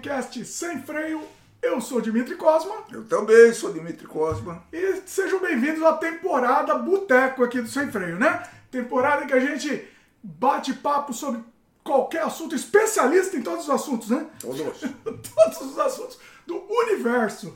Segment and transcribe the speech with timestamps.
[0.00, 1.22] podcast Sem Freio.
[1.60, 2.74] Eu sou Dimitri Cosma.
[2.90, 4.64] Eu também sou Dimitri Cosma.
[4.72, 8.42] E sejam bem-vindos à temporada Boteco aqui do Sem Freio, né?
[8.70, 9.86] Temporada em que a gente
[10.22, 11.42] bate papo sobre
[11.84, 14.26] qualquer assunto, especialista em todos os assuntos, né?
[14.40, 14.58] Todos.
[15.04, 17.54] todos os assuntos do universo.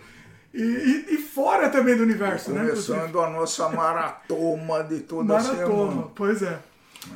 [0.52, 2.68] E, e, e, fora também do universo, e né?
[2.68, 6.08] Começando a nossa maratoma de toda maratoma, semana.
[6.14, 6.60] Pois é.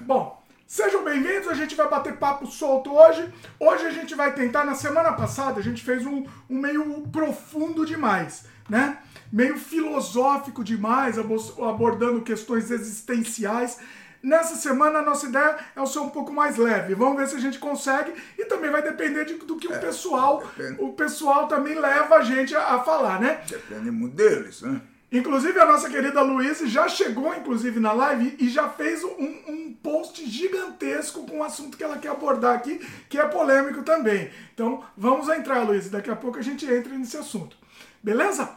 [0.07, 0.38] Bom,
[0.69, 1.49] sejam bem-vindos.
[1.49, 3.33] A gente vai bater papo solto hoje.
[3.59, 4.65] Hoje a gente vai tentar.
[4.65, 8.99] Na semana passada a gente fez um, um meio profundo demais, né?
[9.33, 13.79] Meio filosófico demais, abordando questões existenciais.
[14.23, 16.95] Nessa semana a nossa ideia é ser um pouco mais leve.
[16.95, 19.81] Vamos ver se a gente consegue e também vai depender de, do que é, o
[19.81, 20.83] pessoal, depende.
[20.83, 23.41] o pessoal também leva a gente a, a, falar, né?
[23.49, 24.81] Depende muito deles, né?
[25.11, 29.73] Inclusive a nossa querida Luísa já chegou inclusive na live e já fez um, um
[29.83, 32.79] post gigantesco com o assunto que ela quer abordar aqui,
[33.09, 34.31] que é polêmico também.
[34.53, 35.89] Então vamos entrar, Luísa.
[35.89, 37.57] Daqui a pouco a gente entra nesse assunto.
[38.03, 38.51] Beleza?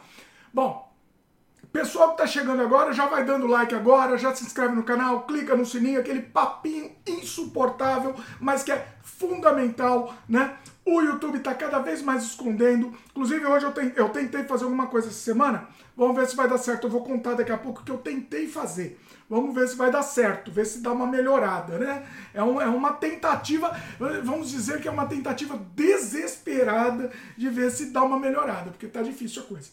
[0.52, 0.92] Bom,
[1.72, 5.22] Pessoal que está chegando agora, já vai dando like agora, já se inscreve no canal,
[5.22, 10.54] clica no sininho, aquele papinho insuportável, mas que é fundamental, né?
[10.84, 12.92] O YouTube está cada vez mais escondendo.
[13.12, 15.66] Inclusive, hoje eu, eu tentei fazer alguma coisa essa semana.
[15.96, 16.86] Vamos ver se vai dar certo.
[16.86, 18.98] Eu vou contar daqui a pouco o que eu tentei fazer.
[19.28, 22.04] Vamos ver se vai dar certo, ver se dá uma melhorada, né?
[22.34, 23.74] É, um, é uma tentativa,
[24.22, 29.00] vamos dizer que é uma tentativa desesperada de ver se dá uma melhorada, porque tá
[29.00, 29.70] difícil a coisa.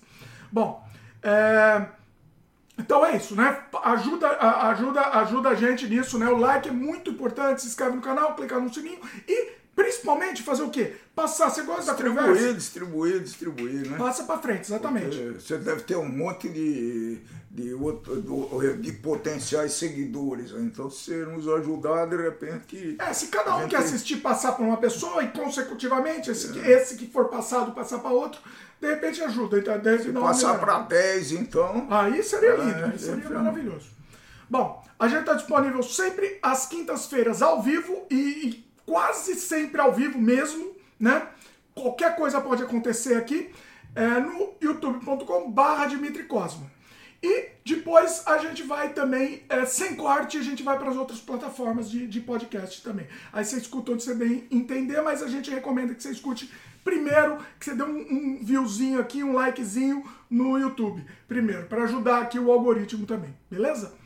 [0.49, 0.81] Bom,
[1.21, 1.85] é...
[2.77, 3.63] Então é isso, né?
[3.83, 4.29] Ajuda,
[4.69, 6.29] ajuda, ajuda a gente nisso, né?
[6.29, 10.63] O like é muito importante, se inscreve no canal, clicar no sininho e principalmente fazer
[10.63, 10.93] o quê?
[11.15, 12.53] Passar, você gosta distribuir, da conversa?
[12.53, 13.97] Distribuir, distribuir, distribuir, né?
[13.97, 15.17] Passa para frente, exatamente.
[15.17, 17.17] Porque você deve ter um monte de,
[17.49, 20.63] de, de, de potenciais seguidores, né?
[20.63, 22.97] então se você nos ajudar, de repente...
[22.99, 26.71] É, se cada um quer assistir passar para uma pessoa e consecutivamente esse, é.
[26.71, 28.41] esse que for passado passar para outro,
[28.81, 29.59] de repente ajuda.
[29.59, 31.87] Então, Se passar para 10, então.
[31.89, 33.87] Aí seria lindo, é, seria é, maravilhoso.
[34.49, 40.19] Bom, a gente está disponível sempre às quintas-feiras ao vivo e, quase sempre ao vivo
[40.19, 41.27] mesmo, né?
[41.75, 43.51] Qualquer coisa pode acontecer aqui
[43.93, 46.65] é, no youtube.com/barra Dimitri Cosma.
[47.21, 51.19] E depois a gente vai também, é, sem corte, a gente vai para as outras
[51.19, 53.05] plataformas de, de podcast também.
[53.31, 56.51] Aí você escuta onde você bem entender, mas a gente recomenda que você escute
[56.83, 61.05] primeiro, que você dê um, um viewzinho aqui, um likezinho no YouTube.
[61.27, 63.98] Primeiro, para ajudar aqui o algoritmo também, beleza?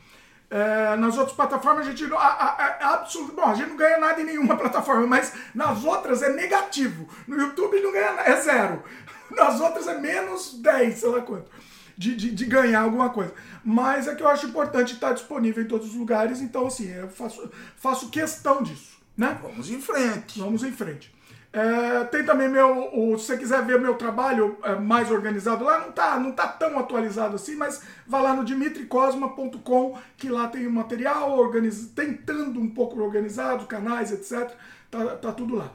[0.55, 3.97] É, nas outras plataformas a gente a, a, a, absoluto, bom, a gente não ganha
[3.97, 7.09] nada em nenhuma plataforma, mas nas outras é negativo.
[7.27, 8.83] No YouTube não ganha é zero.
[9.31, 11.49] Nas outras é menos 10, sei lá quanto
[11.97, 13.33] de, de, de, ganhar alguma coisa.
[13.63, 17.09] Mas é que eu acho importante estar disponível em todos os lugares, então assim, eu
[17.09, 18.93] faço, faço questão disso.
[19.15, 19.37] Né?
[19.41, 20.39] Vamos em frente.
[20.39, 21.13] Vamos em frente.
[21.53, 22.89] É, tem também meu.
[22.91, 26.47] O, se você quiser ver meu trabalho é, mais organizado lá, não tá, não tá
[26.47, 32.59] tão atualizado assim, mas vá lá no dimitricosma.com, que lá tem o material organiz, tentando
[32.59, 34.51] um pouco organizado, canais, etc.
[34.89, 35.71] Tá, tá tudo lá.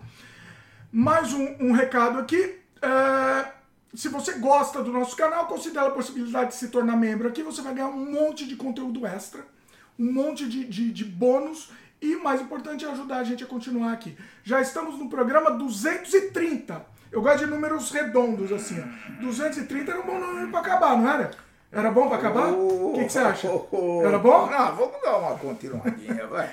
[0.90, 2.58] Mais um, um recado aqui.
[2.82, 3.52] É,
[3.94, 7.44] se você gosta do nosso canal, considere a possibilidade de se tornar membro aqui.
[7.44, 9.46] Você vai ganhar um monte de conteúdo extra,
[9.96, 13.46] um monte de, de, de bônus e o mais importante é ajudar a gente a
[13.46, 14.16] continuar aqui.
[14.44, 16.84] Já estamos no programa 230.
[17.10, 18.80] Eu gosto de números redondos assim.
[18.80, 19.22] Ó.
[19.22, 21.30] 230 era um bom número para acabar, não era?
[21.70, 22.48] Era bom para acabar?
[22.52, 23.48] O que, que, você acha?
[24.04, 24.46] Era bom?
[24.46, 26.48] Não, vamos dar uma continuadinha, vai.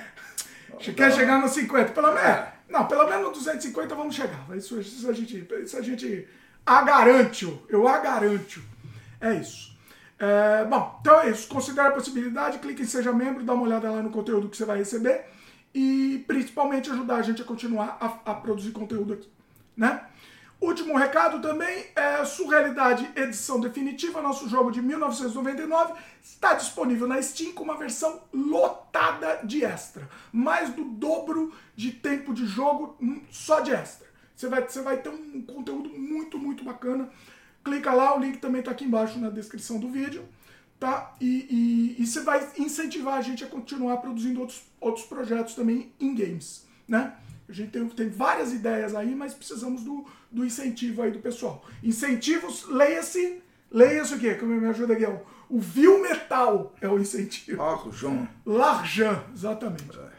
[0.95, 1.91] Quer chegar no 50?
[1.91, 2.21] Pelo menos.
[2.21, 2.53] É.
[2.67, 4.45] Não, pelo menos no 250 vamos chegar.
[4.55, 5.47] Isso, isso a gente.
[5.63, 6.27] Isso a gente
[6.65, 8.61] a garanto, eu a garanto.
[9.21, 9.75] É isso.
[10.17, 11.47] É, bom, então é isso.
[11.47, 14.65] Considere a possibilidade, clique em Seja Membro, dá uma olhada lá no conteúdo que você
[14.65, 15.25] vai receber
[15.75, 19.29] e principalmente ajudar a gente a continuar a, a produzir conteúdo aqui,
[19.75, 20.07] né?
[20.61, 25.93] Último recado também é Surrealidade Edição Definitiva, nosso jogo de 1999,
[26.23, 30.09] está disponível na Steam com uma versão lotada de extra.
[30.31, 34.07] Mais do dobro de tempo de jogo hum, só de extra.
[34.33, 37.09] Você vai, você vai ter um conteúdo muito, muito bacana.
[37.63, 40.25] Clica lá, o link também está aqui embaixo na descrição do vídeo.
[40.79, 41.13] Tá?
[41.21, 45.91] E, e, e você vai incentivar a gente a continuar produzindo outros, outros projetos também
[45.99, 46.67] em games.
[46.87, 47.13] Né?
[47.49, 51.65] A gente tem, tem várias ideias aí, mas precisamos do, do incentivo aí do pessoal.
[51.83, 53.41] Incentivos, leia-se.
[53.71, 54.35] Leia-se o quê?
[54.35, 55.19] Como me ajuda, Guilherme?
[55.49, 57.61] O Vil Metal é o incentivo.
[57.61, 58.29] L'argent.
[58.45, 59.97] L'argent, exatamente.
[59.97, 60.11] É.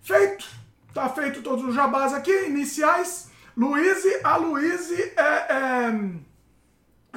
[0.00, 0.46] Feito.
[0.94, 3.30] Tá feito todos os jabás aqui, iniciais.
[3.56, 6.00] Luiz, a Luiz é, é,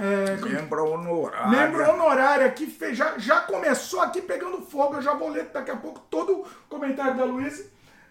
[0.01, 1.49] é, membro honorário.
[1.49, 4.95] Membro honorário aqui, fez, já, já começou aqui pegando fogo.
[4.95, 7.65] Eu já vou ler daqui a pouco todo o comentário da Luiz.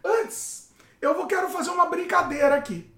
[0.05, 0.71] Antes,
[1.01, 2.93] eu vou, quero fazer uma brincadeira aqui.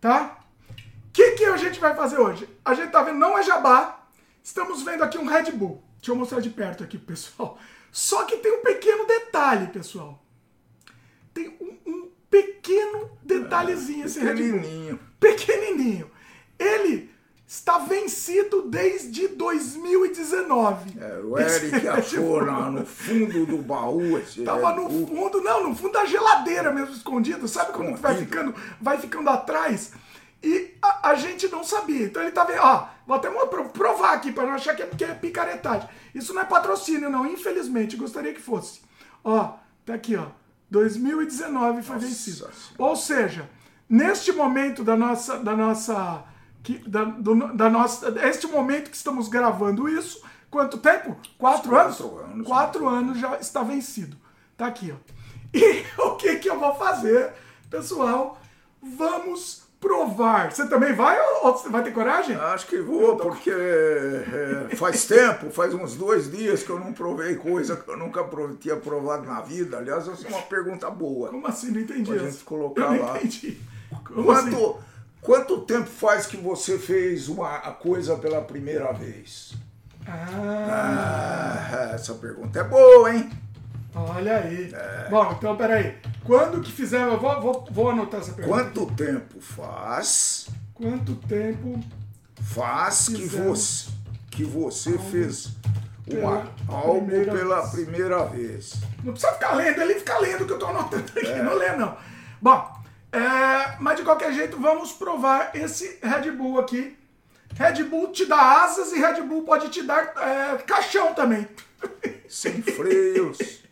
[0.00, 0.38] tá?
[0.70, 2.48] O que, que a gente vai fazer hoje?
[2.64, 4.06] A gente tá vendo, não é jabá,
[4.42, 5.82] estamos vendo aqui um Red Bull.
[5.98, 7.58] Deixa eu mostrar de perto aqui, pessoal.
[7.92, 10.24] Só que tem um pequeno detalhe, pessoal.
[11.34, 14.98] Tem um, um pequeno detalhezinho é, esse Red Bull.
[15.20, 16.10] Pequenininho.
[16.58, 17.11] Ele
[17.52, 20.98] está vencido desde 2019.
[20.98, 25.92] É, o Eric achou no fundo do baú esse Tava no fundo, não, no fundo
[25.92, 27.46] da geladeira mesmo, escondido.
[27.46, 27.92] Sabe escondido.
[27.92, 29.92] como vai ficando, vai ficando atrás?
[30.42, 32.06] E a, a, gente não sabia.
[32.06, 33.28] Então ele tá vendo, ó, vou até
[33.68, 35.86] provar aqui para não achar que é, que é picaretagem.
[36.14, 38.80] Isso não é patrocínio, não, infelizmente, gostaria que fosse.
[39.22, 40.28] Ó, tá aqui, ó.
[40.70, 42.50] 2019 foi Nossa vencido.
[42.78, 43.46] Ou seja,
[43.86, 46.31] neste momento da nossa, da nossa
[46.62, 51.16] que, da, do, da nossa, este momento que estamos gravando isso, quanto tempo?
[51.38, 52.00] Quatro, anos?
[52.00, 52.46] anos?
[52.46, 52.98] Quatro né?
[52.98, 54.16] anos já está vencido.
[54.56, 54.96] Tá aqui, ó.
[55.54, 57.34] E o que, que eu vou fazer,
[57.68, 58.40] pessoal?
[58.80, 60.50] Vamos provar.
[60.50, 62.36] Você também vai ou você vai ter coragem?
[62.36, 67.34] Acho que vou, porque é, faz tempo, faz uns dois dias que eu não provei
[67.34, 68.24] coisa que eu nunca
[68.58, 69.76] tinha provado na vida.
[69.76, 71.28] Aliás, essa é uma pergunta boa.
[71.28, 71.72] Como assim?
[71.72, 72.14] Não entendi.
[72.14, 73.18] Pra gente colocar lá.
[73.18, 73.60] Entendi.
[74.06, 74.91] Como Quanto, assim?
[75.22, 79.54] Quanto tempo faz que você fez uma coisa pela primeira vez?
[80.04, 81.68] Ah.
[81.70, 83.30] ah essa pergunta é boa, hein?
[83.94, 84.74] Olha aí.
[84.74, 85.08] É.
[85.08, 85.96] Bom, então peraí.
[86.24, 88.64] Quando que fizer, eu vou, vou, vou anotar essa pergunta.
[88.64, 88.94] Quanto aqui.
[88.94, 90.48] tempo faz?
[90.74, 91.80] Quanto tempo
[92.40, 93.90] faz que você,
[94.28, 95.52] que você fez
[96.04, 97.70] uma, algo pela vez.
[97.70, 98.74] primeira vez?
[99.04, 101.42] Não precisa ficar lendo, ele fica lendo que eu estou anotando aqui, é.
[101.42, 101.96] não lê não.
[102.40, 102.81] Bom,
[103.12, 106.96] é, mas de qualquer jeito, vamos provar esse Red Bull aqui.
[107.54, 111.46] Red Bull te dá asas e Red Bull pode te dar é, caixão também.
[112.26, 113.62] Sem freios.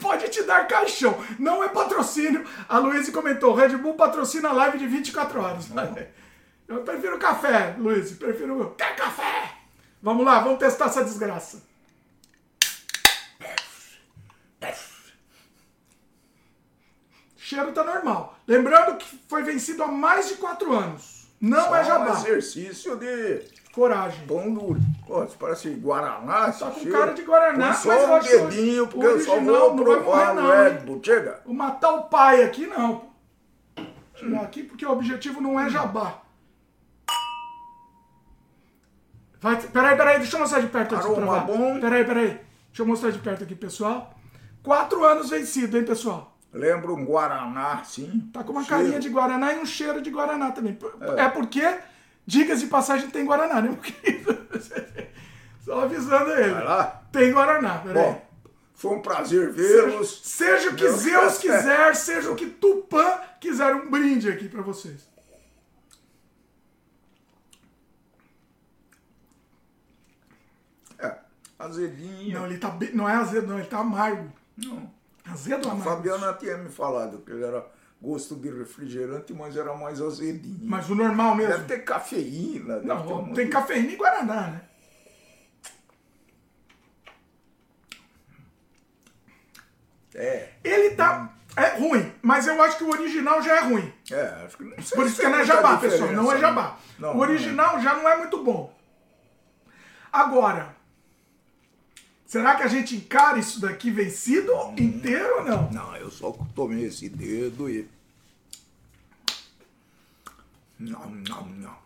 [0.00, 1.18] pode te dar caixão.
[1.38, 2.46] Não é patrocínio.
[2.68, 5.66] A Luiz comentou: Red Bull patrocina a live de 24 horas.
[6.68, 8.12] Eu prefiro café, Luiz.
[8.12, 8.74] Prefiro.
[8.78, 9.54] Quer café?
[10.00, 11.66] Vamos lá, vamos testar essa desgraça.
[17.48, 18.37] cheiro tá normal.
[18.48, 21.28] Lembrando que foi vencido há mais de quatro anos.
[21.38, 22.10] Não Só é jabá.
[22.10, 24.26] um exercício de coragem.
[24.26, 24.80] Pão duro.
[25.06, 26.50] Pô, parece Guaraná.
[26.50, 27.74] Tá com cara de Guaraná.
[27.74, 31.00] Só um dedinho, porque eu só vou provar o Red Bull.
[31.04, 31.42] Chega.
[31.44, 33.10] Vou matar o pai aqui, não.
[34.14, 36.22] Tirar aqui, porque o objetivo não é jabá.
[39.40, 41.44] Vai, peraí, peraí, deixa eu mostrar de perto aqui provar.
[41.44, 41.78] Bom.
[41.78, 42.28] Peraí, peraí.
[42.68, 44.14] Deixa eu mostrar de perto aqui, pessoal.
[44.62, 46.37] Quatro anos vencido, hein, pessoal?
[46.52, 48.30] Lembra um Guaraná, sim.
[48.32, 48.82] Tá com uma cheiro.
[48.82, 50.78] carinha de Guaraná e um cheiro de Guaraná também.
[51.16, 51.78] É, é porque,
[52.26, 53.76] dicas de passagem, tem Guaraná, né,
[55.60, 56.54] Só avisando ele.
[56.54, 57.02] Vai lá.
[57.12, 58.02] Tem Guaraná, peraí.
[58.02, 58.28] Bom,
[58.74, 60.20] foi um prazer vê-los.
[60.24, 64.62] Seja, seja, o que Zeus quiser, seja o que Tupã quiser, um brinde aqui para
[64.62, 65.06] vocês.
[70.98, 71.14] É,
[71.58, 72.38] azedinho.
[72.38, 74.32] Não, ele tá bem, não é azedo, não, ele tá amargo.
[74.56, 74.97] Não.
[75.30, 75.90] Azedo amargo?
[75.90, 77.64] A Fabiana tinha me falado que ele era
[78.00, 80.60] gosto de refrigerante, mas era mais azedinho.
[80.62, 81.52] Mas o normal mesmo?
[81.52, 82.76] Deve ter cafeína.
[82.76, 84.60] Deve não, ter tem cafeína e Guaraná, né?
[90.14, 90.52] É.
[90.64, 91.34] Ele tá.
[91.56, 93.92] É ruim, mas eu acho que o original já é ruim.
[94.12, 96.12] É, acho que não sei Por isso que não é jabá, pessoal.
[96.12, 96.76] Não é jabá.
[96.98, 97.82] Não, o original não é.
[97.82, 98.72] já não é muito bom.
[100.12, 100.76] Agora,
[102.28, 105.70] Será que a gente encara isso daqui vencido hum, inteiro ou não?
[105.72, 107.88] Não, eu só tomei esse dedo e.
[110.78, 111.78] Não, não, não.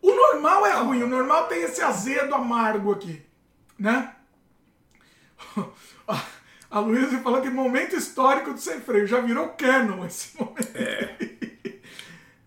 [0.00, 3.20] O normal é ruim, o normal tem esse azedo amargo aqui,
[3.76, 4.14] né?
[6.70, 10.76] A Luísa falou que momento histórico do sem freio já virou canon esse momento.
[10.76, 11.16] É.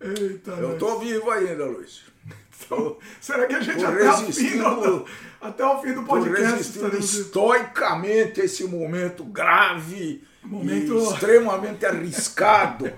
[0.00, 2.04] Eita, eu tô vivo ainda, Luiz.
[2.64, 5.06] Então, será que a gente até o, fim do,
[5.40, 10.94] até o fim do podcast resistindo estoicamente esse momento grave momento...
[10.94, 12.92] e extremamente arriscado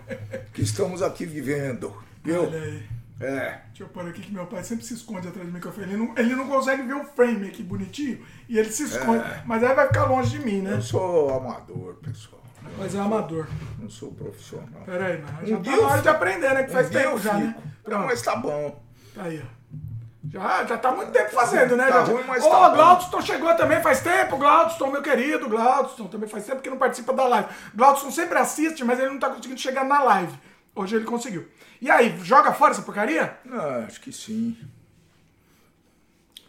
[0.53, 1.95] que estamos aqui vivendo.
[2.23, 2.45] Viu?
[2.45, 2.95] Olha aí.
[3.21, 3.61] É.
[3.69, 5.87] Deixa eu pôr aqui que meu pai sempre se esconde atrás do microfone.
[5.87, 9.25] Ele não, ele não consegue ver o frame aqui bonitinho e ele se esconde.
[9.25, 9.43] É.
[9.47, 10.75] Mas aí vai ficar longe de mim, né?
[10.75, 12.43] Eu sou amador, pessoal.
[12.79, 13.47] Mas é amador.
[13.79, 14.83] Não sou profissional.
[14.85, 16.63] Peraí, mas já um tá na hora de aprender, né?
[16.65, 17.55] Que faz um tempo já, né?
[17.87, 18.84] Não, mas tá bom.
[19.15, 19.65] Tá aí, ó.
[20.31, 21.87] Já, já tá muito tempo fazendo, né?
[21.87, 26.09] Tá já, ruim, mas Ô, tá Glaudston chegou também faz tempo, Glaudston, meu querido, Glaudston,
[26.09, 27.49] também faz tempo que não participa da live.
[27.75, 30.33] Glaudston sempre assiste, mas ele não tá conseguindo chegar na live.
[30.75, 31.47] Hoje ele conseguiu.
[31.81, 33.37] E aí, joga fora essa porcaria?
[33.53, 34.57] Ah, acho que sim.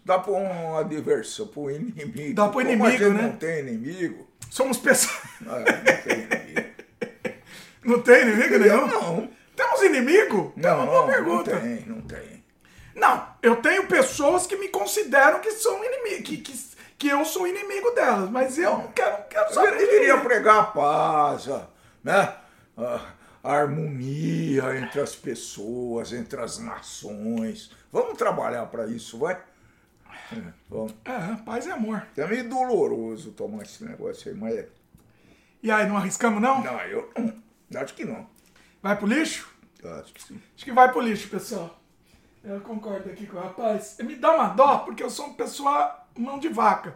[0.06, 2.34] Dá pra uma diversão, pro inimigo.
[2.34, 3.22] Dá pro inimigo, Como né?
[3.24, 4.28] não tem inimigo.
[4.50, 5.20] Somos pessoas.
[5.48, 6.70] Ah, não tem inimigo.
[7.84, 8.88] não tem inimigo nenhum?
[8.88, 9.30] Não.
[9.56, 10.54] Temos inimigo?
[10.62, 11.54] É uma boa não, pergunta.
[11.54, 12.35] não tem, não tem.
[12.96, 16.54] Não, eu tenho pessoas que me consideram que são inimigo, que, que,
[16.98, 19.78] que eu sou inimigo delas, mas eu não quero, quero saber.
[19.78, 21.48] deveria de- pregar a paz,
[22.04, 22.36] né?
[22.78, 23.02] A,
[23.44, 27.72] harmonia entre as pessoas, entre as nações.
[27.92, 29.40] Vamos trabalhar para isso, vai?
[30.32, 30.94] É, vamos.
[31.06, 32.06] É, paz e amor.
[32.18, 34.70] É meio doloroso tomar esse negócio aí, mas é-
[35.62, 36.64] E aí, não arriscamos, não?
[36.64, 37.12] não, eu.
[37.76, 38.28] Acho que não.
[38.82, 39.48] Vai pro lixo?
[39.84, 40.42] Acho que sim.
[40.56, 41.80] Acho que vai pro lixo, pessoal.
[42.46, 43.98] Eu concordo aqui com o rapaz.
[44.00, 46.96] Me dá uma dó, porque eu sou uma pessoa mão de vaca.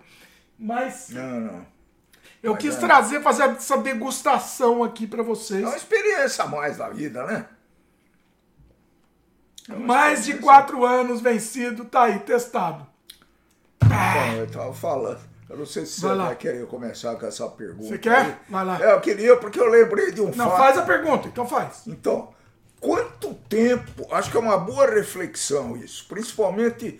[0.58, 1.65] Mas Não, não.
[2.44, 2.79] eu Mas quis é.
[2.79, 5.63] trazer, fazer essa degustação aqui pra vocês.
[5.63, 7.48] É uma experiência a mais da vida, né?
[9.70, 12.86] É Mais de quatro anos vencido, tá aí, testado.
[13.84, 15.20] Bom, eu tava falando.
[15.50, 16.25] Eu não sei se Vai você lá.
[16.25, 17.88] vai querer começar com essa pergunta.
[17.88, 18.18] Você quer?
[18.18, 18.36] aí.
[18.50, 18.79] Vai lá.
[18.84, 20.58] É, eu queria, porque eu lembrei de um Não, fato.
[20.58, 21.88] faz a pergunta, então faz.
[21.88, 22.32] Então,
[22.79, 27.00] quanto tempo, acho que é uma boa reflexão isso, principalmente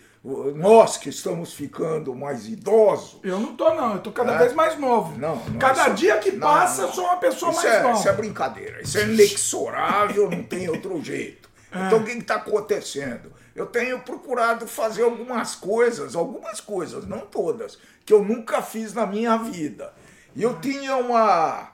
[0.56, 3.20] nós que estamos ficando mais idosos.
[3.24, 3.94] Eu não tô, não.
[3.94, 4.38] Eu tô cada É?
[4.40, 5.18] vez mais novo.
[5.18, 6.90] Não, não, cada isso- dia que não, passa, não.
[6.90, 7.98] eu sou uma pessoa Isso mais é, nova.
[8.00, 11.48] isso é brincadeira, isso é inexorável, não tem outro jeito.
[11.72, 11.86] É.
[11.86, 13.32] Então o que está acontecendo?
[13.56, 19.06] Eu tenho procurado fazer algumas coisas, algumas coisas, não todas, que eu nunca fiz na
[19.06, 19.94] minha vida.
[20.36, 21.70] E eu tinha uma.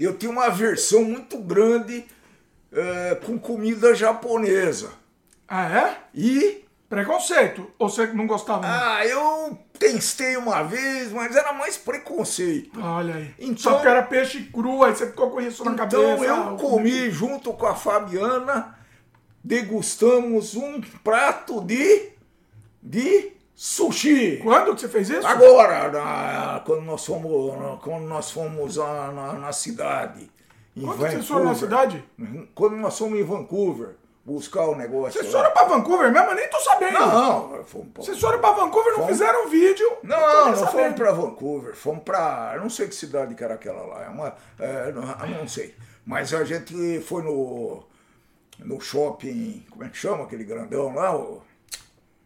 [0.00, 2.06] Eu tinha uma versão muito grande
[2.72, 4.90] eh, com comida japonesa.
[5.48, 5.96] Ah, é?
[6.14, 7.70] E Preconceito.
[7.78, 8.66] Ou você não gostava?
[8.66, 12.78] ah, eu testei uma vez, mas era mais preconceito.
[12.78, 13.34] Olha aí.
[13.38, 15.96] Então- Só porque era peixe cru, aí você ficou com isso na cabeça.
[16.02, 18.76] Então eu Ah, comi junto com a Fabiana,
[19.42, 22.10] degustamos um prato de,
[22.82, 24.38] de sushi.
[24.42, 25.26] Quando que você fez isso?
[25.26, 30.30] Agora, na- quando nós fomos, quando nós fomos lá na, na cidade.
[30.76, 31.56] Em vocês foram na Vancouver.
[31.56, 32.04] cidade?
[32.54, 33.90] Quando nós fomos em Vancouver
[34.24, 35.20] buscar o negócio.
[35.20, 36.28] Vocês foram pra Vancouver mesmo?
[36.30, 36.92] Eu nem tô sabendo.
[36.98, 38.02] Não, fomos pra...
[38.04, 39.10] Vocês foram pra Vancouver, não Fomos.
[39.12, 39.92] fizeram vídeo.
[40.02, 42.56] Não, nem não fomos para Vancouver, fomos para.
[42.60, 45.02] Não sei que cidade que era aquela lá, é uma, é, não,
[45.40, 45.74] não sei.
[46.06, 47.82] Mas a gente foi no,
[48.60, 51.16] no shopping, como é que chama aquele grandão lá?
[51.16, 51.42] O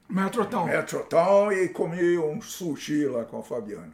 [0.08, 0.66] Metrotown.
[0.66, 3.92] Metrotown, e comi um sushi lá com a Fabiana.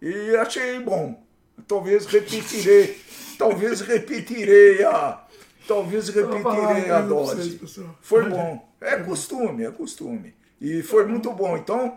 [0.00, 1.20] E achei bom.
[1.66, 3.00] Talvez repetirei,
[3.38, 5.24] talvez repetirei a.
[5.66, 7.60] Talvez repetirei a dose.
[8.00, 8.68] Foi bom.
[8.80, 10.34] É costume, é costume.
[10.60, 11.56] E foi muito bom.
[11.56, 11.96] Então,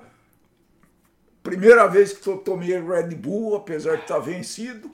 [1.42, 4.92] primeira vez que eu tomei Red Bull, apesar de estar vencido,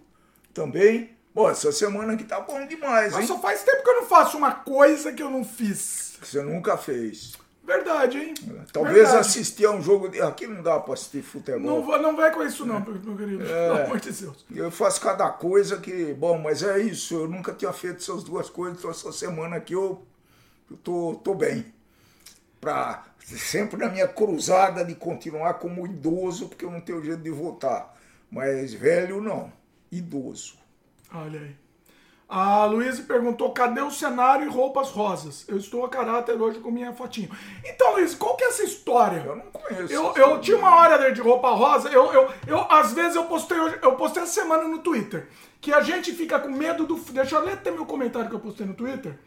[0.54, 1.12] também.
[1.34, 3.28] Bom, essa semana aqui tá bom demais, Mas hein?
[3.28, 6.18] só faz tempo que eu não faço uma coisa que eu não fiz.
[6.20, 7.34] Que Você nunca fez.
[7.70, 8.34] Verdade, hein?
[8.74, 9.18] Talvez Verdade.
[9.18, 10.10] assistir a um jogo.
[10.10, 10.20] De...
[10.20, 11.60] Aqui não dá pra assistir futebol.
[11.60, 13.44] Não, não vai com isso não, meu querido.
[13.44, 13.68] É.
[13.68, 14.46] Pelo amor de Deus.
[14.50, 16.12] Eu faço cada coisa que.
[16.16, 17.14] Bom, mas é isso.
[17.14, 18.80] Eu nunca tinha feito essas duas coisas.
[18.80, 20.04] Então, essa semana aqui eu,
[20.72, 21.72] eu tô, tô bem.
[22.60, 27.30] Pra, sempre na minha cruzada de continuar como idoso, porque eu não tenho jeito de
[27.30, 27.96] voltar.
[28.32, 29.54] Mas velho, não.
[29.92, 30.56] Idoso.
[31.14, 31.56] Olha aí.
[32.30, 35.44] A Luísa perguntou: cadê o cenário e roupas rosas?
[35.48, 37.32] Eu estou a caráter hoje com minha fotinho.
[37.66, 39.24] Então, Luiz, qual que é essa história?
[39.26, 39.92] Eu não conheço.
[39.92, 43.60] Eu, eu tinha uma hora de roupa rosa, eu, eu, eu, às vezes eu postei
[43.60, 45.28] hoje, eu postei essa semana no Twitter,
[45.60, 46.98] que a gente fica com medo do.
[46.98, 49.18] Deixa eu ler até meu comentário que eu postei no Twitter,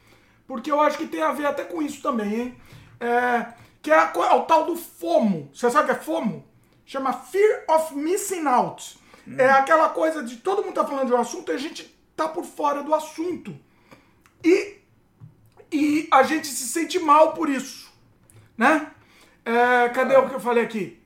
[0.47, 2.57] porque eu acho que tem a ver até com isso também, hein?
[3.01, 3.47] É,
[3.83, 5.51] que é, a é o tal do FOMO.
[5.53, 6.45] Você sabe o que é FOMO?
[6.87, 9.03] Chama Fear of Missing Out.
[9.37, 12.29] É aquela coisa de todo mundo tá falando de um assunto e a gente tá
[12.29, 13.55] por fora do assunto.
[14.45, 14.83] E
[15.73, 17.91] e a gente se sente mal por isso,
[18.57, 18.91] né?
[19.45, 21.01] É, cadê o que eu falei aqui?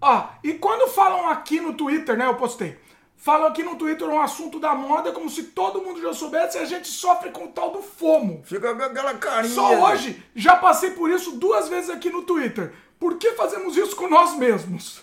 [0.00, 2.26] Ó, e quando falam aqui no Twitter, né?
[2.26, 2.78] Eu postei.
[3.16, 6.60] Falam aqui no Twitter um assunto da moda como se todo mundo já soubesse e
[6.60, 8.42] a gente sofre com o tal do FOMO.
[8.44, 9.54] Fica com aquela carinha.
[9.54, 12.72] Só hoje já passei por isso duas vezes aqui no Twitter.
[13.00, 15.00] Por que fazemos isso com nós mesmos?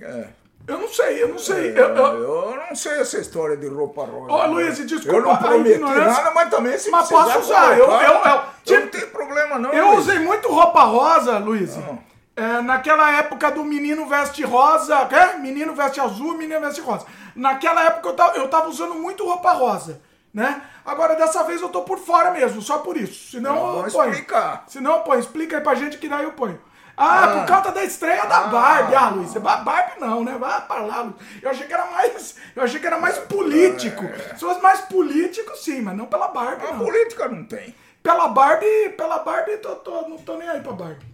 [0.00, 0.28] É.
[0.68, 1.72] eu não sei, eu não sei.
[1.76, 4.32] É, Eu- eu- eu não sei essa história de roupa rosa.
[4.32, 4.52] Ô, não.
[4.52, 8.40] Luiz, desculpa Eu não prometi nada, mas também se mas posso usar, eu- eu- eu-
[8.66, 9.72] eu não tenho problema não.
[9.72, 10.00] Eu Luiz.
[10.00, 11.76] usei muito roupa rosa, Luiz.
[11.76, 11.96] Ah.
[12.36, 15.38] É, naquela época do menino veste rosa, quê?
[15.40, 17.04] menino veste azul, menino veste rosa.
[17.34, 20.00] Naquela época eu tava, eu tava usando muito roupa rosa,
[20.32, 20.62] né?
[20.86, 23.32] Agora dessa vez eu tô por fora mesmo, só por isso.
[23.32, 24.10] Senão Não, eu vamos ponho.
[24.10, 24.64] explicar.
[24.68, 25.18] Senão eu ponho.
[25.20, 26.60] Explica aí pra gente que daí eu ponho.
[27.00, 28.94] Ah, por causa da estreia da Barbie.
[28.96, 30.36] Ah, Luiz, é Ba- Barbie não, né?
[30.38, 31.14] Vai pra lá, Luiz.
[31.40, 34.04] Eu achei que era mais, eu achei que era mais político.
[34.34, 36.84] Se fosse mais político, sim, mas não pela Barbie, A não.
[36.84, 37.72] política não tem.
[38.02, 41.06] Pela Barbie, pela Barbie, tô, tô- não tô nem aí pra Barbie.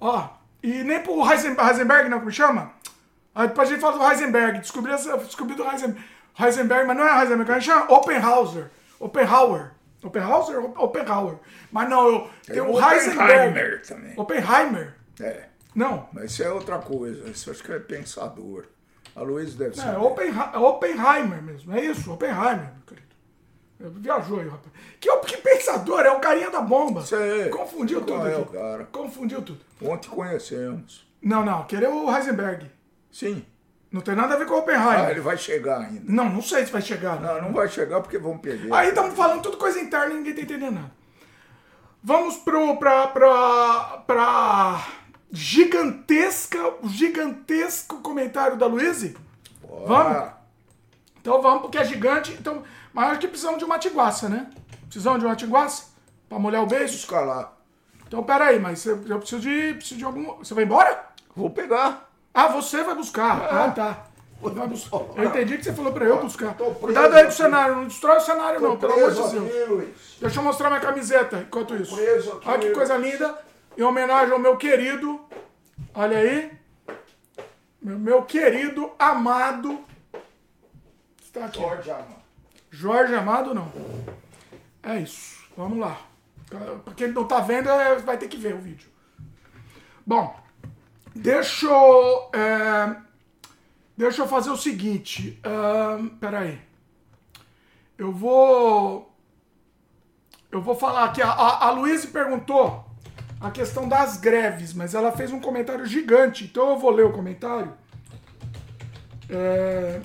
[0.00, 0.28] Ó,
[0.62, 2.72] e nem pro Heisenberg, Heisenberg não, como chama?
[3.34, 5.96] Aí depois a gente fala do Heisenberg, descobri, essa- descobri do Heisen-
[6.38, 7.92] Heisenberg, mas não é Heisenberg, como é chama?
[7.92, 8.70] Oppenhauser.
[8.98, 9.70] Oppenhauer.
[10.02, 10.08] Ou
[10.84, 11.36] Oppenhauer?
[11.70, 13.20] Mas não, eu, tem, Tem o o Heisenberg.
[13.32, 14.14] Oppenheimer também.
[14.16, 14.94] Oppenheimer.
[15.20, 15.48] É.
[15.74, 17.28] Não, Mas isso é outra coisa.
[17.28, 18.64] Isso acho que é pensador.
[19.14, 19.96] A Luiz deve é ser.
[19.98, 21.72] Oppenha- é Oppenheimer mesmo.
[21.74, 24.00] É isso, Oppenheimer, meu querido.
[24.00, 24.72] Viajou aí, rapaz.
[24.98, 27.02] Que, que pensador, é o carinha da bomba.
[27.02, 27.48] Sei.
[27.48, 28.84] Confundiu Qual tudo é o cara?
[28.92, 29.60] Confundiu tudo.
[29.82, 31.06] Ontem conhecemos.
[31.22, 32.70] Não, não, querer o Heisenberg.
[33.10, 33.44] Sim.
[33.90, 35.00] Não tem nada a ver com o Oppenheimer.
[35.06, 36.02] Ah, ele vai chegar ainda.
[36.04, 37.18] Não, não sei se vai chegar.
[37.20, 37.26] né?
[37.26, 38.72] Não, não vai chegar porque vão perder.
[38.72, 40.92] Aí estamos falando tudo coisa interna e ninguém tá entendendo nada.
[42.02, 44.86] Vamos pro, pra, pra, pra
[45.32, 49.16] gigantesca, gigantesco comentário da Luíse?
[49.86, 50.16] Vamos?
[50.16, 50.34] Ah,
[51.20, 52.32] Então vamos, porque é gigante.
[52.32, 54.50] Então, mas acho que precisamos de uma tiguaça, né?
[54.84, 55.84] Precisamos de uma tiguaça?
[56.28, 56.94] Pra molhar o beijo?
[56.94, 57.52] buscar lá.
[58.06, 59.74] Então peraí, mas eu, preciso de.
[59.74, 60.36] Preciso de algum.
[60.38, 61.04] Você vai embora?
[61.36, 62.08] Vou pegar.
[62.34, 63.42] Ah, você vai buscar.
[63.52, 64.06] Ah, tá.
[64.42, 65.00] Vai buscar.
[65.16, 66.54] Eu entendi que você falou pra eu buscar.
[66.54, 67.34] Preso Cuidado aí com o aqui.
[67.34, 69.88] cenário, não destrói o cenário, não, pelo amor de Deus.
[70.20, 71.96] Deixa eu mostrar minha camiseta enquanto isso.
[72.46, 73.38] Olha que coisa linda.
[73.80, 75.18] Em homenagem ao meu querido.
[75.94, 76.52] Olha aí.
[77.80, 79.82] Meu, querido, amado.
[81.22, 81.60] Está aqui.
[81.62, 82.14] Jorge Amado.
[82.70, 83.72] Jorge Amado, não.
[84.82, 85.42] É isso.
[85.56, 85.98] Vamos lá.
[86.84, 88.90] Pra quem não tá vendo, é, vai ter que ver o vídeo.
[90.06, 90.38] Bom,
[91.16, 92.30] deixa eu.
[92.34, 92.96] é,
[93.96, 95.40] deixa eu fazer o seguinte.
[95.42, 96.60] ahn, peraí.
[97.96, 99.10] Eu vou.
[100.52, 101.22] Eu vou falar aqui.
[101.22, 102.89] A, a, a Luíse perguntou
[103.40, 106.44] a questão das greves, mas ela fez um comentário gigante.
[106.44, 107.72] Então eu vou ler o comentário.
[109.28, 110.00] É,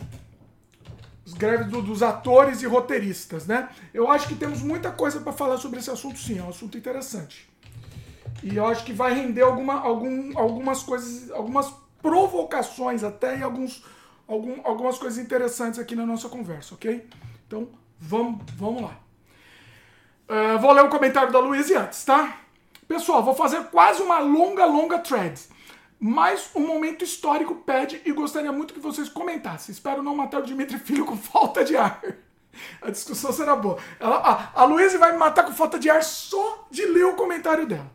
[1.26, 3.70] as greves do- dos atores e roteiristas, né?
[3.94, 6.38] Eu acho que temos muita coisa para falar sobre esse assunto, sim.
[6.40, 7.50] É um assunto interessante.
[8.44, 13.84] E eu acho que vai render alguma, algum, algumas coisas, algumas provocações até e alguns,
[14.28, 17.08] algum, algumas coisas interessantes aqui na nossa conversa, ok?
[17.48, 17.68] Então,
[18.00, 19.00] vamos, vamos lá.
[20.28, 22.42] É, vou ler o comentário da Luísa antes, tá?
[22.88, 25.42] Pessoal, vou fazer quase uma longa, longa thread.
[26.00, 29.74] Mas um momento histórico pede e gostaria muito que vocês comentassem.
[29.74, 32.02] Espero não matar o Dimitri Filho com falta de ar.
[32.82, 33.78] A discussão será boa.
[34.00, 37.16] Ela, a, a Luísa vai me matar com falta de ar só de ler o
[37.16, 37.92] comentário dela.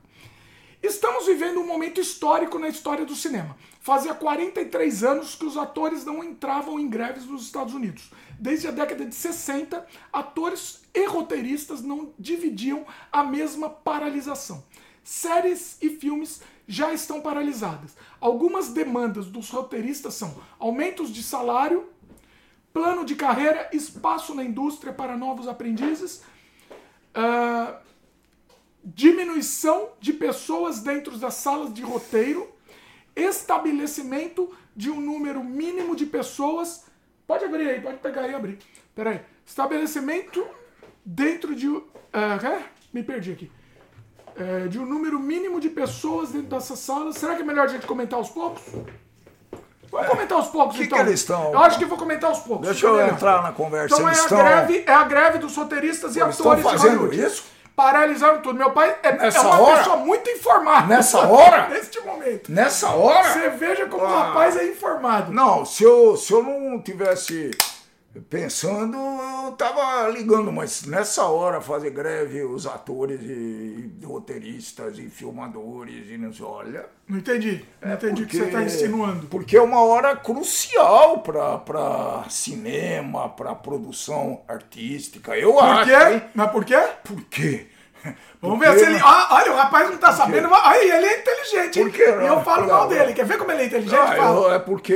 [0.83, 3.55] Estamos vivendo um momento histórico na história do cinema.
[3.81, 8.11] Fazia 43 anos que os atores não entravam em greves nos Estados Unidos.
[8.39, 14.65] Desde a década de 60, atores e roteiristas não dividiam a mesma paralisação.
[15.03, 17.97] Séries e filmes já estão paralisadas.
[18.21, 21.89] Algumas demandas dos roteiristas são aumentos de salário,
[22.73, 26.23] plano de carreira, espaço na indústria para novos aprendizes,
[27.15, 27.81] ah,
[28.85, 32.49] diminuição de pessoas dentro das salas de roteiro,
[33.17, 36.85] estabelecimento de um número mínimo de pessoas.
[37.27, 38.59] Pode abrir aí, pode pegar aí e abrir.
[38.95, 39.21] Pera aí.
[39.45, 40.47] Estabelecimento
[41.05, 41.67] dentro de.
[42.13, 42.65] ah, é?
[42.93, 43.51] Me perdi aqui.
[44.37, 47.17] É, de um número mínimo de pessoas dentro dessas salas.
[47.17, 48.63] Será que é melhor a gente comentar aos poucos?
[49.91, 50.99] Vamos comentar aos poucos, que então.
[50.99, 52.67] que eles estão- Eu acho que vou comentar aos poucos.
[52.69, 53.11] Deixa eu melhor.
[53.13, 53.95] entrar na conversa.
[53.95, 56.79] Então é Eles a, estão- greve, é a greve dos roteiristas e Eles atores estão
[56.79, 57.45] fazendo isso?
[57.75, 58.57] Paralisaram tudo.
[58.59, 59.79] Meu pai é, é uma hora?
[59.79, 60.87] pessoa muito informada.
[60.87, 61.69] Nessa hora?
[61.71, 62.53] Neste momento.
[62.53, 63.25] Nessa hora?
[63.33, 64.25] Você veja como o Ah.
[64.25, 65.33] rapaz é informado.
[65.33, 67.51] Não, se eu, se eu não tivesse
[68.29, 68.97] pensando,
[69.47, 76.09] eu tava ligando, mas nessa hora fazer greve os atores e, e roteiristas e filmadores
[76.11, 76.87] e não sei, olha.
[77.09, 77.65] Não entendi.
[77.81, 79.27] Não entendi o que você É está insinuando.
[79.29, 85.37] Porque é uma hora crucial para cinema, para produção artística.
[85.37, 85.85] Eu Por acho.
[85.91, 86.13] quê?
[86.15, 86.23] hein?
[86.35, 86.79] Mas por quê?
[87.05, 87.67] Por quê?
[88.41, 88.99] Vamos ver se ele.
[89.05, 90.49] Ah, olha, o rapaz não tá sabendo.
[90.49, 91.79] mas- Aí, ele é inteligente.
[91.81, 92.23] Por não?
[92.23, 92.89] E eu falo Não, mal não.
[92.89, 93.13] dele.
[93.13, 93.95] Quer ver como ele é inteligente?
[94.01, 94.95] Ah, eu- é porque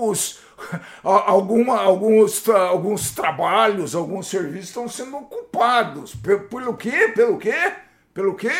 [0.00, 0.39] os
[1.02, 6.14] alguma, alguns, alguns trabalhos, alguns serviços estão sendo ocupados.
[6.14, 7.12] Pe- Pelo quê?
[7.14, 7.72] Pelo quê?
[8.14, 8.50] Pelo quê?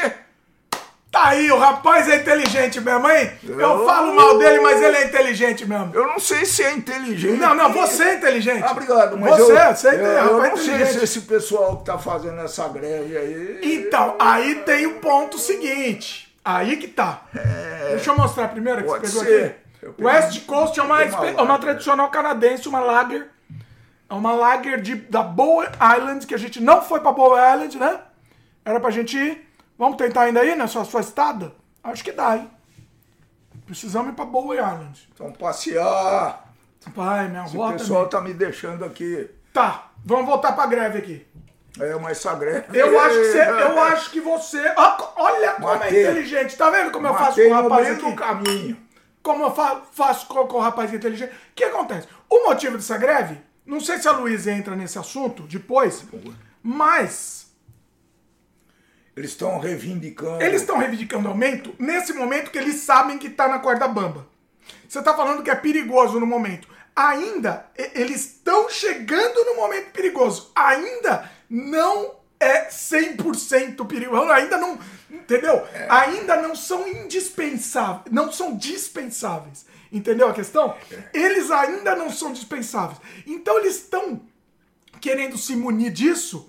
[1.12, 3.32] Tá aí, o rapaz é inteligente mesmo, hein?
[3.42, 5.90] Eu Eu- falo mal dele, mas ele é inteligente mesmo.
[5.92, 7.36] Eu não sei se é inteligente.
[7.36, 8.62] Não, não, você é inteligente.
[8.62, 10.28] Ah, obrigado, mas você, eu, você é eu, inteligente.
[10.44, 13.58] eu não sei se esse pessoal que tá fazendo essa greve aí.
[13.60, 16.32] Então, aí tem o ponto seguinte.
[16.44, 17.22] Aí que tá.
[17.88, 18.90] Deixa eu mostrar primeiro que É.
[18.92, 19.44] Pode você pegou ser.
[19.46, 19.54] aqui.
[19.98, 23.30] West Coast é uma, uma é uma tradicional canadense, uma lager.
[24.08, 27.78] É uma lager de, da Bowen Island, que a gente não foi pra Bowen Island,
[27.78, 28.00] né?
[28.64, 29.48] Era pra gente ir.
[29.78, 31.52] Vamos tentar ainda ir nessa sua estada?
[31.82, 32.50] Acho que dá, hein?
[33.64, 35.08] Precisamos ir pra Bowen Island.
[35.14, 36.44] Então passear.
[36.94, 39.30] Pai, minha avó O pessoal tá me deixando aqui.
[39.52, 41.26] Tá, vamos voltar pra greve aqui.
[41.78, 42.66] É, mas essa greve.
[42.78, 43.38] Eu acho que você.
[43.48, 44.74] Eu acho que você.
[45.16, 45.98] Olha como Matei.
[45.98, 46.56] é inteligente.
[46.56, 48.10] Tá vendo como eu faço Matei com o no rapaz meio aqui?
[48.10, 48.76] do caminho.
[49.22, 51.32] Como eu fa- faço com, com o rapaz inteligente.
[51.32, 52.08] O que acontece?
[52.28, 56.04] O motivo dessa greve, não sei se a Luísa entra nesse assunto depois,
[56.62, 57.50] Mas
[59.16, 60.42] Eles estão reivindicando.
[60.42, 64.26] eles estão reivindicando aumento nesse momento que eles sabem que tá na corda bamba.
[64.88, 66.68] Você tá falando que é perigoso no momento.
[66.94, 70.50] Ainda, eles estão chegando no momento perigoso.
[70.54, 74.30] Ainda não é 100% perigoso.
[74.32, 74.78] Ainda não,
[75.10, 75.62] entendeu?
[75.88, 79.66] Ainda não são indispensáveis, não são dispensáveis.
[79.92, 80.74] Entendeu a questão?
[81.12, 82.98] Eles ainda não são dispensáveis.
[83.26, 84.20] Então eles estão
[85.00, 86.48] querendo se munir disso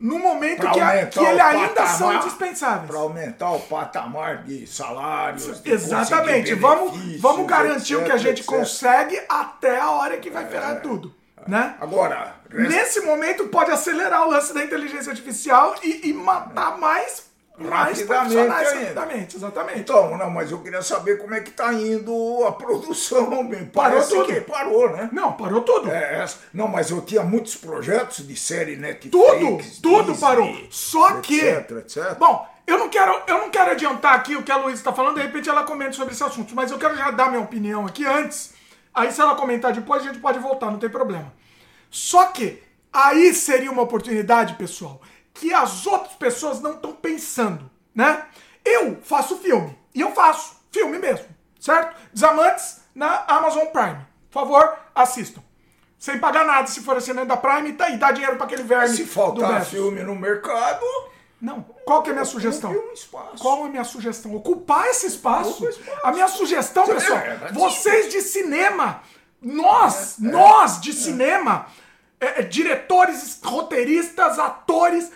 [0.00, 2.86] no momento Pra que, a- que ele ainda são patamar, indispensáveis.
[2.90, 5.60] Para aumentar o patamar de salários.
[5.62, 6.54] de Exatamente.
[6.54, 8.46] Vamos, vamos garantir o que a etc, gente etc.
[8.46, 11.14] consegue até a hora que vai ferrar tudo.
[11.48, 11.74] Né?
[11.80, 17.22] Agora, resta- Nesse momento pode acelerar o lance da inteligência artificial e, e matar mais,
[17.58, 19.36] mais profissionais rapidamente.
[19.36, 19.78] Exatamente.
[19.80, 23.48] Então, não, mas eu queria saber como é que tá indo a produção.
[23.48, 23.64] bem.
[23.64, 24.26] Parou Parece tudo.
[24.26, 25.08] que parou, né?
[25.10, 25.90] Não, parou tudo.
[25.90, 29.10] É, essa- não, mas eu tinha muitos projetos de série Netflix.
[29.10, 30.54] Tudo, tudo Disney, parou.
[30.70, 31.40] Só que.
[31.40, 32.14] Etc, etc.
[32.18, 35.14] Bom, eu não quero, eu não quero adiantar aqui o que a Luísa está falando,
[35.14, 38.04] de repente ela comenta sobre esse assunto, mas eu quero já dar minha opinião aqui
[38.04, 38.57] antes.
[38.94, 41.32] Aí se ela comentar depois, a gente pode voltar, não tem problema.
[41.90, 45.00] Só que aí seria uma oportunidade, pessoal,
[45.32, 48.26] que as outras pessoas não estão pensando, né?
[48.64, 51.26] Eu faço filme, e eu faço filme mesmo,
[51.58, 51.96] certo?
[52.12, 54.06] Desamantes na Amazon Prime.
[54.30, 55.42] Por favor, assistam.
[55.98, 58.94] Sem pagar nada, se for assinante da Prime, tá, e dá dinheiro para aquele verme
[58.94, 60.84] Se faltar filme no mercado,
[61.40, 61.62] Não.
[61.84, 62.72] Qual que é a minha sugestão?
[62.72, 63.38] um espaço.
[63.40, 64.34] Qual é a minha sugestão?
[64.34, 65.66] Ocupar esse espaço.
[65.68, 65.90] Espaço.
[66.02, 69.02] A minha sugestão, Você pessoal, é, vocês de cinema,
[69.40, 71.66] nós, nós de cinema,
[72.20, 75.12] é, é, diretores, roteiristas, atores,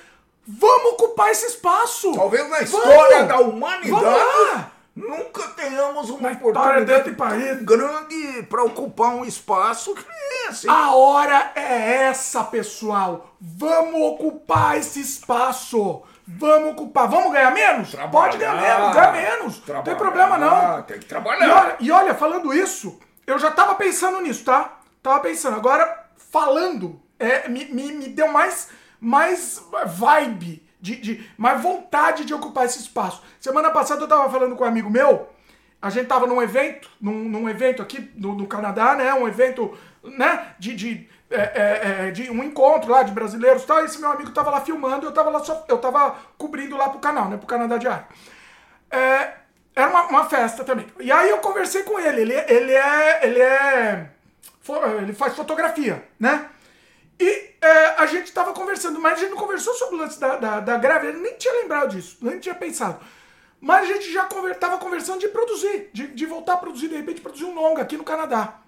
[0.47, 2.13] vamos ocupar esse espaço.
[2.15, 2.71] talvez na Vamos.
[2.73, 7.63] história da humanidade, Vamos nunca tenhamos uma Na oportunidade país.
[7.63, 10.05] grande para ocupar um espaço que
[10.45, 10.69] é assim.
[10.69, 13.35] A hora é essa, pessoal.
[13.41, 16.03] Vamos ocupar esse espaço.
[16.27, 17.09] Vamos ocupar.
[17.09, 17.95] Vamos ganhar menos?
[18.11, 19.57] Pode ganhar menos, ganha menos.
[19.67, 20.83] Não tem Trabalhar, problema não.
[20.83, 21.65] Tem que E trabalhar.
[21.65, 24.79] olha, e olha, falando isso, eu já tava pensando nisso, tá?
[25.03, 25.57] Tava pensando.
[25.57, 28.69] Agora, falando, é, me, me, me deu mais,
[29.01, 33.23] mais vibe, de, de, mais vontade de ocupar esse espaço.
[33.41, 35.29] Semana passada eu tava falando com um amigo meu,
[35.83, 39.13] a gente tava num evento, num, num evento aqui no, no Canadá, né?
[39.13, 40.55] Um evento, né?
[40.57, 43.85] De, de, é, é, é, de um encontro lá de brasileiros e tal.
[43.85, 47.01] Esse meu amigo tava lá filmando, eu tava lá só, eu tava cobrindo lá pro
[47.01, 47.37] canal, né?
[47.37, 48.07] Pro Canadá Diário.
[48.89, 49.33] É,
[49.75, 50.87] era uma, uma festa também.
[51.01, 52.21] E aí eu conversei com ele.
[52.21, 53.27] Ele, ele é.
[53.27, 54.11] Ele é.
[55.01, 56.49] Ele faz fotografia, né?
[57.19, 60.37] E é, a gente tava conversando, mas a gente não conversou sobre o lance da,
[60.37, 61.05] da, da.
[61.05, 63.01] Ele nem tinha lembrado disso, nem tinha pensado.
[63.63, 66.97] Mas a gente já conver, tava conversando de produzir, de, de voltar a produzir, de
[66.97, 68.59] repente produzir um longa aqui no Canadá.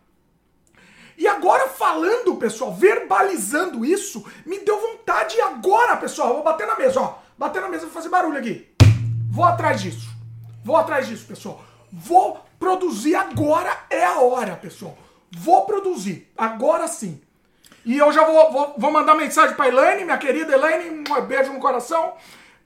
[1.18, 6.34] E agora falando, pessoal, verbalizando isso, me deu vontade agora, pessoal.
[6.34, 7.18] Vou bater na mesa, ó.
[7.36, 8.68] Bater na mesa, vou fazer barulho aqui.
[9.32, 10.08] Vou atrás disso.
[10.64, 11.64] Vou atrás disso, pessoal.
[11.92, 14.96] Vou produzir agora é a hora, pessoal.
[15.36, 16.30] Vou produzir.
[16.38, 17.20] Agora sim.
[17.84, 21.52] E eu já vou, vou, vou mandar mensagem pra Elaine, minha querida Elaine, um beijo
[21.52, 22.14] no coração.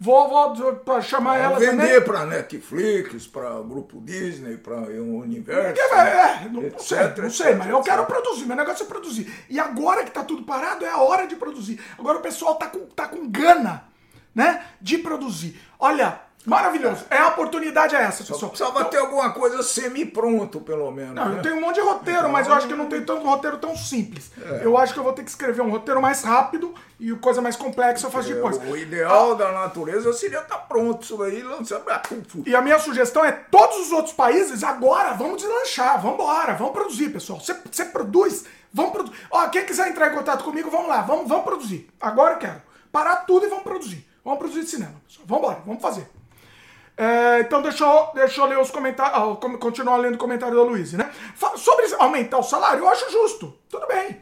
[0.01, 1.77] Vou, vou pra chamar ela também.
[1.77, 5.81] Vender para Netflix, para Grupo Disney, para o Universo.
[5.93, 8.15] É, é, não, etc, sei, não sei, etc, mas eu quero etc.
[8.15, 9.45] produzir, meu negócio é produzir.
[9.51, 11.81] E agora que tá tudo parado, é a hora de produzir.
[11.99, 13.89] Agora o pessoal tá com, tá com gana,
[14.33, 15.61] né, de produzir.
[15.81, 17.05] Olha, maravilhoso.
[17.11, 18.51] É a oportunidade é essa, Só pessoal.
[18.51, 21.15] precisava Então, ter alguma coisa semi-pronto, pelo menos.
[21.15, 21.39] não, né?
[21.39, 23.59] eu tenho um monte de roteiro, mas eu acho que eu não tenho tanto roteiro
[23.59, 24.31] tão simples.
[24.43, 24.61] É.
[24.65, 27.57] Eu acho que eu vou ter que escrever um roteiro mais rápido e coisa mais
[27.57, 28.57] complexa eu faço depois.
[28.57, 31.83] O ideal da natureza seria estar pronto isso aí, lançar.
[31.89, 32.03] Ah.
[32.47, 36.73] E a minha sugestão é todos os outros países agora, vamos deslanchar, vamos embora, vamos
[36.73, 37.41] produzir, pessoal.
[37.41, 39.17] Você, você produz, vamos produzir.
[39.31, 41.89] Ó, quem quiser entrar em contato comigo, vamos lá, vamos, vamos produzir.
[42.01, 42.63] Agora eu quero.
[42.91, 44.07] Parar tudo e vamos produzir.
[44.25, 45.27] Vamos produzir cinema, pessoal.
[45.27, 46.09] Vamos embora, vamos fazer.
[46.99, 50.63] É, então deixa eu, deixa eu ler os comentários, ah, continuar lendo o comentário da
[50.63, 51.09] Luiz, né?
[51.37, 53.55] Fa- Sobre aumentar o salário, eu acho justo.
[53.71, 54.21] Tudo bem.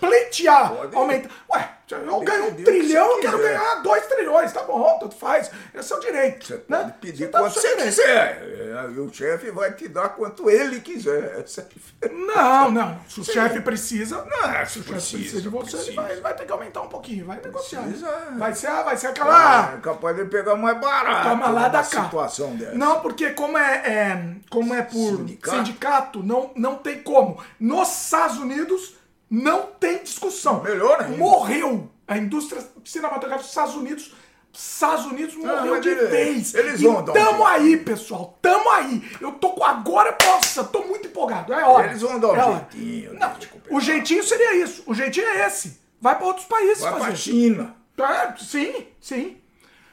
[0.00, 0.96] Pleitear, Pode.
[0.96, 1.30] aumentar.
[1.52, 5.50] Ué, eu ganho um trilhão, você eu quero ganhar dois trilhões, tá bom, tanto faz.
[5.74, 6.46] Esse é o direito.
[6.46, 6.78] Você né?
[6.78, 7.94] pode pedir tá no quanto seu você direito.
[7.94, 8.42] quiser.
[8.42, 11.40] É, E o chefe vai te dar quanto ele quiser.
[11.44, 11.66] Essa
[12.02, 12.08] é.
[12.08, 13.00] Não, não.
[13.08, 14.24] Se o chefe precisa.
[14.24, 16.02] Não, se o chefe precisa, de você, ele precisa.
[16.02, 17.82] vai, vai ter que aumentar um pouquinho, vai negociar.
[17.82, 18.10] Precisa.
[18.36, 19.74] Vai ser, vai ser aquela.
[19.74, 21.28] É capaz de pegar mais barato.
[21.28, 22.04] Toma lá da cá.
[22.04, 22.74] situação dessa.
[22.74, 25.56] Não, porque como é, é- como é por Sindicato?
[25.56, 27.42] sindicato, não, não tem como.
[27.60, 28.96] Nos Estados Unidos
[29.30, 30.62] não tem discussão.
[30.62, 31.16] Melhor ainda.
[31.16, 34.12] Morreu a indústria cinematográfica dos Estados Unidos.
[34.52, 36.54] Estados Unidos morreu mas de ele- vez.
[36.54, 37.46] eles vão dar um tamo jeito.
[37.46, 38.38] aí, pessoal.
[38.40, 39.02] Tamo aí.
[39.20, 41.52] Eu tô com agora, nossa, tô muito empolgado.
[41.52, 41.88] É hora.
[41.88, 43.34] Eles vão dar um É jeitinho Não,
[43.70, 44.84] o jeitinho seria isso.
[44.86, 45.80] O jeitinho é esse.
[46.00, 47.04] Vai para outros países Vai fazer.
[47.04, 47.74] pra China.
[47.98, 49.36] É, sim, sim.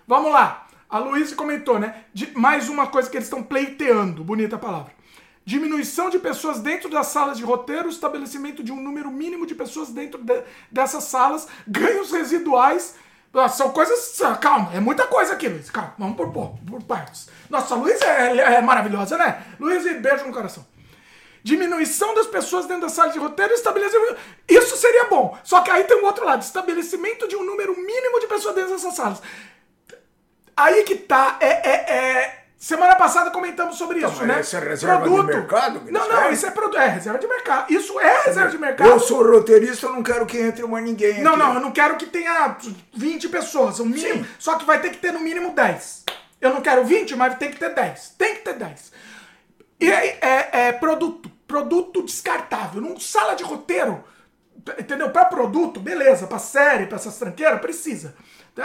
[0.07, 0.67] Vamos lá.
[0.87, 2.03] A Luísa comentou, né?
[2.13, 4.91] De- mais uma coisa que eles estão pleiteando, bonita palavra.
[5.43, 9.89] Diminuição de pessoas dentro das salas de roteiro, estabelecimento de um número mínimo de pessoas
[9.89, 12.95] dentro de- dessas salas, ganhos residuais.
[13.55, 14.19] São coisas.
[14.41, 15.69] Calma, é muita coisa aqui, Luiz.
[15.71, 17.29] Calma, vamos por, por, por partes.
[17.49, 19.41] Nossa, a Luísa é, é maravilhosa, né?
[19.59, 20.65] Luísa, beijo no coração.
[21.43, 24.15] Diminuição das pessoas dentro da sala de roteiro, estabelecimento.
[24.47, 25.35] Isso seria bom.
[25.43, 28.71] Só que aí tem um outro lado: estabelecimento de um número mínimo de pessoas dentro
[28.73, 29.21] dessas salas.
[30.55, 31.37] Aí que tá.
[31.39, 34.39] É, é, é- Semana passada comentamos sobre Então, isso, mas né?
[34.39, 36.33] esse é reserva de mercado Não, não, querem?
[36.33, 37.73] isso é, produ- é reserva de mercado.
[37.73, 38.87] Isso é reserva de mercado.
[38.87, 41.39] Eu sou roteirista, eu não quero que entre mais ninguém Não, aqui.
[41.39, 42.55] não, eu não quero que tenha
[42.93, 44.23] 20 pessoas, o mínimo.
[44.23, 44.29] Sim.
[44.37, 46.03] Só que vai ter que ter no mínimo 10.
[46.39, 48.09] Eu não quero 20, mas tem que ter 10.
[48.15, 48.91] Tem que ter 10.
[49.79, 51.31] E aí, é, é produto.
[51.47, 52.79] Produto descartável.
[52.79, 54.03] Num sala de roteiro,
[54.77, 55.09] entendeu?
[55.09, 56.27] Pra produto, beleza.
[56.27, 58.13] Pra série, pra essas tranqueiras, precisa.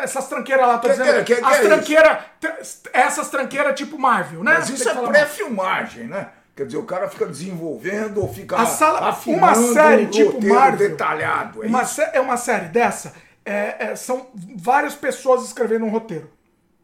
[0.03, 1.25] Essas tranqueiras lá, tô dizendo.
[1.25, 2.19] que- que- as é tranqueiras.
[2.93, 4.55] Essas tranqueiras tipo Marvel, né?
[4.55, 6.29] Mas isso é pré-filmagem, né?
[6.55, 10.89] Quer dizer, o cara fica desenvolvendo ou fica A sala- uma série um tipo Marvel,
[10.91, 11.63] detalhado.
[11.63, 12.01] É Uma isso?
[12.01, 13.13] é uma série dessa.
[13.45, 16.29] é- é- são várias pessoas escrevendo um roteiro.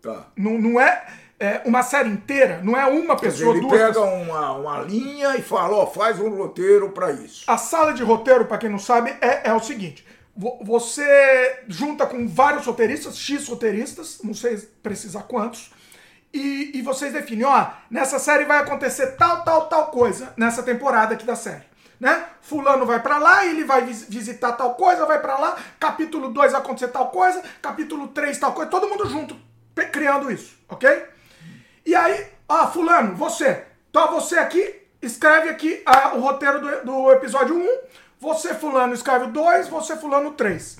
[0.00, 0.26] Tá.
[0.36, 1.04] Não, não é,
[1.40, 4.22] é uma série inteira, não é uma Quer dizer, pessoa, ele duas pega pessoas.
[4.28, 7.44] uma, uma linha e fala, ó, faz um roteiro pra isso.
[7.50, 12.26] A sala de roteiro, pra quem não sabe, é, é o seguinte: você junta com
[12.26, 15.70] vários roteiristas, X roteiristas, não sei precisar quantos,
[16.32, 21.14] e, e vocês definem, ó, nessa série vai acontecer tal, tal, tal coisa nessa temporada
[21.14, 21.70] aqui da série.
[22.00, 22.24] Né?
[22.40, 26.52] Fulano vai pra lá, ele vai vis- visitar tal coisa, vai pra lá, capítulo 2
[26.52, 29.36] vai acontecer tal coisa, capítulo 3 tal coisa, todo mundo junto,
[29.92, 31.04] criando isso, ok?
[31.86, 33.64] E aí, ó, fulano, você.
[33.90, 37.68] Então você aqui, escreve aqui ah, o roteiro do, do episódio 1.
[38.22, 40.78] Você, fulano, escreve o 2, você, fulano, 3.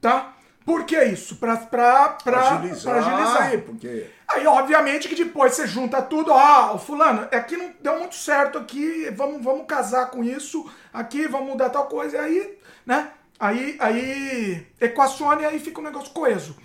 [0.00, 0.34] Tá?
[0.64, 1.36] Por que isso?
[1.36, 3.42] Pra, pra, pra, agilizar, pra agilizar.
[3.42, 4.10] aí, porque...
[4.26, 8.58] Aí, obviamente, que depois você junta tudo, ó, o fulano, aqui não deu muito certo
[8.58, 13.12] aqui, vamos, vamos casar com isso, aqui, vamos mudar tal coisa, e aí, né?
[13.38, 16.56] Aí, aí equaciona e aí fica um negócio coeso.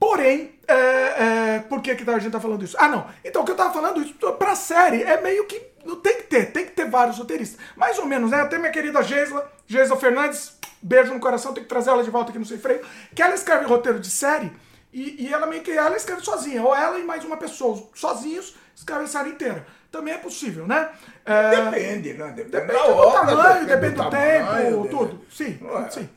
[0.00, 2.76] Porém, é, é, por que, que a gente tá falando isso?
[2.78, 3.06] Ah, não.
[3.22, 5.60] Então, o que eu tava falando, isso pra série é meio que.
[6.02, 7.58] Tem que ter, tem que ter vários roteiristas.
[7.76, 8.40] Mais ou menos, né?
[8.40, 12.30] Até minha querida Geisla, Geisla Fernandes, beijo no coração, tem que trazer ela de volta
[12.30, 12.80] aqui no Sem Freio,
[13.14, 14.52] que ela escreve roteiro de série
[14.92, 18.56] e, e ela meio que ela escreve sozinha, ou ela e mais uma pessoa, sozinhos,
[18.74, 19.66] escrevem a série inteira.
[19.90, 20.90] Também é possível, né?
[21.24, 22.26] É, Depende, né?
[22.32, 25.24] Depende, Depende do obra, tamanho, depende do tamanho, tempo, depende- tudo.
[25.30, 25.90] Sim, é?
[25.90, 26.08] sim.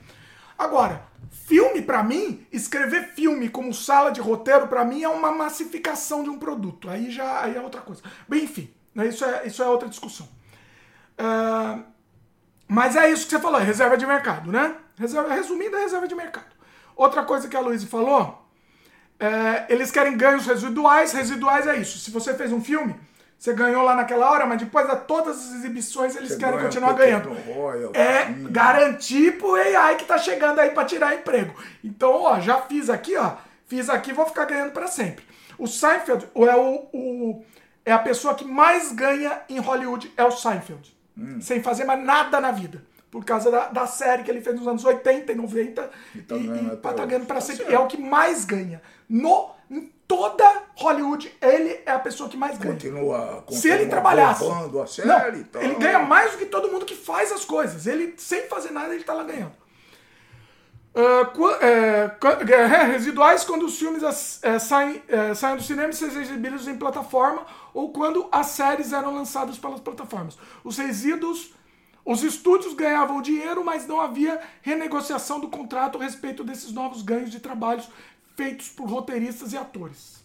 [0.57, 1.03] Agora,
[1.47, 6.29] filme pra mim, escrever filme como sala de roteiro pra mim é uma massificação de
[6.29, 6.89] um produto.
[6.89, 8.01] Aí já aí é outra coisa.
[8.27, 10.27] Bem, enfim, né, isso é, isso é outra discussão.
[11.17, 11.79] Ah,
[12.67, 14.75] mas é isso que você falou, é reserva de mercado, né?
[14.97, 16.45] Reserva, resumindo, é reserva de mercado.
[16.95, 18.45] Outra coisa que a Luísa falou,
[19.19, 21.11] é, eles querem ganhos residuais.
[21.11, 21.99] Residuais é isso.
[21.99, 22.95] Se você fez um filme,
[23.37, 26.61] você ganhou lá naquela hora, mas depois de todas as exibições eles Você querem ganha
[26.63, 27.53] um continuar pequeno ganhando.
[27.53, 27.97] royalty.
[27.99, 31.53] É garantir pro AI que tá chegando aí pra tirar emprego.
[31.83, 33.33] Então, ó, já fiz aqui, ó.
[33.67, 35.25] Fiz aqui, vou ficar ganhando pra sempre.
[35.57, 37.45] O Seinfeld é o, o-
[37.85, 40.95] é a pessoa que mais ganha em Hollywood é o Seinfeld.
[41.41, 42.83] Sem fazer mais nada na vida.
[43.11, 45.91] Por causa da, da série que ele fez nos anos 80 e 90.
[46.15, 47.73] E, tá ganhando e tá ganhando pra Tá sempre.
[47.73, 48.81] É o que mais ganha.
[49.09, 52.73] No, em toda Hollywood, ele é a pessoa que mais ganha.
[52.73, 54.43] Continua, Se ele continua trabalhasse.
[54.81, 55.61] a série Não, e tal.
[55.61, 57.85] ele ganha mais do que todo mundo que faz as coisas.
[57.85, 59.60] Ele, sem fazer nada, ele tá lá ganhando.
[60.93, 64.03] Qua- é, residuais quando os filmes
[64.43, 68.91] é, saem, é, saem do cinema e são exibidos em plataforma ou quando as séries
[68.91, 70.37] eram lançadas pelas plataformas.
[70.63, 71.53] Os resíduos,
[72.03, 77.31] os estúdios ganhavam dinheiro, mas não havia renegociação do contrato a respeito desses novos ganhos
[77.31, 77.87] de trabalhos
[78.35, 80.21] feitos por roteiristas e atores.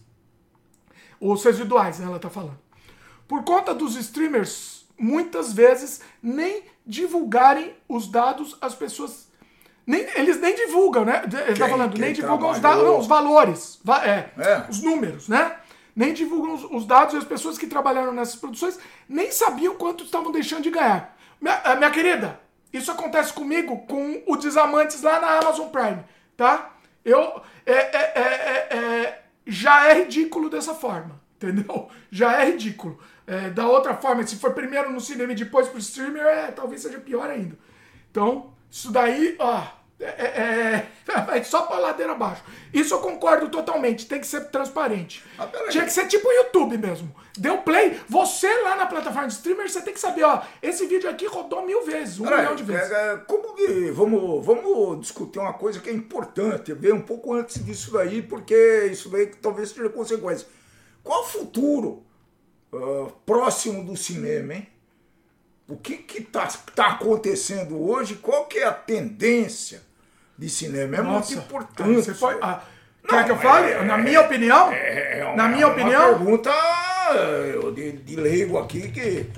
[1.21, 2.59] Os residuais, né, ela tá falando.
[3.29, 9.26] Por conta dos streamers, muitas vezes nem divulgarem os dados, as pessoas.
[9.87, 11.23] Nem, eles nem divulgam, né?
[11.25, 14.65] Ele tá Quem- falando, nem divulgam os dados, não, os valores, va- é, É.
[14.69, 15.57] os números, né?
[15.95, 20.05] Nem divulgam os, os dados e as pessoas que trabalharam nessas produções nem sabiam quanto
[20.05, 21.17] estavam deixando de ganhar.
[21.41, 22.41] Minha, ah, minha querida,
[22.73, 26.01] isso acontece comigo com o Desamantes lá na Amazon Prime,
[26.37, 26.73] tá?
[27.05, 27.41] Eu.
[27.65, 31.89] É, é, é, é, é, já é ridículo dessa forma, entendeu?
[32.11, 32.99] Já é ridículo.
[33.55, 36.99] Da outra forma, se for primeiro no cinema e depois pro streamer, é, talvez seja
[37.01, 37.59] pior ainda.
[38.11, 39.63] Então, isso daí, ó,
[39.99, 40.89] É, é,
[41.39, 42.43] é, só pra ladeira abaixo.
[42.73, 44.07] Isso eu concordo totalmente.
[44.07, 45.25] Tem que ser transparente.
[45.39, 45.49] Ah.
[45.71, 47.15] Tinha que ser tipo o YouTube mesmo.
[47.39, 47.99] Deu play.
[48.07, 50.43] Você lá na plataforma de streamer, você tem que saber, ó.
[50.63, 52.91] Esse vídeo aqui rodou mil vezes, um milhão de vezes.
[52.91, 57.33] é, é, como que- vamos, vamos discutir uma coisa que é importante, ver um pouco
[57.33, 60.47] antes disso daí, porque isso daí que talvez seja consequência.
[61.03, 62.05] Qual o futuro
[62.73, 64.69] ah, próximo do cinema, hein?
[65.69, 68.17] O que que tá, tá acontecendo hoje?
[68.17, 69.86] Qual que é a tendência
[70.39, 70.97] de cinema?
[70.97, 71.95] É Nossa, muito importante.
[71.95, 72.61] Você foi, ah,
[73.03, 73.73] Não, quer que eu fale?
[73.73, 74.71] é- na minha opinião?
[74.73, 76.15] É uma, na minha uma opinião?
[76.15, 79.31] pergunta eh, de, de leigo aqui que,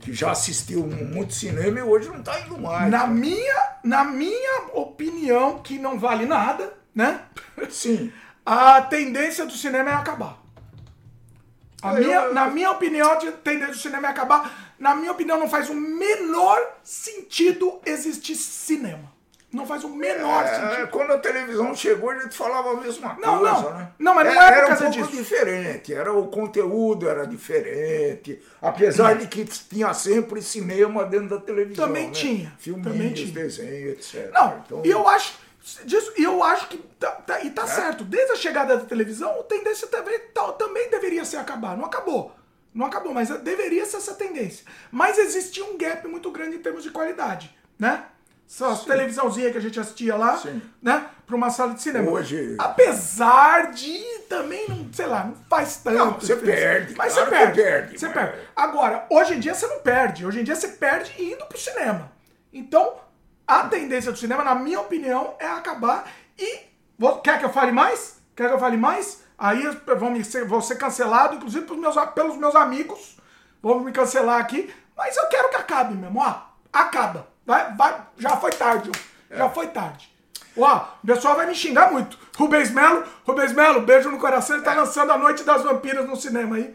[0.00, 2.90] que já assistiu muito cinema e hoje não tá indo mais.
[2.90, 7.20] Na minha, na minha opinião, que não vale nada, né?
[7.70, 8.12] Sim.
[8.46, 10.42] A tendência do cinema é acabar.
[11.82, 14.74] A Eu- minha, na minha opinião, a tendência do cinema é acabar.
[14.78, 19.12] Na minha opinião, não faz o menor sentido existir cinema.
[19.54, 20.88] Não faz o menor É, sentido.
[20.88, 23.74] quando a televisão chegou, a gente falava a mesma Não, coisa, não.
[23.78, 23.88] né?
[23.98, 25.16] Não, mas não Era- é por Era um causa pouco disso.
[25.22, 31.86] diferente, era o conteúdo era diferente, apesar de que tinha sempre cinema dentro da televisão,
[31.86, 32.12] Também né?
[32.12, 33.32] tinha, Filminhos, tinha.
[33.32, 34.30] desenhos, etc.
[34.32, 35.44] Não, Então, e eu acho.
[35.86, 36.76] Disso, e eu acho que.
[37.00, 38.04] Tá, tá- e tá certo.
[38.04, 41.74] Desde a chegada da televisão, a tendência também, tá- também deveria ser acabar.
[41.74, 42.34] Não acabou.
[42.74, 44.66] Não acabou, mas deveria ser essa tendência.
[44.90, 48.04] Mas existia um gap muito grande em termos de qualidade, né?
[48.46, 50.60] Só as televisãozinhas que a gente assistia lá, Sim.
[50.82, 51.06] né?
[51.26, 52.10] Pra uma sala de cinema.
[52.10, 55.96] Hoje- Apesar de também, não, sei lá, não faz tanto.
[55.96, 57.62] Não, você perde, Mas claro você perde.
[57.62, 58.38] perde, Você mas- perde.
[58.54, 60.26] Agora, hoje em dia você não perde.
[60.26, 62.12] Hoje em dia você perde indo pro cinema.
[62.52, 62.94] Então,
[63.46, 66.06] a tendência do cinema, na minha opinião, é acabar.
[66.38, 66.58] E.
[66.98, 68.18] vou- Quer que eu fale mais?
[68.36, 69.22] Quer que eu fale mais?
[69.36, 73.16] Aí eu vou, me ser, vou ser cancelado, inclusive pelos meus, pelos meus amigos.
[73.62, 74.72] Vão me cancelar aqui.
[74.96, 76.20] Mas eu quero que acabe mesmo.
[76.20, 76.34] Ó,
[76.72, 77.26] acaba.
[77.46, 78.90] Vai, vai, já foi tarde.
[78.90, 79.36] ó.
[79.36, 80.12] Já foi tarde.
[80.56, 82.16] Ó, o pessoal vai me xingar muito.
[82.36, 84.56] Rubens Melo, Rubens Melo, beijo no coração.
[84.56, 86.74] Ele tá lançando a Noite das Vampiras no cinema aí.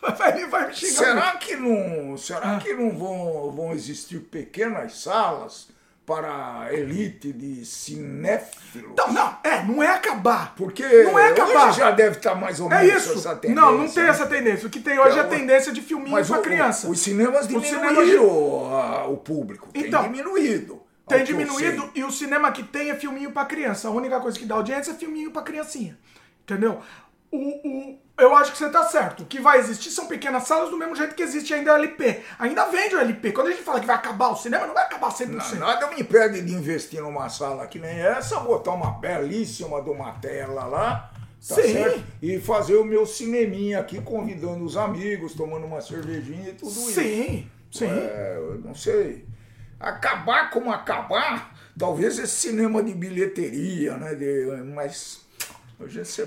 [0.16, 1.20] Vai, vai me xingar muito.
[1.24, 2.60] Será que não, será Ah.
[2.60, 5.68] que não vão, vão existir pequenas salas
[6.08, 8.92] para a elite de cinéfilos?
[8.96, 10.54] Não, não, é, não é acabar.
[10.56, 11.68] Porque não é acabar.
[11.68, 13.18] hoje já deve estar mais ou É menos isso.
[13.18, 13.62] essa tendência.
[13.62, 14.08] Não, não tem né?
[14.08, 14.66] essa tendência.
[14.66, 16.88] O que tem hoje é a o- tendência de filminho o- criança.
[16.88, 19.68] os cinemas diminuíram a- o público.
[19.74, 20.82] Então, tem diminuído.
[21.06, 23.88] Tem diminuído e o cinema que tem é filminho pra criança.
[23.88, 25.98] A única coisa que dá audiência é filminho pra criancinha.
[26.42, 26.80] Entendeu?
[27.30, 29.22] O, o, eu acho que você tá certo.
[29.22, 32.20] O que vai existir são pequenas salas do mesmo jeito que existe ainda o LP.
[32.38, 33.32] Ainda vende o LP.
[33.32, 35.54] Quando a gente fala que vai acabar o cinema, não vai acabar 100%.
[35.58, 39.90] Na- Nada me impede de investir numa sala que nem essa, botar uma belíssima de
[39.90, 41.10] uma tela lá,
[41.46, 41.72] tá Sim.
[41.72, 42.02] certo?
[42.20, 46.92] E fazer o meu cineminha aqui, convidando os amigos, tomando uma cervejinha e tudo isso.
[47.00, 47.86] Sim, sim.
[47.86, 49.24] É, eu não sei.
[49.78, 54.14] Acabar como acabar, talvez esse cinema de bilheteria, né?
[54.16, 55.26] De, mas.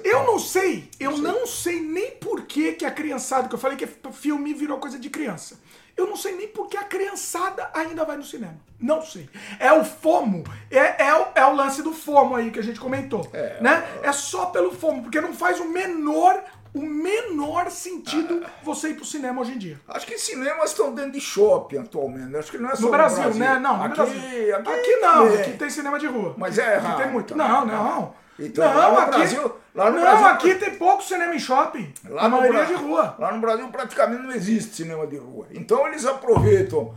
[0.04, 3.78] Eu não sei, eu não sei nem por que, que a criançada, que eu falei
[3.78, 5.60] que filme virou coisa de criança.
[5.96, 8.58] Eu não sei nem por que a criançada ainda vai no cinema.
[8.80, 9.30] Não sei.
[9.60, 12.80] É o FOMO, é, é, o, é o lance do FOMO aí que a gente
[12.80, 13.30] comentou.
[13.34, 13.84] É, né?
[14.02, 19.06] é só pelo FOMO, porque não faz o menor, o menor sentido você ir pro
[19.06, 19.80] cinema hoje em dia.
[19.88, 22.36] Acho que cinemas estão dentro de shopping atualmente.
[22.38, 23.60] Acho que não é só No Brasil, né?
[23.60, 24.56] Não, no aqui, Brasil.
[24.56, 25.42] Aqui, Aqui não, também.
[25.42, 26.34] aqui tem cinema de rua.
[26.38, 27.36] Mas é Aqui errado tem muito.
[27.36, 27.74] também, Não, né?
[27.74, 28.22] não.
[28.46, 31.40] Então, não, lá no aqui, Brasil- lá no não, Brasil- aqui tem pouco cinema em
[31.40, 31.94] shopping.
[32.10, 33.16] Lá a no maioria Bra- de rua.
[33.20, 35.48] Lá no Brasil praticamente não existe cinema de rua.
[35.52, 36.94] Então eles aproveitam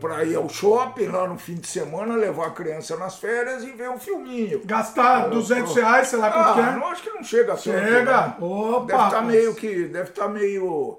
[0.00, 3.70] para ir ao shopping lá no fim de semana, levar a criança nas férias e
[3.70, 4.60] ver um filminho.
[4.64, 6.76] Gastar 200 reais, sei lá quanto que Ah, é.
[6.76, 8.02] não acho que não chega a tanto, Chega.
[8.26, 8.34] né?
[8.40, 10.98] Opa, deve estar mas- meio que deve estar meio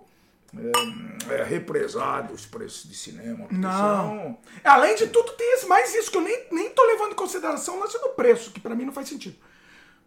[0.58, 3.46] é, é, represado os preços de cinema.
[3.52, 4.38] Não.
[4.64, 7.80] Além de tudo, tem mais isso que eu nem, nem tô levando em consideração o
[7.82, 9.36] lance do preço, que pra mim não faz sentido.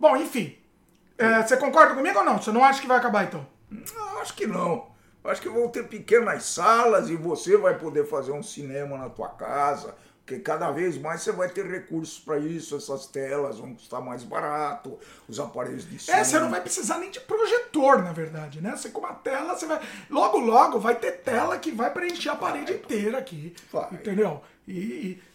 [0.03, 0.59] Bom, enfim.
[1.17, 2.43] É, você concorda comigo ou não?
[2.43, 3.47] Você não acha que vai acabar então?
[3.71, 4.91] Não, acho que não.
[5.23, 9.29] Acho que vão ter pequenas salas e você vai poder fazer um cinema na tua
[9.29, 9.95] casa,
[10.27, 14.25] porque cada vez mais você vai ter recursos para isso, essas telas vão custar mais
[14.25, 14.99] barato,
[15.29, 16.11] os aparelhos de som.
[16.11, 18.75] É, você não vai precisar nem de projetor, na verdade, né?
[18.77, 19.81] Você com uma tela, você vai.
[20.11, 23.55] Logo, logo vai ter tela que vai preencher a parede inteira aqui.
[23.73, 23.89] Vai.
[23.93, 24.43] Entendeu?
[24.67, 24.73] E.
[24.73, 25.32] e-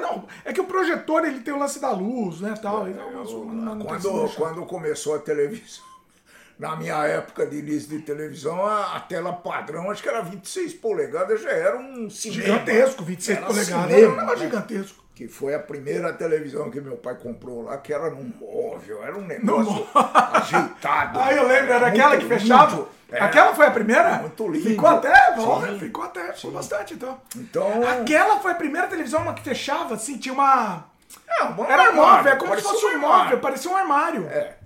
[0.00, 2.54] não, é que o projetor ele tem o lance da luz, né?
[2.60, 5.84] Tal, então, Eu- uma manutenção quando, quando começou a televisão,
[6.58, 10.74] na minha época de início de televisão, a, a tela padrão, acho que era 26
[10.74, 12.42] polegadas, já era um cinema.
[12.42, 13.86] Gigantesco, 26 Era polegadas.
[13.90, 14.44] cinema, era um negócio né?
[14.46, 15.03] gigantesco.
[15.14, 19.16] Que foi a primeira televisão que meu pai comprou lá, que era num móvel, era
[19.16, 21.18] um negócio ajeitado.
[21.20, 22.34] Ah, eu lembro, era muito aquela que lindo.
[22.40, 22.88] fechava.
[23.12, 23.20] É.
[23.20, 24.18] Aquela foi a primeira?
[24.18, 24.68] Muito lindo.
[24.70, 27.20] Ficou até, olha, ficou até, ficou bastante então.
[27.36, 30.84] Então, Aquela foi a primeira televisão uma que fechava, assim, tinha uma.
[31.28, 33.40] É, um Era armário, móvel, é como se fosse um um imóvel, armário.
[33.40, 34.26] parecia um armário.
[34.26, 34.56] É.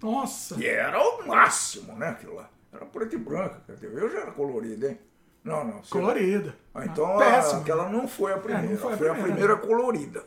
[0.00, 0.54] Nossa.
[0.60, 2.48] E era o máximo, né, aquilo lá.
[2.72, 4.98] Era preto e branco, dizer, eu já era colorido, hein?
[5.48, 5.80] Não, não.
[5.90, 6.56] Colorida.
[6.74, 7.60] Ah, então a- Péssimo.
[7.62, 9.34] aquela não foi a primeira, É, foi a foi a primeira.
[9.36, 10.24] primeira colorida.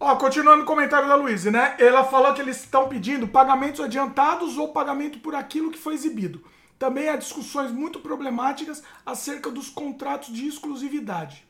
[0.00, 1.76] Ó, continuando o comentário da Luísa, né?
[1.78, 6.42] Ela falou que eles estão pedindo pagamentos adiantados ou pagamento por aquilo que foi exibido.
[6.78, 11.46] Também há discussões muito problemáticas acerca dos contratos de exclusividade.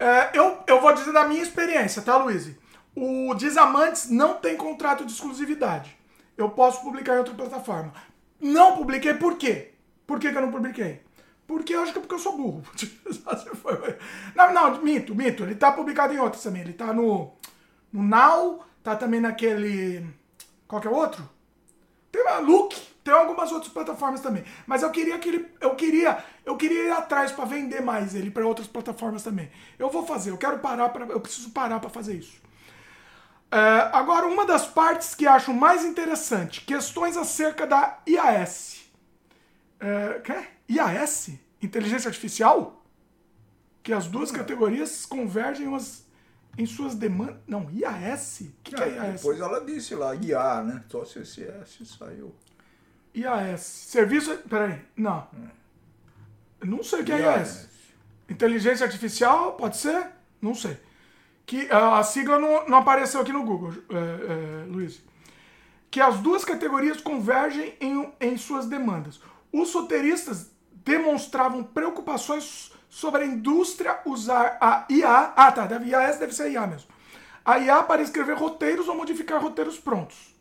[0.00, 2.50] É, eu, eu vou dizer da minha experiência, tá, Luiz?
[2.96, 5.96] O Desamantes não tem contrato de exclusividade.
[6.36, 7.92] Eu posso publicar em outra plataforma.
[8.40, 9.72] Não publiquei por quê?
[10.06, 11.00] Por que, que eu não publiquei?
[11.52, 12.62] Porque eu acho que é porque eu sou burro.
[14.34, 15.42] Não, não, minto, minto.
[15.42, 16.62] Ele tá publicado em outras também.
[16.62, 17.34] Ele tá no,
[17.92, 20.06] no Now, tá também naquele.
[20.66, 21.28] Qual que é o outro?
[22.10, 22.74] Tem uma Look,
[23.04, 24.44] tem algumas outras plataformas também.
[24.66, 25.46] Mas eu queria que ele.
[25.60, 26.24] Eu queria.
[26.44, 29.50] Eu queria ir atrás para vender mais ele para outras plataformas também.
[29.78, 31.04] Eu vou fazer, eu quero parar para.
[31.04, 32.40] Eu preciso parar para fazer isso.
[33.50, 38.80] É, agora, uma das partes que acho mais interessante, questões acerca da IAS.
[40.24, 40.46] Que é?
[40.76, 41.30] IAS?
[41.60, 42.84] Inteligência Artificial?
[43.82, 46.06] Que as duas categorias convergem umas
[46.56, 47.36] em suas demandas.
[47.46, 48.40] Não, IAS?
[48.42, 49.14] O que, que é É, IAS?
[49.16, 50.84] depois ela disse lá, IA, né?
[50.88, 52.34] Só se esse S saiu.
[53.14, 53.60] IAS.
[53.60, 54.36] Serviço.
[54.48, 55.26] Peraí, não.
[56.62, 57.68] Não sei o que é IAS.
[58.28, 60.06] Inteligência Artificial, pode ser?
[60.40, 60.78] Não sei.
[61.44, 65.02] Que ah, a sigla não, não apareceu aqui no Google, é, é, Luiz.
[65.90, 69.20] Que as duas categorias convergem em, em suas demandas.
[69.52, 70.51] Os roteiristas
[70.84, 75.32] demonstravam preocupações sobre a indústria usar a IA.
[75.34, 75.66] Ah, tá.
[75.66, 76.90] Deve, IAS deve ser IA mesmo.
[77.44, 80.34] A IA para escrever roteiros ou modificar roteiros prontos.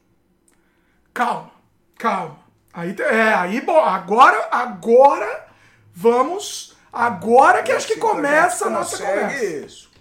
[1.13, 1.51] Calma,
[1.97, 2.39] calma.
[2.73, 5.47] Aí, é, aí, bom, agora, agora
[5.93, 6.75] vamos.
[6.91, 9.43] Agora que acho que começa a nossa conversa.
[9.43, 9.91] isso.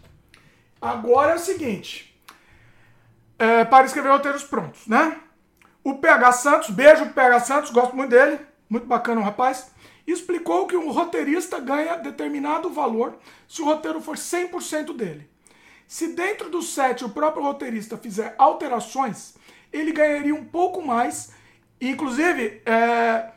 [0.80, 2.10] Agora é o seguinte.
[3.38, 5.18] É, para escrever roteiros prontos, né?
[5.82, 8.38] O PH Santos, beijo PH Santos, gosto muito dele,
[8.68, 9.70] muito bacana o rapaz,
[10.12, 15.28] explicou que um roteirista ganha determinado valor se o roteiro for 100% dele.
[15.86, 19.34] Se dentro do set o próprio roteirista fizer alterações,
[19.72, 21.32] ele ganharia um pouco mais.
[21.80, 23.30] Inclusive, é,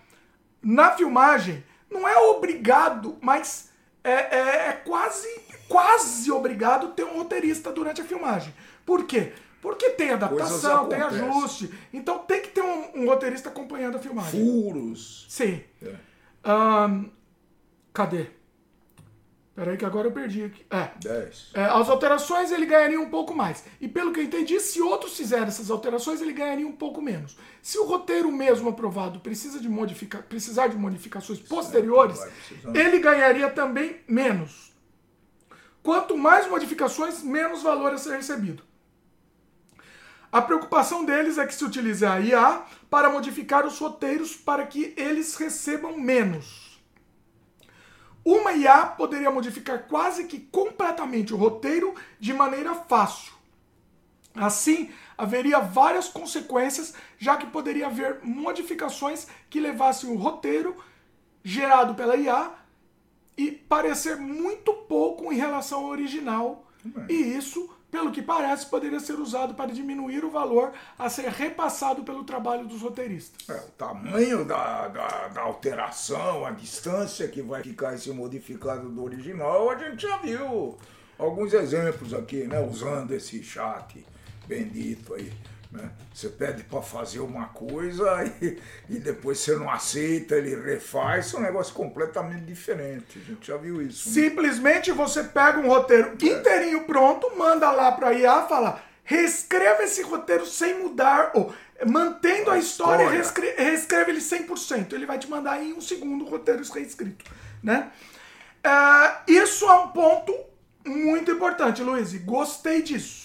[0.62, 3.70] na filmagem, não é obrigado, mas
[4.04, 5.28] é, é- é quase,
[5.68, 8.54] quase obrigado ter um roteirista durante a filmagem.
[8.86, 9.32] Por quê?
[9.62, 11.74] Porque tem adaptação, tem ajuste.
[11.94, 14.32] Então tem que ter um, um roteirista acompanhando a filmagem.
[14.44, 15.26] Furos.
[15.30, 15.62] Sim.
[15.82, 15.96] É.
[16.44, 17.06] Ahn,
[17.94, 18.28] cadê?
[19.56, 20.66] Peraí que agora eu perdi aqui.
[20.72, 20.90] É.
[21.00, 21.52] 10.
[21.54, 23.64] É, as alterações ele ganharia um pouco mais.
[23.80, 27.38] E pelo que eu entendi, se outros fizerem essas alterações, ele ganharia um pouco menos.
[27.62, 32.76] Se o roteiro mesmo aprovado precisa de modifica precisar de modificações posteriores, vai precisar.
[32.76, 34.74] ele ganharia também menos.
[35.84, 38.64] Quanto mais modificações, menos valor a ser recebido.
[40.34, 44.92] A preocupação deles é que se utilize a IA para modificar os roteiros para que
[44.98, 46.82] eles recebam menos.
[48.26, 53.32] Uma IA poderia modificar quase que completamente o roteiro de maneira fácil.
[54.34, 60.76] Assim, haveria várias consequências, já que poderia haver modificações que levassem o roteiro
[61.44, 62.52] gerado pela IA
[63.38, 66.66] e parecer muito pouco em relação ao original.
[67.08, 72.02] E isso, pelo que parece, poderia ser usado para diminuir o valor a ser repassado
[72.02, 73.48] pelo trabalho dos roteiristas.
[73.48, 79.04] É, o tamanho da, da, da alteração, a distância que vai ficar esse modificado do
[79.04, 80.76] original, a gente já viu
[81.20, 82.60] alguns exemplos aqui, né?
[82.62, 84.04] Usando esse chat
[84.48, 85.32] bendito aí.
[85.74, 85.90] Né?
[86.14, 88.06] Você pede para fazer uma coisa
[88.40, 93.18] e, e depois você não aceita, ele refaz, é um negócio completamente diferente.
[93.20, 94.08] A gente já viu isso.
[94.08, 94.14] né?
[94.14, 100.46] Simplesmente você pega um roteiro inteirinho pronto, manda lá para IA, fala, reescreva esse roteiro
[100.46, 101.52] sem mudar, ou
[101.88, 103.10] mantendo a, A história, história.
[103.10, 104.94] reescre- reescreve ele 100%.
[104.94, 107.26] Ele vai te mandar em um segundo o roteiro reescrito,
[107.64, 107.92] né?
[108.64, 110.34] É, isso é um ponto
[110.86, 112.14] muito importante, Luiz.
[112.24, 113.23] Gostei disso.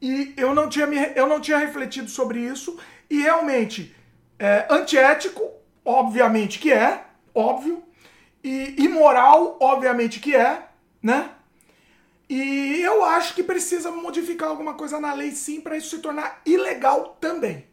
[0.00, 2.78] E eu não tinha, me, eu não tinha refletido sobre isso.
[3.08, 3.94] E realmente,
[4.38, 5.42] é, antiético,
[5.84, 7.82] obviamente que é, óbvio.
[8.42, 10.62] E imoral, obviamente que é,
[11.02, 11.30] né?
[12.28, 16.40] E eu acho que precisa modificar alguma coisa na lei sim para isso se tornar
[16.46, 17.66] ilegal também.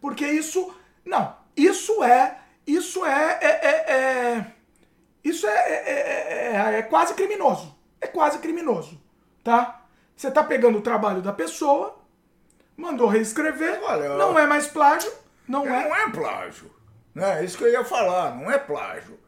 [0.00, 0.72] Porque isso.
[1.04, 2.38] Não, isso é.
[2.66, 3.38] Isso é.
[3.42, 4.46] é, é- é-
[5.22, 7.74] isso é, é- é- é- é quase criminoso.
[8.00, 9.00] É quase criminoso.
[9.42, 9.83] Tá?
[10.16, 11.96] Você tá pegando o trabalho da pessoa,
[12.76, 15.12] mandou reescrever, Olha, não é mais plágio,
[15.48, 15.88] não É, é.
[15.88, 16.70] Não é plágio.
[17.14, 17.44] Né?
[17.44, 19.18] Isso que eu ia falar, não é plágio.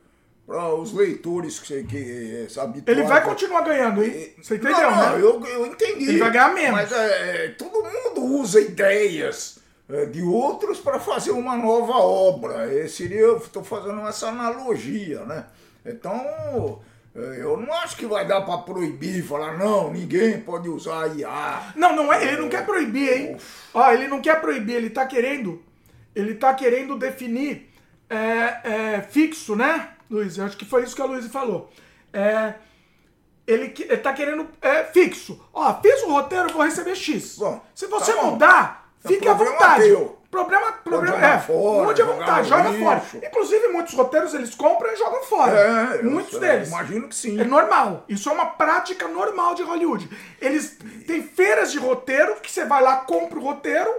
[0.47, 4.35] para os leitores que, que se Ele vai continuar ganhando, hein?
[4.41, 5.25] Você entendeu, não, não, né?
[5.25, 6.09] Eu, eu entendi.
[6.09, 6.73] Ele vai ganhar menos.
[6.73, 9.59] Mas é, todo mundo usa ideias
[9.89, 12.73] é, de outros para fazer uma nova obra.
[12.73, 15.47] E seria, estou fazendo essa analogia, né?
[15.85, 16.77] Então, é,
[17.17, 21.73] eu não acho que vai dar para proibir, falar, não, ninguém pode usar IA.
[21.75, 23.37] Não, não é, ele não quer proibir, hein?
[23.73, 25.63] Ó, ele não quer proibir, ele está querendo,
[26.15, 27.71] ele tá querendo definir
[28.09, 28.61] é,
[28.97, 29.91] é, fixo, né?
[30.11, 31.71] Luiz, eu acho que foi isso que a Luiz falou.
[32.13, 32.55] É,
[33.47, 35.41] ele, ele tá querendo é, fixo.
[35.53, 37.37] Ó, fiz o roteiro, vou receber X.
[37.39, 39.85] Bom, Se você tá mudar, É fique à vontade.
[39.85, 40.19] teu.
[40.37, 42.85] Problema, problema é, fora, mude à jogar vontade, joga lixo.
[42.85, 43.03] fora.
[43.27, 45.53] Inclusive, muitos roteiros eles compram e jogam fora.
[45.59, 46.69] É, muitos sei, deles.
[46.69, 47.41] Imagino que sim.
[47.41, 48.05] É normal.
[48.07, 50.11] Isso é uma prática normal de Hollywood.
[50.41, 50.77] Eles
[51.07, 53.91] têm feiras de roteiro que você vai lá, compra o roteiro,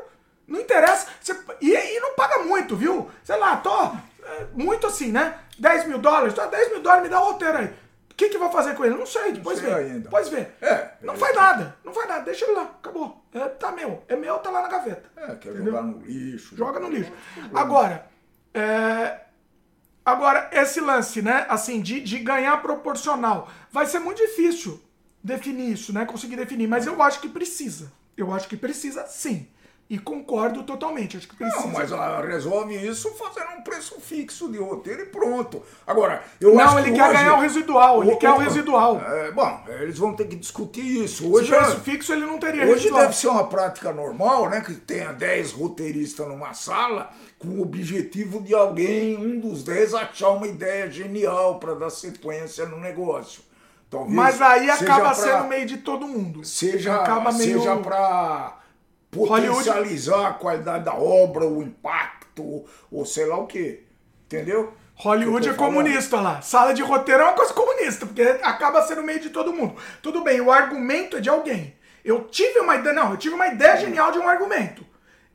[0.47, 1.07] não interessa.
[1.19, 3.09] Você, e, e não paga muito, viu?
[3.23, 3.75] Sei lá, tô.
[3.83, 5.39] é, muito assim, né?
[5.57, 6.45] 10 mil dólares, tá?
[6.45, 7.73] 10 mil dólares, me dá o roteiro aí.
[8.17, 8.95] O que, que eu vou fazer com ele?
[8.95, 9.75] Não sei, depois sei vê.
[9.75, 9.99] ainda.
[9.99, 10.47] Depois vê.
[10.59, 13.23] É, não faz nada, não faz nada, deixa ele lá, acabou.
[13.31, 14.03] É, tá meu.
[14.07, 15.03] É meu, tá lá na gaveta.
[15.15, 15.65] É, quer Entendeu?
[15.65, 16.57] jogar no lixo.
[16.57, 17.11] Joga no lixo.
[17.53, 18.07] Agora,
[18.55, 19.19] é,
[20.03, 24.81] agora esse lance, né, assim, de, de ganhar proporcional, vai ser muito difícil
[25.23, 27.91] definir isso, né, conseguir definir, mas eu acho que precisa.
[28.17, 29.47] Eu acho que precisa, sim.
[29.89, 31.61] E concordo totalmente, acho que precisa.
[31.61, 35.63] Não, mas ah, resolve isso fazendo um preço fixo de roteiro e pronto.
[35.87, 38.99] Agora, eu acho Não, que ele quer hoje- ganhar o residual, ele quer o residual.
[39.01, 41.23] É, bom, eles vão ter que discutir isso.
[41.23, 43.01] Se Hoje, preço fixo, ele não teria hoje residual.
[43.03, 44.59] deve ser uma prática normal, né?
[44.59, 47.09] Que tenha 10 roteiristas numa sala
[47.39, 52.65] com o objetivo de alguém, um dos 10, achar uma ideia genial para dar sequência
[52.65, 53.41] no negócio.
[53.89, 56.43] Talvez Mas aí acaba pra- sendo meio de todo mundo.
[56.43, 57.57] seja, acaba meio...
[57.59, 58.56] seja para
[59.17, 63.83] potencializar a qualidade da obra, o impacto, ou sei lá o que.
[64.25, 64.73] Entendeu?
[64.95, 65.73] Hollywood é falando.
[65.73, 66.41] comunista lá.
[66.41, 69.75] Sala de roteiro é uma coisa comunista, porque acaba sendo meio de todo mundo.
[70.01, 71.75] Tudo bem, o argumento é de alguém.
[72.03, 74.85] Eu tive uma ideia, não, eu tive uma ideia genial de um argumento.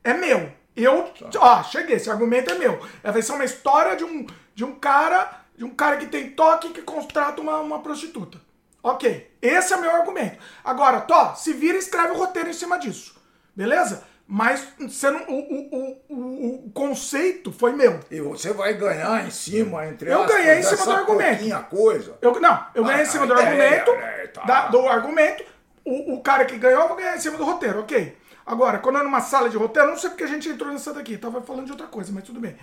[0.03, 0.51] É meu.
[0.75, 2.79] Eu, ó, cheguei, esse argumento é meu.
[3.03, 4.25] É, Vai ser uma história de um,
[4.55, 8.41] de um cara, de um cara que tem toque que contrata uma, uma prostituta.
[8.81, 10.37] Ok, esse é o meu argumento.
[10.61, 13.15] Agora, Tó, se vira e escreve o roteiro em cima disso.
[13.55, 14.03] Beleza?
[14.25, 17.99] Mas você não, o, o, o, o, conceito foi meu.
[18.09, 21.63] E você vai ganhar em cima, entre Eu aspas, ganhei em cima do argumento.
[21.69, 22.17] coisa.
[22.21, 24.31] Eu, não, eu ganhei Ah, em cima a do ideia, argumento.
[24.33, 24.43] tá.
[24.45, 25.43] da- do argumento.
[25.85, 28.17] O, o cara que ganhou, eu vou ganhar em cima do roteiro, ok.
[28.45, 30.93] Agora, quando é numa sala de roteiro, eu não sei porque a gente entrou nessa
[30.93, 31.17] daqui.
[31.17, 32.55] Tava falando de outra coisa, mas tudo bem.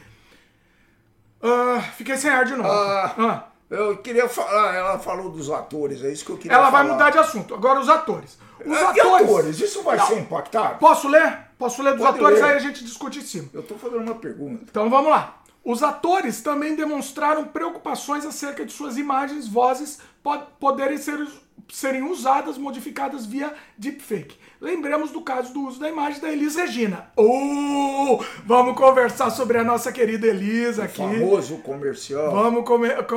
[1.43, 2.69] Ah, fiquei sem ar de novo.
[2.69, 6.67] Ah, Ah, Eu queria falar, ela falou dos atores, é isso que eu queria ela
[6.71, 6.83] falar.
[6.83, 7.55] vai mudar de assunto.
[7.55, 8.37] Agora, os atores.
[8.67, 9.29] Os Ah, atores.
[9.29, 10.07] atores, isso vai Não.
[10.09, 10.79] ser impactado?
[10.81, 11.39] Posso ler?
[11.57, 12.47] Posso ler dos Pode atores, ler.
[12.51, 13.49] aí a gente discute em cima.
[13.55, 14.65] Eu tô fazendo uma pergunta.
[14.69, 15.37] Então vamos lá.
[15.65, 21.25] Os atores também demonstraram preocupações acerca de suas imagens, vozes pod- poderem ser,
[21.71, 24.37] serem usadas, modificadas via deepfake.
[24.61, 27.11] Lembremos do caso do uso da imagem da Elis Regina.
[27.17, 30.99] Oh, vamos conversar sobre a nossa querida Elis aqui.
[30.99, 32.31] Famoso comercial.
[32.31, 32.65] Vamos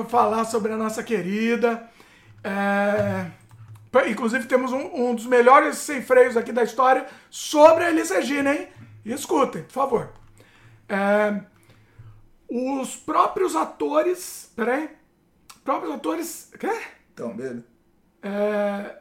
[0.10, 1.90] falar sobre a nossa querida.
[2.44, 3.26] É,
[4.10, 8.54] Inclusive, temos um, um dos melhores sem freios aqui da história sobre a Elis Regina,
[8.56, 8.68] hein?
[9.06, 10.14] Escutem, por favor.
[10.90, 11.42] É,
[12.50, 14.52] Os próprios atores.
[14.56, 14.90] Peraí.
[15.64, 16.52] Próprios atores.
[16.60, 16.72] Quê?
[17.16, 17.64] Também.
[18.24, 18.96] É,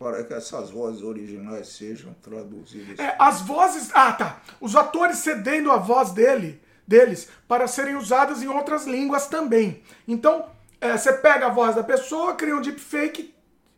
[0.00, 2.98] Para que essas vozes originais sejam traduzidas.
[2.98, 3.90] É, as vozes.
[3.92, 4.40] Ah, tá.
[4.58, 9.82] Os atores cedendo a voz dele, deles para serem usadas em outras línguas também.
[10.08, 10.46] Então,
[10.80, 13.34] é, você pega a voz da pessoa, cria um deepfake.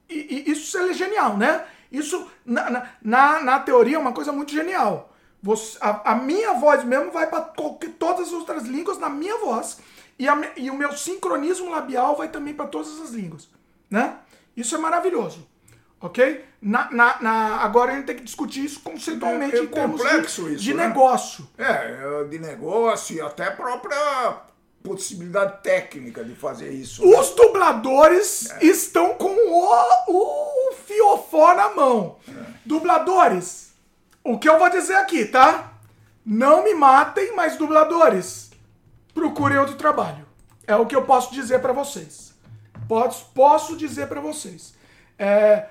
[0.09, 1.64] E, e isso é genial, né?
[1.91, 5.12] Isso, na, na, na, teoria, é uma coisa muito genial.
[5.43, 9.81] Você- a, a minha voz mesmo vai para todas as outras línguas na minha voz.
[10.16, 13.49] E, a e o meu sincronismo labial vai também para todas as línguas.
[13.91, 14.18] Né?
[14.57, 15.51] Isso é maravilhoso.
[16.03, 16.45] Ok?
[16.61, 20.01] Na, na, na- agora a gente tem que discutir isso conceitualmente É- é em termos
[20.03, 20.89] complexo de, isso, de né?
[20.89, 21.49] negócio.
[21.57, 24.37] É, de negócio e até a própria
[24.83, 27.07] possibilidade técnica de fazer isso.
[27.07, 27.17] né?
[27.19, 29.73] Os dubladores estão com o,
[30.09, 32.17] o fiofó na mão.
[32.65, 33.73] Dubladores,
[34.25, 35.73] o que eu vou dizer aqui, tá?
[36.27, 38.51] Não me matem, mas dubladores,
[39.15, 40.27] procurem outro trabalho.
[40.67, 42.33] É o que eu posso dizer pra vocês.
[42.89, 44.75] Posso, posso dizer pra vocês.
[45.19, 45.67] É,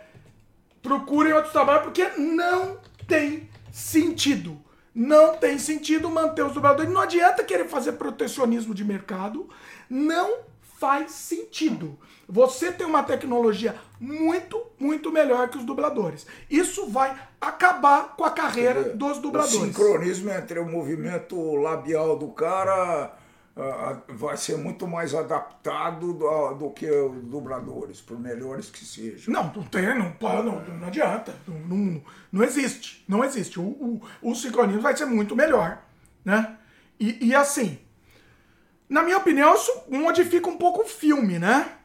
[0.81, 2.77] procurem outro trabalho porque não
[3.07, 4.57] tem sentido.
[4.93, 6.91] Não tem sentido manter os dubladores.
[6.91, 9.49] Não adianta querer fazer protecionismo de mercado.
[9.89, 10.39] Não
[10.79, 11.97] faz sentido.
[12.27, 16.25] Você tem uma tecnologia muito, muito melhor que os dubladores.
[16.49, 19.59] Isso vai acabar com a carreira dos O dubladores.
[19.59, 23.13] sincronismo entre o movimento labial do cara
[23.55, 29.33] uh, vai ser muito mais adaptado do, do que os dubladores, por melhores que sejam.
[29.33, 31.35] Não, não tem, não, não, não adianta.
[31.47, 33.03] Não, não, não existe.
[33.07, 33.59] Não existe.
[33.59, 35.81] O, o, o sincronismo vai ser muito melhor.
[36.23, 36.57] Né?
[36.99, 37.79] E, e assim,
[38.87, 41.77] na minha opinião, isso modifica um pouco o filme, né?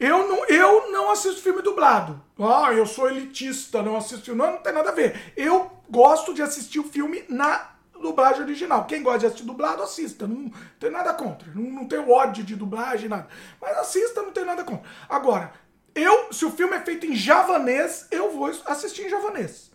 [0.00, 2.22] Eu não, eu não assisto filme dublado.
[2.38, 4.34] Ah, eu sou elitista, não assisto.
[4.34, 5.32] Não, não tem nada a ver.
[5.36, 8.86] Eu gosto de assistir o filme na dublagem original.
[8.86, 10.26] Quem gosta de assistir dublado, assista.
[10.26, 11.50] Não, tem nada contra.
[11.54, 13.28] Não, não tenho ódio de dublagem, nada.
[13.60, 14.88] Mas assista, não tem nada contra.
[15.08, 15.52] Agora,
[15.94, 19.70] eu, se o filme é feito em javanês, eu vou assistir em javanês.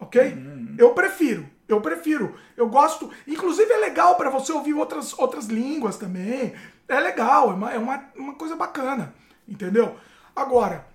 [0.00, 0.20] Ok?
[0.20, 0.76] Uhum.
[0.78, 1.48] Eu prefiro.
[1.68, 2.34] Eu prefiro.
[2.56, 3.10] Eu gosto.
[3.26, 6.54] Inclusive é legal para você ouvir outras, outras línguas também.
[6.88, 9.14] É legal, é uma, é uma, uma coisa bacana.
[9.46, 9.96] Entendeu?
[10.34, 10.86] Agora,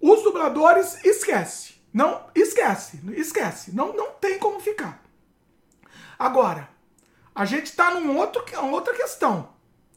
[0.00, 1.74] os dubladores, esquece.
[1.92, 3.00] Não, esquece.
[3.12, 3.74] Esquece.
[3.74, 5.02] Não, não tem como ficar.
[6.18, 6.68] Agora,
[7.34, 9.50] a gente está num outro, outra questão,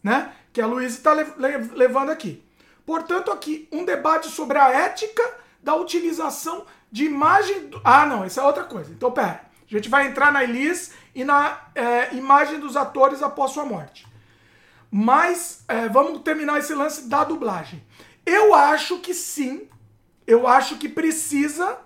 [0.03, 0.33] né?
[0.53, 2.45] Que a Luísa está le, le, levando aqui.
[2.85, 5.23] Portanto, aqui, um debate sobre a ética
[5.63, 7.67] da utilização de imagem.
[7.67, 7.81] Do...
[7.83, 8.91] Ah, não, isso é outra coisa.
[8.91, 9.49] Então, pera.
[9.65, 14.05] A gente vai entrar na Elis e na é, imagem dos atores após sua morte.
[14.91, 17.81] Mas é, vamos terminar esse lance da dublagem.
[18.25, 19.69] Eu acho que sim.
[20.27, 21.77] Eu acho que precisa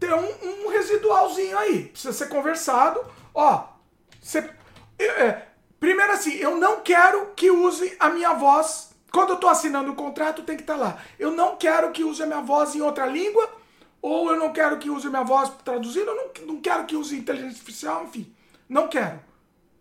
[0.00, 1.84] ter um, um residualzinho aí.
[1.84, 3.00] Precisa ser conversado.
[3.42, 3.64] Ó,
[4.20, 4.50] você,
[4.98, 5.46] é,
[5.78, 8.90] primeiro assim, eu não quero que use a minha voz.
[9.10, 10.98] Quando eu estou assinando o contrato, tem que estar tá lá.
[11.18, 13.50] Eu não quero que use a minha voz em outra língua,
[14.02, 16.94] ou eu não quero que use a minha voz traduzida, eu não, não quero que
[16.94, 18.30] use inteligência artificial, enfim.
[18.68, 19.18] Não quero.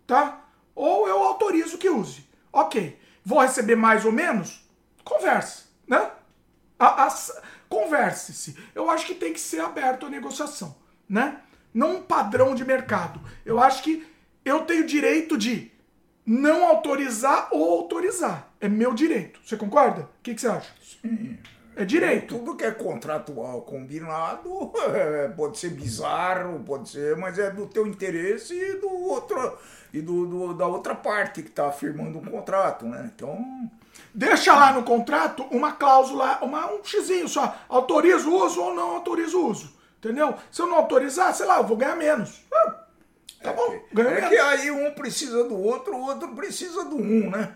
[0.07, 0.41] Tá?
[0.73, 2.25] Ou eu autorizo que use.
[2.53, 2.97] Ok.
[3.25, 4.65] Vou receber mais ou menos?
[5.03, 5.65] Converse.
[5.85, 6.09] Né?
[7.67, 8.57] Converse-se.
[8.73, 10.77] Eu acho que tem que ser aberto a negociação.
[11.09, 11.41] Né?
[11.73, 13.19] Não um padrão de mercado.
[13.45, 14.05] Eu acho que
[14.43, 15.71] eu tenho direito de
[16.25, 18.49] não autorizar ou autorizar.
[18.59, 19.39] É meu direito.
[19.43, 20.01] Você concorda?
[20.01, 20.71] O que, que você acha?
[20.81, 21.37] Sim.
[21.75, 22.37] É direito.
[22.37, 27.87] Tudo que é contratual combinado é, pode ser bizarro, pode ser, mas é do teu
[27.87, 29.57] interesse e do outro
[29.93, 33.09] e do, do da outra parte que está firmando um contrato, né?
[33.15, 33.71] Então
[34.13, 38.95] deixa lá no contrato uma cláusula, uma, um xizinho só, autoriza o uso ou não
[38.95, 39.78] autoriza o uso.
[39.99, 40.33] Entendeu?
[40.49, 42.41] Se eu não autorizar, sei lá, eu vou ganhar menos.
[42.53, 42.75] Ah,
[43.43, 44.29] tá é bom, que, ganho É menos.
[44.29, 47.53] que aí um precisa do outro, o outro precisa do um, né?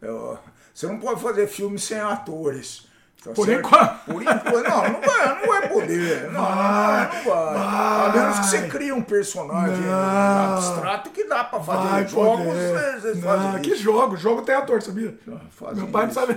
[0.00, 0.38] Eu,
[0.74, 2.86] você não pode fazer filme sem atores.
[3.24, 4.04] Tá Por enquanto.
[4.04, 4.68] Por enquanto.
[4.68, 6.30] Não, não vai, não vai poder.
[6.30, 7.54] Não, vai, não vai.
[7.54, 8.08] vai.
[8.08, 10.54] A menos que você crie um personagem não.
[10.54, 11.88] abstrato que dá pra fazer.
[11.88, 12.54] Vai jogos,
[13.00, 14.16] vocês não, Que jogo?
[14.16, 15.18] Jogo tem ator, sabia?
[15.26, 16.20] Meu pai isso.
[16.20, 16.36] não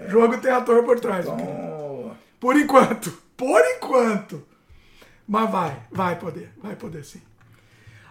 [0.00, 0.08] É.
[0.08, 1.26] Jogo tem ator por trás.
[1.26, 2.16] Então...
[2.40, 3.12] Por enquanto.
[3.36, 4.49] Por enquanto.
[5.30, 7.22] Mas vai, vai poder, vai poder sim.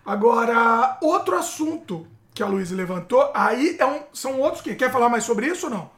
[0.05, 4.74] Agora, outro assunto que a Luísa levantou, aí é um, são outros que.
[4.74, 5.91] Quer falar mais sobre isso ou não?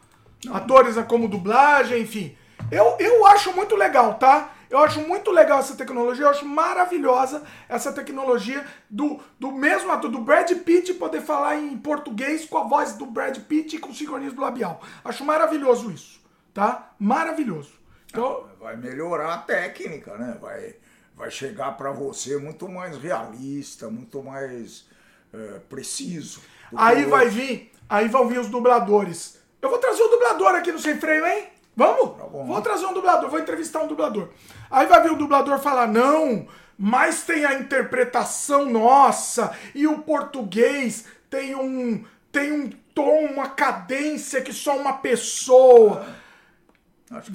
[0.43, 0.55] não?
[0.55, 2.35] Atores como dublagem, enfim.
[2.71, 4.51] Eu, eu acho muito legal, tá?
[4.67, 10.09] Eu acho muito legal essa tecnologia, eu acho maravilhosa essa tecnologia do, do mesmo ator,
[10.09, 13.93] do Brad Pitt, poder falar em português com a voz do Brad Pitt e com
[13.93, 14.81] sincronismo labial.
[15.05, 16.19] Acho maravilhoso isso,
[16.51, 16.93] tá?
[16.97, 17.73] Maravilhoso.
[18.07, 20.35] Então, vai melhorar a técnica, né?
[20.41, 20.81] Vai
[21.21, 24.87] vai chegar para você muito mais realista, muito mais
[25.31, 26.41] é, preciso.
[26.75, 29.39] Aí vai vir, aí vão vir os dubladores.
[29.61, 31.49] Eu vou trazer o dublador aqui no Sem Freio, hein?
[31.77, 32.17] Vamos?
[32.17, 34.29] Tá bom, vou trazer um dublador, vou entrevistar um dublador.
[34.71, 41.05] Aí vai vir o dublador falar, não, mas tem a interpretação nossa e o português
[41.29, 46.03] tem um tem um tom, uma cadência que só uma pessoa.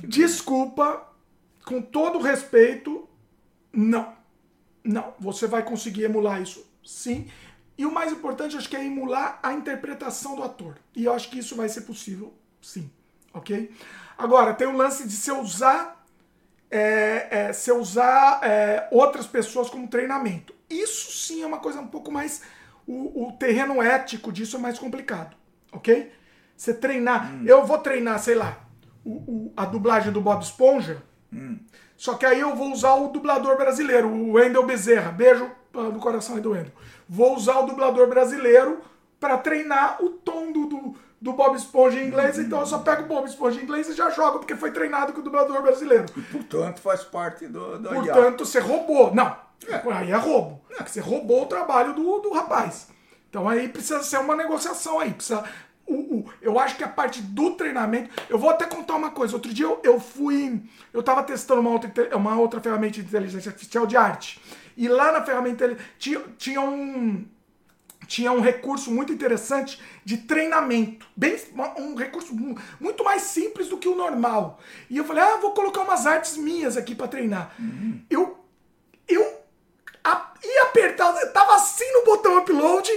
[0.03, 1.07] Desculpa,
[1.64, 3.09] com todo respeito,
[3.77, 4.14] não.
[4.83, 5.14] Não.
[5.20, 7.29] Você vai conseguir emular isso, sim.
[7.79, 10.79] E o mais importante, acho que é emular a interpretação do ator.
[10.95, 12.91] E eu acho que isso vai ser possível, sim.
[13.35, 13.70] Ok?
[14.16, 16.03] Agora, tem o lance de se usar,
[16.70, 20.55] é, é, se usar é, outras pessoas como treinamento.
[20.70, 22.43] Isso sim é uma coisa um pouco mais.
[22.87, 25.37] O, o terreno ético disso é mais complicado.
[25.70, 26.12] Ok?
[26.57, 27.31] Você treinar.
[27.31, 27.45] Hum.
[27.47, 28.59] Eu vou treinar, sei lá,
[29.05, 31.03] o, o, a dublagem do Bob Esponja.
[31.31, 31.59] Hum.
[31.97, 35.11] Só que aí eu vou usar o dublador brasileiro, o Wendel Bezerra.
[35.11, 36.72] Beijo no coração aí do Wendel.
[37.09, 38.80] Vou usar o dublador brasileiro
[39.20, 42.38] para treinar o tom do, do, do, Bob Esponja em inglês.
[42.38, 45.12] Então eu só pego o Bob Esponja em inglês e já jogo, porque foi treinado
[45.12, 46.07] com o dublador brasileiro.
[46.16, 47.78] E portanto faz parte do.
[47.78, 49.14] do portanto, você roubou.
[49.14, 49.36] Não,
[49.68, 49.82] é.
[49.92, 50.61] aí é roubo.
[50.78, 50.82] É.
[50.82, 52.88] Você roubou o trabalho do, do rapaz.
[53.28, 55.12] Então aí precisa ser uma negociação aí.
[55.12, 55.44] Precisa
[55.87, 58.11] o, o, eu acho que a parte do treinamento.
[58.28, 59.34] Eu vou até contar uma coisa.
[59.34, 60.62] Outro dia eu, eu fui.
[60.93, 64.41] Eu estava testando uma outra, uma outra ferramenta de inteligência artificial de arte.
[64.76, 67.24] E lá na ferramenta tinha, tinha um.
[68.07, 71.07] tinha um recurso muito interessante de treinamento.
[71.16, 71.37] Bem,
[71.78, 72.34] um recurso
[72.80, 74.61] muito mais simples do que o normal.
[74.91, 77.55] E eu falei, ah, vou colocar umas artes minhas aqui para treinar.
[77.59, 78.03] Uhum.
[78.11, 78.39] Eu,
[79.09, 79.41] eu
[80.05, 82.91] a, ia apertar, eu tava assim no botão upload.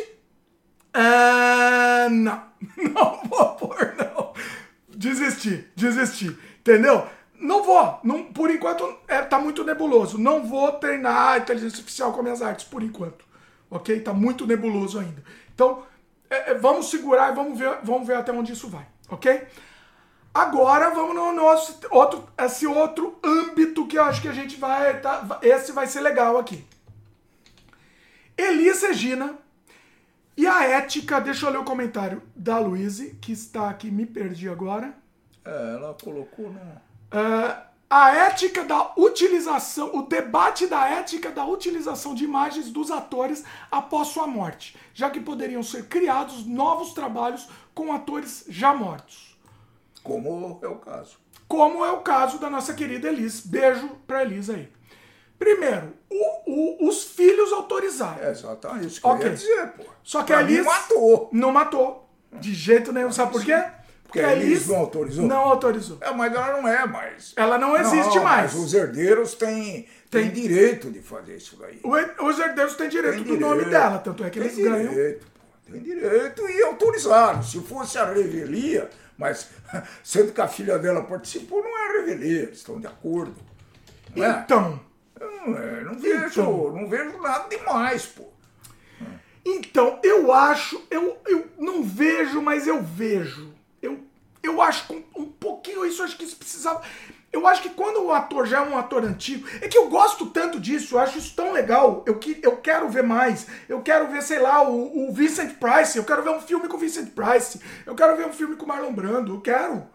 [0.94, 2.49] Ah, não,
[2.94, 4.34] não vou pôr, não.
[4.88, 6.38] Desisti, desisti.
[6.60, 7.08] Entendeu?
[7.40, 8.00] Não vou.
[8.04, 10.18] Não, por enquanto é, tá muito nebuloso.
[10.18, 13.26] Não vou treinar inteligência artificial com minhas artes, por enquanto.
[13.72, 14.00] Ok?
[14.02, 15.24] Tá muito nebuloso ainda.
[15.54, 15.84] Então,
[16.30, 18.86] é, é, vamos segurar e vamos ver, vamos ver até onde isso vai.
[19.10, 19.48] Ok?
[20.34, 25.00] Agora vamos no nosso outro, esse outro âmbito que eu acho que a gente vai.
[25.00, 26.64] Tá, esse vai ser legal aqui.
[28.38, 29.38] Elis Regina
[30.40, 31.20] e a ética.
[31.20, 34.94] Deixa eu ler o comentário da Luíse, que está aqui, me perdi agora.
[35.44, 36.60] É, ela colocou no.
[36.60, 43.44] Uh, a ética da utilização, o debate da ética da utilização de imagens dos atores
[43.70, 49.38] após sua morte, já que poderiam ser criados novos trabalhos com atores já mortos.
[50.02, 51.18] Como é o caso.
[51.50, 53.46] Como é o caso da nossa querida Elis.
[53.46, 54.72] Beijo pra Elis aí.
[55.40, 58.22] Primeiro, o, o, os filhos autorizaram.
[58.22, 59.26] É exatamente isso que okay.
[59.26, 59.84] eu ia dizer, pô.
[60.04, 61.30] Só que a Elis matou.
[61.32, 62.10] não matou.
[62.34, 63.12] De jeito nenhum.
[63.12, 63.64] Sabe por quê?
[64.04, 65.26] Porque a Elis não autorizou?
[65.26, 65.98] Não autorizou.
[66.02, 67.34] É, mas ela não é mais.
[67.38, 68.54] Ela não existe não, mais.
[68.54, 71.80] Mas os herdeiros têm, têm, têm direito de fazer isso daí.
[72.20, 75.20] os herdeiros têm direito tem do direito, nome dela, tanto é que eles direito, ganham.
[75.72, 77.42] Tem direito e autorizaram.
[77.42, 79.48] Se fosse a revelia, mas
[80.04, 83.36] sendo que a filha dela participou, não é revelia, eles estão de acordo.
[84.16, 84.46] Não é?
[85.20, 86.72] Não, é, não, vejo, então.
[86.72, 88.24] não vejo nada demais, pô.
[89.46, 93.60] Então, eu acho, eu, eu não vejo, mas eu vejo
[94.42, 96.82] eu acho que um, um pouquinho isso, acho que isso precisava.
[97.32, 100.26] Eu acho que quando o ator já é um ator antigo, é que eu gosto
[100.28, 102.04] tanto disso, eu acho isso tão legal.
[102.08, 103.46] Eu, que, eu quero ver mais.
[103.68, 105.98] Eu quero ver, sei lá, o, o Vincent Price.
[105.98, 107.62] Eu quero ver um filme com o Vincent Price.
[107.86, 109.36] Eu quero ver um filme com o Marlon Brando.
[109.36, 109.88] Eu quero.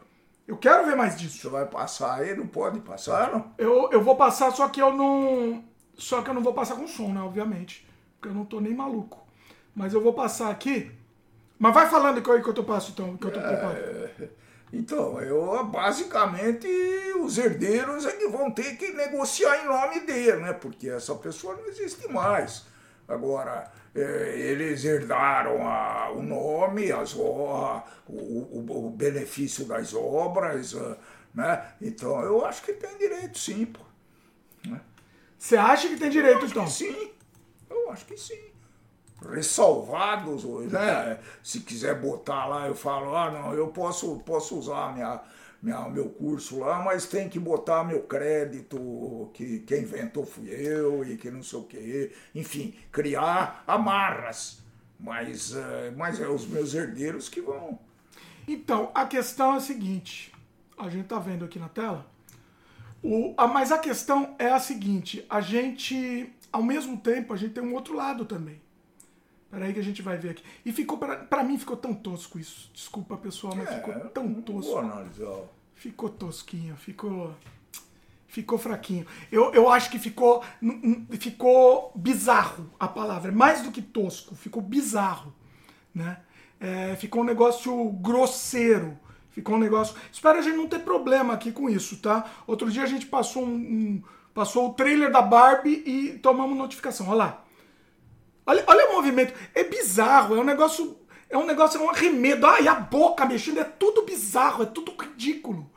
[0.46, 1.38] Eu quero ver mais disso.
[1.38, 2.36] Você vai passar aí?
[2.36, 3.52] Não pode passar, não?
[3.56, 5.64] Eu, eu vou passar, só que eu não.
[5.96, 7.20] Só que eu não vou passar com som, né?
[7.20, 7.86] Obviamente.
[8.16, 9.26] Porque eu não tô nem maluco.
[9.74, 10.90] Mas eu vou passar aqui.
[11.58, 13.76] Mas vai falando que eu, que eu passo, então, que eu tô preparado.
[13.76, 14.28] É...
[14.72, 16.66] Então, eu basicamente
[17.20, 20.52] os herdeiros é que vão ter que negociar em nome dele, né?
[20.52, 22.66] Porque essa pessoa não existe mais.
[23.06, 27.22] Agora, é, eles herdaram a, o nome, as, o,
[28.08, 30.96] o, o, benefício das obras, ah,
[31.34, 31.74] né?
[31.80, 33.80] Então eu acho que tem direito sim, pô.
[34.66, 34.80] Né?
[35.38, 36.66] Você acha que tem direito, então?
[36.66, 37.12] sim,
[37.70, 38.54] eu acho que sim
[39.30, 41.18] ressalvados hoje, né?
[41.42, 45.20] Se quiser botar lá, eu falo, ah, não, eu posso, posso usar minha,
[45.64, 51.16] meu curso lá, mas tem que botar meu crédito, que quem inventou fui eu e
[51.16, 52.12] que não sei o quê.
[52.34, 54.62] Enfim, criar amarras.
[55.00, 57.78] Mas, é, mas é os meus herdeiros que vão.
[58.46, 60.32] Então, a questão é a seguinte:
[60.78, 62.06] a gente tá vendo aqui na tela.
[63.02, 67.54] O, a, mas a questão é a seguinte: a gente, ao mesmo tempo, a gente
[67.54, 68.60] tem um outro lado também.
[69.54, 70.42] Peraí que a gente vai ver aqui.
[70.66, 72.68] E ficou, pra, pra mim ficou tão tosco isso.
[72.74, 74.72] Desculpa, pessoal, mas é, ficou tão tosco.
[74.72, 74.82] Vou
[75.76, 77.32] Ficou tosquinho, ficou.
[78.26, 79.06] Ficou fraquinho.
[79.30, 80.42] Eu, eu acho que ficou.
[81.20, 83.30] Ficou bizarro a palavra.
[83.30, 85.32] Mais do que tosco, ficou bizarro.
[85.94, 86.18] Né?
[86.58, 88.98] É, ficou um negócio grosseiro.
[89.30, 89.94] Ficou um negócio.
[90.12, 92.28] Espero a gente não ter problema aqui com isso, tá?
[92.44, 94.02] Outro dia a gente passou um, um
[94.34, 97.06] passou o trailer da Barbie e tomamos notificação.
[97.08, 97.43] Olha lá.
[98.46, 99.34] Olha, olha o movimento.
[99.54, 100.96] É bizarro, é um negócio.
[101.28, 102.46] É um negócio, é um arremedo.
[102.46, 105.68] Ai, a boca mexendo, é tudo bizarro, é tudo ridículo.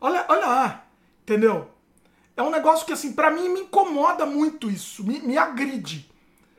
[0.00, 0.86] Olha, olha lá,
[1.22, 1.68] entendeu?
[2.36, 6.08] É um negócio que, assim, para mim me incomoda muito isso, me, me agride.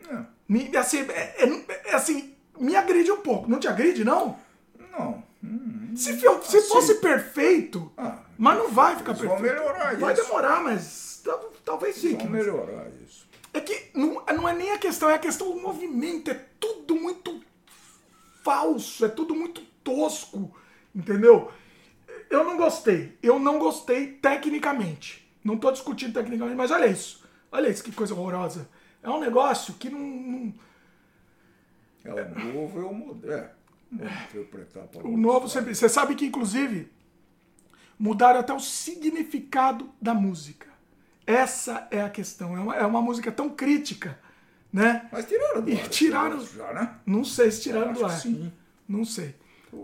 [0.10, 0.18] É.
[0.48, 3.50] Me, assim, é, é, é, assim, me agride um pouco.
[3.50, 4.38] Não te agride, não?
[4.92, 5.24] Não.
[5.42, 9.32] Hum, se, se assim, fosse perfeito, ah, mas não vai ficar perfeito.
[9.32, 10.02] Vão melhorar vai isso.
[10.02, 11.24] Vai demorar, mas
[11.64, 12.18] talvez sim.
[12.18, 13.29] Vão melhorar isso.
[13.60, 16.32] É que não, não é nem a questão, é a questão do movimento.
[16.32, 17.44] É tudo muito
[18.42, 20.56] falso, é tudo muito tosco,
[20.96, 21.52] entendeu?
[22.30, 23.18] Eu não gostei.
[23.22, 25.30] Eu não gostei tecnicamente.
[25.44, 27.28] Não estou discutindo tecnicamente, mas olha isso.
[27.52, 28.70] Olha isso, que coisa horrorosa.
[29.04, 30.00] É um negócio que não.
[30.00, 30.54] não...
[32.06, 33.50] É o novo, é o moderno.
[33.92, 35.76] interpretar o novo sempre.
[35.76, 36.90] Você sabe que, inclusive,
[37.98, 40.69] mudaram até o significado da música.
[41.30, 42.58] Essa é a questão.
[42.58, 44.18] É uma, é uma música tão crítica,
[44.74, 45.08] né?
[45.12, 45.86] Mas tiraram do ar.
[45.86, 46.46] E tiraram.
[46.46, 46.96] Já, né?
[47.06, 48.12] Não sei se tiraram do ar.
[48.12, 48.52] Sim.
[48.88, 49.36] Não sei.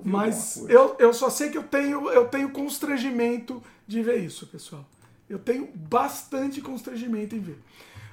[0.04, 4.84] Mas eu, eu só sei que eu tenho, eu tenho constrangimento de ver isso, pessoal.
[5.30, 7.60] Eu tenho bastante constrangimento em ver.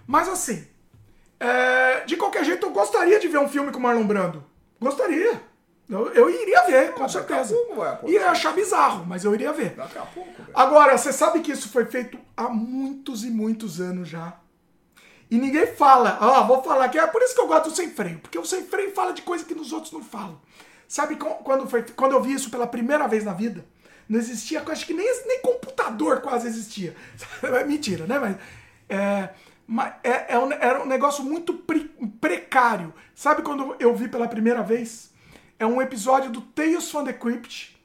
[0.07, 0.67] Mas assim,
[1.41, 4.45] É, de qualquer jeito, eu gostaria de ver um filme com Marlon Brando.
[4.81, 5.41] Gostaria.
[5.93, 7.09] Eu, eu iria ver, com Daqui a
[7.45, 7.55] certeza.
[7.55, 8.09] pouco.
[8.09, 9.75] Iria achar bizarro, mas eu iria ver.
[9.75, 10.49] Daqui a pouco, velho.
[10.55, 14.35] Agora, você sabe que isso foi feito há muitos e muitos anos já.
[15.31, 16.19] E ninguém fala.
[16.21, 16.99] Ó, vou falar aqui.
[16.99, 18.19] É por isso que eu gosto do sem freio.
[18.21, 20.41] Porque o sem freio fala de coisa que nos outros não falam.
[20.89, 23.65] Sabe quando, foi, quando eu vi isso pela primeira vez na vida?
[24.09, 26.95] Não existia, acho que nem, nem computador quase existia.
[27.43, 28.19] É mentira, né?
[28.19, 28.37] Mas,
[28.89, 29.29] é,
[29.67, 31.91] mas é, é um- era um negócio muito pre-
[32.21, 32.93] precário.
[33.15, 35.12] Sabe quando eu vi pela primeira vez?
[35.63, 37.81] É um episódio do Tales from the Crypt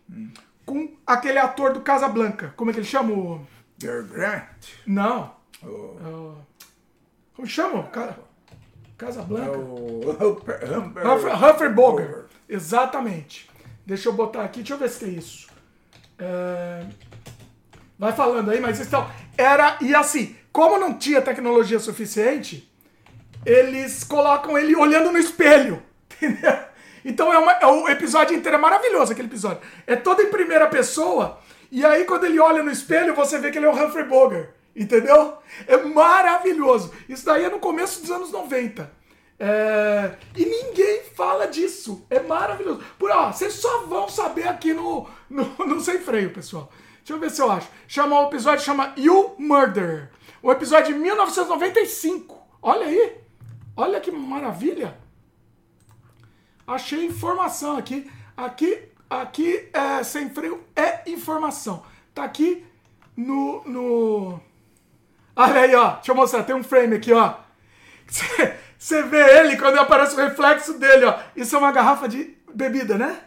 [0.66, 2.52] com aquele ator do Casablanca.
[2.58, 3.14] Como é que ele chama?
[3.14, 3.48] o-
[3.80, 4.66] Grant.
[4.88, 5.36] Não.
[5.62, 6.36] O-
[7.36, 7.82] Como chama?
[7.82, 8.18] o Ca-
[8.98, 9.60] Casablanca.
[9.60, 10.60] Humber,
[11.06, 12.26] Humphrey, Humphrey Bogart.
[12.50, 13.48] Exatamente.
[13.86, 15.48] Deixa eu botar aqui, deixa eu ver se tem isso.
[16.18, 16.84] É,
[18.00, 19.08] Vai falando aí, mas então.
[19.38, 19.78] Era.
[19.82, 22.68] E assim, como não tinha tecnologia suficiente,
[23.46, 25.84] eles colocam ele olhando no espelho.
[26.20, 26.67] Entendeu?
[27.08, 29.62] Então é, uma, é o episódio inteiro é maravilhoso aquele episódio.
[29.88, 31.40] É todo em primeira pessoa.
[31.72, 34.50] E aí, quando ele olha no espelho, você vê que ele é o Humphrey Bogart.
[34.76, 35.38] Entendeu?
[35.66, 36.94] É maravilhoso.
[37.08, 38.92] Isso daí é no começo dos anos 90.
[39.40, 42.06] É, E ninguém fala disso.
[42.10, 42.84] É maravilhoso.
[43.00, 46.70] Por ó, vocês só vão saber aqui no, no, no Sem Freio, pessoal.
[46.98, 47.70] Deixa eu ver se eu acho.
[47.88, 50.10] Chama o episódio chama You Murder.
[50.44, 52.38] O episódio de 1995.
[52.62, 53.16] Olha aí.
[53.78, 55.07] Olha que maravilha.
[56.68, 58.12] Achei informação aqui.
[58.36, 61.82] Aqui, aqui é sem freio é informação.
[62.14, 62.66] Tá aqui
[63.16, 64.40] no no
[65.36, 65.92] Olha aí, ó.
[65.92, 66.44] Deixa eu mostrar.
[66.44, 67.36] Tem um frame aqui, ó.
[68.78, 71.18] Você vê ele quando aparece o reflexo dele, ó.
[71.36, 73.18] Isso é uma garrafa de bebida, né?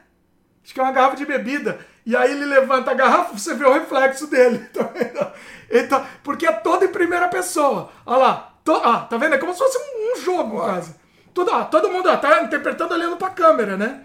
[0.62, 1.78] Acho que é uma garrafa de bebida.
[2.04, 4.58] E aí ele levanta a garrafa, você vê o reflexo dele.
[4.72, 5.32] Tá vendo?
[5.70, 7.90] Então, porque é todo em primeira pessoa.
[8.04, 8.54] Olha lá.
[8.64, 9.36] To, ah, tá vendo?
[9.36, 10.94] É como se fosse um, um jogo, quase.
[11.32, 14.04] Tudo, ó, todo mundo ó, tá interpretando olhando pra câmera, né?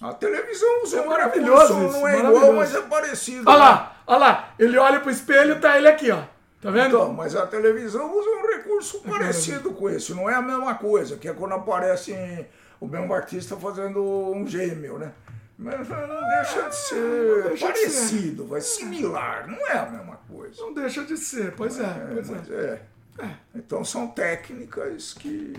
[0.00, 3.44] A televisão usa É um maravilhoso recurso, isso, não é igual, mas é parecido.
[3.46, 3.64] Olha né?
[3.64, 4.54] lá, olha lá.
[4.58, 6.22] Ele olha pro espelho e tá ele aqui, ó.
[6.60, 6.88] Tá vendo?
[6.88, 10.14] Então, mas a televisão usa um recurso parecido com esse.
[10.14, 12.14] Não é a mesma coisa, que é quando aparece
[12.78, 15.12] o mesmo artista fazendo um gêmeo, né?
[15.58, 20.62] Mas não deixa de ser deixa de parecido, vai similar, não é a mesma coisa.
[20.62, 22.82] Não deixa de ser, pois é, É, pois é.
[23.18, 23.30] é.
[23.54, 25.54] Então são técnicas que.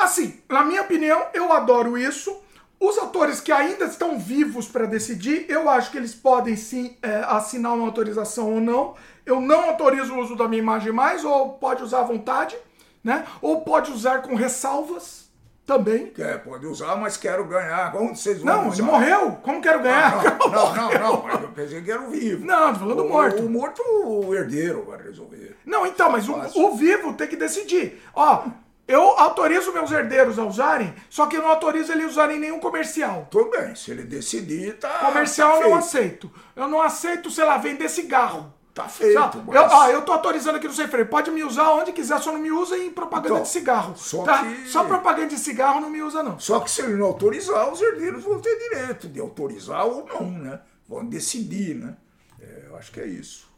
[0.00, 2.36] Assim, na minha opinião, eu adoro isso.
[2.78, 7.16] Os atores que ainda estão vivos para decidir, eu acho que eles podem sim é,
[7.28, 8.94] assinar uma autorização ou não.
[9.26, 12.56] Eu não autorizo o uso da minha imagem mais, ou pode usar à vontade,
[13.04, 13.26] né?
[13.42, 15.28] Ou pode usar com ressalvas
[15.66, 16.06] também.
[16.06, 17.94] Quer, pode usar, mas quero ganhar.
[17.94, 18.82] Onde vocês vão Não, usar?
[18.82, 19.32] ele morreu.
[19.42, 20.24] Como quero ganhar?
[20.40, 22.46] Não, não, não, não, mas eu pensei que era o vivo.
[22.46, 23.42] Não, tô falando do O- morto.
[23.44, 25.54] O morto, o herdeiro vai resolver.
[25.66, 28.02] Não, então, mas o, o vivo tem que decidir.
[28.14, 28.44] Ó,
[28.92, 33.28] eu autorizo meus herdeiros a usarem, só que eu não autorizo eles usarem nenhum comercial.
[33.30, 34.88] Tudo bem, se ele decidir, tá.
[35.06, 36.30] Comercial tá eu não aceito.
[36.56, 38.52] Eu não aceito, sei lá, vender cigarro.
[38.72, 39.14] Tá feito.
[39.14, 41.06] Tá, mas- eu, ó, eu tô autorizando aqui no Sem Freio.
[41.08, 43.94] Pode me usar onde quiser, só não me usa em propaganda Então, de cigarro.
[43.96, 44.44] só tá?
[44.44, 46.38] que- Só propaganda de cigarro não me usa, não.
[46.38, 50.30] Só que se ele não autorizar, os herdeiros vão ter direito de autorizar ou não,
[50.30, 50.60] né?
[50.88, 51.96] Vão decidir, né?
[52.40, 53.50] É, eu acho que é isso.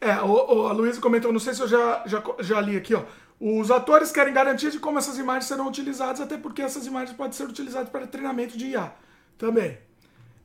[0.00, 2.92] É, o, o, a Luísa comentou, não sei se eu já, já, já li aqui,
[2.92, 3.02] ó.
[3.44, 7.32] Os atores querem garantia de como essas imagens serão utilizadas, até porque essas imagens podem
[7.32, 8.92] ser utilizadas para treinamento de IA.
[9.36, 9.78] Também.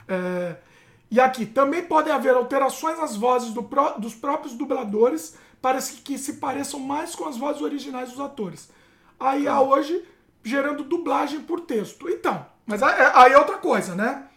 [0.08, 0.56] É,
[1.12, 3.62] e aqui, também podem haver alterações nas vozes do
[4.00, 8.68] dos próprios dubladores para que, se pareçam mais com as vozes originais dos atores.
[9.20, 10.04] A IA hoje
[10.44, 12.10] gerando dublagem por texto.
[12.10, 14.28] Então, mas aí aí é outra coisa, né?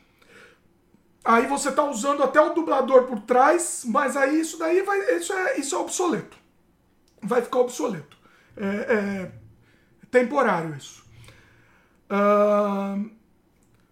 [1.24, 5.16] Aí você tá usando até o dublador por trás, mas aí isso daí vai.
[5.16, 6.36] Isso é, isso é obsoleto.
[7.22, 8.19] Vai ficar obsoleto.
[8.56, 9.30] É, é
[10.10, 11.04] temporário isso.
[12.08, 13.10] Ahn,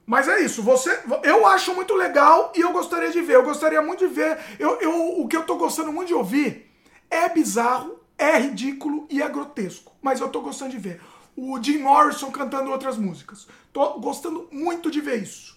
[0.04, 0.62] mas é isso.
[0.62, 3.36] Você, eu acho muito legal e eu gostaria de ver.
[3.36, 4.38] Eu gostaria muito de ver.
[4.58, 6.70] Eu, eu, o que eu tô gostando muito de ouvir
[7.10, 9.92] é bizarro, é ridículo e é grotesco.
[10.00, 11.00] Mas eu tô gostando de ver.
[11.36, 13.46] O Jim Morrison cantando outras músicas.
[13.72, 15.56] Tô gostando muito de ver isso.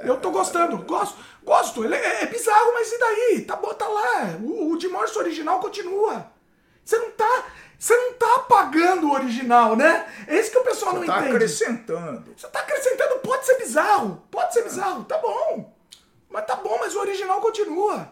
[0.00, 1.84] Eu tô gostando, gosto, gosto.
[1.84, 3.40] Ele é, é bizarro, mas e daí?
[3.42, 4.36] Tá bom, tá lá.
[4.42, 6.30] O, o Jim Morrison original continua.
[6.84, 7.46] Você não tá,
[7.84, 10.06] você não tá apagando o original, né?
[10.26, 11.34] É isso que o pessoal não Tá entende.
[11.36, 12.34] acrescentando.
[12.34, 15.70] Você tá acrescentando, pode ser bizarro, pode ser bizarro, tá bom.
[16.30, 18.10] Mas tá bom, mas o original continua.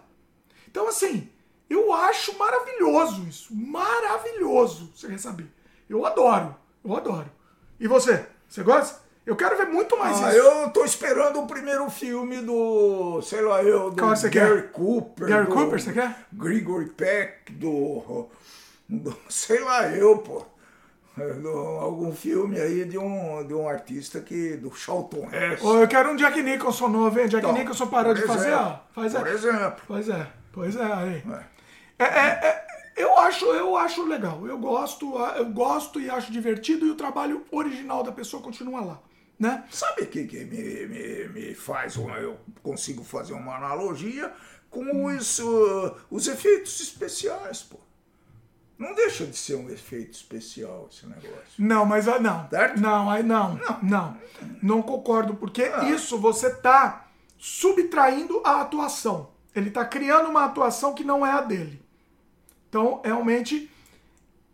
[0.71, 1.31] Então, assim,
[1.71, 3.49] eu acho maravilhoso isso.
[3.55, 5.47] Maravilhoso, você quer saber.
[5.89, 6.55] Eu adoro,
[6.85, 7.31] eu adoro.
[7.81, 8.27] E você?
[8.49, 9.01] Você gosta?
[9.25, 10.39] Eu quero ver muito mais Ah, isso.
[10.39, 14.69] eu tô esperando o primeiro filme do, sei lá eu, do Qual você Gary?
[14.69, 15.29] Cooper.
[15.29, 16.27] Gary Cooper, você quer?
[16.33, 18.29] Gregory Peck, do
[19.29, 20.45] sei lá eu, pô.
[21.19, 21.31] É,
[21.81, 24.57] algum filme aí de um, de um artista que.
[24.57, 25.67] do Charlton Heston.
[25.67, 27.29] Ô, eu quero um Jack Nicholson novo, hein?
[27.29, 28.79] Jack Então, Nicholson parou de fazer, exemplo, ó.
[28.95, 29.31] Faz Por é.
[29.31, 29.83] exemplo.
[29.87, 31.23] Pois é, pois é, aí.
[31.31, 31.53] É.
[31.99, 32.67] É, é, é,
[32.97, 34.47] eu, acho, eu acho legal.
[34.47, 39.03] Eu gosto, eu gosto e acho divertido e o trabalho original da pessoa continua lá,
[39.39, 39.65] né?
[39.71, 41.97] Sabe o que, que me, me, me faz?
[41.97, 44.33] Eu consigo fazer uma analogia
[44.71, 47.79] com os, uh, os efeitos especiais, pô.
[48.83, 51.55] Não deixa de ser um efeito especial esse negócio.
[51.57, 52.49] Não, mas ah, não.
[52.51, 52.81] Certo?
[52.81, 53.61] Não, aí não.
[53.81, 54.19] Não.
[54.61, 55.63] Não, concordo, porque
[55.95, 57.07] isso você tá
[57.39, 59.31] subtraindo a atuação.
[59.55, 61.81] Ele tá criando uma atuação que não é a dele.
[62.69, 63.71] Então, realmente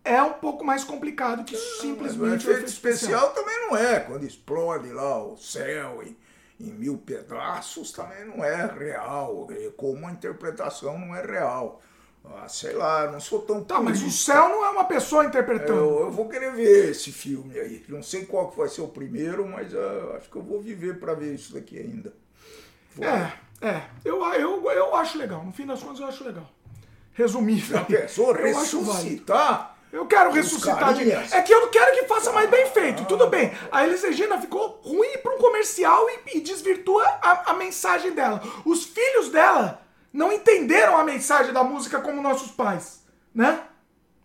[0.05, 4.01] é um pouco mais complicado que Mas o simplesmente o efeito especial também não é.
[4.01, 6.14] Quando explode lá o céu em,
[6.61, 9.47] em mil pedaços, também não é real.
[9.51, 11.81] E Como a interpretação não é real.
[12.37, 15.79] Ah, sei lá, não sou tão Tá, mas o céu não é uma pessoa interpretando.
[15.79, 17.85] Eu, eu vou querer ver esse filme aí.
[17.89, 20.99] Não sei qual que vai ser o primeiro, mas ah, acho que eu vou viver
[20.99, 22.12] para ver isso daqui ainda.
[22.95, 23.83] Vou- É, é.
[24.05, 25.45] Eu, eu, eu acho legal.
[25.45, 26.49] No fim das contas, eu acho legal.
[27.12, 27.79] Resumível.
[27.79, 29.76] Já pensou Eu ressuscitar?
[29.91, 31.11] Eu quero ressuscitar de...
[31.11, 33.07] É que eu não quero que faça mais bem feito.
[33.07, 33.51] Tudo bem.
[33.72, 38.43] A Elis Regina ficou ruim para um comercial e, e desvirtua a, a mensagem dela.
[38.66, 39.81] Os filhos dela
[40.12, 43.04] não entenderam a mensagem da música como nossos pais,
[43.34, 43.61] né?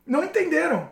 [0.06, 0.92] Não entenderam.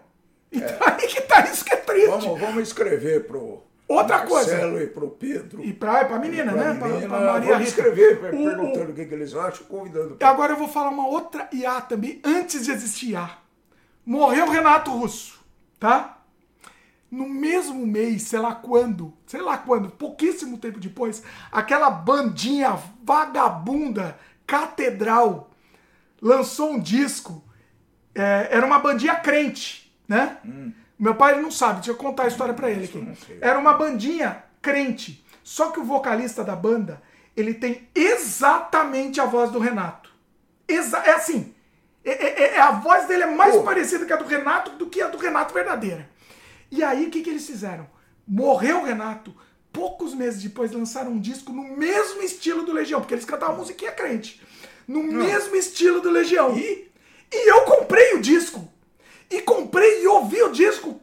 [0.51, 2.07] Então aí que tá isso que é triste.
[2.09, 4.51] Vamos, vamos escrever pro Outra coisa.
[4.51, 5.61] Marcelo e pro Pedro.
[5.63, 6.79] E pra, pra menina, pra né?
[6.79, 10.15] Pra, menina, pra Maria vamos escrever O- perguntando o que, que eles acham, convidando.
[10.19, 13.29] E agora eu vou falar uma outra IA também, antes de existir IA.
[14.05, 15.39] Morreu Renato Russo,
[15.79, 16.17] tá?
[17.09, 21.21] No mesmo mês, sei lá quando, sei lá quando, pouquíssimo tempo depois,
[21.51, 24.17] aquela bandinha vagabunda,
[24.51, 25.49] catedral,
[26.21, 27.41] lançou um disco.
[28.13, 30.37] É, era uma bandinha crente, né?
[30.99, 32.97] Meu pai ele não sabe, deixa eu contar a história pra ele aqui.
[33.41, 35.25] Era uma bandinha crente.
[35.43, 37.01] Só que o vocalista da banda,
[37.35, 40.11] ele tem exatamente a voz do Renato.
[40.67, 41.53] Exa é assim.
[42.03, 44.99] é- é- é- a voz dele é mais parecida com a do Renato do que
[45.01, 46.09] a do Renato verdadeira.
[46.71, 47.87] E aí, o que, que eles fizeram?
[48.27, 49.35] Morreu o Renato.
[49.71, 53.91] Poucos meses depois lançaram um disco no mesmo estilo do Legião, porque eles cantavam musiquinha
[53.91, 54.41] crente.
[54.87, 56.55] No mesmo estilo do Legião.
[56.57, 56.91] E,
[57.31, 58.67] e eu comprei o disco.
[59.29, 60.99] E comprei e ouvi o disco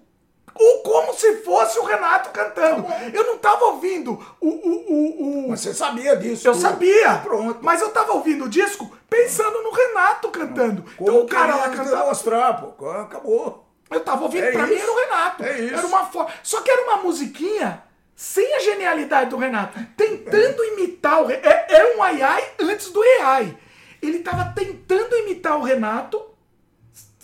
[0.60, 2.84] o, como se fosse o Renato cantando.
[3.14, 4.48] Eu não tava ouvindo o.
[4.48, 4.58] o,
[4.92, 6.46] o, o- Mas você sabia disso?
[6.46, 6.60] eu tudo.
[6.62, 7.60] sabia, Ah, Pronto.
[7.62, 10.82] mas eu tava ouvindo o disco pensando no Renato cantando.
[10.96, 12.64] Como então o cara lá cantava.
[12.76, 12.90] pô.
[12.90, 13.64] Acabou.
[13.90, 14.82] Eu tava ouvindo, É pra mim isso.
[14.82, 15.42] era o Renato.
[15.44, 15.74] É isso.
[15.74, 16.30] Era uma forma.
[16.42, 17.82] Só que era uma musiquinha
[18.18, 19.78] sem a genialidade do Renato.
[19.96, 21.30] Tentando imitar o.
[21.30, 23.56] É- Era um ai ai antes do AI.
[24.02, 26.20] Ele tava tentando imitar o Renato,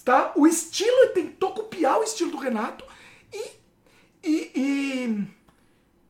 [0.04, 0.30] tá?
[0.36, 2.84] O estilo, ele tentou copiar o estilo do Renato
[3.32, 3.42] e.
[4.22, 4.52] E.
[4.54, 5.26] E,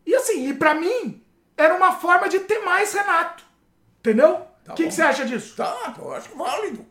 [0.06, 1.24] e assim, e pra mim,
[1.56, 3.42] era uma forma de ter mais Renato.
[4.00, 4.34] Entendeu?
[4.34, 5.56] O Tá que, que você acha disso?
[5.56, 6.86] Tá, eu acho válido.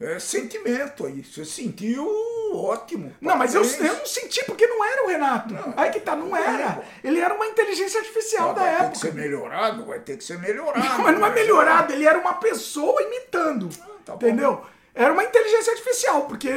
[0.00, 1.24] É sentimento aí.
[1.24, 2.08] Você sentiu
[2.54, 3.14] ótimo.
[3.20, 5.54] Não, mas eu, eu não senti porque não era o Renato.
[5.76, 6.82] Aí que tá, não era.
[7.02, 8.98] Ele era uma inteligência artificial da vai ter que época.
[8.98, 11.02] ser melhorado, vai ter que ser melhorado.
[11.02, 13.68] Mas não é melhorado, ele era uma pessoa imitando.
[14.04, 14.26] tá bom.
[14.26, 14.64] entendeu?
[14.94, 16.48] Era uma inteligência artificial, porque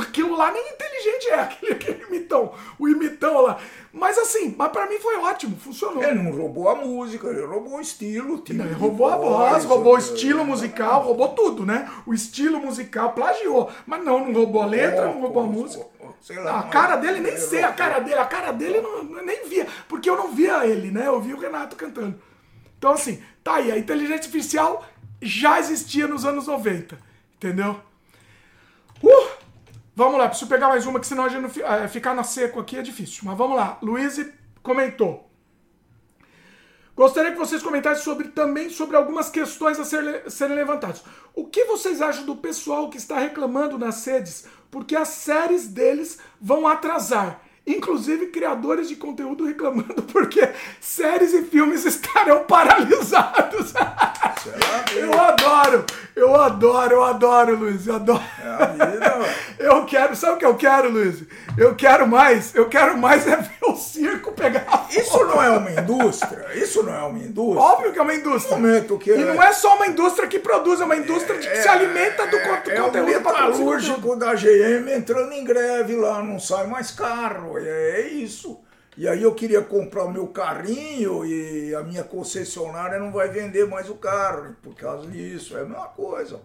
[0.00, 3.60] aquilo lá nem inteligente é, aquele, aquele imitão, o imitão lá.
[3.92, 6.02] Mas assim, mas pra mim foi ótimo, funcionou.
[6.02, 8.38] Ele não roubou a música, ele roubou o estilo.
[8.38, 11.90] tipo Ele roubou a voz, roubou o eh, estilo musical, roubou tudo, né?
[12.06, 13.68] O estilo musical, plagiou.
[13.84, 15.84] Mas não, não roubou a letra, não roubou a música.
[16.36, 18.18] Lá, A cara dele, nem sei a cara dele.
[18.18, 19.66] A cara dele não, eu nem via.
[19.88, 21.06] Porque eu não via ele, né?
[21.06, 22.20] Eu vi o Renato cantando.
[22.78, 23.72] Então, assim, tá aí.
[23.72, 24.84] A inteligência artificial
[25.20, 26.96] já existia nos anos 90.
[27.36, 27.80] Entendeu?
[29.02, 29.39] Uh!
[29.94, 32.60] Vamos lá, preciso pegar mais uma, que senão a gente não eh, ficar na seco
[32.60, 33.22] aqui é difícil.
[33.24, 33.78] Mas vamos lá.
[33.82, 34.20] Luiz
[34.62, 35.28] comentou.
[36.96, 41.02] Gostaria que vocês comentassem sobre, também sobre algumas questões a ser- serem levantadas.
[41.34, 46.18] O que vocês acham do pessoal que está reclamando nas redes porque as séries deles
[46.40, 47.40] vão atrasar?
[47.66, 50.48] Inclusive criadores de conteúdo reclamando porque
[50.80, 53.72] séries e filmes estarão paralisados.
[53.72, 55.84] Lá, Eu adoro,
[56.16, 58.22] eu adoro, eu adoro, Luiz, eu adoro.
[58.42, 59.14] É vida.
[59.58, 61.22] Eu quero, sabe o que eu quero, Luiz?
[61.56, 64.86] Eu quero mais, eu quero mais é ver o circo pegar.
[64.90, 66.46] Isso não é uma indústria?
[66.54, 67.60] Isso não é uma indústria?
[67.60, 68.56] Óbvio que é uma indústria.
[68.56, 71.56] momento que E não é só uma indústria que produz, é uma indústria de que
[71.56, 73.32] se alimenta do é o conteúdo produzir conteúdo.
[73.32, 78.60] metalúrgico da GM entrando em greve lá, não sai mais carro, é, é isso.
[78.96, 83.66] E aí eu queria comprar o meu carrinho e a minha concessionária não vai vender
[83.66, 86.40] mais o carro por causa disso, é a mesma coisa.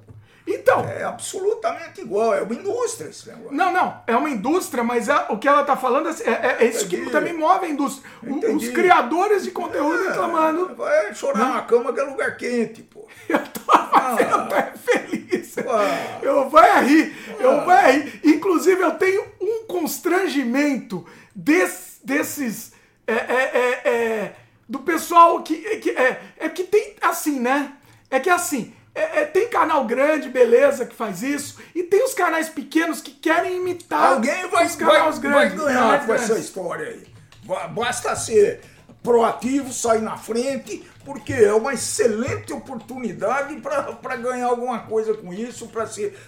[0.48, 0.82] Então.
[0.88, 3.52] É absolutamente igual, é uma indústria esse negócio.
[3.56, 6.66] Não, não, é uma indústria, mas é, o que ela tá falando é, é, é
[6.68, 8.10] isso que também move a indústria.
[8.24, 10.76] O- os criadores de conteúdo É, reclamando.
[10.76, 13.08] Vai chorar na cama que é lugar quente, pô.
[13.28, 15.56] Eu tô eu tô feliz.
[15.58, 16.20] Ah.
[16.22, 18.20] Eu vou é rir, eu vou é rir.
[18.24, 22.72] Inclusive, eu tenho um constrangimento des- desses.
[23.08, 24.36] é, é, é, é,
[24.70, 25.90] do pessoal que, que.
[25.92, 27.74] É, é que tem assim, né?
[28.10, 28.74] É que assim.
[28.96, 33.12] É- é, tem canal grande, beleza, que faz isso, e tem os canais pequenos que
[33.12, 35.60] querem imitar Alguém vai, os vai, canais vai grandes.
[35.60, 37.04] ganhar canais com essa história aí.
[37.44, 38.62] Ba- Basta ser
[39.04, 43.56] proativo, sair na frente, porque é uma excelente oportunidade
[44.02, 45.86] para ganhar alguma coisa com isso, para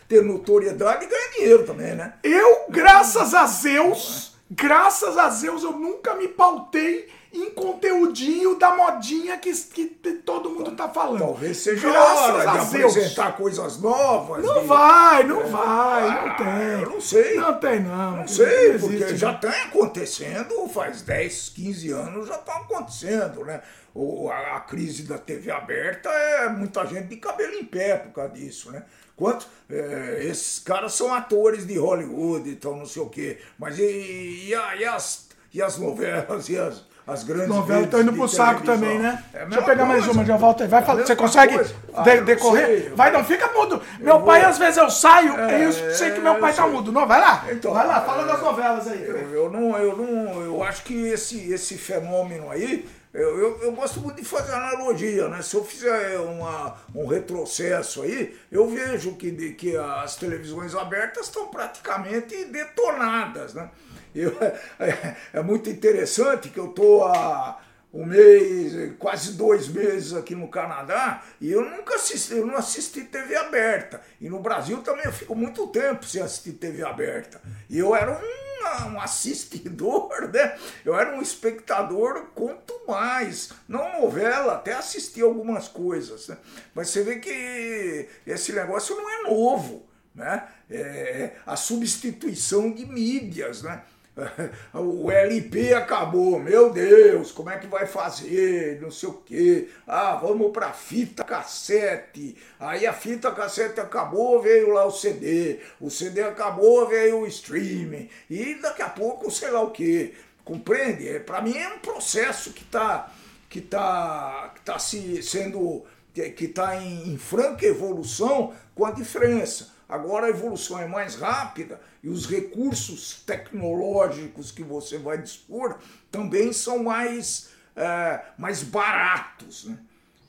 [0.08, 2.14] ter notoriedade e ganhar dinheiro também, né?
[2.24, 7.08] Eu, graças a Zeus, graças a Zeus, eu nunca me pautei
[7.38, 9.86] em conteúdinho da modinha que, que
[10.26, 11.20] todo mundo tá falando.
[11.20, 14.44] Talvez seja graças hora de apresentar coisas novas.
[14.44, 16.82] Não de- vai, não vai, não Ah, tem.
[16.82, 17.36] eu não sei.
[17.36, 18.18] Não tem, não.
[18.18, 19.18] Não sei, existe, porque não.
[19.18, 23.62] já está acontecendo, faz 10, 15 anos já está acontecendo, né?
[23.94, 28.12] O, a, a crise da TV aberta é muita gente de cabelo em pé por
[28.14, 28.84] causa disso, né?
[29.16, 33.40] Quantos, é, esses caras são atores de Hollywood, então não sei o quê.
[33.58, 38.02] Mas e, e, e as, e as novelas e as, as grandes Novela redes tá
[38.02, 39.24] indo de pro saco também, né?
[39.34, 40.20] É Deixa eu pegar mais coisa.
[40.20, 40.68] uma, já volto aí.
[40.70, 41.06] Vai É falar.
[41.06, 41.60] Você consegue.
[41.94, 42.66] Ah, de- decorrer?
[42.68, 42.90] sei.
[42.90, 43.82] Vai, não fica mudo.
[44.00, 46.54] Meu vou- pai, às vezes, eu saio É, e eu sei que meu eu pai
[46.54, 46.92] tá mudo.
[46.92, 47.46] Não, vai lá.
[47.50, 49.04] Então, vai lá, fala é, das novelas aí.
[49.04, 53.72] Eu, eu não, eu não, eu acho que esse, esse fenômeno aí, eu, eu, eu
[53.72, 55.42] gosto muito de fazer analogia, né?
[55.42, 61.48] Se eu fizer uma, um retrocesso aí, eu vejo que, que as televisões abertas estão
[61.48, 63.70] praticamente detonadas, né?
[64.18, 64.36] Eu,
[64.80, 67.62] é, é muito interessante que eu tô há
[67.94, 73.02] um mês, quase dois meses aqui no Canadá e eu nunca assisti, eu não assisti
[73.02, 74.02] TV aberta.
[74.20, 77.42] E no Brasil também eu fico muito tempo sem assistir TV aberta.
[77.70, 80.58] E eu era um, um assistidor, né?
[80.84, 83.52] Eu era um espectador quanto mais.
[83.68, 86.38] Não novela, até assisti algumas coisas, né?
[86.74, 90.48] Mas você vê que esse negócio não é novo, né?
[90.70, 93.84] É a substituição de mídias, né?
[94.74, 98.82] O LP acabou, meu Deus, como é que vai fazer?
[98.82, 99.70] Não sei o quê.
[99.86, 102.36] Ah, vamos pra fita cassete.
[102.60, 105.60] Aí a fita cassete acabou, veio lá o CD.
[105.80, 108.10] O CD acabou, veio o streaming.
[108.30, 110.14] E daqui a pouco, sei lá o quê.
[110.44, 111.08] Compreende?
[111.08, 113.12] É, Para mim é um processo que está
[113.50, 119.77] que tá, que tá se sendo que está em, em franca evolução com a diferença.
[119.90, 125.78] Agora a evolução é mais rápida e os recursos tecnológicos que você vai dispor
[126.12, 129.66] também são mais, é, mais baratos.
[129.66, 129.78] Né?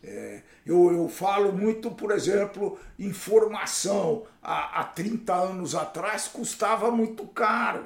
[0.04, 4.26] É, eu, eu falo muito, por exemplo, informação.
[4.40, 7.84] Há, há 30 anos atrás custava muito caro.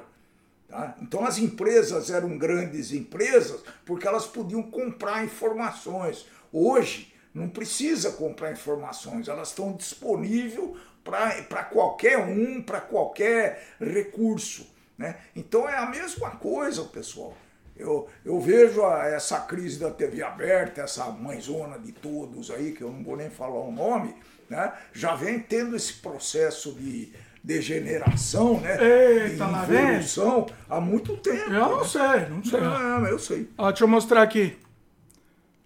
[0.67, 0.95] Tá?
[1.01, 6.27] Então as empresas eram grandes empresas porque elas podiam comprar informações.
[6.51, 14.67] Hoje não precisa comprar informações, elas estão disponíveis para qualquer um, para qualquer recurso.
[14.97, 15.15] Né?
[15.35, 17.35] Então é a mesma coisa, pessoal.
[17.75, 22.81] Eu, eu vejo a- essa crise da TV aberta, essa mãezona de todos aí, que
[22.83, 24.15] eu não vou nem falar o nome,
[24.49, 24.71] né?
[24.93, 27.11] já vem tendo esse processo de
[27.43, 28.77] degeneração, né?
[28.81, 31.51] Eita, de evolução há muito tempo.
[31.51, 31.85] Eu não né?
[31.87, 32.59] sei, não sei.
[32.61, 33.49] Ah, eu sei.
[33.57, 34.57] Ó, deixa eu mostrar aqui.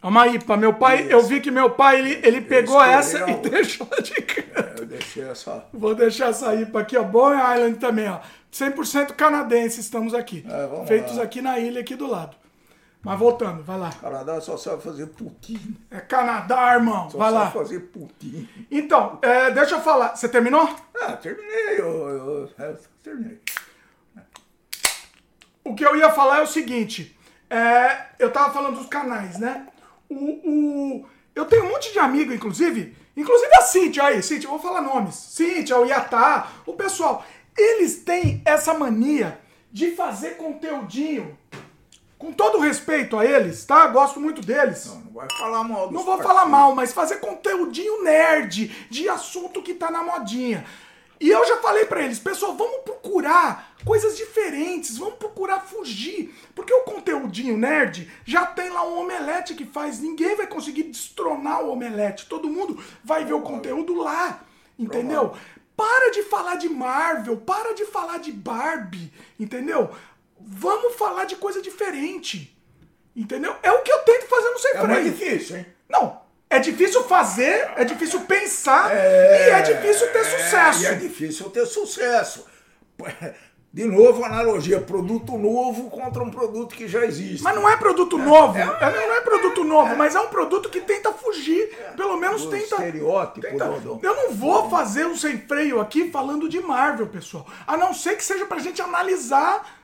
[0.07, 0.55] É uma IPA.
[0.55, 4.79] Meu pai, eu vi que meu pai, ele, ele pegou essa e deixou de canto.
[4.79, 5.65] É, Eu deixei essa.
[5.73, 7.03] Vou deixar essa IPA aqui, ó.
[7.03, 8.19] Bon Island também, ó.
[8.53, 10.45] 100% canadense estamos aqui.
[10.49, 11.23] É, Feitos lá.
[11.23, 12.37] aqui na ilha, aqui do lado.
[13.03, 13.91] Mas voltando, vai lá.
[13.91, 15.75] Canadá só sabe fazer putinho.
[15.91, 17.09] É Canadá, irmão.
[17.09, 17.51] Só vai sabe lá.
[17.51, 18.47] fazer putinho.
[18.71, 20.15] Então, é, deixa eu falar.
[20.15, 20.73] Você terminou?
[21.01, 21.79] Ah, terminei.
[21.79, 23.39] Eu, eu, é, terminei.
[25.65, 27.13] O que eu ia falar é o seguinte.
[27.49, 29.67] é, eu tava falando dos canais, né?
[30.09, 31.05] O, o-
[31.35, 32.95] eu tenho um monte de amigo, inclusive.
[33.15, 34.23] Inclusive a Cintia aí.
[34.23, 35.15] Cintia, eu vou falar nomes.
[35.15, 37.25] Cintia, o Iatá, o pessoal.
[37.57, 39.39] Eles têm essa mania
[39.71, 41.37] de fazer conteúdinho.
[42.17, 43.85] Com todo respeito a eles, tá?
[43.87, 44.87] Gosto muito deles.
[44.87, 49.61] Não, não vai falar mal Não vou falar mal, mas fazer conteúdinho nerd de assunto
[49.61, 50.65] que tá na modinha.
[51.19, 56.33] E eu já falei pra eles, pessoal, vamos procurar coisas diferentes, vamos procurar fugir.
[56.53, 61.63] Porque o conteúdinho nerd já tem lá um omelete que faz, ninguém vai conseguir destronar
[61.63, 62.27] o omelete.
[62.27, 64.43] Todo mundo vai ver o conteúdo lá,
[64.77, 65.35] entendeu?
[65.75, 69.89] Para de falar de Marvel, para de falar de Barbie, entendeu?
[70.39, 72.53] Vamos falar de coisa diferente.
[73.15, 73.55] Entendeu?
[73.63, 75.03] É o que eu tento fazer no Sem É Freio.
[75.11, 75.65] difícil, hein?
[75.89, 80.81] Não, É difícil fazer, é difícil pensar e é difícil ter sucesso.
[80.83, 82.45] E é difícil ter sucesso.
[83.73, 87.43] De novo, analogia, produto novo contra um produto que já existe.
[87.43, 88.57] Mas não é produto novo.
[88.57, 91.69] É, não é produto novo, mas é um produto que tenta fugir.
[91.95, 92.63] Pelo menos Do tenta.
[92.75, 93.99] estereótipo, tenta- Dodô.
[94.01, 97.45] Eu não vou fazer um sem freio aqui falando de Marvel, pessoal.
[97.67, 99.75] A não ser que seja pra gente analisar.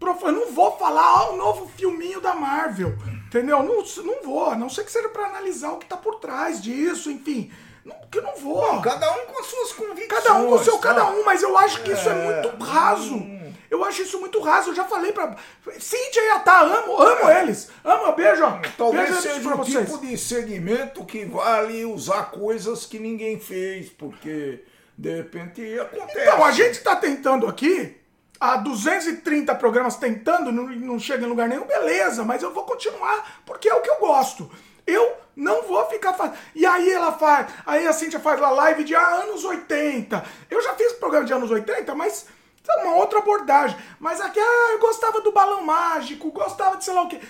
[0.00, 2.94] Eu não vou falar, ah, o novo filminho da Marvel.
[3.26, 3.62] Entendeu?
[3.62, 4.50] Não, não vou.
[4.50, 7.50] A não ser que seja pra analisar o que tá por trás disso, enfim.
[7.84, 8.80] Não, que não vou.
[8.80, 10.08] Cada um com as suas convicções.
[10.24, 10.88] Cada um com o seu tá?
[10.88, 12.42] cada um, mas eu acho que isso é, É.
[12.42, 13.36] muito raso.
[13.68, 14.70] Eu acho isso muito raso.
[14.70, 15.34] Eu já falei pra.
[15.78, 17.68] Cíntia e Atá, amo, amo eles.
[17.84, 18.42] Amo, beijo.
[18.78, 19.86] Talvez beijo seja o vocês.
[19.86, 24.64] tipo de segmento que vale usar coisas que ninguém fez, porque
[24.96, 26.20] de repente acontece.
[26.20, 27.96] Então, a gente tá tentando aqui.
[28.38, 33.40] Há 230 programas tentando, não, não chega em lugar nenhum, beleza, mas eu vou continuar
[33.46, 34.50] porque é o que eu gosto.
[34.86, 36.38] Eu não vou ficar fazendo.
[36.54, 37.48] E aí ela faz.
[37.64, 40.24] Aí a Cintia faz lá live de ah, anos 80.
[40.50, 42.26] Eu já fiz programa de anos 80, mas
[42.68, 43.76] é uma outra abordagem.
[43.98, 47.20] Mas aqui, ah, eu gostava do balão mágico, gostava de sei lá o quê.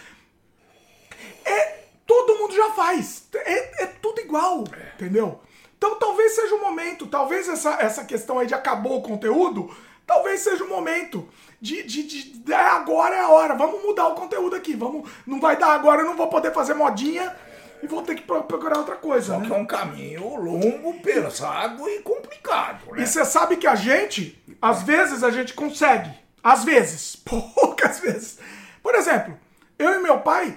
[1.45, 3.28] É, todo mundo já faz.
[3.35, 4.65] É, é tudo igual,
[4.95, 5.41] entendeu?
[5.77, 9.74] Então talvez seja o momento, talvez essa, essa questão aí de acabou o conteúdo,
[10.07, 11.28] talvez seja o momento
[11.61, 15.11] de, de, de, de- é, agora é a hora, vamos mudar o conteúdo aqui, vamos,
[15.27, 17.35] não vai dar agora, eu não vou poder fazer modinha
[17.83, 19.47] e vou ter que pro- procurar outra coisa, Só né?
[19.47, 23.03] que é um caminho longo, pesado e complicado, né?
[23.03, 26.11] E você sabe que a gente, às vezes a gente consegue.
[26.43, 27.16] Às vezes.
[27.24, 28.39] Poucas vezes.
[28.83, 29.37] Por exemplo,
[29.78, 30.57] eu e meu pai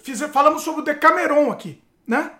[0.00, 2.32] fiz, falamos sobre o Decameron aqui, né?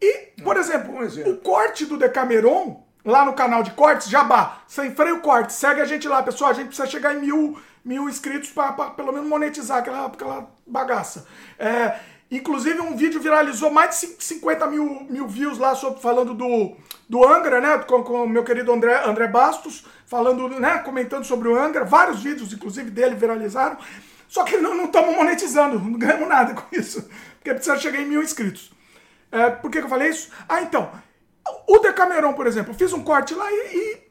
[0.00, 1.32] E, por exemplo, bom exemplo.
[1.32, 5.84] o corte do Decameron, lá no canal de cortes, Jabá, sem freio corte, segue a
[5.84, 6.50] gente lá, pessoal.
[6.50, 11.26] A gente precisa chegar em mil, mil inscritos para pelo menos monetizar aquela, aquela bagaça.
[11.58, 11.98] É,
[12.30, 16.76] inclusive, um vídeo viralizou mais de cin- 50 mil, mil views lá sobre, falando do,
[17.08, 17.78] do Angra, né?
[17.78, 20.78] Com, com o meu querido André, André Bastos, falando, né?
[20.78, 21.84] Comentando sobre o Angra.
[21.84, 23.76] Vários vídeos, inclusive, dele viralizaram.
[24.28, 27.08] Só que não estamos monetizando, não ganhamos nada com isso.
[27.38, 28.70] Porque precisa chegar em mil inscritos.
[29.32, 30.30] É, por que, que eu falei isso?
[30.48, 30.90] Ah, então.
[31.66, 34.10] O Decameron, por exemplo, eu fiz um corte lá e, e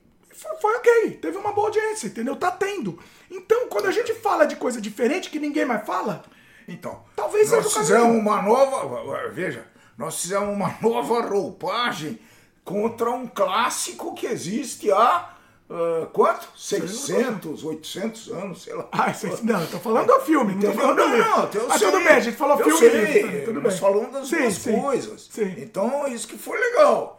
[0.62, 1.12] foi, ok.
[1.22, 2.36] Teve uma boa audiência, entendeu?
[2.36, 2.98] Tá tendo.
[3.30, 6.24] Então, quando a gente fala de coisa diferente que ninguém mais fala,
[6.68, 9.30] Então, Talvez nós fizemos uma nova.
[9.32, 9.66] Veja,
[9.98, 12.20] nós fizemos uma nova roupagem
[12.64, 15.34] contra um clássico que existe há.
[15.70, 16.48] ah, quanto?
[16.56, 18.88] 600, 800 anos, sei lá.
[18.92, 21.30] Ah, isso- não, eu tô falando do filme, não tô falando do livro.
[21.30, 21.92] não, eu Mas sei.
[21.92, 23.82] tudo bem, a gente falou eu filme sei, livro, tudo nós bem.
[23.82, 25.28] falamos das Sim, duas sim, coisas.
[25.32, 25.56] sim.
[25.58, 27.19] Então, isso que foi legal.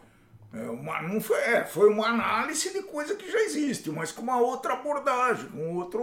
[0.52, 4.22] É uma, não foi, é, foi uma análise de coisa que já existe, mas com
[4.22, 6.00] uma outra abordagem, com outra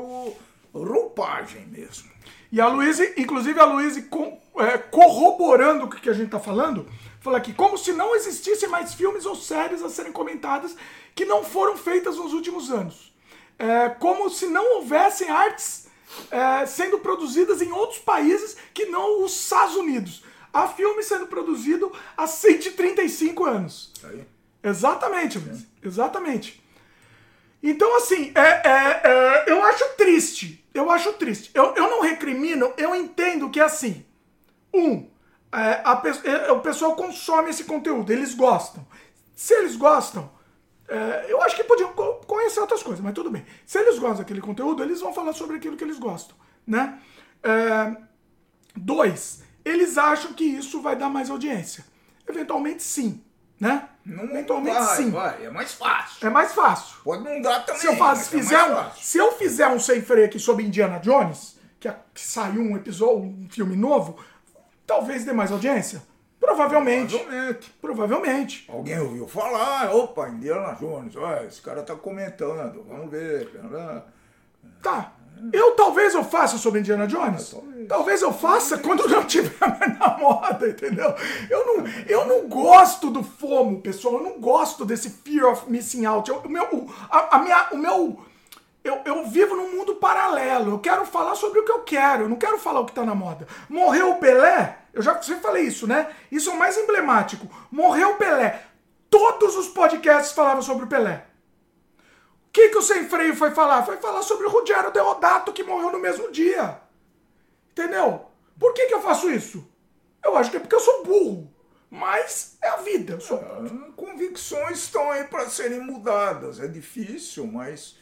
[0.74, 2.10] roupagem mesmo.
[2.50, 4.00] E a Luísa, inclusive a Luísa
[4.58, 8.94] é, corroborando o que a gente tá falando, falou aqui, como se não existissem mais
[8.94, 10.78] filmes ou séries a serem comentadas
[11.14, 13.14] que não foram feitas nos últimos anos.
[13.60, 15.88] É, como se não houvessem artes
[16.32, 20.24] é, sendo produzidas em outros países que não os Estados Unidos.
[20.54, 23.92] Há filme sendo produzido há 135 anos.
[24.04, 24.37] Aí.
[24.64, 25.40] Exatamente.
[25.84, 26.64] Exatamente.
[27.62, 30.64] Então, assim, é, é, é, eu acho triste.
[30.74, 31.50] Eu acho triste.
[31.54, 34.06] Eu, eu não recrimino, eu entendo que é assim.
[34.74, 35.08] Um,
[35.52, 38.86] é, a é, o pessoal consome esse conteúdo, eles gostam.
[39.36, 40.30] Se eles gostam,
[40.88, 43.46] é, eu acho que podiam co- conhecer outras coisas, mas tudo bem.
[43.66, 46.36] Se eles gostam daquele conteúdo, eles vão falar sobre aquilo que eles gostam,
[46.66, 47.00] né?
[47.44, 47.98] É,
[48.76, 51.86] dois, eles acham que isso vai dar mais audiência.
[52.28, 53.24] Eventualmente, sim,
[53.60, 53.90] né?
[54.08, 55.10] Não Eventualmente, vai, sim.
[55.12, 56.28] vai, é mais fácil.
[56.28, 56.96] É mais fácil.
[57.04, 57.82] Pode não dar também.
[57.82, 60.98] Se eu, é fizer mais um, se eu fizer um sem freio aqui sobre Indiana
[61.00, 64.18] Jones, que, a- que saiu um episódio, um filme novo,
[64.86, 66.02] talvez dê mais audiência.
[66.40, 67.18] Provavelmente.
[67.18, 67.72] Provavelmente.
[67.82, 68.66] Provavelmente.
[68.72, 71.14] Alguém ouviu falar, opa, Indiana Jones,
[71.48, 73.52] esse cara tá comentando, vamos ver.
[74.82, 75.12] Tá.
[75.54, 77.50] Eu talvez eu faça sobre Indiana Jones.
[77.52, 77.88] talvez.
[77.88, 81.14] Talvez eu faça quando não tiver mais na moda, entendeu?
[81.50, 84.16] Eu não, eu não gosto do FOMO, pessoal.
[84.16, 86.30] Eu não gosto desse fear of missing out.
[86.30, 88.20] Eu- o meu, a, a minha, o meu,
[88.84, 90.72] eu, eu vivo num mundo paralelo.
[90.72, 92.24] Eu quero falar sobre o que eu quero.
[92.24, 93.48] Eu não quero falar o que tá na moda.
[93.70, 94.80] Morreu o Pelé.
[94.94, 96.08] Eu já sempre falei isso, né?
[96.32, 97.48] Isso é o mais emblemático.
[97.72, 98.64] Morreu o Pelé.
[99.10, 101.24] Todos os podcasts falavam sobre o Pelé.
[102.58, 103.86] O que, que o Sem Freio foi falar?
[103.86, 106.82] Foi falar sobre o Ruggero Deodato que morreu no mesmo dia.
[107.70, 108.26] Entendeu?
[108.60, 109.64] Por que, que eu faço isso?
[110.26, 111.54] Eu acho que é porque eu sou burro.
[111.88, 113.20] Mas é a vida.
[113.20, 113.38] Sou...
[113.38, 116.60] Ah, Convicções estão aí para serem mudadas.
[116.60, 117.96] É difícil, mas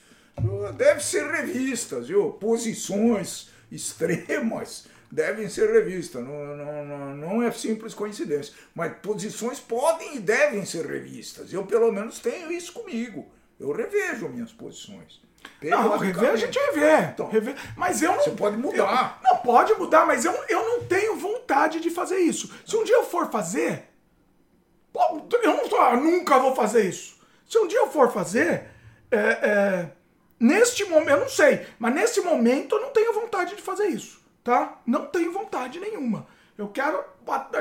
[0.78, 2.32] deve ser revistas, viu?
[2.32, 6.24] Posições extremas devem ser revistas.
[6.24, 8.54] Não, não, não, não é simples coincidência.
[8.74, 11.52] Mas posições podem e devem ser revistas.
[11.52, 13.36] Eu, pelo menos, tenho isso comigo.
[13.60, 15.22] Eu revejo minhas posições.
[15.62, 17.12] Não, rever a gente revê.
[17.14, 17.56] Então, rever.
[17.76, 18.24] Mas eu não.
[18.24, 19.20] Você pode mudar.
[19.24, 22.54] Eu, não, pode mudar, mas eu, eu não tenho vontade de fazer isso.
[22.66, 23.90] Se um dia eu for fazer.
[25.44, 27.20] Eu não tô, eu nunca vou fazer isso.
[27.48, 28.72] Se um dia eu for fazer.
[29.12, 29.92] É, é,
[30.40, 34.20] neste momento, eu não sei, mas nesse momento eu não tenho vontade de fazer isso,
[34.44, 34.80] tá?
[34.86, 36.28] Não tenho vontade nenhuma.
[36.58, 37.04] Eu quero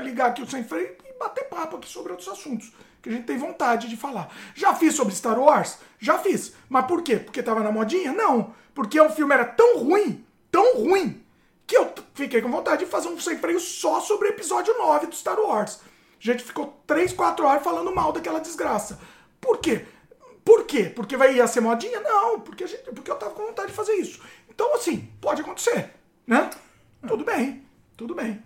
[0.03, 2.73] ligar aqui o sem freio e bater papo aqui sobre outros assuntos
[3.05, 4.35] que a gente tem vontade de falar.
[4.55, 5.77] Já fiz sobre Star Wars?
[6.01, 6.55] Já fiz.
[6.71, 7.19] Mas por quê?
[7.19, 8.13] Porque tava na modinha?
[8.13, 8.55] Não.
[8.75, 11.23] Porque o filme era tão ruim, tão ruim,
[11.67, 15.09] que eu fiquei com vontade de fazer um sem freio só sobre o episódio 9
[15.09, 15.81] do Star Wars.
[16.19, 18.99] A gente ficou 3, 4 horas falando mal daquela desgraça.
[19.39, 19.85] Por quê?
[20.43, 20.85] Por quê?
[20.85, 22.01] Porque vai ia ser modinha?
[22.01, 24.23] Não, porque, gente, porque eu tava com vontade de fazer isso.
[24.49, 25.91] Então, assim, pode acontecer,
[26.27, 26.49] né?
[27.07, 27.67] Tudo bem,
[27.99, 28.43] tudo bem.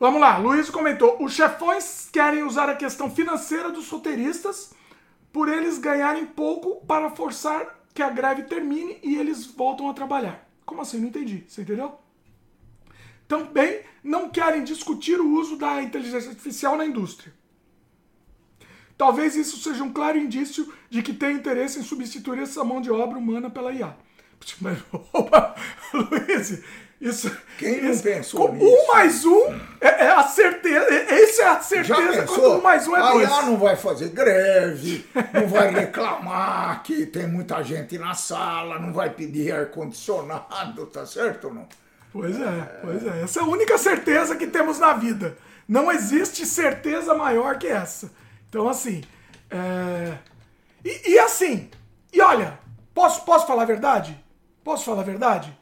[0.00, 4.72] Vamos lá, Luiz comentou: os chefões querem usar a questão financeira dos roteiristas
[5.30, 10.48] por eles ganharem pouco para forçar que a greve termine e eles voltam a trabalhar.
[10.64, 10.98] Como assim?
[10.98, 11.44] Não entendi.
[11.46, 11.98] Você entendeu?
[13.28, 17.34] Também não querem discutir o uso da inteligência artificial na indústria.
[18.96, 22.90] Talvez isso seja um claro indício de que tem interesse em substituir essa mão de
[22.90, 23.94] obra humana pela IA.
[24.62, 24.78] Mas,
[25.12, 25.54] opa,
[25.92, 26.62] Luiz,
[27.00, 28.66] isso, Quem não isso, pensou nisso?
[28.66, 30.86] Um mais um é, é a certeza.
[30.86, 33.32] Essa é a certeza quando um mais um é dois.
[33.32, 38.92] A não vai fazer greve, não vai reclamar que tem muita gente na sala, não
[38.92, 41.66] vai pedir ar-condicionado, tá certo ou não?
[42.12, 43.22] Pois é, pois é.
[43.22, 45.38] Essa é a única certeza que temos na vida.
[45.66, 48.10] Não existe certeza maior que essa.
[48.48, 49.02] Então, assim.
[49.50, 50.18] É...
[50.84, 51.70] E, e assim,
[52.12, 52.58] e olha,
[52.92, 54.22] posso, posso falar a verdade?
[54.62, 55.59] Posso falar a verdade?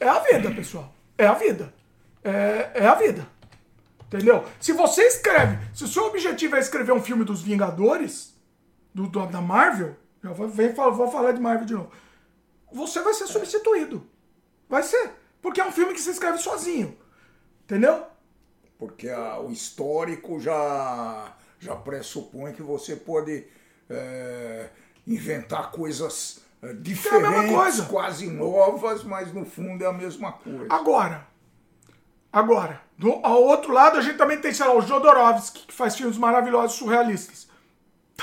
[0.00, 0.92] É a vida, pessoal.
[1.16, 1.72] É a vida.
[2.24, 3.28] É, é a vida.
[4.06, 4.44] Entendeu?
[4.58, 8.34] Se você escreve, se o seu objetivo é escrever um filme dos Vingadores,
[8.92, 11.92] do, do da Marvel, eu vou, vem, vou falar de Marvel de novo,
[12.72, 14.04] você vai ser substituído.
[14.68, 15.12] Vai ser.
[15.40, 16.98] Porque é um filme que se escreve sozinho.
[17.64, 18.06] Entendeu?
[18.78, 23.46] Porque a, o histórico já, já pressupõe que você pode
[23.88, 24.70] é,
[25.06, 26.40] inventar coisas
[26.80, 30.66] diferentes, é quase novas, mas no fundo é a mesma coisa.
[30.68, 31.26] Agora,
[32.32, 35.96] agora, do, ao outro lado a gente também tem, sei lá, o Jodorowsky, que faz
[35.96, 37.48] filmes maravilhosos, surrealistas.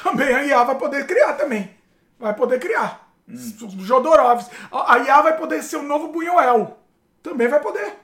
[0.03, 1.71] Também a IA vai poder criar também.
[2.19, 3.11] Vai poder criar.
[3.27, 3.35] Hum.
[3.79, 4.55] Jodorowsky.
[4.71, 6.77] A IA vai poder ser o novo Buñuel.
[7.23, 7.95] Também vai poder.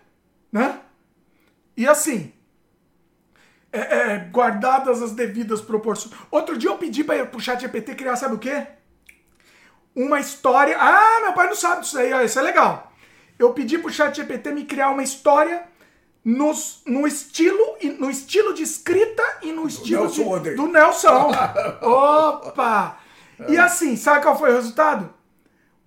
[0.52, 0.80] Né?
[1.78, 2.34] E assim,
[3.72, 6.14] é, é, guardadas as devidas proporções.
[6.30, 8.68] Outro dia eu pedi para o chat GPT criar, sabe o quê?
[9.96, 10.78] Uma história.
[10.80, 12.92] Ah, meu pai não sabe disso aí, isso é legal.
[13.38, 15.64] Eu pedi pro chat GPT me criar uma história
[16.24, 21.32] nos, no estilo no estilo de escrita e no estilo Nelson de, do Nelson.
[21.82, 23.00] Opa!
[23.48, 25.14] E assim, sabe qual foi o resultado?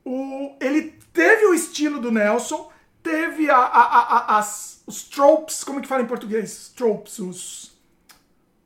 [0.05, 2.71] O, ele teve o estilo do Nelson,
[3.03, 6.73] teve a, a, a, as, os tropes, como é que fala em português?
[6.77, 7.76] Tropes, os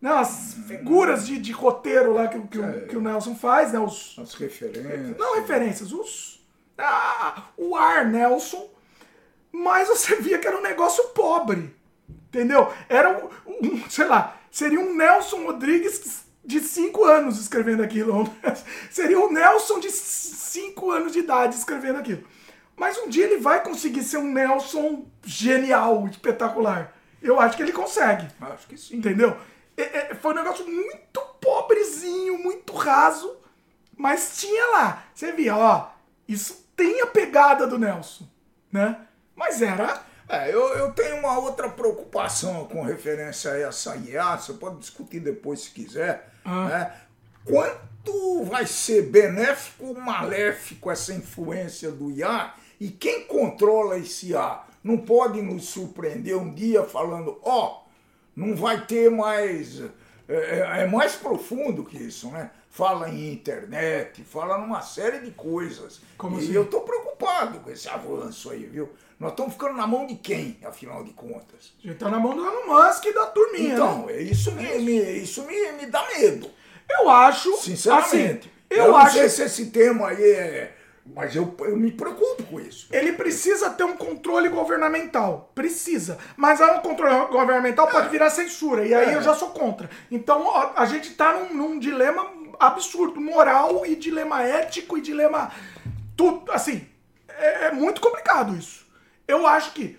[0.00, 2.62] não, as figuras de, de roteiro lá que, que, é.
[2.62, 3.78] o, que o Nelson faz, né?
[3.78, 5.16] Os, as referências.
[5.18, 6.40] Não, referências, os.
[6.78, 8.68] Ah, o ar Nelson.
[9.52, 11.74] Mas você via que era um negócio pobre.
[12.28, 12.72] Entendeu?
[12.88, 18.24] Era um, um sei lá, seria um Nelson Rodrigues de 5 anos escrevendo aquilo.
[18.90, 22.24] seria um Nelson de 5 anos de idade escrevendo aquilo.
[22.74, 26.96] Mas um dia ele vai conseguir ser um Nelson genial, espetacular.
[27.20, 28.26] Eu acho que ele consegue.
[28.40, 28.96] Acho que sim.
[28.96, 29.36] Entendeu?
[29.76, 29.82] É,
[30.12, 33.36] é, foi um negócio muito pobrezinho, muito raso,
[33.96, 35.04] mas tinha lá.
[35.14, 35.90] Você via, ó,
[36.28, 38.28] isso tem a pegada do Nelson,
[38.72, 39.06] né?
[39.34, 40.02] Mas era.
[40.28, 45.18] É, eu, eu tenho uma outra preocupação com referência a essa IA, você pode discutir
[45.18, 46.64] depois se quiser, ah.
[46.66, 46.94] né?
[47.44, 54.60] Quanto vai ser benéfico ou maléfico essa influência do IA e quem controla esse IA?
[54.84, 57.79] Não pode nos surpreender um dia falando, ó, oh,
[58.40, 59.80] não vai ter mais.
[60.28, 62.50] É, é, é, mais profundo que isso, né?
[62.70, 66.00] Fala em internet, fala numa série de coisas.
[66.16, 66.52] Como e assim?
[66.52, 68.88] eu estou preocupado com esse avanço aí, viu?
[69.18, 71.74] Nós estamos ficando na mão de quem, afinal de contas?
[71.80, 73.74] A gente está na mão do Elon Musk e da turminha.
[73.74, 74.22] Então, né?
[74.22, 76.48] isso, me, me, isso me, me dá medo.
[76.88, 77.54] Eu acho.
[77.58, 78.48] Sinceramente.
[78.48, 79.16] Assim, eu, eu não acho...
[79.16, 82.86] sei se esse tema aí é mas eu, eu me preocupo com isso.
[82.90, 85.50] Ele precisa ter um controle governamental.
[85.54, 86.18] Precisa.
[86.36, 87.92] Mas um controle governamental é.
[87.92, 88.86] pode virar censura.
[88.86, 89.16] E aí é.
[89.16, 89.88] eu já sou contra.
[90.10, 95.50] Então a, a gente tá num, num, dilema absurdo, moral e dilema ético e dilema.
[96.16, 96.50] Tudo.
[96.52, 96.86] Assim,
[97.28, 98.86] é, é muito complicado isso.
[99.26, 99.98] Eu acho que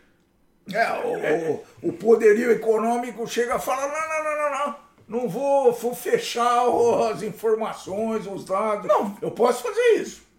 [0.72, 4.92] É, o, o, o poderio econômico chega a falar: não, não, não, não, não.
[5.12, 6.64] Não vou, vou fechar
[7.12, 8.88] as informações, os dados.
[8.88, 9.18] Não.
[9.22, 10.31] Eu posso fazer isso.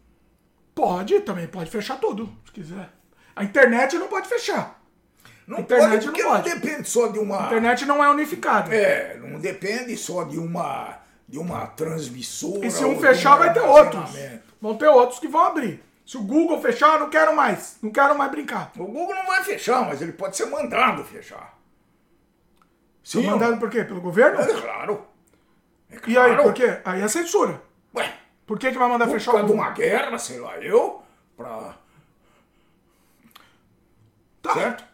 [0.74, 2.88] Pode, também pode fechar tudo, se quiser.
[3.36, 4.80] A internet não pode fechar.
[5.46, 6.48] Não Internet pode, não porque pode.
[6.48, 7.42] não depende só de uma.
[7.42, 8.74] A internet não é unificada.
[8.74, 12.64] É, não depende só de uma, de uma transmissora.
[12.64, 14.10] E se um fechar, vai ter outros.
[14.60, 15.82] Vão ter outros que vão abrir.
[16.06, 17.76] Se o Google fechar, eu não quero mais.
[17.82, 18.70] Não quero mais brincar.
[18.76, 21.58] O Google não vai fechar, mas ele pode ser mandado fechar.
[23.02, 23.84] São mandado por quê?
[23.84, 24.40] Pelo governo?
[24.40, 25.04] É claro.
[25.90, 26.42] É E aí, claro.
[26.44, 26.78] por quê?
[26.84, 27.60] Aí é censura.
[27.94, 28.14] Ué,
[28.46, 29.66] Por que, que vai mandar por fechar o causa de Google?
[29.68, 31.02] uma guerra, sei lá, eu,
[31.36, 31.76] pra.
[34.42, 34.54] Tá.
[34.54, 34.84] Certo?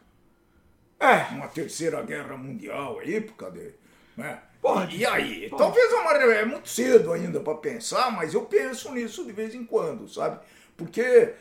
[1.01, 3.73] É, Uma terceira guerra mundial aí, por causa de.
[4.17, 4.39] Né?
[4.61, 4.97] Pode.
[4.97, 5.49] E aí?
[5.49, 5.63] Pode.
[5.63, 9.65] Talvez uma, é muito cedo ainda para pensar, mas eu penso nisso de vez em
[9.65, 10.41] quando, sabe?
[10.77, 11.35] Porque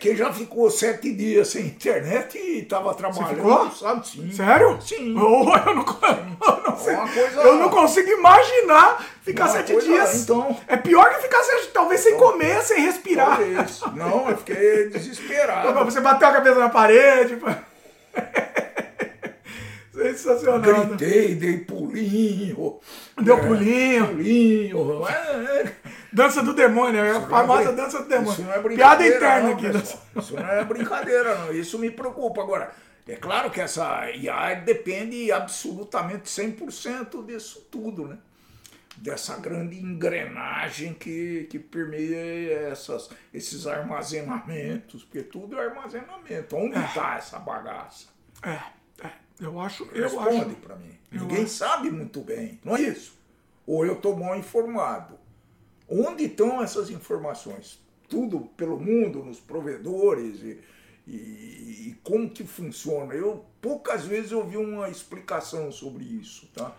[0.00, 4.06] quem já ficou sete dias sem internet e estava trabalhando, sabe?
[4.08, 4.32] Sim.
[4.32, 4.80] sério?
[4.80, 5.14] Sim.
[5.18, 5.84] Oh, eu, não,
[6.46, 6.96] eu, não sei.
[6.96, 10.14] coisa- eu não consigo imaginar ficar sete coisa- dias.
[10.22, 13.36] então- É pior que ficar sete, talvez sem comer, sem respirar.
[13.36, 13.80] Talvez.
[13.94, 15.72] Não, eu fiquei desesperado.
[15.84, 17.38] Você bateu a cabeça na parede.
[20.12, 20.60] Sensacional.
[20.60, 20.96] né?
[20.96, 22.78] Gritei, dei pulinho.
[23.22, 24.06] Deu É, pulinho.
[24.08, 25.06] Pulinho.
[25.08, 25.76] É, é.
[26.12, 28.32] Dança do demônio, é a famosa é brin- dança do demônio.
[28.32, 29.70] Isso não é Piada brincadeira, interna não, aqui.
[29.70, 30.02] pessoal.
[30.16, 31.52] Isso não é brincadeira, não.
[31.52, 32.40] Isso me preocupa.
[32.42, 32.72] Agora,
[33.06, 38.18] é claro que essa IA depende absolutamente 100% disso tudo, né?
[38.96, 46.56] Dessa grande engrenagem que, que permeia essas, esses armazenamentos, porque tudo é armazenamento.
[46.56, 48.06] Onde está essa bagaça?
[48.42, 48.62] É, é,
[49.40, 50.90] eu acho, eu Responde para mim.
[51.10, 51.54] Ninguém acho.
[51.54, 53.14] sabe muito bem, não é isso?
[53.66, 55.18] Ou eu estou mal informado.
[55.88, 57.80] Onde estão essas informações?
[58.08, 60.60] Tudo pelo mundo, nos provedores e,
[61.06, 63.14] e- e como que funciona?
[63.14, 66.72] Eu poucas vezes ouvi uma explicação sobre isso, tá?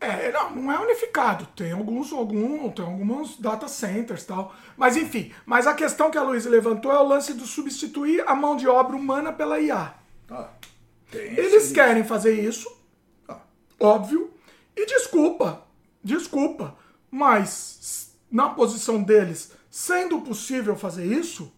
[0.00, 1.46] É, não, não é unificado.
[1.56, 4.54] Tem alguns, algum, tem alguns data centers tal.
[4.76, 8.34] Mas enfim, mas a questão que a Luísa levantou é o lance de substituir a
[8.34, 9.94] mão de obra humana pela IA.
[10.26, 10.52] Tá.
[11.12, 12.70] Eles querem fazer isso,
[13.80, 14.32] óbvio.
[14.76, 15.66] E desculpa,
[16.02, 16.76] desculpa,
[17.10, 21.52] mas na posição deles, sendo possível fazer isso,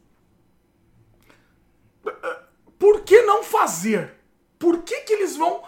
[2.78, 4.14] por que não fazer?
[4.58, 5.62] Por que, que eles vão,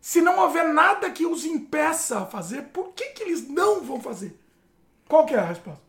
[0.00, 4.00] se não houver nada que os impeça a fazer, por que, que eles não vão
[4.00, 4.38] fazer?
[5.08, 5.82] Qual que é a resposta?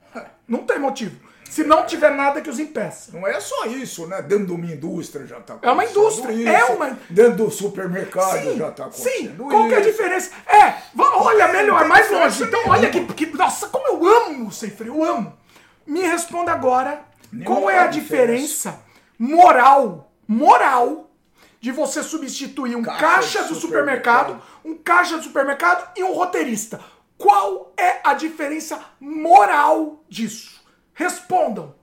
[0.47, 1.30] Não tem motivo.
[1.51, 3.11] Se não tiver nada que os impeça.
[3.11, 4.21] Não é só isso, né?
[4.21, 8.57] Dentro de uma indústria já está É uma indústria, é uma- Dentro do supermercado Sim,
[8.57, 9.09] já está sim.
[9.27, 9.89] acontecendo Qual que é a isso.
[9.91, 10.31] diferença?
[10.47, 12.43] É, va- olha, melhor, tem mais diferença longe.
[12.45, 15.37] Então, olha que, que- Nossa, como eu amo o sem freio, eu amo.
[15.85, 18.79] Me responda agora, Nenhuma qual é a diferença
[19.19, 21.11] moral, moral,
[21.59, 24.43] de você substituir um Caixa caixa, do supermercado, supermercado.
[24.63, 26.79] um caixa do supermercado e um roteirista?
[27.17, 30.60] Qual é a diferença moral disso?
[31.01, 31.73] Respondam.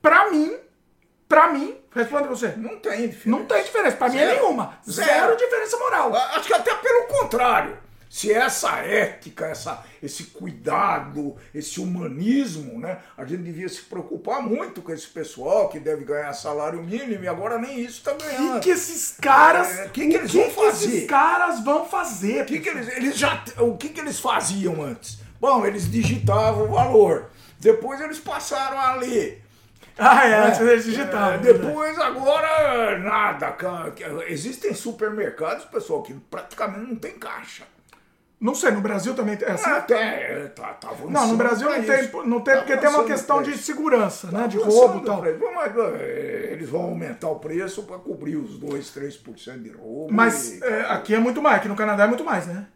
[0.00, 0.56] Pra mim,
[1.28, 2.48] pra mim, responda você.
[2.56, 3.28] Não tem diferença.
[3.28, 3.96] Não tem diferença.
[3.96, 4.40] Pra mim é Zero.
[4.42, 4.78] nenhuma.
[4.88, 5.36] Zero, Zero.
[5.36, 6.14] diferença moral.
[6.14, 7.76] Acho que até pelo contrário.
[8.08, 12.98] Se essa ética, essa, esse cuidado, esse humanismo, né?
[13.16, 17.28] A gente devia se preocupar muito com esse pessoal que deve ganhar salário mínimo e
[17.28, 18.60] agora nem isso está O que, ganhando.
[18.62, 19.78] que esses caras.
[19.78, 20.86] É, que que o vão que fazer?
[20.88, 22.42] esses caras vão fazer?
[22.42, 25.20] O que, que eles, eles já, o que, que eles faziam antes?
[25.40, 27.30] Bom, eles digitavam o valor.
[27.60, 29.44] Depois eles passaram a ler.
[29.98, 31.34] Ah, é, antes eles digitavam.
[31.34, 33.54] É, depois, agora, nada.
[34.28, 37.64] Existem supermercados, pessoal, que praticamente não tem caixa.
[38.40, 39.46] Não sei, no Brasil também tem.
[39.46, 39.68] É assim?
[39.68, 42.22] Até, tá, tá avançando Não, no Brasil não tem, isso.
[42.26, 44.48] não tem Tá porque tem uma questão de segurança, né?
[44.48, 45.22] De roubo e tal.
[45.54, 50.10] Mas, é, eles vão aumentar o preço para cobrir os 2, 3% de roubo.
[50.10, 52.66] Mas e- é, aqui é muito mais, aqui no Canadá é muito mais, né?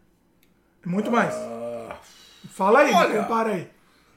[0.85, 1.33] É Muito mais.
[1.33, 1.95] Ah,
[2.51, 3.67] Fala aí, olha, compara aí.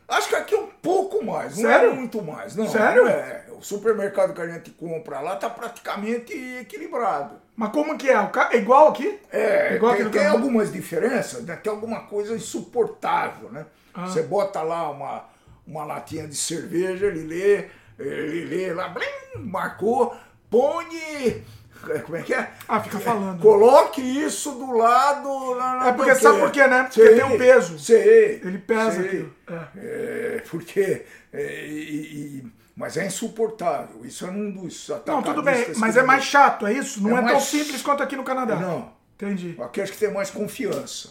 [0.09, 1.91] Acho que aqui é um pouco mais, não Sério?
[1.91, 2.57] é muito mais.
[2.57, 3.05] Não, Sério?
[3.05, 3.45] não é.
[3.53, 7.37] O supermercado que a gente compra lá tá praticamente equilibrado.
[7.57, 8.15] Mas como que é?
[8.53, 9.19] É igual aqui?
[9.33, 11.57] É, igual aqui tem, tem algumas diferenças, né?
[11.57, 13.67] tem alguma coisa insuportável, né?
[13.93, 14.07] Ah.
[14.07, 15.25] Você bota lá uma,
[15.67, 17.69] uma latinha de cerveja, ele lê,
[17.99, 20.17] ele lê lá, blim, marcou,
[20.49, 21.45] põe.
[22.05, 22.51] Como é que é?
[22.67, 23.41] Ah, fica falando.
[23.41, 25.29] Coloque isso do lado.
[25.87, 26.83] É porque sabe por quê, né?
[26.85, 27.79] Porque Sei, tem um peso.
[27.79, 28.41] Sei.
[28.45, 29.05] Ele pesa sei.
[29.07, 29.35] aquilo.
[29.49, 29.69] É.
[30.37, 31.05] É, porque.
[31.33, 34.05] é, e- e- mas é insuportável.
[34.05, 37.03] Isso é um dos Não, tudo bem, mas é mais chato, é isso?
[37.03, 38.55] Não É é, tão mais- simples quanto aqui no Canadá.
[38.57, 38.93] Não.
[39.17, 39.57] Entendi.
[39.61, 41.11] Aqui acho que tem mais confiança.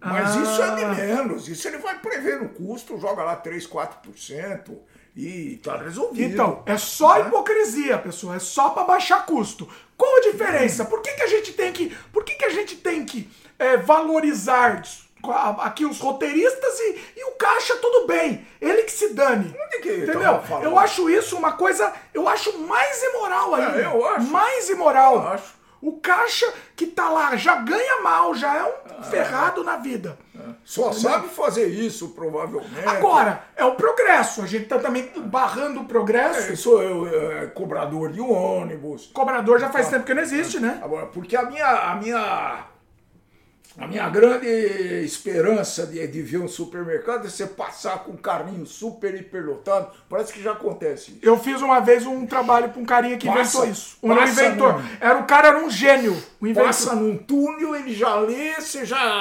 [0.00, 0.40] Mas Ah.
[0.42, 1.46] isso é de menos.
[1.48, 4.78] Isso ele vai prever no custo, joga lá 3, 4%
[5.20, 6.32] e tá resolvido.
[6.32, 8.34] Então, é só hipocrisia, pessoal.
[8.34, 9.68] É só para baixar custo.
[9.96, 10.84] Qual a diferença?
[10.84, 11.94] Por que, que a gente tem que.
[12.12, 14.82] Por que, que a gente tem que é, valorizar
[15.58, 18.46] aqui os roteiristas e, e o caixa tudo bem?
[18.60, 19.54] Ele que se dane.
[19.82, 20.42] Que Entendeu?
[20.62, 21.92] Eu acho isso uma coisa.
[22.14, 23.78] Eu acho mais imoral ainda.
[23.78, 24.26] É, eu acho.
[24.28, 25.16] Mais imoral.
[25.16, 25.59] Eu acho.
[25.82, 26.46] O caixa
[26.76, 29.02] que tá lá já ganha mal, já é um Ah.
[29.02, 30.18] ferrado na vida.
[30.64, 32.86] Só sabe fazer isso, provavelmente.
[32.86, 34.42] Agora, é o progresso.
[34.42, 36.50] A gente tá também barrando o progresso.
[36.50, 39.10] Eu sou eu, é, cobrador de ônibus.
[39.12, 40.80] Cobrador já faz tempo que não existe, né?
[40.82, 42.64] Agora, porque a minha, a minha,
[43.78, 44.46] a minha grande
[45.04, 49.90] esperança de, de ver um supermercado é você passar com um carrinho super hiperlotado.
[50.08, 51.20] Parece que já acontece isso.
[51.22, 53.96] Eu fiz uma vez um trabalho pra um carinha que Passa, inventou isso.
[54.02, 54.74] Um inventor.
[54.82, 54.90] mesmo.
[55.00, 56.20] Era o cara era um gênio.
[56.42, 56.64] Inventor.
[56.64, 59.20] Passa num túnel, ele já lê, você já,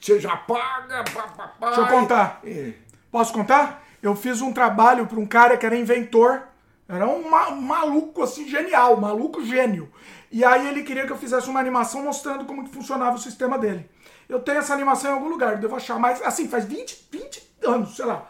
[0.00, 1.04] você já paga.
[1.12, 2.40] Pá, pá, pá, Deixa eu contar.
[2.44, 2.74] e-
[3.12, 3.84] Posso contar?
[4.02, 6.42] Eu fiz um trabalho pra um cara que era inventor.
[6.88, 9.88] Era um ma- maluco assim, genial, maluco gênio.
[10.30, 13.58] E aí ele queria que eu fizesse uma animação mostrando como que funcionava o sistema
[13.58, 13.90] dele.
[14.28, 17.96] Eu tenho essa animação em algum lugar, devo achar, mas assim, faz 20, 20 anos,
[17.96, 18.28] sei lá.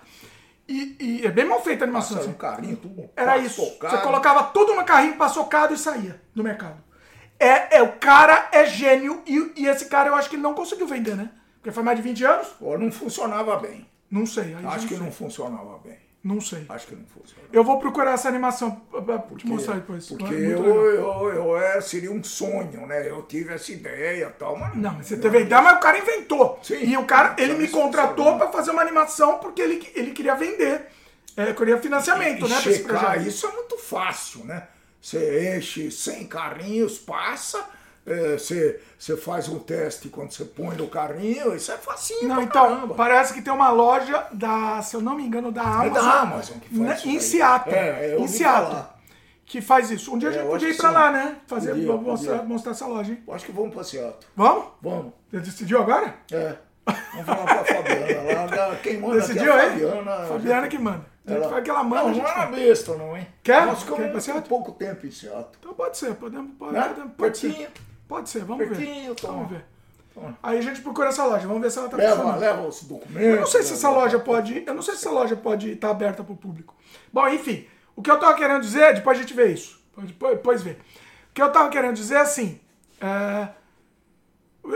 [0.67, 2.19] E, e é bem mal feita a animação.
[2.19, 2.31] Assim.
[2.31, 3.61] um carrinho, tudo Era isso.
[3.61, 3.97] paçocado.
[3.97, 6.83] Você colocava tudo no carrinho paçocado e saía do mercado.
[7.39, 10.55] É, é, o cara é gênio e, e esse cara eu acho que ele não
[10.55, 11.31] conseguiu vender, né?
[11.57, 12.49] Porque faz mais de 20 anos?
[12.61, 13.87] Ou não funcionava bem.
[14.11, 14.55] Não sei.
[14.55, 14.99] aí Acho não que sei.
[14.99, 15.99] não funcionava bem.
[16.23, 16.67] Não sei.
[16.69, 17.49] Acho que não funcionava.
[17.51, 20.07] Eu vou procurar essa animação pra, pra te mostrar depois.
[20.07, 23.09] Porque É eu, eu, eu, é, seria um sonho, né?
[23.09, 25.81] Eu tive essa ideia e tal, mas Não, mas você teve a ideia, mas o
[25.81, 26.59] cara inventou.
[26.63, 26.85] Sim.
[26.85, 30.87] e o cara, ele me contratou pra fazer uma animação porque ele, ele queria vender.
[31.37, 32.61] É, queria financiamento, E né?
[32.61, 34.67] pra esse checar isso é muito fácil, né?
[35.01, 37.65] Você enche 100 carrinhos, passa,
[38.05, 42.63] você, você faz um teste quando você põe no carrinho, isso é facinho Não, então,
[42.75, 42.95] caramba.
[42.95, 45.87] parece que tem uma loja da, se eu não me engano, da Amazon.
[45.87, 47.21] É da Amazon que faz né, isso em.
[47.21, 47.75] Seattle.
[47.75, 48.83] É, em Seattle.
[49.45, 50.15] Que faz isso.
[50.15, 51.13] Um dia a É, gente eu podia ir pra que lá, sim.
[51.13, 51.37] né?
[51.47, 52.49] Fazer, Podia, mostrar, podia.
[52.49, 53.23] mostrar essa loja, hein?
[53.27, 54.15] Eu Acho que vamos pra Seattle.
[54.37, 54.65] Vamos?
[54.81, 55.13] Vamos.
[55.31, 56.15] Você decidiu agora?
[56.31, 56.55] É.
[57.13, 58.77] Vamos falar pra Fabiana lá.
[58.83, 59.71] Quem manda Decidiu, é a?
[59.71, 60.27] Fabiana.
[60.27, 61.05] Fabiana que manda.
[61.27, 62.01] A gente Ela- faz aquela manda.
[62.01, 62.49] a Não, gente não é faz.
[62.49, 63.27] uma besta, não, hein?
[63.43, 63.67] Quer?
[63.67, 65.47] Nós ficamos pouco tempo em Seattle.
[65.59, 66.53] Então pode ser, podemos.
[66.59, 66.83] Pode, Né?
[66.89, 67.55] podemos- pode Pertinho.
[67.55, 67.71] ser.
[68.11, 69.21] Pode ser, vamos Pertinho, ver.
[69.21, 69.33] toma.
[69.35, 69.65] Vamos ver.
[70.13, 70.37] Toma.
[70.43, 72.41] Aí a gente procura essa loja, vamos ver se ela tá Leva, funcionando.
[72.41, 73.23] leva os documentos.
[73.29, 74.65] Eu não sei se leva- essa loja pode.
[74.67, 76.75] Eu não sei se essa loja pode estar aberta para o público.
[77.13, 77.67] Bom, enfim,
[77.97, 79.81] o que eu tava querendo dizer, depois a gente vê isso.
[79.97, 80.73] Depois, depois vê.
[80.73, 80.77] O
[81.33, 82.61] que eu tava querendo dizer é assim.
[83.01, 83.49] É...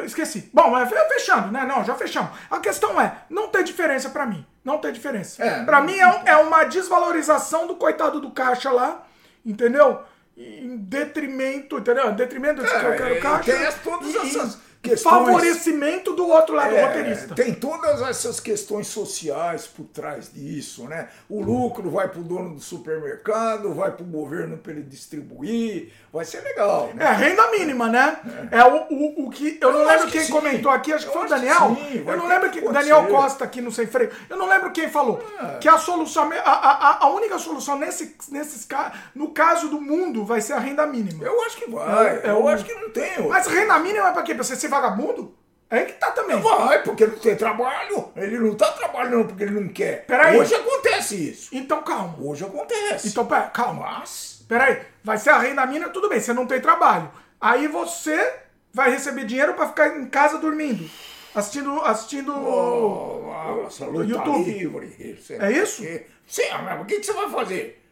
[0.05, 0.49] Esqueci.
[0.53, 0.71] Bom,
[1.09, 1.65] fechando, né?
[1.65, 2.31] Não, já fechamos.
[2.51, 4.45] A questão é, não tem diferença pra mim.
[4.65, 5.43] Não tem diferença.
[5.45, 9.07] É, não- mim é, é uma desvalorização do coitado do caixa lá,
[9.45, 10.01] entendeu?
[10.37, 12.11] Em detrimento, entendeu?
[12.11, 13.53] Em detrimento de que eu É, quero caixa.
[13.53, 14.59] tem as- todas essas
[14.91, 17.35] questões- Favorecimento do outro lado, do É, roteirista.
[17.35, 21.09] tem todas essas questões sociais por trás disso, né?
[21.29, 26.41] O lucro vai pro dono do supermercado, vai pro governo para ele distribuir, vai ser
[26.43, 27.05] legal, né?
[27.05, 28.19] É, renda mínima, né?
[28.51, 29.59] É, o, o, o que.
[29.61, 30.33] Eu não Eu lembro acho que quem sim.
[30.33, 31.77] comentou aqui, acho que foi o Daniel.
[31.77, 32.69] sim, eu não lembro que que.
[32.73, 33.07] Daniel.
[33.07, 34.11] Costa aqui no Sem Freio.
[34.29, 35.23] Eu não lembro quem falou.
[35.41, 35.59] É.
[35.59, 36.31] Que a solução.
[36.33, 38.67] A, a, a única solução nesse, nesses
[39.15, 41.25] no caso do mundo vai ser a renda mínima.
[41.25, 43.29] Eu acho que vai, É, é eu o- acho que não tem.
[43.29, 44.35] Mas renda mínima é pra quê?
[44.35, 45.35] Pra você ser vagabundo?
[45.71, 46.41] É que tá também.
[46.41, 48.13] Vai, porque não tem trabalho.
[48.17, 50.05] Ele não tá trabalhando porque ele não quer.
[50.07, 50.39] Peraí.
[50.39, 51.49] Hoje acontece isso.
[51.53, 52.17] Então calma.
[52.21, 53.09] Hoje acontece.
[53.09, 53.99] Então, pera, calma.
[53.99, 54.45] Mas.
[54.49, 57.11] Peraí, vai ser a renda mínima, tudo bem, você não tem trabalho.
[57.41, 58.35] Aí você
[58.73, 60.89] vai receber dinheiro pra ficar em casa dormindo.
[61.35, 61.81] Assistindo.
[61.81, 63.23] assistindo Oh,
[63.63, 64.45] nossa, luta YouTube.
[64.45, 65.19] livre.
[65.21, 65.83] sei É isso?
[65.83, 66.07] o.
[66.27, 67.84] Sim, mas o que, que você vai fazer?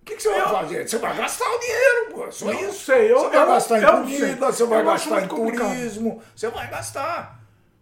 [0.00, 0.88] O que, que você vai fazer?
[0.88, 2.32] Você vai gastar o dinheiro, pô.
[2.32, 2.84] Só Eu isso.
[2.86, 3.96] sei, eu- você vai eu- gastar em eu sei.
[4.18, 7.40] comida, você vai Eu gastar em turismo, você vai gastar.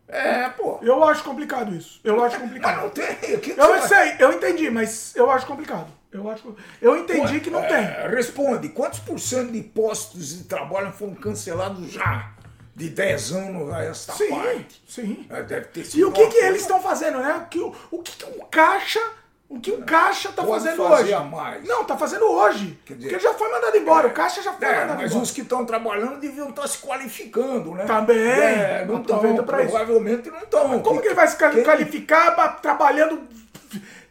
[0.08, 0.78] É, pô.
[0.82, 2.00] Eu acho complicado isso.
[2.02, 2.74] Eu acho complicado.
[2.74, 3.14] Mas não tem.
[3.16, 5.86] Que, que Eu não vai- sei, eu entendi, mas eu acho complicado.
[6.10, 7.76] Eu acho, eu entendi que não tem.
[7.76, 12.30] É, responde, quantos por cento de postos de trabalho foram cancelados já?
[12.74, 14.82] De 10 anos a esta Sim, parte.
[14.88, 15.26] sim.
[15.28, 17.34] É, Deve ter E sido o que que eles estão fazendo, né?
[17.44, 17.72] O que o,
[18.02, 19.00] que que o caixa,
[19.48, 21.14] o que o caixa tá Pode fazendo hoje?
[21.30, 21.64] mais.
[21.66, 22.78] Não, tá fazendo hoje.
[22.84, 25.22] Quer dizer- Porque já foi mandado embora, o caixa já foi É, mandado mas embora.
[25.22, 27.84] os que estão trabalhando deviam estar se qualificando, né?
[27.84, 28.18] Também.
[28.18, 29.70] É, não Aproveita estão, pra isso.
[29.70, 30.80] provavelmente não estão.
[30.80, 33.22] Como que ele vai se Quem- qualificar trabalhando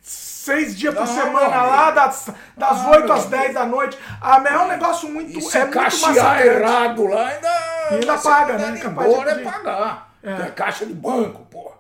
[0.02, 3.66] seis dias por Não, semana meu lá, das, das Não, 8 meu às 10 da
[3.66, 3.98] noite?
[4.22, 5.38] Ah, mas é um negócio muito.
[5.38, 5.78] E se é muito
[6.46, 7.50] errado lá, ainda.
[7.92, 8.82] E ainda paga, né?
[8.84, 10.10] Embora é pagar.
[10.24, 10.32] É.
[10.48, 11.72] É caixa de banco, pô.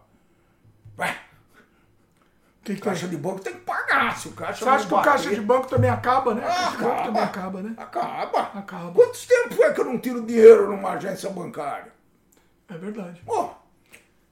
[2.67, 4.17] Que que caixa de banco tem que pagar.
[4.17, 6.41] Se o caixa Você acha não que o caixa de banco também acaba, né?
[6.41, 7.05] O caixa de banco Acaba.
[7.05, 7.73] também acaba, né?
[7.77, 8.41] Acaba.
[8.55, 8.91] Acaba.
[8.91, 11.93] Quantos tempos é que eu não tiro dinheiro numa agência bancária?
[12.69, 13.21] É verdade.
[13.25, 13.49] Pô,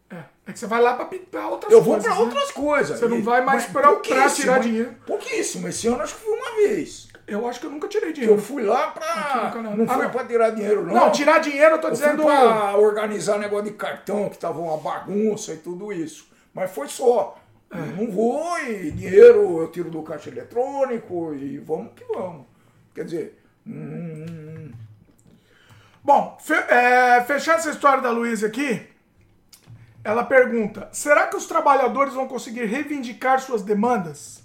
[0.10, 0.18] É.
[0.48, 2.06] É que você vai lá pra, pra outras Eu vou coisas.
[2.12, 2.22] pra né?
[2.26, 3.00] outras coisas.
[3.00, 4.96] Você não vai mais pra pouquíssimo, tirar dinheiro.
[5.08, 5.68] Pouquíssimo.
[5.70, 7.08] Esse ano acho que fui uma vez.
[7.26, 8.38] Eu acho que eu nunca tirei Eu dinheiro.
[8.38, 9.46] fui lá pra.
[9.46, 9.76] no Canadá.
[9.78, 10.10] Não Ah, não.
[10.12, 10.94] pra tirar dinheiro, não.
[10.94, 12.22] Não, tirar dinheiro eu tô Eu dizendo.
[12.22, 16.28] fui pra organizar negócio de cartão, que tava uma bagunça e tudo isso.
[16.54, 17.38] Mas foi só.
[17.72, 17.78] É.
[17.78, 22.46] Não vou e dinheiro eu tiro do caixa eletrônico e vamos que vamos.
[22.94, 24.72] Quer dizer, hum,
[26.04, 28.88] Bom, fe- é, fechando essa história da Luísa aqui,
[30.04, 34.44] ela pergunta: será que os trabalhadores vão conseguir reivindicar suas demandas?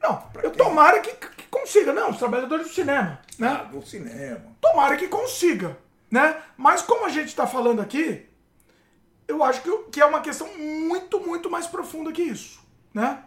[0.00, 1.92] Não, eu tomara que, que consiga.
[1.92, 3.48] Não, os trabalhadores do cinema, né?
[3.48, 4.42] ah, do cinema.
[4.60, 5.76] Tomara que consiga,
[6.10, 6.36] né?
[6.56, 8.24] Mas como a gente está falando aqui,
[9.26, 12.60] eu acho que, que é uma questão muito, muito mais profunda que isso,
[12.92, 13.22] né?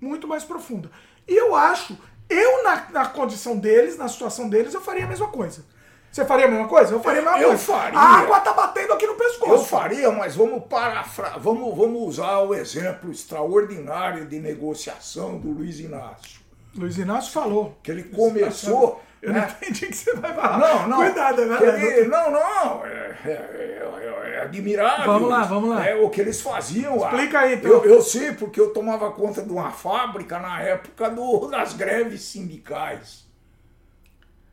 [0.00, 0.90] Muito mais profunda.
[1.28, 1.96] E eu acho,
[2.28, 5.64] eu na, na condição deles, na situação deles, eu faria a mesma coisa.
[6.10, 6.92] Você faria a mesma coisa?
[6.92, 7.64] Eu faria a mesma Eu coisa.
[7.64, 7.98] faria.
[7.98, 9.52] A água tá batendo aqui no pescoço.
[9.52, 11.38] Eu faria, mas vamos parafra...
[11.38, 16.42] vamos, vamos usar o exemplo extraordinário de negociação do Luiz Inácio.
[16.74, 17.78] Luiz Inácio falou.
[17.82, 19.00] Que ele começou.
[19.22, 19.40] Eu né?
[19.40, 20.58] não entendi o que você vai falar.
[20.58, 20.96] Não, não.
[20.96, 21.58] Cuidado, né?
[21.62, 22.84] Ele- não, não.
[22.84, 25.06] É, é- é- é admirável.
[25.06, 25.86] Vamos lá, vamos lá.
[25.86, 27.10] É o que eles faziam lá.
[27.10, 27.70] Explica aí, então.
[27.70, 32.22] Eu, eu sei, porque eu tomava conta de uma fábrica na época do, das greves
[32.22, 33.24] sindicais.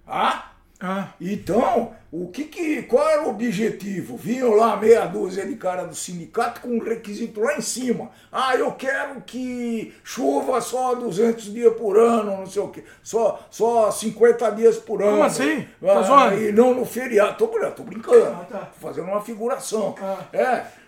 [0.08, 0.52] Ah?
[0.81, 4.15] Ah, Então, o que que, qual era o objetivo?
[4.15, 8.10] Vinham lá meia dúzia de cara do sindicato com um requisito lá em cima.
[8.31, 12.85] Ah, eu quero que chova só 200 dias por ano, não sei o quê.
[13.03, 15.22] Só, só 50 dias por ano.
[15.23, 15.68] assim?
[15.81, 16.35] Tá Ah?
[16.35, 17.38] E não no feriado.
[17.38, 18.26] Tô, tô brincando.
[18.27, 18.72] Ah, tá.
[18.80, 19.95] Fazendo uma figuração.
[20.01, 20.18] Ah.
[20.31, 20.43] É,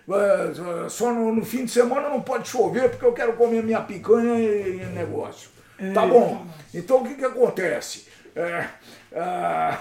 [0.08, 3.82] é, só no, no fim de semana não pode chover porque eu quero comer minha
[3.82, 5.50] picanha e, e negócio.
[5.92, 6.46] Tá bom.
[6.72, 8.06] Então o que que acontece?
[8.34, 8.68] É,
[9.12, 9.78] é,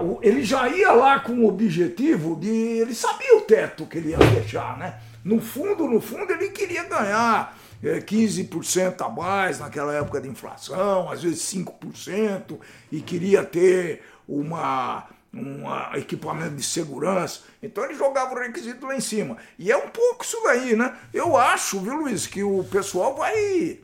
[0.00, 2.48] o- ele já ia lá com o objetivo de.
[2.48, 4.98] Ele sabia o teto que ele ia fechar, né?
[5.24, 11.10] No fundo, no fundo, ele queria ganhar é, 15% a mais naquela época de inflação,
[11.10, 12.58] às vezes 5%,
[12.92, 15.64] e queria ter uma, um
[15.96, 17.40] equipamento de segurança.
[17.62, 19.36] Então ele jogava o requisito lá em cima.
[19.58, 20.94] E é um pouco isso daí, né?
[21.12, 23.78] Eu acho, viu, Luiz, que o pessoal vai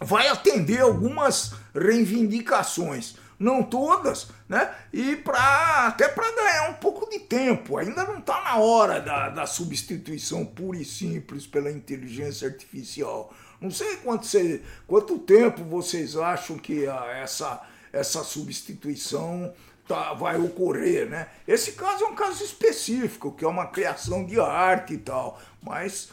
[0.00, 4.74] vai atender algumas reivindicações, não todas, né?
[4.92, 7.76] E para até para ganhar um pouco de tempo.
[7.76, 13.32] Ainda não está na hora da, da substituição pura e simples pela inteligência artificial.
[13.60, 17.60] Não sei quanto, você, quanto tempo vocês acham que a- essa,
[17.92, 19.52] essa substituição
[19.86, 21.28] tá, vai ocorrer, né?
[21.46, 26.10] Esse caso é um caso específico, que é uma criação de arte e tal, mas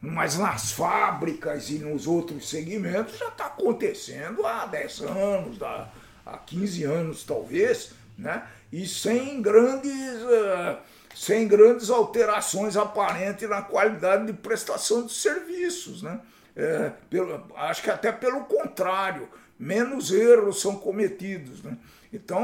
[0.00, 5.88] mas nas fábricas e nos outros segmentos já está acontecendo há 10 anos, há,
[6.24, 8.42] há 15 anos talvez, né?
[8.72, 10.76] e sem grandes, eh,
[11.14, 16.02] sem grandes alterações aparentes na qualidade de prestação de serviços.
[16.02, 16.20] Né?
[16.56, 19.28] É, pelo- acho que até pelo contrário,
[19.58, 21.62] menos erros são cometidos.
[21.62, 21.76] Né?
[22.12, 22.42] Então,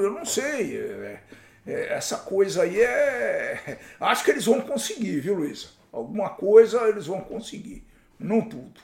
[0.00, 0.76] eu não sei.
[0.78, 1.20] é,
[1.66, 3.78] é, essa coisa aí é.
[3.98, 5.68] Acho que eles vão conseguir, viu, Luísa?
[5.96, 7.82] Alguma coisa eles vão conseguir.
[8.18, 8.80] Não tudo.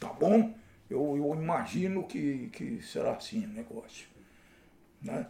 [0.00, 0.52] Tá bom?
[0.90, 4.08] Eu, eu imagino que, que será assim o negócio.
[5.00, 5.24] Né?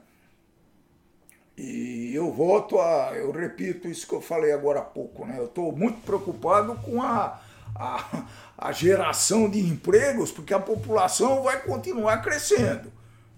[1.57, 3.13] E eu volto a.
[3.15, 5.39] Eu repito isso que eu falei agora há pouco, né?
[5.39, 7.41] Eu estou muito preocupado com a,
[7.75, 12.91] a, a geração de empregos, porque a população vai continuar crescendo.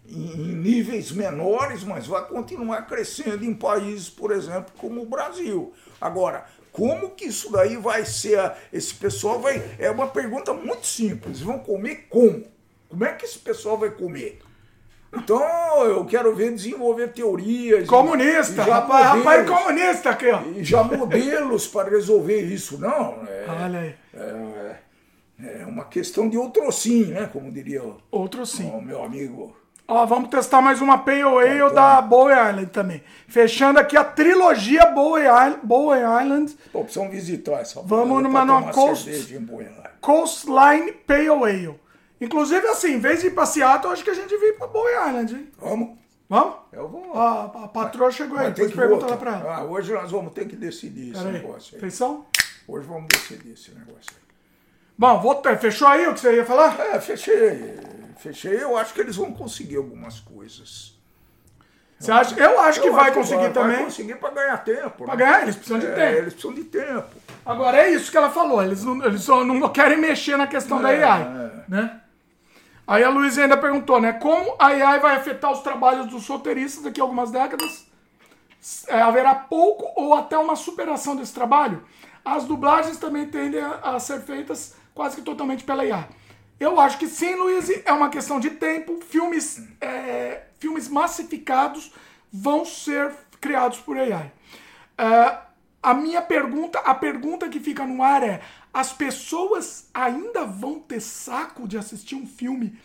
[0.06, 5.72] Em, em níveis menores, mas vai continuar crescendo em países, por exemplo, como o Brasil.
[6.00, 8.38] Agora, como que isso daí vai ser?
[8.38, 9.62] a- Esse pessoal vai.
[9.78, 11.40] É uma pergunta muito simples.
[11.40, 12.44] Vão comer como?
[12.88, 14.38] Como é que esse pessoal vai comer?
[15.12, 15.42] Então,
[15.86, 17.86] eu quero ver desenvolver teorias.
[17.88, 18.62] comunista!
[18.62, 20.42] e Rapaz, rapaz modelos- comunista aqui, ó.
[20.54, 22.78] E já modelos para resolver isso.
[22.78, 23.94] Não, é, Olha aí.
[24.14, 24.76] é,
[25.62, 27.28] é uma questão de outrocim, né?
[27.32, 28.68] Como diria o, Outro sim.
[28.70, 29.56] o meu amigo.
[29.90, 33.02] Ó, vamos testar mais uma Pale Ale da Bowie Island também.
[33.26, 38.70] Fechando aqui a trilogia Bowie Island, Bowie Island Pô, visitar essa Vamos banda numa- numa
[38.72, 39.08] Coast-
[40.02, 41.74] Coastline Pale Ale.
[42.20, 44.94] Inclusive, assim, em vez de ir pra Seattle, acho que a gente ir pra Bowie
[44.94, 45.48] Island, hein?
[45.58, 45.96] Vamos?
[46.28, 46.54] Vamos?
[46.70, 47.14] Eu vou.
[47.18, 49.38] A, a patroa chegou aí, Mas tem depois que pergunta lá voltar.
[49.40, 49.56] pra ela.
[49.56, 51.32] Ah, hoje nós vamos ter que decidir esse Pera aí.
[51.42, 51.80] negócio aí.
[51.80, 52.26] Feição?
[52.66, 54.28] Hoje vamos decidir esse negócio aí.
[54.98, 55.56] Bom, vou ter.
[55.58, 56.78] Fechou aí o que você ia falar?
[56.78, 57.76] É, fechei.
[58.18, 58.62] Fechei.
[58.62, 60.96] Eu acho que eles vão conseguir algumas coisas.
[61.98, 62.38] Você acha?
[62.38, 63.76] Eu acho que Eu vai acho conseguir vai, também.
[63.76, 65.04] Vai conseguir para ganhar tempo.
[65.04, 65.16] Pra né?
[65.16, 66.18] ganhar, eles precisam de É, tempo.
[66.18, 67.08] Eles precisam de tempo.
[67.44, 70.80] Agora é isso que ela falou, eles não, eles só não querem mexer na questão
[70.80, 71.64] da É, AI, é.
[71.68, 72.00] né?
[72.86, 74.12] Aí a Luísa ainda perguntou, né?
[74.12, 77.88] Como a AI vai afetar os trabalhos dos roteiristas daqui a algumas décadas?
[78.88, 81.82] é, haverá pouco ou até uma superação desse trabalho.
[82.24, 86.08] As dublagens também tendem a, a ser feitas quase que totalmente pela IA.
[86.58, 89.00] Eu acho que sim, Luiz, é uma questão de tempo.
[89.00, 91.92] Filmes, é, filmes massificados
[92.32, 94.32] vão ser criados por AI.
[94.96, 95.38] É,
[95.82, 98.40] a minha pergunta, a pergunta que fica no ar é:
[98.74, 102.78] as pessoas ainda vão ter saco de assistir um filme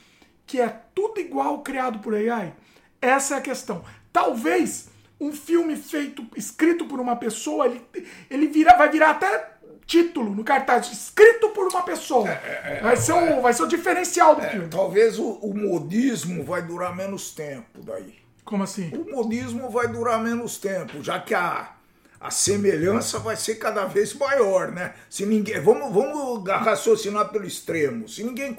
[0.46, 2.54] que é tudo igual criado por AI?
[3.02, 3.84] Essa é a questão.
[4.12, 4.90] Talvez
[5.20, 7.82] um filme feito, escrito por uma pessoa, ele,
[8.30, 9.53] ele vira, vai virar até
[9.86, 12.30] título no cartaz, escrito por uma pessoa.
[12.30, 14.68] É, é, vai, ser um, vai ser o diferencial do é, filme.
[14.68, 18.16] Talvez o, o, modismo vai durar menos tempo daí.
[18.44, 18.92] Como assim?
[18.96, 21.72] O modismo vai durar menos tempo, já que a,
[22.20, 24.94] a semelhança vai ser cada vez maior, né?
[25.10, 25.60] Se ninguém.
[25.62, 28.08] Vamos, vamos raciocinar pelo extremo.
[28.10, 28.56] Se ninguém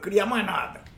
[0.00, 0.92] criar mais nada.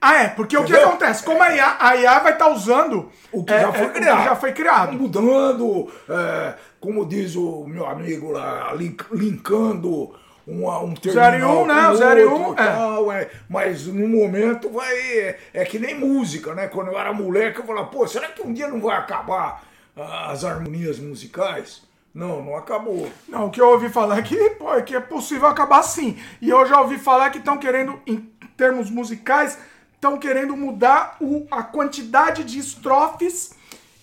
[0.00, 0.76] Ah, é, porque Entendeu?
[0.76, 1.24] o que acontece?
[1.24, 3.88] Como a IA, a IA vai estar tá usando o que, é, já, foi é,
[3.88, 4.24] criado.
[4.24, 4.92] já foi criado.
[4.92, 6.54] Mudando, é,
[6.86, 10.14] como diz o meu amigo lá, link, linkando
[10.46, 11.88] um, um terminal 01, né?
[11.88, 12.54] O 01, é.
[12.54, 13.30] Tal, é.
[13.48, 14.96] Mas no momento vai.
[14.96, 16.68] É, é, que nem música, né?
[16.68, 19.64] Quando eu era moleque, eu falava, pô, será que um dia não vai acabar
[19.96, 21.82] as harmonias musicais?
[22.14, 23.10] Não, não acabou.
[23.28, 26.16] Não, o que eu ouvi falar é que, pô, é que é possível acabar sim.
[26.40, 29.58] E eu já ouvi falar que estão querendo, em termos musicais,
[29.92, 33.50] estão querendo mudar o, a quantidade de estrofes,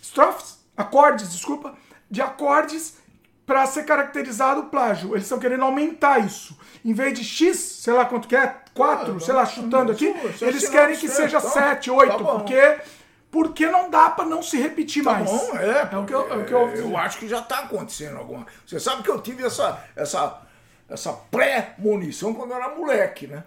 [0.02, 1.74] estrofes, acordes, desculpa,
[2.14, 2.98] de acordes
[3.44, 5.15] para ser caracterizado o plágio.
[5.15, 6.56] Eles estão querendo aumentar isso.
[6.85, 10.14] Em vez de X, sei lá quanto que é, 4, ah, sei lá, chutando aqui,
[10.40, 12.77] eles querem que seja 7, 8, tá porque
[13.31, 15.27] porque não dá para não se repetir tá mais.
[15.27, 17.61] Bom, é, é o que eu, é o que eu, eu acho que já está
[17.61, 18.45] acontecendo alguma.
[18.64, 20.40] Você sabe que eu tive essa essa
[20.88, 23.44] essa pré-munição quando eu era moleque, né?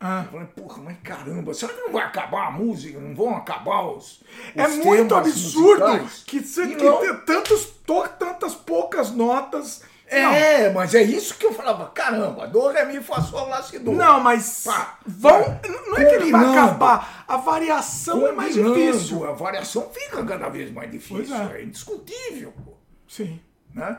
[0.00, 0.24] Ah.
[0.26, 2.98] Eu falei, porra, mas caramba, será que não vai acabar a música?
[3.00, 4.20] Não vão acabar os.
[4.20, 6.24] os é muito absurdo musicais?
[6.26, 7.72] que, se, que tem tantos,
[8.18, 9.82] tantas poucas notas.
[10.06, 10.74] É, não.
[10.74, 13.92] mas é isso que eu falava, caramba, do, ré, mi, fá, sol, lá, si, do.
[13.92, 15.58] Não, mas Pá, vão,
[15.88, 19.26] não é que ele vai acabar, a variação é mais difícil.
[19.26, 21.60] A variação fica cada vez mais difícil, é.
[21.60, 21.64] é.
[21.64, 22.52] indiscutível.
[22.64, 22.74] Pô.
[23.08, 23.40] Sim.
[23.74, 23.98] Né?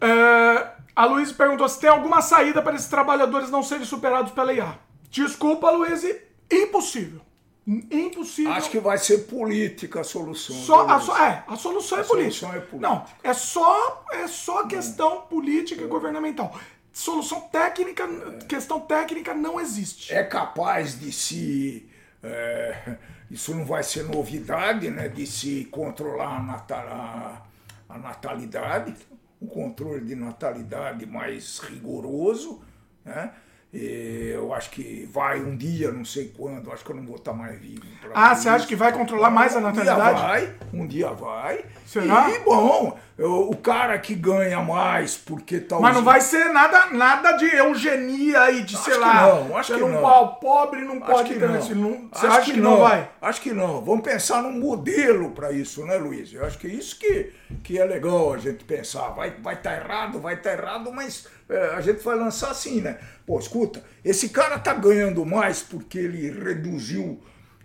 [0.00, 4.52] É, a Luiz perguntou se tem alguma saída para esses trabalhadores não serem superados pela
[4.52, 4.85] IA.
[5.16, 6.04] Desculpa, Luiz,
[6.50, 7.22] impossível.
[7.66, 8.52] Impossível.
[8.52, 10.54] Acho que vai ser política a solução.
[10.54, 12.46] Só, a, so, é, a solução, a é, política.
[12.46, 12.78] é política.
[12.78, 16.56] Não, é só, é só questão política e governamental.
[16.92, 18.44] Solução técnica, é.
[18.44, 20.14] questão técnica não existe.
[20.14, 21.88] É capaz de se.
[22.22, 22.96] É,
[23.30, 25.08] isso não vai ser novidade, né?
[25.08, 27.42] De se controlar a, natal, a,
[27.88, 28.94] a natalidade,
[29.42, 32.62] um controle de natalidade mais rigoroso,
[33.04, 33.32] né?
[33.78, 37.32] Eu acho que vai um dia, não sei quando, acho que eu não vou estar
[37.32, 37.82] mais vivo.
[38.14, 40.00] Ah, você acha que vai controlar mais a natalidade?
[40.00, 41.64] Um dia vai, um dia vai.
[41.84, 42.30] Será?
[42.30, 47.32] E, bom, o cara que ganha mais porque tá Mas não vai ser nada, nada
[47.32, 49.22] de eugenia e de, acho sei lá.
[49.26, 50.04] Não, acho que não.
[50.04, 51.90] O pobre não acho pode ter não.
[51.90, 52.08] não.
[52.12, 52.72] Você acha que, que não.
[52.72, 53.10] não vai?
[53.22, 53.82] Acho que não.
[53.82, 56.30] Vamos pensar num modelo para isso, né, Luiz?
[56.30, 57.32] Eu acho que isso que,
[57.62, 59.08] que é legal a gente pensar.
[59.08, 62.50] Vai estar vai tá errado, vai estar tá errado, mas é, a gente vai lançar
[62.50, 62.98] assim, né?
[63.24, 67.18] Pô, escuta, esse cara tá ganhando mais porque ele reduziu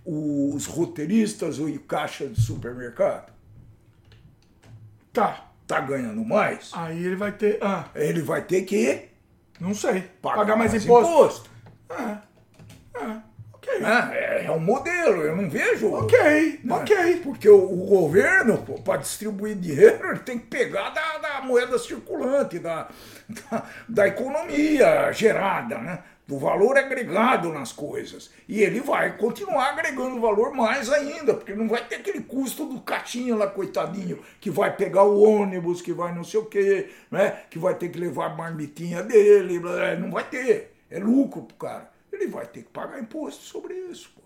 [0.06, 3.32] os roteiristas ou caixa de supermercado?
[5.14, 5.48] Tá.
[5.68, 6.72] Tá ganhando mais?
[6.74, 7.58] Aí ele vai ter.
[7.62, 7.86] Ah.
[7.96, 9.10] Ele vai ter que.
[9.60, 10.02] Não sei.
[10.22, 11.12] Pagar, mais, imposto.
[11.12, 11.50] imposto.
[11.90, 12.22] Ah.
[12.96, 13.22] Ah.
[14.14, 15.94] É, é um modelo, eu não vejo.
[15.94, 16.76] Ok, né?
[16.76, 17.22] ok.
[17.24, 22.60] Porque o, o governo, para distribuir dinheiro, ele tem que pegar da, da moeda circulante,
[22.60, 22.88] da,
[23.50, 26.00] da, da, economia gerada, né?
[26.32, 28.32] Do valor agregado nas coisas.
[28.48, 32.80] E ele vai continuar agregando valor mais ainda, porque não vai ter aquele custo do
[32.80, 37.42] caixinha lá, coitadinho, que vai pegar o ônibus, que vai não sei o quê, né?
[37.50, 39.60] Que vai ter que levar a marmitinha dele,
[40.00, 40.74] não vai ter.
[40.90, 44.12] É lucro pro cara ele vai ter que pagar imposto sobre isso.
[44.16, 44.22] Pô.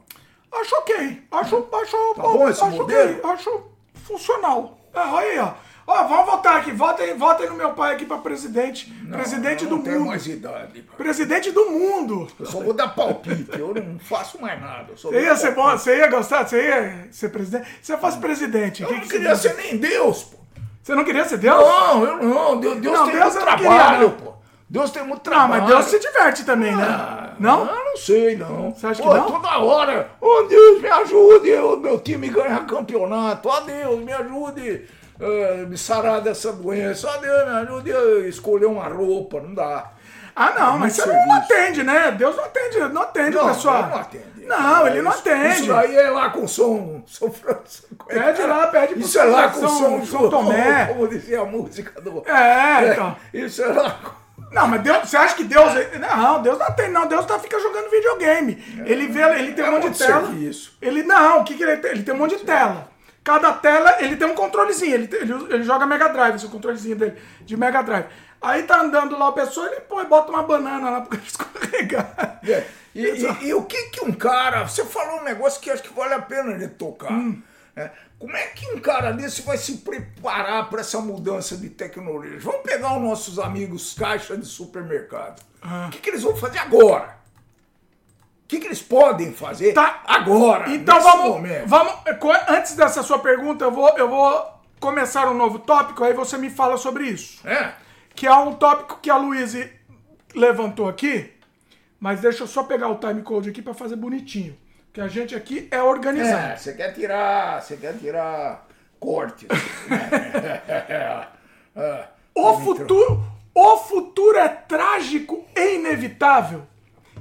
[0.59, 1.23] Acho ok.
[1.31, 3.17] Acho, acho, tá bom esse acho modelo?
[3.17, 3.31] ok.
[3.31, 3.63] Acho
[3.93, 4.77] funcional.
[4.93, 5.53] É, aí, ó.
[5.87, 6.71] Ó, vamos votar aqui.
[6.71, 8.91] Votem, votem no meu pai aqui pra presidente.
[9.03, 10.07] Não, presidente eu do tenho mundo.
[10.07, 10.81] mais idade.
[10.97, 12.27] Presidente do mundo.
[12.39, 13.59] Eu só vou dar palpite.
[13.59, 14.93] eu não faço mais nada.
[14.95, 16.47] Você ia ser bom, você ia gostar?
[16.47, 17.67] Você ia ser presidente?
[17.81, 18.81] Se você fosse presidente.
[18.81, 20.37] Eu que não que queria ser nem Deus, pô.
[20.81, 21.57] Você não queria ser Deus?
[21.57, 22.59] Não, eu não.
[22.59, 24.35] Deus, Deus não, tem Deus muito trabalho, queria, pô.
[24.67, 25.49] Deus tem muito trabalho.
[25.49, 26.83] Não, mas Deus se diverte também, né?
[26.83, 27.67] Ah, não?
[27.67, 28.71] Eu não sei, não.
[28.71, 29.31] Você acha Pô, que não?
[29.31, 34.11] toda hora, oh Deus, me ajude, o meu time ganha campeonato, ó oh, Deus, me
[34.11, 34.87] ajude.
[35.19, 37.09] Uh, me sarar dessa doença.
[37.09, 39.91] Ah, Deus me ajude a escolher uma roupa, não dá.
[40.35, 42.11] Ah, não, mas você não atende, né?
[42.11, 43.87] Deus não atende, não atende, não, pessoal.
[43.87, 44.45] Não atende.
[44.45, 45.61] Não, ele não atende.
[45.61, 48.05] Isso aí é lá com som, São Francisco.
[48.05, 50.87] Pede lá, pede pro Isso é lá com som, São Tomé.
[50.87, 52.21] Como dizia a música do.
[52.27, 53.15] É, então.
[53.33, 54.25] Isso é lá com.
[54.51, 55.73] Não, mas Deus, você acha que Deus.
[55.99, 57.07] Não, Deus não tem, não.
[57.07, 58.63] Deus tá, fica jogando videogame.
[58.85, 60.27] É, ele vê, ele tem um monte de tela.
[60.27, 60.77] Serviço.
[60.81, 61.91] Ele não, o que, que ele tem?
[61.91, 62.89] Ele tem um monte de tela.
[63.25, 64.93] Cada tela, ele tem um controlezinho.
[64.93, 68.05] Ele, ele, ele joga Mega Drive, esse é o controlezinho dele, de Mega Drive.
[68.39, 72.39] Aí tá andando lá a pessoa, ele põe, bota uma banana lá pra escorregar.
[72.47, 72.67] É.
[72.93, 74.67] E, e, e, o que que um cara.
[74.67, 77.11] Você falou um negócio que acho que vale a pena ele tocar.
[77.11, 77.41] Hum.
[77.75, 77.89] É,
[78.19, 82.39] como é que um cara desse vai se preparar para essa mudança de tecnologia?
[82.39, 85.41] Vamos pegar os nossos amigos caixa de supermercado.
[85.63, 85.87] Ah.
[85.87, 87.14] O que, que eles vão fazer agora?
[88.55, 90.01] O que, que eles podem fazer tá.
[90.05, 90.69] agora?
[90.69, 91.67] Então vamos, momento?
[91.67, 91.93] vamos.
[92.47, 96.49] Antes dessa sua pergunta, eu vou, eu vou começar um novo tópico, aí você me
[96.49, 97.45] fala sobre isso.
[97.45, 97.73] É.
[98.13, 99.69] Que é um tópico que a Luísa
[100.33, 101.33] levantou aqui,
[101.99, 104.55] mas deixa eu só pegar o time code aqui para fazer bonitinho.
[104.93, 106.53] Que a gente aqui é organizado.
[106.53, 108.65] É, você quer tirar, você quer tirar
[109.01, 109.49] cortes.
[111.75, 113.21] é, o futuro,
[113.53, 116.65] o futuro é trágico e inevitável.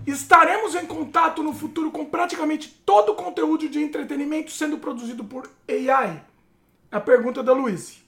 [0.07, 5.51] Estaremos em contato no futuro com praticamente todo o conteúdo de entretenimento sendo produzido por
[5.69, 6.23] AI?
[6.91, 8.03] É a pergunta da Luiz.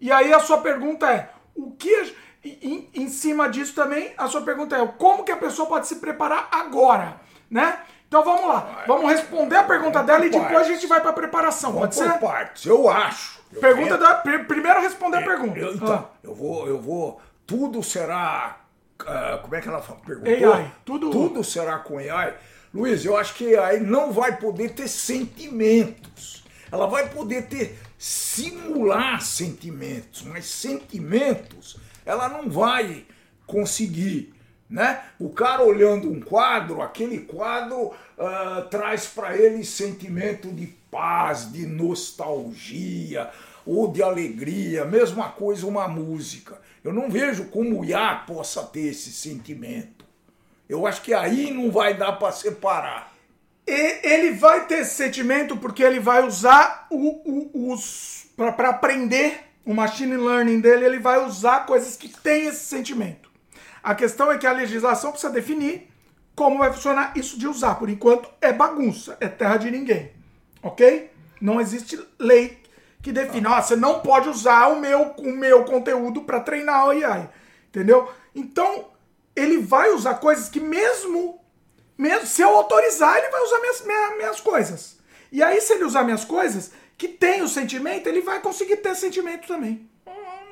[0.00, 2.28] E aí a sua pergunta é: o que.
[2.44, 5.96] Em, em cima disso também, a sua pergunta é: como que a pessoa pode se
[5.96, 7.20] preparar agora?
[7.50, 7.78] Né?
[8.06, 11.14] Então vamos lá, vamos responder a pergunta dela e depois a gente vai para a
[11.14, 11.74] preparação.
[11.74, 12.10] Pode ser?
[12.12, 13.38] Por partes, eu acho.
[13.52, 15.58] Eu pergunta da, primeiro responder a pergunta.
[15.58, 16.16] Eu, então, ah.
[16.22, 17.20] eu vou, eu vou.
[17.46, 18.57] Tudo será.
[19.00, 20.52] Uh, como é que ela perguntou?
[20.52, 20.72] AI.
[20.84, 21.10] Tudo.
[21.10, 22.34] Tudo será com AI.
[22.72, 26.44] Luiz, eu acho que AI não vai poder ter sentimentos.
[26.70, 33.06] Ela vai poder ter simular sentimentos, mas sentimentos ela não vai
[33.46, 34.34] conseguir
[34.68, 35.02] né?
[35.18, 41.64] O cara olhando um quadro, aquele quadro uh, traz para ele sentimento de paz, de
[41.64, 43.30] nostalgia
[43.64, 46.60] ou de alegria, mesma coisa uma música.
[46.82, 50.04] Eu não vejo como o Iá possa ter esse sentimento.
[50.68, 53.12] Eu acho que aí não vai dar para separar.
[53.66, 59.48] E ele vai ter esse sentimento porque ele vai usar o, o, os para aprender
[59.66, 63.28] o machine learning dele, ele vai usar coisas que têm esse sentimento.
[63.82, 65.88] A questão é que a legislação precisa definir
[66.34, 67.74] como vai funcionar isso de usar.
[67.74, 70.12] Por enquanto, é bagunça, é terra de ninguém.
[70.62, 71.10] Ok?
[71.40, 72.58] Não existe lei
[73.02, 76.90] que define, ah, você não pode usar o meu, o meu conteúdo para treinar o
[76.90, 77.28] AI.
[77.68, 78.10] Entendeu?
[78.34, 78.90] Então,
[79.34, 81.40] ele vai usar coisas que mesmo,
[81.96, 84.98] mesmo se eu autorizar, ele vai usar minhas, minhas, minhas coisas.
[85.30, 88.94] E aí, se ele usar minhas coisas, que tem o sentimento, ele vai conseguir ter
[88.94, 89.88] sentimento também.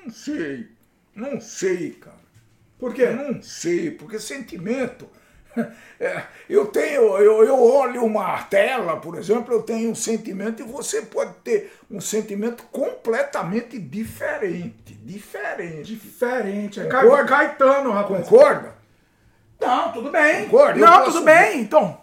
[0.05, 0.69] Não sei.
[1.15, 2.27] Não sei, cara.
[2.79, 3.07] Por quê?
[3.11, 5.09] Não sei, porque sentimento.
[5.99, 10.67] É, eu tenho, eu, eu olho uma tela, por exemplo, eu tenho um sentimento e
[10.67, 14.93] você pode ter um sentimento completamente diferente.
[14.93, 15.97] Diferente.
[15.97, 16.81] Diferente.
[16.81, 17.25] É Concorda?
[17.25, 18.29] Caetano, rapaz.
[18.29, 18.75] Concorda?
[19.59, 20.45] Não, tudo bem.
[20.45, 20.79] Concorda?
[20.79, 21.99] Não, tudo bem, então.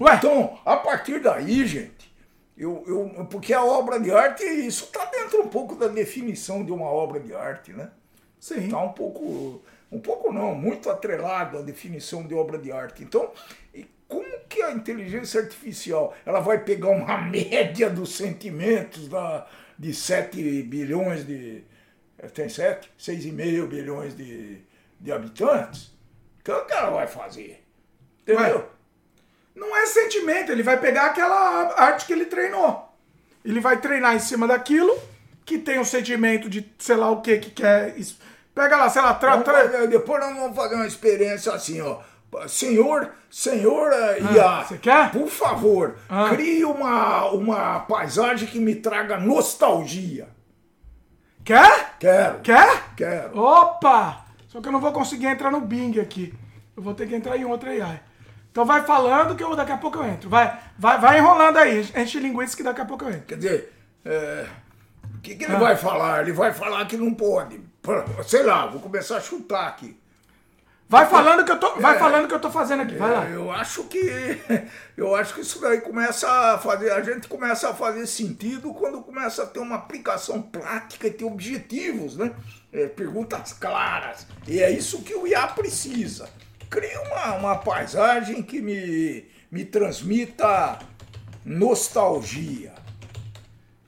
[0.00, 0.16] Ué?
[0.16, 2.12] Então, a partir daí, gente,
[2.56, 6.72] eu, eu, porque a obra de arte, isso está dentro um pouco da definição de
[6.72, 7.90] uma obra de arte, né?
[8.40, 8.64] Sim.
[8.64, 13.02] Está um pouco um pouco não, muito atrelado à definição de obra de arte.
[13.02, 13.32] Então,
[14.08, 19.46] como que a inteligência artificial ela vai pegar uma média dos sentimentos da,
[19.78, 21.62] de 7 bilhões de.
[22.34, 22.90] Tem 7?
[22.98, 24.60] 6,5 bilhões de,
[24.98, 25.92] de habitantes?
[26.40, 27.62] Então o que ela vai fazer?
[28.22, 28.56] Entendeu?
[28.56, 28.64] Ué,
[29.54, 32.88] não é sentimento, ele vai pegar aquela arte que ele treinou.
[33.44, 34.98] Ele vai treinar em cima daquilo
[35.44, 37.98] que tem o sentimento de sei lá o que que quer
[38.58, 39.86] Pega lá, sei lá, tra, tra...
[39.86, 42.00] Depois nós vamos fazer uma experiência assim, ó.
[42.48, 45.12] Senhor, senhor ah, Iá, você quer?
[45.12, 46.30] por favor, ah.
[46.30, 50.28] crie uma, uma paisagem que me traga nostalgia.
[51.44, 51.94] Quer?
[52.00, 52.40] Quero.
[52.40, 52.94] Quer?
[52.96, 53.38] Quero.
[53.38, 54.26] Opa!
[54.48, 56.34] Só que eu não vou conseguir entrar no Bing aqui.
[56.76, 58.00] Eu vou ter que entrar em outra AI.
[58.50, 60.28] Então vai falando que eu, daqui a pouco eu entro.
[60.28, 61.88] Vai, vai, vai enrolando aí.
[61.96, 63.26] Enche linguiça que daqui a pouco eu entro.
[63.26, 63.72] Quer dizer,
[64.04, 64.46] é,
[65.14, 65.60] o que, que ele ah.
[65.60, 66.22] vai falar?
[66.22, 67.68] Ele vai falar que não pode.
[68.26, 69.98] Sei lá, vou começar a chutar aqui.
[70.88, 73.28] Vai falando que eu tô, vai é, falando que eu tô fazendo aqui, vai lá.
[73.28, 74.40] É, eu acho que
[74.96, 79.02] eu acho que isso daí começa a fazer, a gente começa a fazer sentido quando
[79.02, 82.34] começa a ter uma aplicação prática e ter objetivos, né?
[82.72, 84.26] É, perguntas claras.
[84.46, 86.30] E é isso que o IA precisa.
[86.70, 90.78] Cria uma, uma paisagem que me, me transmita
[91.44, 92.72] nostalgia.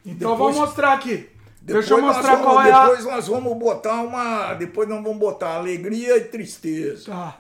[0.05, 0.55] Então Depois...
[0.55, 1.30] vamos mostrar aqui.
[1.73, 4.55] Depois Deixa eu mostrar vamos- qual é a- Depois nós vamos botar uma.
[4.55, 7.11] Depois nós vamos botar alegria e tristeza.
[7.13, 7.39] Tá.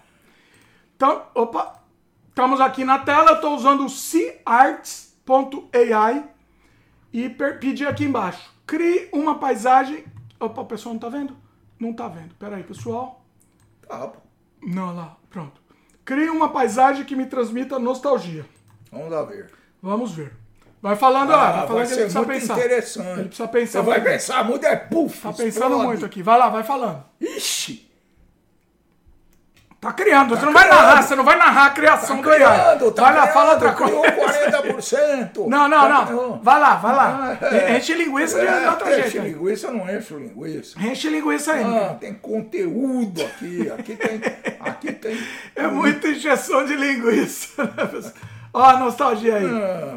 [0.96, 1.80] Então, opa.
[2.28, 3.30] Estamos aqui na tela.
[3.30, 3.88] Eu estou usando o
[5.26, 6.24] searts.ai
[7.12, 8.50] e per- pedi aqui embaixo.
[8.66, 10.04] Crie uma paisagem.
[10.38, 11.36] Opa, o pessoal não tá vendo?
[11.78, 12.34] Não tá vendo.
[12.36, 13.24] Pera aí, pessoal.
[13.86, 14.18] Tá, pô.
[14.62, 15.16] Não, lá.
[15.28, 15.60] Pronto.
[16.04, 18.46] Crie uma paisagem que me transmita nostalgia.
[18.92, 19.50] Vamos lá ver.
[19.82, 20.32] Vamos ver.
[20.82, 21.36] Vai falando lá.
[21.36, 22.54] Ah, Vai vai falando que ele precisa pensar.
[22.58, 23.18] interessante.
[23.20, 23.80] Ele precisa pensar.
[23.82, 25.20] Você vai pensar muito, é puf.
[25.20, 25.84] Tá pensando explode.
[25.86, 26.22] muito aqui.
[26.22, 27.04] Vai lá, vai falando.
[27.20, 27.86] Ixi,
[29.80, 30.36] Tá criando.
[30.36, 31.02] Você não vai narrar.
[31.02, 32.36] Você não vai narrar a criação tá do AI.
[32.36, 33.94] criando, tá vai lá, criando, fala outra coisa.
[34.12, 35.46] 40%.
[35.48, 36.06] Não, não, Tá não.
[36.06, 36.40] criando.
[36.42, 37.38] Vai lá, vai lá.
[37.40, 37.78] É.
[37.78, 39.20] Enche linguiça de É, outro enche jeito.
[39.24, 39.32] aí.
[39.32, 40.78] linguiça, não enche linguiça.
[40.80, 41.64] Enche linguiça aí.
[41.64, 43.70] Ah, tem conteúdo aqui.
[43.70, 44.20] Aqui tem.
[44.60, 45.18] Aqui tem.
[45.56, 47.64] É muita injeção de linguiça.
[47.64, 48.12] né, pessoal?
[48.52, 49.46] Ó a nostalgia aí.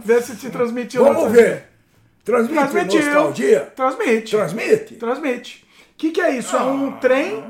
[0.04, 1.04] Vê se te transmitiu.
[1.04, 1.44] Vamos nostalgia.
[1.44, 1.70] ver.
[2.24, 3.06] Transmite Transmitiu.
[3.06, 3.60] nostalgia?
[3.76, 4.32] Transmite.
[4.38, 4.96] Transmite?
[4.96, 5.66] Transmite.
[5.94, 6.56] O que, que é isso?
[6.56, 6.64] É Ah.
[6.66, 7.44] um trem?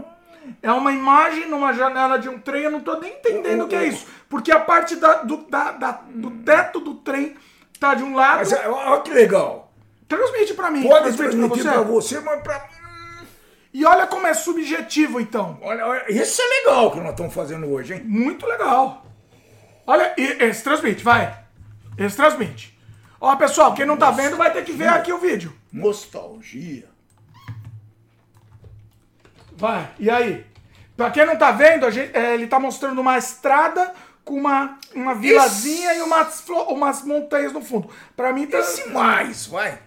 [0.62, 2.64] É uma imagem numa janela de um trem?
[2.64, 4.06] Eu não tô nem entendendo o que é isso.
[4.30, 7.36] Porque a parte da- do, da- da- do teto do trem
[7.80, 8.38] tá de um lado.
[8.40, 9.72] Mas é, olha que legal.
[10.08, 10.84] Transmite pra mim.
[10.84, 12.16] Pode transmitir pra pra você.
[12.16, 13.28] você, mas pra mim.
[13.74, 15.58] E olha como é subjetivo, então.
[15.62, 18.04] Olha, olha, isso é legal que nós estamos fazendo hoje, hein?
[18.06, 19.03] Muito legal.
[19.86, 21.38] Olha, esse transmite, vai.
[21.98, 22.78] Esse transmite.
[23.20, 25.56] Ó, pessoal, quem não tá vendo vai ter que ver aqui o vídeo.
[25.72, 26.88] Nostalgia.
[29.56, 30.46] Vai, e aí?
[30.96, 33.94] Pra quem não tá vendo, a gente- é, ele tá mostrando uma estrada
[34.24, 37.90] com uma, uma vilazinha e umas, umas montanhas no fundo.
[38.16, 38.60] Pra mim tá.
[38.60, 39.80] Esse mais, vai.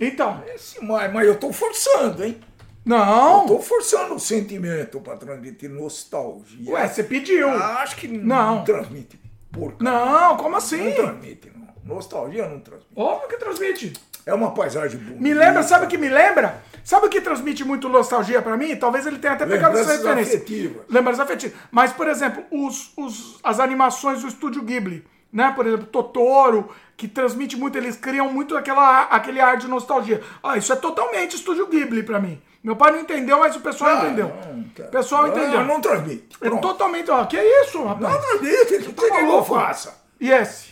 [0.00, 2.40] Então, Esse mais, mas eu tô forçando, hein?
[2.84, 3.46] Não.
[3.46, 6.72] Tô forçando o sentimento pra transmitir nostalgia.
[6.72, 7.48] Ué, você pediu.
[7.48, 8.56] Ah, acho que Não.
[8.56, 9.20] não transmite.
[9.52, 9.76] Porca.
[9.82, 10.84] Não, como assim?
[10.84, 11.68] Não transmite, não.
[11.94, 12.92] Nostalgia não transmite.
[12.96, 13.92] Óbvio que transmite.
[14.26, 15.20] É uma paisagem bonita.
[15.22, 16.62] Me lembra, sabe o que me lembra?
[16.84, 18.74] Sabe o que transmite muito nostalgia pra mim?
[18.76, 20.36] Talvez ele tenha até pegado essa referência.
[20.36, 20.82] afetivas.
[20.88, 21.56] Lembranças afetivas.
[21.70, 25.52] Mas, por exemplo, os, os- as animações do estúdio Ghibli, né?
[25.54, 30.22] Por exemplo, Totoro, que transmite muito, eles criam muito aquela, aquele ar de nostalgia.
[30.42, 32.40] Ah, isso é totalmente estúdio Ghibli pra mim.
[32.62, 34.28] Meu pai não entendeu, mas o pessoal Ah, entendeu.
[34.28, 34.60] não.
[34.86, 35.64] O pessoal entendeu.
[35.64, 36.36] Não transmite.
[36.42, 38.14] É totalmente, ó, que é isso, rapaz?
[38.14, 38.74] Não transmite.
[38.90, 39.54] O que, que eu maluco?
[39.54, 39.94] faça?
[40.20, 40.70] E esse?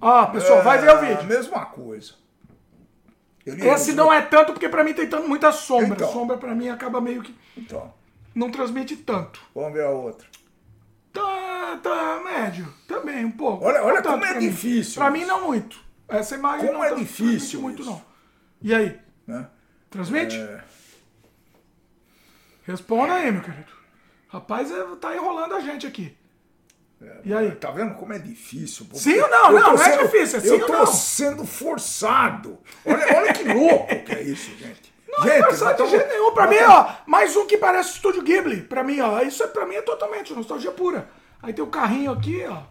[0.00, 1.18] Ó, pessoal, vai ver o vídeo.
[1.18, 2.14] É a mesma coisa.
[3.46, 5.94] Esse não é tanto, porque pra mim tem tanto, muita sombra.
[5.94, 6.12] Então.
[6.12, 7.92] Sombra pra mim acaba meio que Então,
[8.34, 9.40] não transmite tanto.
[9.54, 10.26] vamos ver a outra.
[11.12, 12.68] Tá, tá, médio.
[12.86, 13.64] Também, um pouco.
[13.64, 14.50] Olha- olha como é pra mim.
[14.50, 15.12] difícil Pra isso.
[15.18, 15.78] mim, não muito.
[16.08, 18.00] Essa imagem Como não é tá- difícil muito, não.
[18.60, 18.98] E aí?
[19.26, 19.46] Né?
[19.90, 20.36] Transmite?
[20.36, 20.60] É.
[22.70, 23.72] Responda aí, meu querido.
[24.28, 26.16] Rapaz, é- tá enrolando a gente aqui.
[27.24, 27.52] E aí?
[27.52, 28.86] Tá vendo como é difícil?
[28.94, 29.46] Sim ou não?
[29.52, 30.86] Eu Não, tô não é difícil, é sim Eu tô não.
[30.86, 32.58] sendo forçado.
[32.84, 34.92] Olha, olha que louco que é isso, gente.
[35.08, 36.32] Não gente, é engraçado de tamo- jeito nenhum.
[36.34, 38.62] Pra mim, tamo- ó, mais um que parece Estúdio Ghibli.
[38.62, 41.08] Pra mim, ó, isso é, pra mim é totalmente nostalgia pura.
[41.42, 42.62] Aí tem o carrinho aqui, ó.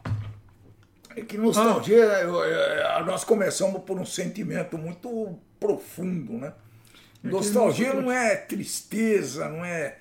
[1.15, 6.53] É que nostalgia, eu- eu- nós começamos por um sentimento muito profundo, né?
[7.23, 9.95] Nostalgia não é tristeza, não é,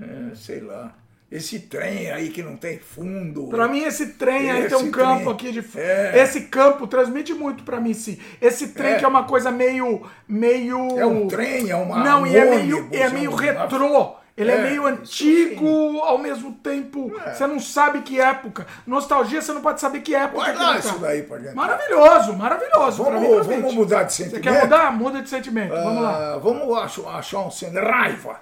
[0.00, 0.94] é, sei lá,
[1.30, 3.48] esse trem aí que não tem fundo.
[3.48, 6.22] Pra mim, esse trem aí tem um Esse campo trem, aqui de f- é.
[6.22, 8.18] Esse campo transmite muito pra mim, sim.
[8.40, 8.98] Esse trem É.
[8.98, 10.02] que é uma coisa meio.
[10.28, 10.98] meio.
[10.98, 14.14] É um trem, é uma Não, e é meio, é é meio um- retrô.
[14.36, 17.12] Ele é, É, meio antigo, ao mesmo tempo.
[17.24, 17.34] É.
[17.34, 18.66] Você não sabe que época.
[18.84, 20.38] Nostalgia, você não pode saber que época.
[20.52, 20.98] Lá ele isso tá.
[21.00, 21.54] daí pra gente.
[21.54, 23.04] Maravilhoso, maravilhoso.
[23.04, 24.42] pra Vamos, mim, vamos mudar de Você sentimento?
[24.42, 24.92] quer mudar?
[24.92, 25.70] Muda de sentimento.
[25.72, 26.34] Vamos lá.
[26.34, 27.86] Ah, Vamos achar, achar um sentimento.
[27.86, 28.40] Raiva.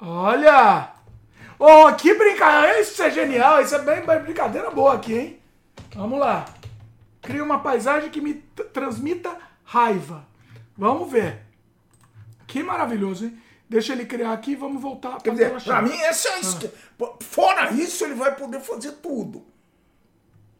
[0.00, 0.90] Olha!
[1.58, 2.80] Oh, que brincadeira!
[2.80, 3.60] Isso é genial!
[3.62, 5.40] Isso é bem, bem brincadeira boa aqui, hein?
[5.94, 6.44] Vamos lá.
[7.22, 8.34] Cria uma paisagem que me
[8.72, 10.24] transmita raiva.
[10.76, 11.40] Vamos ver.
[12.46, 13.38] Que maravilhoso, hein?
[13.68, 15.82] Deixa ele criar aqui e vamos voltar Quer pra dizer, cheia.
[15.82, 16.70] mim, essa é a esque-
[17.22, 19.46] Fora isso, ele vai poder fazer tudo.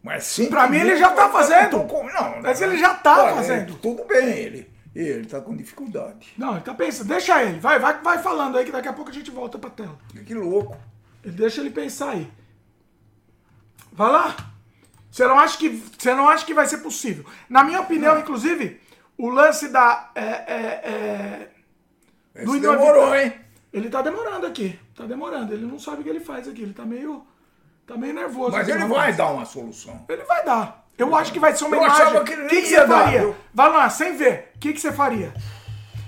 [0.03, 0.49] Mas sim.
[0.51, 1.79] Pra mim, ele já tá fazendo.
[1.79, 3.75] Não, Mas ele já tá Olha, fazendo.
[3.77, 4.75] Tudo bem, ele.
[4.95, 6.33] Ele tá com dificuldade.
[6.39, 7.09] Não, ele tá pensando.
[7.09, 7.59] Deixa ele.
[7.59, 9.99] Vai, vai, vai falando aí que daqui a pouco a gente volta pra tela.
[10.27, 10.77] Que louco.
[11.25, 12.31] Deixa ele pensar aí.
[13.93, 14.37] Vai lá.
[15.11, 15.69] Você não acha que,
[15.99, 17.25] você não acha que vai ser possível?
[17.49, 18.81] Na minha opinião, inclusive,
[19.17, 20.11] o lance da.
[20.15, 20.55] é, é,
[20.85, 21.51] é,
[22.35, 23.33] Esse Do demorou, hein?
[23.73, 24.79] ele tá demorando aqui.
[24.97, 25.53] Tá demorando.
[25.53, 26.63] Ele não sabe o que ele faz aqui.
[26.63, 27.25] Ele tá meio.
[27.87, 28.53] Tá meio nervoso.
[28.53, 30.05] Mas ele vai dar uma solução.
[30.09, 30.85] Ele vai dar.
[30.97, 32.25] Eu acho que vai ser uma Eu imagem.
[32.25, 33.21] que O que, que ia você faria?
[33.21, 33.37] viu?
[33.53, 34.53] Vai lá, sem ver.
[34.55, 35.35] O que, que você faria?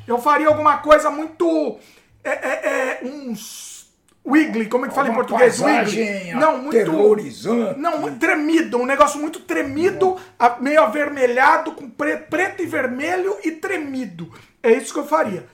[0.07, 1.79] Eu faria alguma coisa muito.
[2.25, 3.77] É, é, é, uns.
[4.25, 5.61] Wiggly, como é que fala em português?
[5.61, 6.35] Wiggly.
[6.35, 6.77] Não, muito.
[6.77, 7.79] aterrorizante.
[7.79, 8.77] Não, muito tremido.
[8.79, 10.17] Um negócio muito tremido,
[10.61, 14.33] meio avermelhado, com pre- preto e vermelho e tremido.
[14.63, 15.47] É isso que eu faria.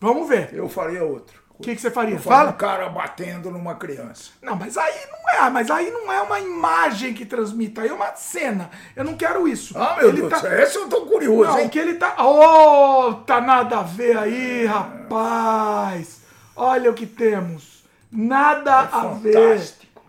[0.00, 0.50] Vamos ver.
[0.52, 1.38] Eu faria outro.
[1.58, 2.14] O que, que você faria?
[2.14, 2.50] Eu faria Fala.
[2.52, 4.30] um cara batendo numa criança.
[4.40, 7.92] Não, mas aí não é, mas aí não é uma imagem que transmita, aí é
[7.92, 8.70] uma cena.
[8.96, 9.76] Eu não quero isso.
[9.76, 11.68] Ah, meu Ele Deus, tá- esse eu tô curioso, Não, hein?
[11.68, 12.14] que ele tá.
[12.18, 16.22] Oh, tá nada a ver aí, rapaz.
[16.56, 17.84] Olha o que temos.
[18.10, 19.60] Nada a ver.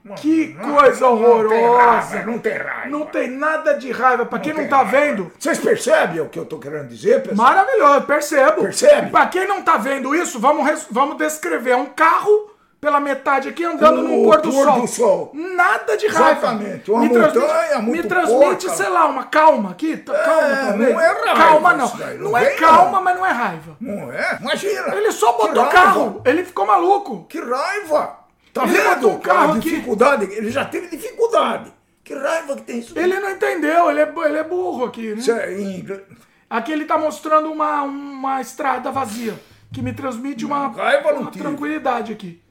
[0.10, 2.24] É Que coisa horrorosa.
[2.26, 2.90] não tem raiva.
[2.90, 4.26] Não tem nada de raiva.
[4.26, 7.48] Pra quem não tá vendo, Vocês percebem o que eu tô querendo dizer, pessoal?
[7.50, 8.62] maravilhoso, percebo.
[8.64, 9.12] Percebe?
[9.12, 12.50] Pra quem não tá vendo isso, vamos, res- vamos descrever um carro
[12.80, 14.82] pela metade aqui andando O num pôr do pôr sol.
[14.82, 15.32] do sol.
[15.36, 16.32] Nada de raiva.
[16.32, 16.90] Exatamente.
[16.92, 18.70] Uma me transmite, montanha muito Me transmite, porca.
[18.76, 19.98] sei lá, uma calma aqui.
[19.98, 20.94] tá- Calma É, também.
[20.94, 21.86] não é raiva Calma não.
[21.86, 23.04] isso daí, Não, não é vem, calma, não.
[23.04, 23.78] mas não é raiva.
[23.80, 24.38] Não é?
[24.42, 24.96] Imagina.
[24.96, 25.70] Ele só Que botou raiva.
[25.72, 26.22] carro.
[26.26, 27.24] Ele ficou maluco.
[27.30, 28.20] Que raiva!
[28.54, 29.10] Tá vendo?
[29.10, 29.70] um carro a aqui.
[29.70, 30.26] dificuldade.
[30.26, 31.72] Ele já teve dificuldade.
[32.04, 32.98] Que raiva que tem isso.
[32.98, 35.20] Ele não entendeu, ele é, ele é burro aqui, né?
[35.20, 36.02] Isso é inglês.
[36.50, 39.34] Aqui ele tá mostrando uma, uma estrada vazia,
[39.72, 42.42] que me transmite uma, Raiva uma tranquilidade aqui.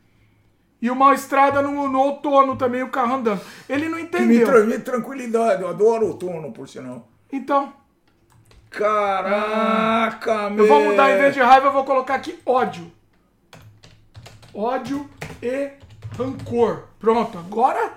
[0.80, 3.42] E uma estrada no, no outono também, o carro andando.
[3.68, 4.46] Ele não Que me entendeu.
[4.46, 5.60] transmite tranquilidade.
[5.60, 7.06] Eu adoro outono, por sinal.
[7.30, 7.74] Então,
[8.70, 10.64] Caraca, meu.
[10.64, 12.90] eu vou mudar, em vez de raiva, eu vou colocar aqui ódio.
[14.54, 15.08] Ódio
[15.42, 15.72] e
[16.16, 16.84] rancor.
[16.98, 17.92] Pronto, agora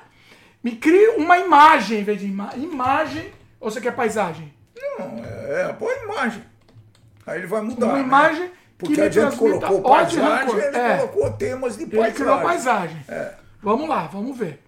[0.63, 3.31] me crie uma imagem em vez de ima imagem.
[3.59, 4.53] Ou você quer paisagem?
[4.99, 6.43] Não, é, é, põe imagem.
[7.25, 7.85] Aí ele vai mudar.
[7.87, 8.01] Uma né?
[8.01, 10.97] imagem Porque que a gente colocou paisagem, ele É.
[10.97, 12.13] colocou temas de Ele paisagem.
[12.15, 13.05] criou paisagem.
[13.07, 13.33] É.
[13.61, 14.61] Vamos lá, vamos ver.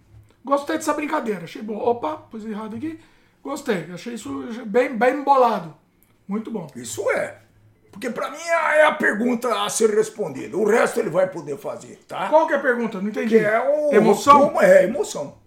[0.44, 1.76] Gostei dessa brincadeira, achei bom.
[1.76, 3.00] Opa, pus errado aqui.
[3.44, 4.30] Gostei, achei isso
[4.66, 5.76] bem, bem bolado.
[6.28, 6.68] Muito bom.
[6.76, 7.38] Isso é.
[7.96, 10.58] Porque pra mim é a pergunta a ser respondida.
[10.58, 12.28] O resto ele vai poder fazer, tá?
[12.28, 13.00] Qual que é a pergunta?
[13.00, 13.30] Não entendi.
[13.40, 14.48] Que é o Emoção?
[14.50, 15.38] Como é emoção.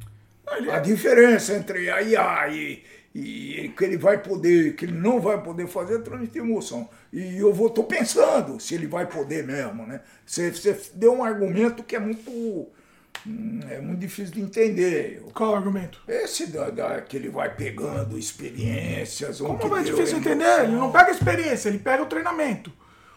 [0.47, 2.83] Não, ele A é- diferença entre a IA e,
[3.15, 6.89] e que ele vai poder, que ele não vai poder fazer é transmitir emoção.
[7.13, 10.01] E eu vou, tô pensando se ele vai poder mesmo, né?
[10.25, 12.67] Você, você deu um argumento que é muito,
[13.71, 15.23] é muito difícil de entender.
[15.35, 16.01] Qual o argumento?
[16.07, 19.41] Esse da, da- que ele vai pegando experiências.
[19.41, 20.65] um Como é difícil entender?
[20.65, 22.73] Ele não pega experiência, ele pega o treinamento.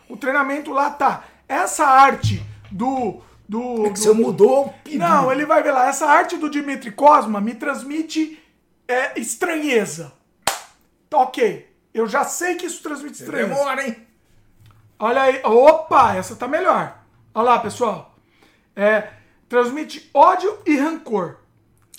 [0.10, 1.26] O treinamento lá tá.
[1.48, 3.22] Essa arte do.
[3.48, 4.98] do, É que do- você mudou o.
[4.98, 5.88] Não, ele vai ver lá.
[5.88, 8.42] Essa arte do Dimitri Cosma me transmite
[8.88, 10.12] é, estranheza.
[11.10, 11.70] Tá ok.
[11.94, 13.54] Eu já sei que isso transmite estranheza.
[13.54, 13.98] Demora, hein?
[14.98, 15.42] Olha aí.
[15.44, 16.98] Opa, essa tá melhor.
[17.34, 18.16] Olha lá, pessoal.
[18.76, 19.08] É,
[19.52, 21.36] transmite ódio e rancor.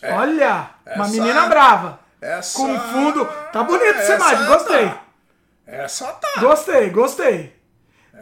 [0.02, 2.00] Olha, uma Essa- menina brava.
[2.20, 3.24] essa- Com fundo.
[3.52, 4.86] Tá bonita essa essa imagem, gostei.
[4.86, 5.02] tá.
[5.66, 6.40] Essa tá.
[6.40, 7.52] Gostei, gostei.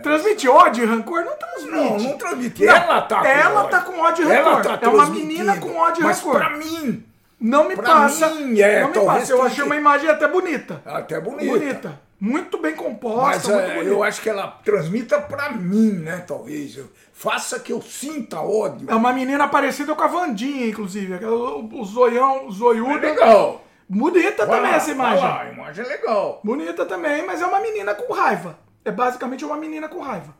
[0.02, 1.24] Transmite ódio e rancor?
[1.24, 1.70] Não transmite.
[1.76, 2.64] Não, não transmite.
[2.64, 3.70] Não, ela tá com ela ódio.
[3.70, 4.78] tá com ódio e Ela rancor.
[4.78, 6.36] tá É uma menina com ódio e Mas rancor.
[6.38, 7.06] pra mim,
[7.40, 8.28] Não me pra passa.
[8.30, 9.32] mim, é, não me passa.
[9.32, 10.82] Eu achei uma imagem até bonita.
[10.84, 11.44] até bonita.
[11.58, 12.00] Bonita.
[12.20, 16.22] Muito bem composta, Mas muito é, eu acho que ela transmita pra mim, né?
[16.26, 16.76] Talvez.
[16.76, 16.90] Eu-
[17.20, 18.90] faça que eu sinta ódio.
[18.90, 21.22] É uma menina parecida com a Vandinha, inclusive.
[21.22, 22.98] O, zoião, o É zoiudo.
[22.98, 23.62] legal.
[23.86, 25.24] Bonita Vai também lá, essa imagem.
[25.24, 26.40] lá, a imagem é legal.
[26.42, 28.58] Bonita também, mas é uma menina com raiva.
[28.84, 30.34] É basicamente uma menina com raiva.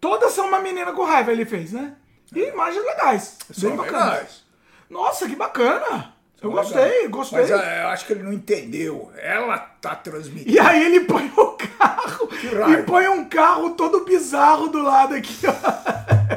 [0.00, 1.94] Todas são uma menina com raiva, ele fez, né?
[2.34, 3.38] E imagens legais.
[3.52, 4.04] São bem bacanas.
[4.10, 4.44] legais.
[4.88, 6.14] Nossa, que bacana.
[6.42, 7.40] Eu gostei, gostei.
[7.40, 9.12] Mas eu acho que ele não entendeu.
[9.18, 10.50] Ela tá transmitindo.
[10.50, 12.28] E aí ele põe o carro
[12.72, 15.34] e põe um carro todo bizarro do lado aqui.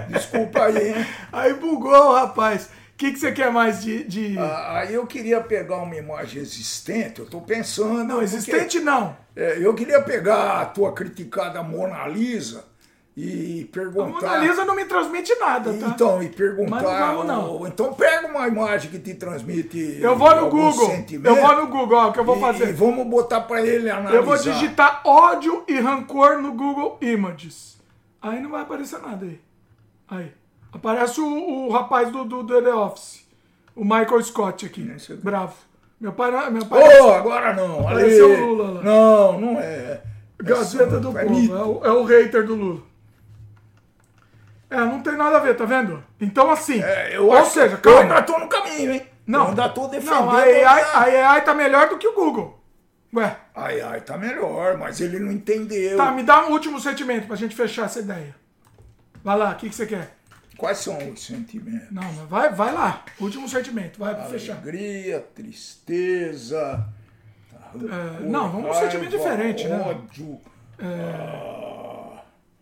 [0.10, 1.06] Desculpa aí, hein?
[1.32, 2.66] Aí bugou, rapaz.
[2.66, 4.04] O que, que você quer mais de.
[4.04, 4.38] de...
[4.38, 8.04] Ah, Aí eu queria pegar uma imagem existente, eu tô pensando.
[8.04, 9.18] não, porque, existente não.
[9.36, 12.73] é, eu queria pegar a tua criticada Mona Lisa
[13.16, 14.10] e A perguntar.
[14.10, 15.88] Mona Lisa não me transmite nada, tá?
[15.88, 16.72] Então, e perguntar.
[16.72, 17.68] Mas não vamos, não.
[17.68, 20.00] Então pega uma imagem que te transmite.
[20.02, 20.92] eu vou no Google.
[21.24, 22.70] Eu vou no Google, ó, o que eu vou e- fazer.
[22.70, 24.16] E vamos botar pra ele analisar.
[24.16, 27.78] Eu vou digitar ódio e rancor no Google Images.
[28.22, 29.40] Aí não vai aparecer nada aí.
[30.10, 30.32] Aí.
[30.72, 33.24] Aparece o, o rapaz do, do, do The Office.
[33.76, 34.90] O Michael Scott aqui.
[34.92, 35.14] Aqui.
[35.16, 35.54] Bravo.
[36.02, 37.82] Meu pai, não- meu pai Ô, agora não.
[37.88, 38.82] Apareceu o Lula lá.
[38.82, 40.02] Não, não é.
[40.42, 41.56] Gazeta É do é Povo.
[41.56, 42.82] É o, é o hater do Lula.
[44.74, 46.04] É, não tem nada a ver, tá vendo?
[46.20, 46.82] Então assim.
[46.82, 48.16] É, eu ou acho seja, que eu calma.
[48.16, 49.06] ainda tô no caminho, hein?
[49.26, 49.44] Não.
[49.44, 50.16] Eu ainda tô defendendo.
[50.26, 52.60] Não, a AI, a- a AI tá melhor do que o Google.
[53.16, 55.96] Ué, Ai, ai, tá melhor, mas ele não entendeu.
[55.98, 58.36] tá, me dá um último sentimento pra gente fechar essa ideia.
[59.24, 60.16] Vai lá, o que, que você quer?
[60.58, 61.92] Quais são os sentimentos?
[61.92, 63.04] Não, mas vai, vai lá.
[63.20, 64.54] Último sentimento, vai pra fechar.
[64.58, 66.84] Alegria, tristeza.
[67.76, 69.80] É, não, vamos um sentimento diferente, né?
[69.80, 70.40] ódio,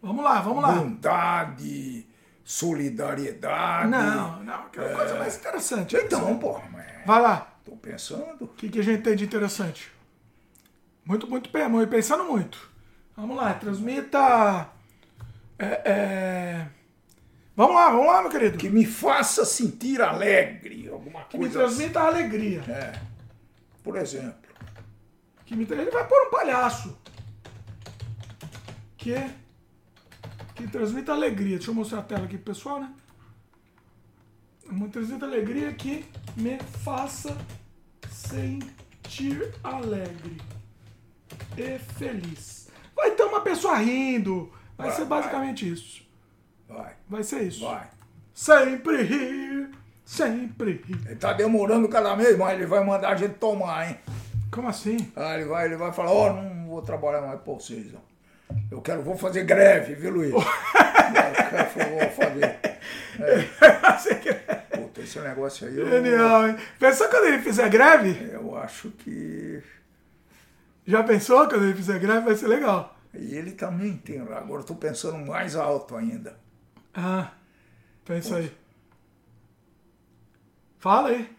[0.01, 0.71] Vamos lá, vamos lá.
[0.73, 2.07] bondade,
[2.43, 3.89] solidariedade.
[3.89, 5.95] Não, não, aquela coisa mais interessante.
[5.95, 7.55] Então, pô, mas Vai lá.
[7.63, 8.45] tô pensando.
[8.45, 9.91] O que, que a gente tem de interessante?
[11.05, 12.69] Muito, muito, muito pensando muito.
[13.15, 14.69] Vamos lá, transmita.
[15.59, 16.67] É, é...
[17.55, 18.57] Vamos lá, vamos lá, meu querido.
[18.57, 21.75] Que me faça sentir alegre, alguma Que me coisa assim.
[21.75, 22.61] transmita alegria.
[22.67, 22.93] É.
[23.83, 24.49] Por exemplo.
[25.45, 25.63] Que me...
[25.69, 26.97] Ele vai pôr um palhaço.
[28.97, 29.15] Que.
[30.61, 31.57] Que transmita alegria.
[31.57, 32.93] Deixa eu mostrar a tela aqui pro pessoal, né?
[34.69, 36.05] Me transmita alegria que
[36.37, 37.35] me faça
[38.11, 40.37] sentir alegre
[41.57, 42.69] e feliz.
[42.95, 44.51] Vai ter uma pessoa rindo.
[44.77, 46.03] Vai, Vai, ser basicamente isso.
[46.69, 47.65] Vai, Vai ser isso.
[47.65, 47.89] vai.
[48.31, 49.71] Sempre rir.
[50.05, 51.07] Sempre rir.
[51.07, 53.97] Ele tá demorando cada vez mais, ele vai mandar a gente tomar, hein?
[54.51, 55.11] Como assim?
[55.15, 58.10] Ah, ele vai, ele vai falar, ó, não vou trabalhar mais pra vocês, ó.
[58.69, 60.31] Eu quero, vou fazer greve, viu, Luiz?
[60.31, 60.43] vou
[62.15, 62.59] fazer.
[64.21, 66.57] Quer- Puta, esse negócio aí, eu, Genial, hein?
[66.79, 68.29] Pensou quando ele fizer greve?
[68.31, 69.61] eu acho que...
[70.85, 72.25] Já pensou quando ele fizer greve?
[72.25, 72.97] Vai ser legal.
[73.13, 76.35] E ele também tem, agora eu tô pensando mais alto ainda.
[76.93, 77.31] Ah,
[78.05, 78.51] pensa aí.
[80.79, 81.29] Fala aí.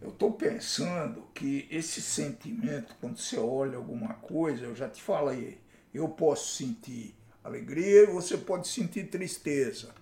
[0.00, 5.58] Eu estou pensando que esse sentimento, quando você olha alguma coisa, eu já te falei,
[5.94, 9.94] eu posso sentir alegria e você pode sentir tristeza.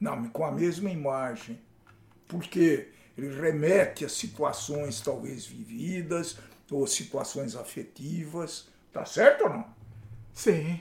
[0.00, 1.60] Não, com a mesma imagem.
[2.26, 6.38] Porque ele remete a situações talvez vividas
[6.70, 8.68] ou situações afetivas.
[8.92, 9.66] Tá certo ou não?
[10.32, 10.80] Sim.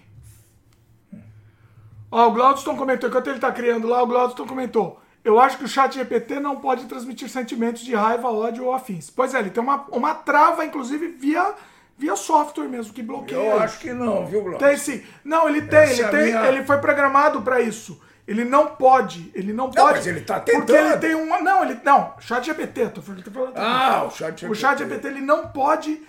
[2.11, 4.99] Ó, o Glaudston comentou, enquanto ele tá criando lá, o Glaudston comentou.
[5.23, 9.09] Eu acho que o chat GPT não pode transmitir sentimentos de raiva, ódio ou afins.
[9.09, 11.53] Pois é, ele tem uma, uma trava, inclusive, via,
[11.99, 13.37] via software mesmo, que bloqueia.
[13.37, 14.59] Eu acho que não, viu, Glaucio?
[14.59, 15.03] Tem sim.
[15.23, 18.01] Não, ele tem, Essa ele é tem, minha- ele foi programado pra isso.
[18.27, 19.91] Ele não pode, ele não pode.
[19.97, 20.77] mas ele tá Porque tentando.
[20.87, 24.45] ele tem uma, não, ele não, chat GPT, tô falando, tô falando Ah, o chat
[24.45, 26.01] O chat GPT ele não pode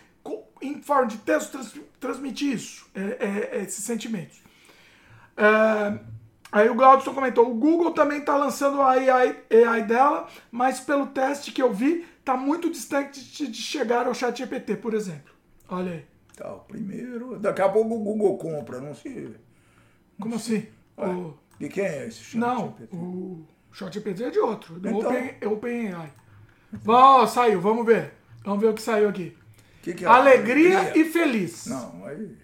[0.62, 4.42] em forma de texto trans- transmitir isso, é, é, é, esses sentimentos.
[5.36, 5.98] É,
[6.52, 9.36] aí o Glaudston comentou, o Google também está lançando a AI,
[9.66, 14.12] AI dela, mas pelo teste que eu vi, está muito distante de, de chegar ao
[14.14, 15.32] chat GPT, por exemplo.
[15.70, 16.05] Olha aí.
[16.36, 17.38] Tá, o primeiro.
[17.38, 19.34] Daqui a pouco o Google compra, não se.
[20.20, 20.66] Como assim?
[20.97, 22.97] O- De quem é esse chat Não, GPT?
[22.97, 25.10] o ChatGPT é de outro, do Então.
[25.10, 26.12] Open, OpenAI.
[26.86, 28.12] Ó, saiu, vamos ver.
[28.44, 29.36] Vamos ver o que saiu aqui.
[29.82, 30.09] Que que é?
[30.09, 31.66] Alegria e feliz.
[31.66, 32.36] Não, aí.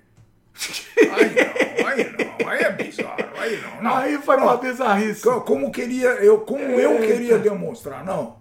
[1.12, 3.82] Aí não, aí não, aí é bizarro, aí não.
[3.82, 4.44] não Aí foi não.
[4.44, 5.22] uma bizarrice.
[5.22, 8.38] Co- Como queria, eu, como eu queria demonstrar, não.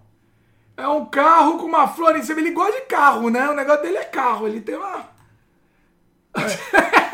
[0.76, 2.40] É um carro com uma flor em cima.
[2.40, 3.48] Ele gosta de carro, né?
[3.48, 4.46] O negócio dele é carro.
[4.46, 5.08] Ele tem uma.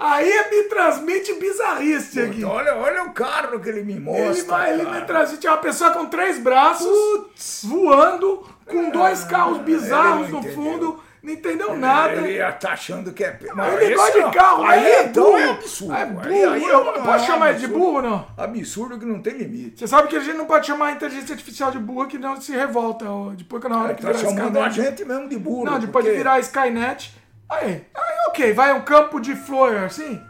[0.00, 2.44] Aí me transmite bizarrice aqui.
[2.44, 4.30] Olha, olha o carro que ele me mostra.
[4.30, 7.64] Ele, vai, ele me transmite uma pessoa com três braços, Putz.
[7.64, 12.12] voando, com dois carros bizarros ele não no fundo, não entendeu nada.
[12.14, 13.38] Ele ia tá achando que é.
[13.54, 14.30] Não, Ele esse gosta não.
[14.30, 15.38] de carro, aí é então burro.
[15.38, 15.94] é absurdo.
[15.94, 16.28] É Aí- burro.
[16.52, 18.26] aí Eu é posso chamar ele de burro não?
[18.36, 19.78] Absurdo que não tem limite.
[19.80, 22.40] Você sabe que a gente não pode chamar a inteligência artificial de burra que não
[22.40, 23.04] se revolta.
[23.08, 24.90] ó, Depois que na hora Ele que tá virar chamando a Skynet.
[24.90, 25.64] gente mesmo de burro.
[25.64, 27.14] Não, depois de porque- virar Skynet.
[27.50, 30.20] Aí, aí ok, vai um campo de flor assim.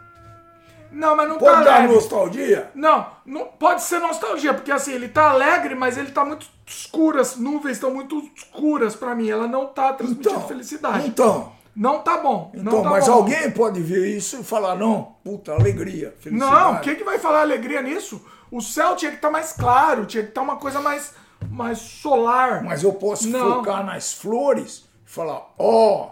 [0.91, 2.71] Não, mas não tá Pode dar nostalgia?
[2.73, 7.19] Não, não pode ser nostalgia, porque assim, ele tá alegre, mas ele tá muito escuro,
[7.19, 9.29] as nuvens estão muito escuras pra mim.
[9.29, 11.07] Ela não tá transmitindo Então, felicidade.
[11.07, 12.51] então, Não tá bom.
[12.53, 13.13] então não tá mas bom.
[13.13, 16.53] alguém pode ver isso e falar, não, puta, alegria, felicidade.
[16.53, 18.23] Não, o que, vai falar alegria nisso?
[18.51, 21.13] O céu tinha que estar mais claro, tinha que estar uma coisa mais,
[21.49, 22.63] mais solar.
[22.63, 23.55] Mas eu posso Não.
[23.57, 26.11] focar nas flores e falar, ó.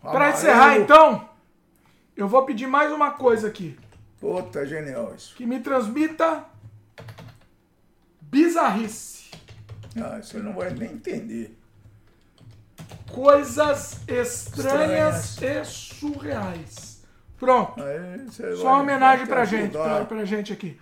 [0.00, 0.32] Pra amarelo.
[0.34, 1.28] encerrar, então,
[2.16, 3.78] eu vou pedir mais uma coisa aqui.
[4.20, 5.34] Puta, genial isso.
[5.36, 6.44] Que me transmita
[8.20, 9.21] bizarrice.
[9.96, 11.56] Ah, você não vai nem entender.
[13.10, 17.02] Coisas estranhas, e surreais.
[17.38, 17.82] Pronto.
[17.82, 20.80] Aí Só uma homenagem pra te gente, pra, pra gente aqui.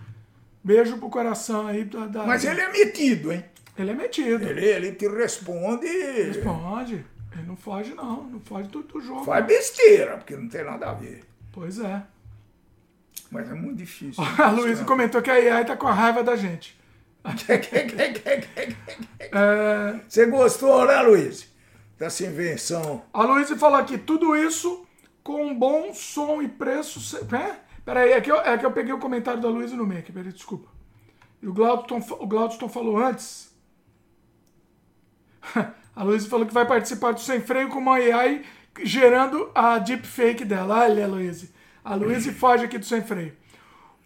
[0.62, 1.84] Beijo pro coração aí.
[1.84, 3.44] Da, da- Mas ele é metido, hein?
[3.76, 4.44] Ele é metido.
[4.46, 5.86] Ele, ele te responde.
[5.86, 7.04] Responde.
[7.32, 8.24] Ele não foge, não.
[8.24, 9.24] Não foge do, do jogo.
[9.24, 11.24] Faz besteira, porque não tem nada a ver.
[11.50, 12.02] Pois é.
[13.30, 14.22] Mas é muito difícil.
[14.38, 16.78] A Luísa comentou que a AI tá com a raiva da gente.
[20.08, 21.48] Você gostou, né, Luiz?
[21.98, 23.02] Dessa invenção.
[23.12, 24.86] a Luísa falou aqui, tudo isso
[25.22, 27.18] com bom som e preço.
[27.34, 27.56] É?
[27.84, 30.32] Peraí, é que, eu, é que eu peguei o comentário da Luísa no meio peraí,
[30.32, 30.68] desculpa.
[31.42, 33.54] E o Glaudston, o Glaudston falou antes.
[35.94, 38.44] A Luísa falou que vai participar do Sem Freio com uma AI
[38.82, 40.84] gerando a deepfake dela.
[40.84, 41.48] Olha, Luísa.
[41.84, 43.36] A Luísa foge aqui do Sem Freio.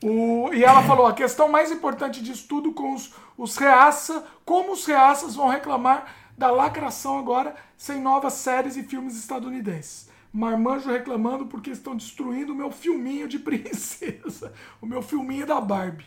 [0.07, 4.73] O- e ela falou, a questão mais importante disso tudo com os, os reaça, como
[4.73, 10.11] os reaças vão reclamar da lacração agora sem novas séries e filmes estadunidenses.
[10.33, 14.53] Marmanjo reclamando porque estão destruindo o meu filminho de princesa.
[14.83, 16.05] O meu filminho da Barbie.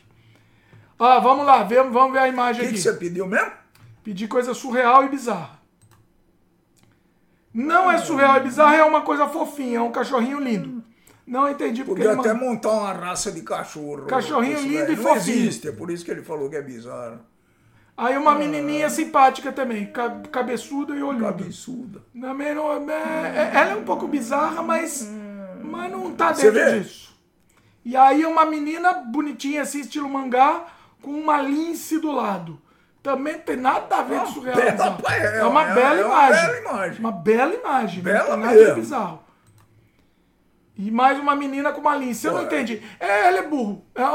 [1.00, 2.76] Ah, vamos lá, vamos, vamos ver a imagem O que, aqui.
[2.76, 3.52] que você pediu mesmo?
[4.04, 5.58] Pedi coisa surreal e bizarra.
[7.54, 10.77] Não é surreal e bizarra, é uma coisa fofinha, é um cachorrinho lindo.
[11.28, 14.06] Não entendi porque Podia até montar uma raça de cachorro.
[14.06, 15.38] Cachorrinho lindo e não fofinho.
[15.38, 17.20] existe, é por isso que ele falou que é bizarro.
[17.98, 21.26] Aí uma menininha simpática também, ca- cabeçuda e olhuda.
[21.34, 22.02] Cabeçuda.
[22.22, 22.78] Também não, é,
[23.36, 25.06] é- ela é um pouco bizarra, mas,
[25.64, 27.08] mas não tá dentro disso.
[27.84, 30.66] E aí uma menina bonitinha assim, estilo mangá,
[31.02, 32.62] com uma lince do lado.
[33.04, 34.56] Também não tem nada a ver com surreal.
[34.58, 35.04] bela- bizarro.
[35.10, 36.46] é, É uma é- bela é uma imagem.
[36.46, 37.00] bela imagem.
[37.00, 38.04] Uma bela imagem.
[38.04, 38.76] Bela não tem nada mesmo.
[38.76, 39.27] de bizarro.
[40.78, 42.28] E mais uma menina com uma lince.
[42.28, 42.46] Eu não Ué.
[42.46, 42.82] entendi.
[43.00, 43.84] É, ele é burro.
[43.96, 44.08] É a,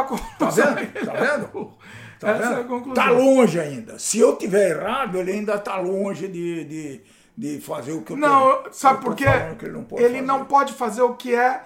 [0.00, 0.04] a,
[0.38, 1.04] Tá vendo?
[1.04, 1.74] Tá é vendo?
[2.18, 2.64] Tá, é a vendo?
[2.68, 2.94] conclusão.
[2.94, 3.98] tá longe ainda.
[3.98, 7.00] Se eu tiver errado, ele ainda tá longe de, de,
[7.36, 9.24] de fazer o que eu Não, sabe por quê?
[9.60, 10.26] ele não pode Ele fazer.
[10.26, 11.60] não pode fazer o que é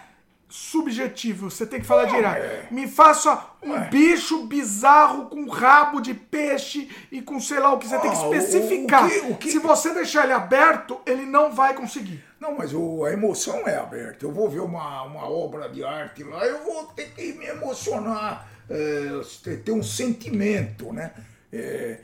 [0.48, 1.48] subjetivo.
[1.50, 2.42] Você tem que falar Não, direto.
[2.44, 2.66] é.
[2.72, 3.88] Me faça um Ué.
[3.90, 7.86] bicho bizarro com rabo de peixe e com sei lá o que.
[7.86, 9.08] Você tem que Ah, o- o especificar.
[9.08, 12.24] que- o que- Se você deixar ele aberto, ele não vai conseguir.
[12.40, 14.24] Não, mas o- a emoção é aberta.
[14.24, 18.48] Eu vou ver uma, uma obra de arte lá, eu vou ter que me emocionar,
[18.68, 21.12] é, ter, um sentimento, né?
[21.52, 21.98] É,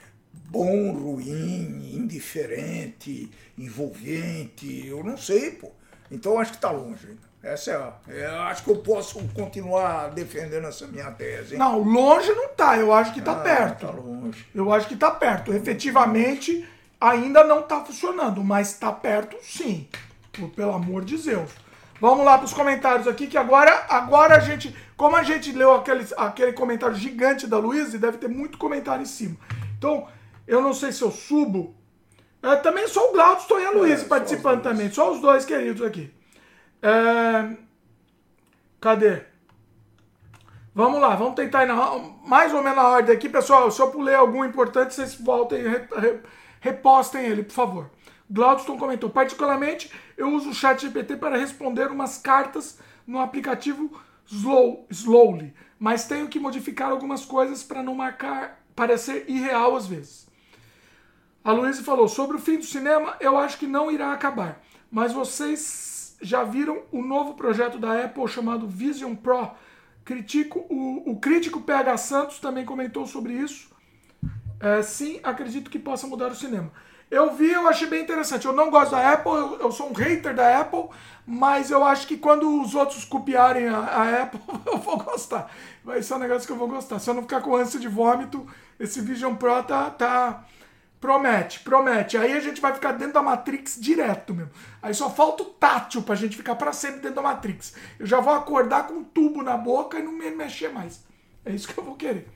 [0.51, 5.71] bom, ruim, indiferente, envolvente, eu não sei, pô.
[6.11, 7.07] Então acho que tá longe.
[7.09, 7.27] ainda.
[7.43, 7.93] Essa é a.
[8.09, 11.53] é, acho que eu posso continuar defendendo essa minha tese.
[11.55, 11.59] hein?
[11.59, 12.77] Não, longe não tá.
[12.77, 13.87] Eu acho que tá Ah, perto.
[13.87, 14.47] Tá longe.
[14.55, 15.53] Eu acho que tá perto.
[15.55, 16.67] Efetivamente,
[17.01, 19.87] ainda não tá funcionando, mas tá perto sim.
[20.37, 21.51] Por- Pelo amor de Deus.
[22.01, 24.75] Vamos lá para os comentários aqui, que agora, agora a gente.
[24.97, 29.07] Como a gente leu aquele, aquele comentário gigante da Luísa, deve ter muito comentário em
[29.07, 29.37] cima.
[29.79, 30.07] Então,
[30.47, 31.75] eu não sei se eu subo.
[32.43, 34.75] É, também só o Glaudston e a Luísa É, só participando dois.
[34.77, 34.91] também.
[34.93, 36.13] Só os dois queridos aqui.
[36.83, 37.57] É,
[38.81, 39.23] Cadê?
[40.75, 43.29] Vamos lá, vamos tentar ir na, mais ou menos na ordem aqui.
[43.29, 46.21] Pessoal, se eu pulei algum importante, vocês voltem e re- re-
[46.61, 47.91] repostem ele, por favor.
[48.31, 54.86] Glaudston comentou, particularmente, eu uso o chat GPT para responder umas cartas no aplicativo Slow,
[54.90, 60.27] Slowly, mas tenho que modificar algumas coisas para não marcar, parecer irreal às vezes.
[61.44, 64.61] A Luísa falou, sobre o fim do cinema, eu acho que não irá acabar.
[64.90, 69.51] Mas vocês já viram o novo projeto da Apple chamado Vision Pro?
[70.05, 73.70] Critico, o, o crítico PH Santos também comentou sobre isso.
[74.59, 76.73] É, sim, acredito que possa mudar o cinema.
[77.11, 78.47] Eu vi, eu achei bem interessante.
[78.47, 80.89] Eu não gosto da Apple, eu, eu sou um hater da Apple,
[81.27, 85.51] mas eu acho que quando os outros copiarem a, a Apple, eu vou gostar.
[85.85, 86.99] Vai ser um negócio que eu vou gostar.
[86.99, 88.47] Se eu não ficar com ânsia de vômito,
[88.78, 90.45] esse Vision Pro tá, tá,
[91.01, 92.16] Promete, promete.
[92.16, 94.49] Aí a gente vai ficar dentro da Matrix direto, meu.
[94.83, 97.74] Aí só falta o tátil pra gente ficar pra sempre dentro da Matrix.
[97.99, 101.05] Eu já vou acordar com um tubo na boca e não me mexer mais.
[101.45, 102.28] É isso que eu vou querer.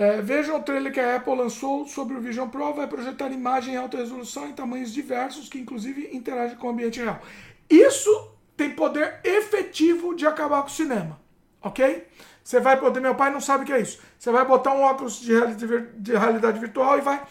[0.00, 2.72] É, vejam o trailer que a Apple lançou sobre o Vision Pro.
[2.72, 6.98] Vai projetar imagem em alta resolução em tamanhos diversos, que inclusive interagem com o ambiente
[6.98, 7.20] real.
[7.68, 11.20] Isso tem poder efetivo de acabar com o cinema.
[11.60, 12.06] Ok?
[12.42, 13.00] Você vai poder.
[13.00, 14.00] Meu pai não sabe o que é isso.
[14.18, 17.22] Você vai botar um óculos de realidade virtual e vai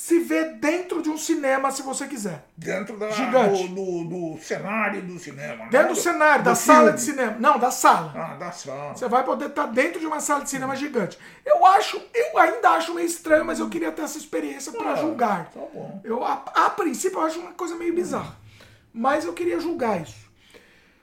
[0.00, 2.44] se ver dentro de um cinema se você quiser.
[2.56, 3.66] Dentro da, Gigante.
[3.66, 5.64] do, do, do cenário do cinema.
[5.64, 7.18] Dentro não do cenário, da do sala de filme.
[7.20, 7.36] cinema.
[7.40, 8.12] Não, da sala.
[8.14, 8.94] Ah, da sala.
[8.94, 11.18] Você vai poder estar dentro de uma sala de cinema gigante.
[11.44, 14.96] Eu acho, eu ainda acho meio estranho, mas eu queria ter essa experiência para Ah,
[14.96, 15.50] julgar.
[15.50, 16.00] tá bom.
[16.04, 18.36] Eu, a, a princípio, eu acho uma coisa meio bizarra.
[18.94, 20.30] Mas eu queria julgar isso.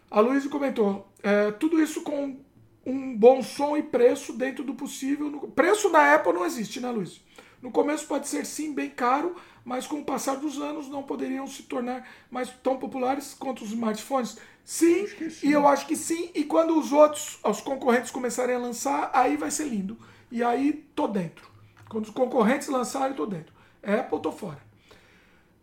[0.09, 2.37] A Luísa comentou: é, tudo isso com
[2.85, 5.29] um bom som e preço dentro do possível.
[5.29, 7.24] No- preço na Apple não existe, né, Luísa?
[7.61, 11.47] No começo pode ser sim bem caro, mas com o passar dos anos não poderiam
[11.47, 14.37] se tornar mais tão populares quanto os smartphones.
[14.63, 15.05] Sim,
[15.43, 16.31] e eu acho que sim.
[16.33, 19.97] E quando os outros, os concorrentes começarem a lançar, aí vai ser lindo.
[20.31, 21.47] E aí tô dentro.
[21.87, 23.53] Quando os concorrentes lançarem, tô dentro.
[23.83, 24.59] Apple, tô fora.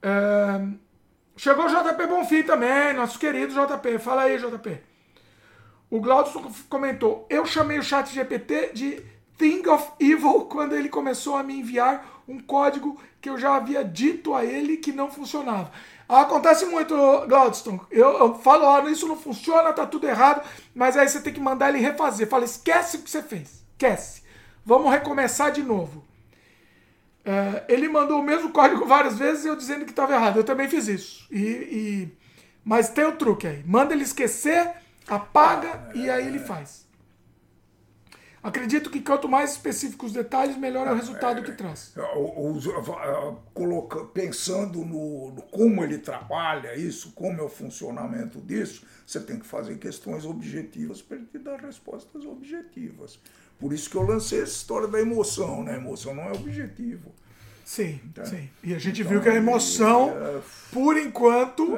[0.01, 0.60] É,
[1.36, 3.98] Chegou o JP Bonfim também, nosso querido JP.
[3.98, 4.81] Fala aí, JP.
[5.90, 9.02] O Glaudson comentou: Eu chamei o chat GPT de
[9.38, 13.84] Thing of Evil quando ele começou a me enviar um código que eu já havia
[13.84, 15.70] dito a ele que não funcionava.
[16.09, 16.94] Acontece muito,
[17.26, 17.80] Glaudston.
[17.90, 20.42] Eu, eu falo, ó, isso não funciona, tá tudo errado,
[20.74, 22.28] mas aí você tem que mandar ele refazer.
[22.28, 23.64] Fala, esquece o que você fez.
[23.72, 24.22] Esquece.
[24.64, 26.04] Vamos recomeçar de novo.
[27.24, 30.36] É, ele mandou o mesmo código várias vezes eu dizendo que estava errado.
[30.38, 31.26] Eu também fiz isso.
[31.30, 32.09] E, e-
[32.64, 33.62] Mas tem o truque aí.
[33.66, 34.70] Manda ele esquecer,
[35.09, 36.86] apaga e aí ele faz.
[38.43, 41.93] Acredito que quanto mais específicos os detalhes, melhor é o resultado que traz.
[41.97, 49.20] Ah, coloca- pensando no, no como ele trabalha isso, como é o funcionamento disso, você
[49.20, 53.19] tem que fazer questões objetivas para ele te dar respostas objetivas.
[53.60, 55.77] Por isso que eu lancei essa história da emoção, né?
[55.77, 57.12] Emoção não é objetivo.
[57.64, 58.24] Sim, Tá.
[58.24, 58.51] sim.
[58.64, 60.12] E a gente viu que a emoção,
[60.73, 61.77] por enquanto,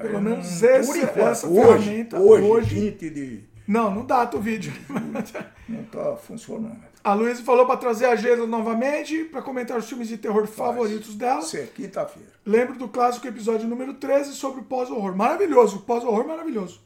[0.00, 3.53] pelo menos esse, Por enquanto, essa hoje, ferramenta, hoje, hoje, 20 de.
[3.66, 4.72] Não, não dá o vídeo.
[5.68, 6.82] não está funcionando.
[7.02, 11.14] A Luísa falou para trazer a Geisa novamente, para comentar os filmes de terror favoritos
[11.14, 11.40] dela.
[11.40, 12.30] Isso é quinta-feira.
[12.44, 15.14] Lembro do clássico episódio número 13 sobre o pós-horror.
[15.14, 16.80] Maravilhoso, pós-horror maravilhoso.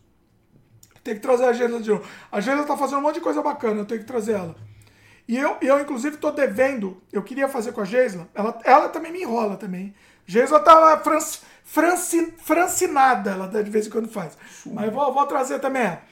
[1.05, 2.05] Tem que trazer a Geisa de novo.
[2.31, 4.57] A Geisa tá fazendo um monte de coisa bacana, eu tenho que trazer ela.
[5.29, 9.13] E eu, eu inclusive, tô devendo, eu queria fazer com a Geisla, ela, ela também
[9.13, 9.95] me enrola também.
[10.27, 14.39] Geisla tá franci, franci, francinada, ela de vez em quando faz.
[14.67, 16.03] Mas vou, vou trazer também ela.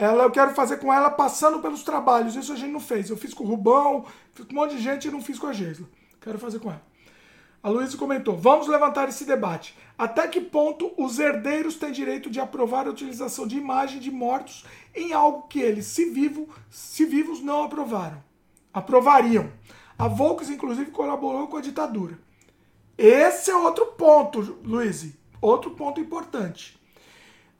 [0.00, 3.10] Ela, eu quero fazer com ela passando pelos trabalhos, isso a gente não fez.
[3.10, 5.46] Eu fiz com o Rubão, fiz com um monte de gente e não fiz com
[5.46, 5.86] a Geisla.
[6.22, 6.82] Quero fazer com ela.
[7.62, 9.76] A Luísa comentou: vamos levantar esse debate.
[9.98, 14.64] Até que ponto os herdeiros têm direito de aprovar a utilização de imagem de mortos
[14.94, 18.24] em algo que eles, se, vivo, se vivos, não aprovaram?
[18.72, 19.52] Aprovariam.
[19.98, 22.18] A Volks, inclusive, colaborou com a ditadura.
[22.96, 25.12] Esse é outro ponto, Luiz.
[25.42, 26.79] Outro ponto importante.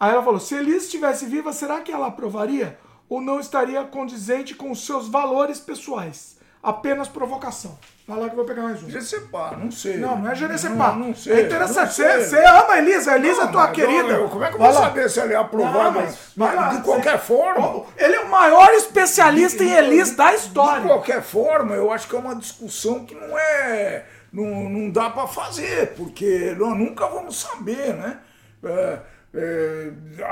[0.01, 2.79] Aí ela falou: se Elise estivesse viva, será que ela aprovaria?
[3.09, 6.39] Ou não estaria condizente com os seus valores pessoais?
[6.63, 7.79] Apenas provocação.
[8.07, 8.91] Vai lá que eu vou pegar mais um.
[8.91, 9.97] Gecepar, não sei.
[9.97, 10.93] Não, não é Gerecepá.
[10.93, 11.33] Não, não sei.
[11.33, 11.99] É interessante.
[12.03, 12.21] não.
[12.21, 13.13] Você ama a Elisa.
[13.13, 14.09] A Elisa é Não, tua mas querida.
[14.09, 15.85] eu- como é que eu vou saber se ele é aprovado?
[15.99, 17.85] Não, mas- vai lá, de qualquer você- forma.
[17.97, 20.87] Ele é o maior especialista em Elis da De história.
[20.87, 24.05] qualquer forma, eu acho que é uma discussão que não é.
[24.33, 28.19] Não, não dá para fazer, porque nós nunca vamos saber, né?
[28.63, 29.01] É, é,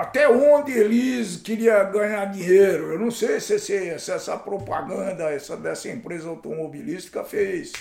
[0.00, 2.92] até onde eles queria ganhar dinheiro.
[2.92, 7.72] Eu não sei se, esse- se essa propaganda essa, dessa empresa automobilística fez.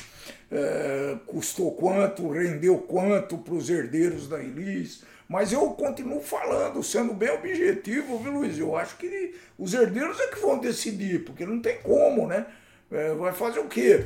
[0.52, 5.04] é, custou quanto, rendeu quanto para os herdeiros da Elis.
[5.28, 8.58] Mas eu continuo falando, sendo bem objetivo, viu, Luiz?
[8.58, 12.46] Eu acho que os herdeiros é que vão decidir, porque não tem como, né?
[12.90, 14.06] É, vai fazer o quê?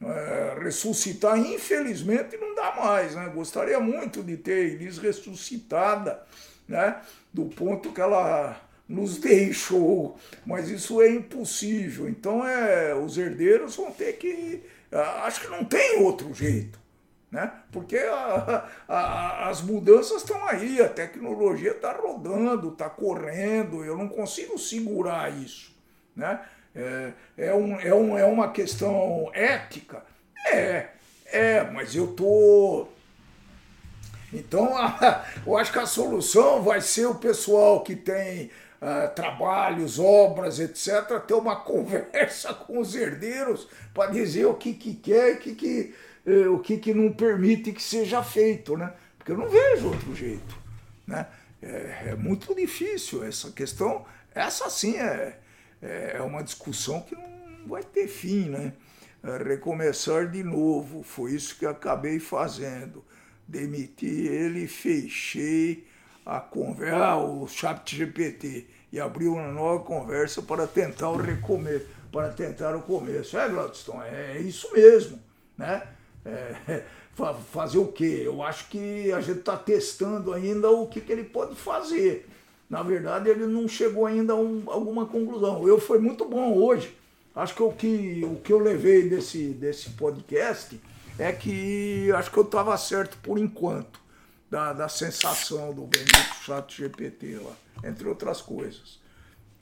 [0.00, 3.28] É, ressuscitar, infelizmente, não dá mais, né?
[3.34, 6.22] Gostaria muito de ter Elis ressuscitada,
[6.68, 7.00] né?
[7.32, 12.08] Do ponto que ela nos deixou, mas isso é impossível.
[12.08, 14.62] Então, é, os herdeiros vão ter que.
[14.92, 16.78] ah, Acho que não tem outro jeito
[17.30, 17.52] né?
[17.72, 24.08] Porque a- a- as mudanças estão aí, a tecnologia está rodando, está correndo, eu não
[24.08, 25.74] consigo segurar isso,
[26.14, 26.40] né?
[26.76, 30.04] É, é, um, é, um, é uma questão ética?
[30.46, 30.88] É,
[31.26, 32.88] é, mas eu tô
[34.32, 38.50] então, a- eu acho que a solução vai ser o pessoal que tem
[38.80, 44.94] ah, trabalhos, obras, etc., ter uma conversa com os herdeiros para dizer o que, que
[44.94, 45.94] quer e que, que,
[46.26, 48.92] eh, o que, que não permite que seja feito, né?
[49.18, 50.56] Porque eu não vejo outro jeito,
[51.06, 51.26] né?
[51.62, 54.04] É, é muito difícil essa questão.
[54.34, 55.38] Essa sim é,
[56.16, 58.72] é uma discussão que não vai ter fim, né?
[59.22, 63.04] É, recomeçar de novo, foi isso que acabei fazendo
[63.46, 65.86] demiti ele fechei
[66.24, 71.86] a conversa, ah, o chat GPT, e abri uma nova conversa para tentar o recomeço,
[72.10, 73.38] para tentar o começo.
[73.38, 75.20] É, Gladstone, é isso mesmo,
[75.56, 75.86] né?
[76.24, 76.82] É,
[77.14, 78.22] fa- fazer o quê?
[78.24, 82.28] Eu acho que a gente está testando ainda o que, que ele pode fazer.
[82.68, 85.66] Na verdade, ele não chegou ainda a um- alguma conclusão.
[85.66, 86.96] Eu foi muito bom hoje.
[87.34, 90.80] Acho que o que, o que eu levei desse, desse podcast
[91.18, 94.00] é que acho que eu estava certo por enquanto,
[94.50, 97.52] da, da sensação do bendito chat GPT lá,
[97.88, 98.98] entre outras coisas.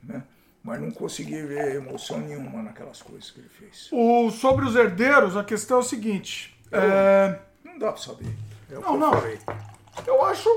[0.02, 0.22] Né?
[0.62, 3.88] Mas não consegui ver emoção nenhuma naquelas coisas que ele fez.
[3.92, 6.56] O, sobre os herdeiros, a questão é o seguinte.
[6.72, 8.32] é, Não dá para saber.
[8.70, 9.12] É Não, não.
[9.18, 9.38] eu.
[10.06, 10.48] Eu acho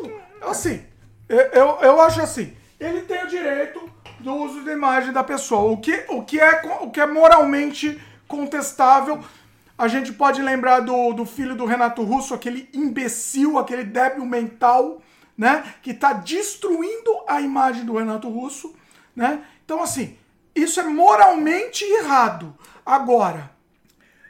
[0.42, 0.84] assim.
[1.30, 2.56] Eu, eu, acho assim.
[2.80, 3.90] Ele tem o direito
[4.20, 5.72] do uso da imagem da pessoa.
[5.72, 9.24] O que, o que, é, o que é moralmente contestável.
[9.78, 15.02] A gente pode lembrar do, do filho do Renato Russo, aquele imbecil, aquele débil mental,
[15.38, 15.76] né?
[15.82, 18.76] Que tá destruindo a imagem do Renato Russo,
[19.16, 19.44] né?
[19.64, 20.18] Então, assim,
[20.56, 22.58] isso é moralmente errado.
[22.84, 23.52] Agora,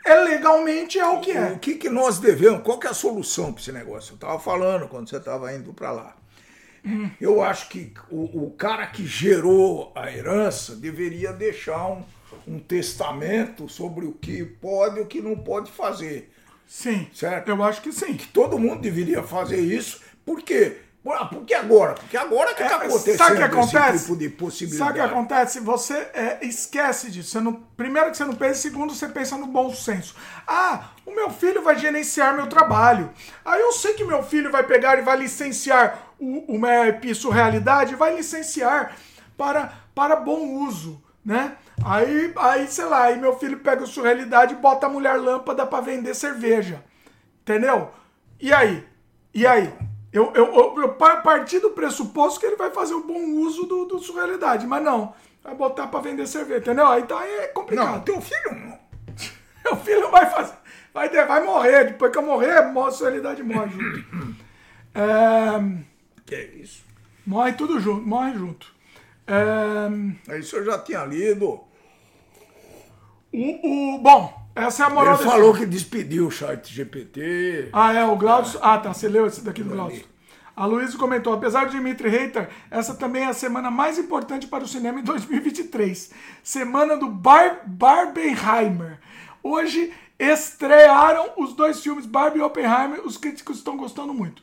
[0.06, 1.52] é legalmente é o que é.
[1.52, 2.64] O que, que nós devemos?
[2.64, 4.12] Qual que é a solução para esse negócio?
[4.12, 6.17] Eu estava falando quando você estava indo para lá.
[7.20, 12.04] Eu acho que o, o cara que gerou a herança deveria deixar um,
[12.48, 16.32] um testamento sobre o que pode e o que não pode fazer.
[16.66, 17.08] Sim.
[17.14, 17.50] Certo.
[17.50, 18.18] Eu acho que sim.
[18.34, 20.78] Todo mundo deveria fazer isso, porque
[21.08, 21.94] Por, por que agora?
[21.94, 24.00] Porque agora que É, está acontecendo sabe o que esse acontece?
[24.02, 24.94] tipo de Sabe o possibilidade.
[24.96, 25.60] que acontece?
[25.62, 27.30] Você é, esquece disso.
[27.32, 30.16] Você não, primeiro que você não pensa, segundo você pensa no bom senso.
[30.46, 33.12] Ah, o meu filho vai gerenciar meu trabalho.
[33.46, 37.96] Aí eu sei que meu filho vai pegar e vai licenciar o, o MEP Surrealidade,
[37.96, 38.96] vai licenciar
[39.38, 41.56] para, para bom uso, né?
[41.86, 45.66] Aí, aí, sei lá, aí meu filho pega o Surrealidade e bota a mulher lâmpada
[45.66, 46.84] para vender cerveja.
[47.44, 47.92] Entendeu?
[48.40, 48.86] E aí?
[49.34, 49.74] E aí?
[50.12, 53.66] Eu, eu, eu, eu pa- parti do pressuposto que ele vai fazer o bom uso
[53.66, 55.14] do, do surrealidade, mas não.
[55.44, 56.88] Vai botar pra vender cerveja, entendeu?
[56.88, 58.04] Aí tá aí é Não, complicado.
[58.06, 58.80] teu filho não.
[59.66, 60.56] Meu filho vai fazer.
[60.94, 61.86] Vai, vai morrer.
[61.86, 64.38] Depois que eu morrer, morre, a surrealidade morre junto.
[65.00, 65.84] É,
[66.26, 66.84] Que é isso?
[67.24, 68.74] morre tudo junto, morre junto.
[69.28, 71.60] É, Isso eu já tinha lido.
[73.32, 75.60] o, o, bom, essa é a moral Ele desse falou filme.
[75.68, 77.70] que despediu o chat GPT.
[77.74, 78.60] Ah, é, o Glaucio.
[78.62, 78.94] Ah, tá.
[78.94, 80.06] Você leu esse daqui do Glaucio.
[80.56, 84.64] A Luísa comentou: apesar de Dimitri Hater, essa também é a semana mais importante para
[84.64, 86.12] o cinema em 2023.
[86.44, 89.00] Semana do Bar Barbenheimer.
[89.44, 93.02] Hoje estrearam os dois filmes, Barbie e Oppenheimer.
[93.06, 94.42] Os críticos estão gostando muito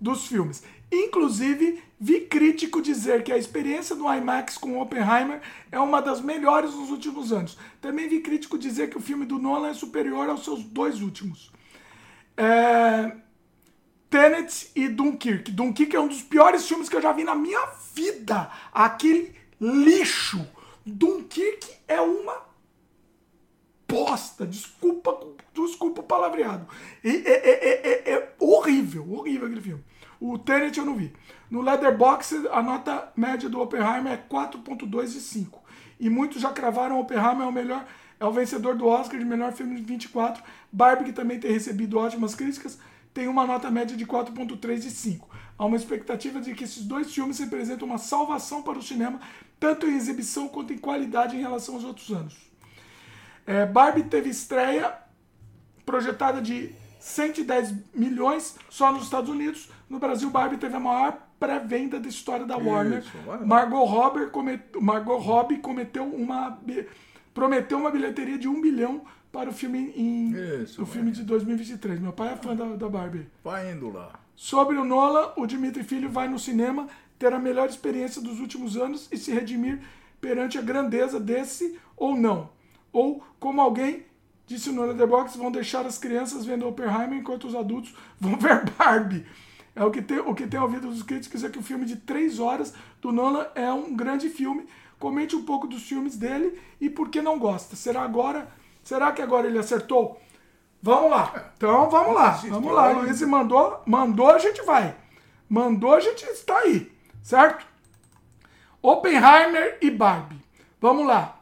[0.00, 0.62] dos filmes.
[0.90, 5.40] Inclusive, vi crítico dizer que a experiência do IMAX com Oppenheimer
[5.72, 7.56] é uma das melhores dos últimos anos.
[7.80, 11.50] Também vi crítico dizer que o filme do Nolan é superior aos seus dois últimos.
[12.36, 13.10] É...
[14.10, 15.50] Tenet e Dunkirk.
[15.50, 17.64] Dunkirk é um dos piores filmes que eu já vi na minha
[17.94, 18.50] vida.
[18.70, 20.46] Aquele lixo.
[20.84, 22.36] Dunkirk é uma
[23.88, 24.46] bosta.
[24.46, 25.18] Desculpa,
[25.54, 26.68] desculpa o palavreado.
[27.02, 29.84] É, é- é- é- é horrível, horrível aquele filme.
[30.20, 31.12] O Tenet eu não vi.
[31.54, 35.62] No Letterboxd, a nota média do Oppenheimer é 4.2 de 5.
[36.00, 37.86] E muitos já cravaram Oppenheimer é o melhor,
[38.18, 40.42] é o vencedor do Oscar de melhor filme de 24.
[40.72, 42.76] Barbie, que também tem recebido ótimas críticas,
[43.14, 45.30] tem uma nota média de 4.3 de 5.
[45.56, 49.20] Há uma expectativa de que esses dois filmes representam uma salvação para o cinema,
[49.60, 52.34] tanto em exibição quanto em qualidade em relação aos outros anos.
[53.46, 54.92] É, Barbie teve estreia
[55.86, 59.70] projetada de 110 milhões só nos Estados Unidos.
[59.88, 63.02] No Brasil, Barbie teve a maior pré-venda da história da Warner.
[63.26, 63.38] lá.
[63.38, 64.62] Margot Robbie, comet...
[64.80, 66.58] Margot Robbie cometeu uma...
[67.32, 71.98] prometeu uma bilheteria de um bilhão para o filme em Isso, o filme de 2023.
[71.98, 73.26] Meu pai é fã da, da Barbie.
[73.42, 74.12] Vai indo lá.
[74.36, 76.88] Sobre o Nolan, o Dimitri Filho vai no cinema
[77.18, 79.80] ter a melhor experiência dos últimos anos e se redimir
[80.20, 82.50] perante a grandeza desse ou não.
[82.92, 84.04] Ou, como alguém
[84.46, 89.26] disse no Letterboxd, vão deixar as crianças vendo Oppenheimer enquanto os adultos vão ver Barbie.
[89.76, 91.96] É o que tem, o que tem ouvido dos críticos é que o filme de
[91.96, 94.68] três horas do Nolan é um grande filme.
[94.98, 97.74] Comente um pouco dos filmes dele e por que não gosta.
[97.74, 98.48] Será agora?
[98.82, 100.20] Será que agora ele acertou?
[100.80, 101.52] Vamos lá.
[101.56, 102.30] Então vamos lá.
[102.30, 102.90] Vamos lá.
[102.92, 104.96] Luiz mandou, mandou, a gente vai.
[105.48, 106.92] Mandou, a gente está aí.
[107.22, 107.66] Certo?
[108.80, 110.40] Oppenheimer e Barbie.
[110.80, 111.40] Vamos lá.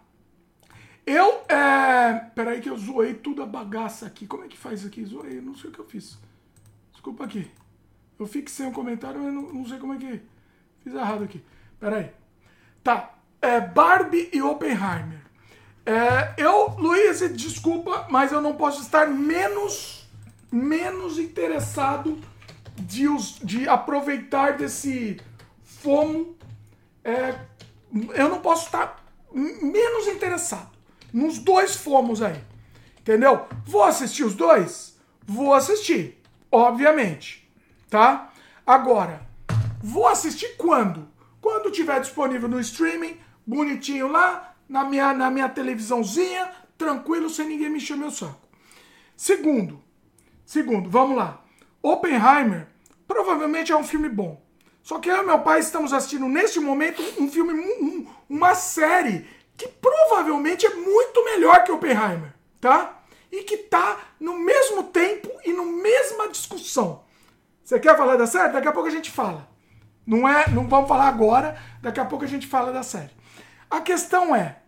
[1.04, 2.30] Eu, é...
[2.34, 4.26] Peraí que eu zoei tudo a bagaça aqui.
[4.26, 5.04] Como é que faz aqui?
[5.04, 6.18] Zoei, não sei o que eu fiz.
[6.92, 7.50] Desculpa aqui.
[8.22, 10.20] Eu fixei um comentário, mas não, não sei como é que...
[10.82, 11.42] Fiz errado aqui.
[11.80, 12.10] Peraí.
[12.82, 13.14] Tá.
[13.40, 15.20] É, Barbie e Oppenheimer.
[15.84, 20.08] É, eu, Luiz, desculpa, mas eu não posso estar menos,
[20.50, 22.16] menos interessado
[22.76, 25.20] de, os, de aproveitar desse
[25.64, 26.36] fomo.
[27.02, 27.34] É,
[28.14, 29.04] eu não posso estar
[29.34, 30.70] menos interessado
[31.12, 32.40] nos dois fomos aí.
[33.00, 33.46] Entendeu?
[33.66, 34.96] Vou assistir os dois?
[35.26, 37.41] Vou assistir, obviamente.
[37.92, 38.32] Tá?
[38.66, 39.20] Agora,
[39.82, 41.06] vou assistir quando?
[41.42, 47.68] Quando tiver disponível no streaming, bonitinho lá, na minha, na minha televisãozinha, tranquilo, sem ninguém
[47.68, 48.40] me encher meu saco.
[49.14, 49.78] Segundo,
[50.46, 51.44] segundo, vamos lá.
[51.82, 52.66] Oppenheimer
[53.06, 54.42] provavelmente é um filme bom.
[54.82, 58.54] Só que eu e meu pai estamos assistindo neste momento um filme, um- um- uma
[58.54, 63.02] série que provavelmente é muito melhor que Oppenheimer, tá?
[63.30, 67.04] E que tá no mesmo tempo e no mesma discussão.
[67.64, 68.52] Você quer falar da série?
[68.52, 69.48] Daqui a pouco a gente fala.
[70.06, 73.10] Não é, não vamos falar agora, daqui a pouco a gente fala da série.
[73.70, 74.58] A questão é,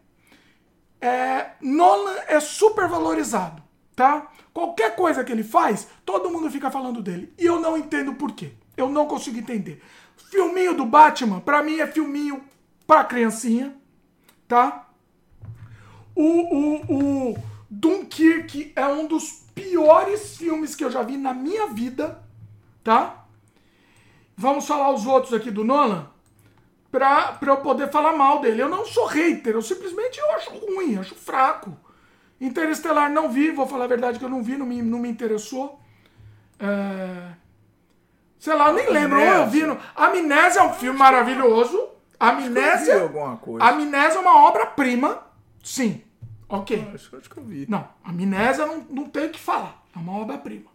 [1.00, 3.62] é, Nolan é super valorizado,
[3.96, 4.28] tá?
[4.52, 7.34] Qualquer coisa que ele faz, todo mundo fica falando dele.
[7.36, 8.52] E eu não entendo por quê.
[8.76, 9.82] Eu não consigo entender.
[10.30, 12.42] Filminho do Batman, pra mim é filminho
[12.86, 13.76] pra criancinha,
[14.46, 14.88] tá?
[16.14, 17.38] O, o, o
[17.68, 22.23] Dunkirk é um dos piores filmes que eu já vi na minha vida,
[22.84, 23.24] tá?
[24.36, 26.08] Vamos falar os outros aqui do Nolan
[26.90, 28.62] pra, pra eu poder falar mal dele.
[28.62, 31.76] Eu não sou hater, eu simplesmente eu acho ruim, acho fraco.
[32.40, 35.08] Interestelar não vi, vou falar a verdade que eu não vi, não me, não me
[35.08, 35.80] interessou.
[36.60, 37.32] É,
[38.44, 39.16] Sei lá, eu nem lembro.
[39.16, 39.40] Amnésia.
[39.40, 39.78] Eu vi no...
[39.96, 41.88] Amnésia é um filme maravilhoso.
[42.20, 43.00] Amnésia.
[43.00, 43.64] alguma coisa.
[43.64, 45.22] Amnésia é uma obra-prima.
[45.62, 46.02] Sim.
[46.46, 46.90] Ok.
[46.94, 47.64] Acho, acho que eu vi.
[47.66, 49.82] Não, Amnésia não, não tem o que falar.
[49.96, 50.70] É uma obra-prima.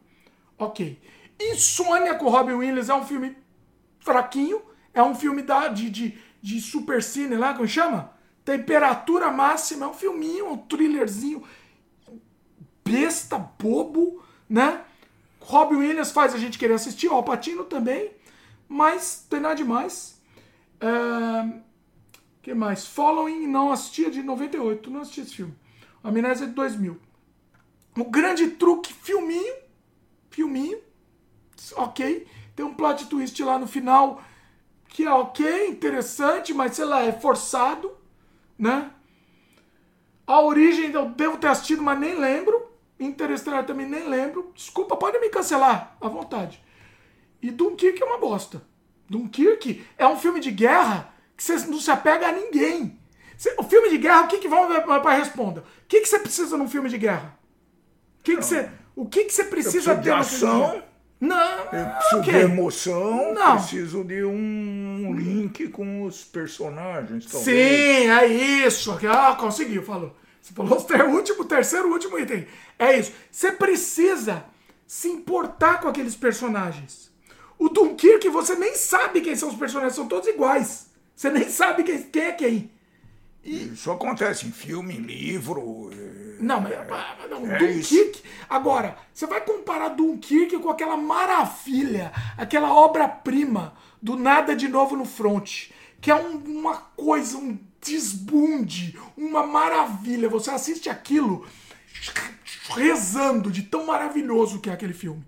[0.58, 1.00] Ok.
[1.40, 3.38] Insônia com Robin Williams é um filme
[4.00, 4.62] fraquinho.
[4.94, 8.12] É um filme da, de, de, de super cine lá, como chama?
[8.44, 9.86] Temperatura máxima.
[9.86, 11.44] É um filminho, um thrillerzinho.
[12.84, 14.82] Besta, bobo, né?
[15.40, 17.08] Robin Williams faz a gente querer assistir.
[17.08, 18.12] O Alpatino também.
[18.68, 20.22] Mas tem nada demais.
[20.80, 21.60] É...
[22.42, 22.86] que mais?
[22.86, 24.90] Following, não assistia de 98.
[24.90, 25.56] Não assisti esse filme.
[26.04, 27.00] Amnésia de 2000.
[27.98, 29.56] O Grande Truque, filminho.
[30.30, 30.80] Filminho.
[31.76, 32.28] Ok.
[32.56, 34.22] Tem um plot twist lá no final
[34.90, 37.96] que é ok, interessante, mas sei lá, é forçado,
[38.58, 38.92] né?
[40.26, 42.70] A origem eu devo ter assistido, mas nem lembro.
[43.00, 44.52] Interestelar também nem lembro.
[44.54, 46.62] Desculpa, pode me cancelar, à vontade.
[47.42, 48.62] E Dunkirk é uma bosta.
[49.10, 53.00] Dunkirk é um filme de guerra que você não se apega a ninguém.
[53.58, 55.62] O filme de guerra, o que que vamos para responda?
[55.62, 57.40] O que que você precisa num filme de guerra?
[58.20, 60.84] O que que você, o que que você precisa preciso de ter filme ação.
[61.20, 62.34] Não, Eu preciso ok.
[62.34, 63.58] de emoção, Não.
[63.58, 67.26] preciso de um link com os personagens.
[67.26, 68.10] Sim, talvez.
[68.10, 68.98] é isso.
[69.12, 70.16] Ah, conseguiu, falou.
[70.42, 72.48] Você falou o último, terceiro, último item.
[72.78, 73.12] É isso.
[73.30, 74.46] Você precisa
[74.88, 77.12] se importar com aqueles personagens.
[77.58, 80.88] O Dunkirk, você nem sabe quem são os personagens, são todos iguais.
[81.14, 82.72] Você nem sabe quem, quem é quem.
[83.44, 85.90] Isso acontece em filme, em livro.
[85.94, 88.24] eh, Não, mas, mas não, é Dunkirk.
[88.50, 95.06] Agora, você vai comparar Dunkirk com aquela maravilha, aquela obra-prima do Nada de Novo no
[95.06, 95.70] Front,
[96.02, 100.30] que é um- uma coisa, um desbunde, uma maravilha.
[100.30, 101.46] Você assiste aquilo
[102.76, 105.26] rezando de tão maravilhoso que é aquele filme.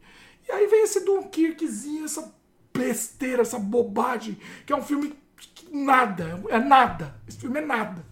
[0.47, 2.33] E aí vem esse Dunkirkzinho, essa
[2.73, 7.15] besteira, essa bobagem, que é um filme que nada, é nada.
[7.27, 8.05] Esse filme é nada.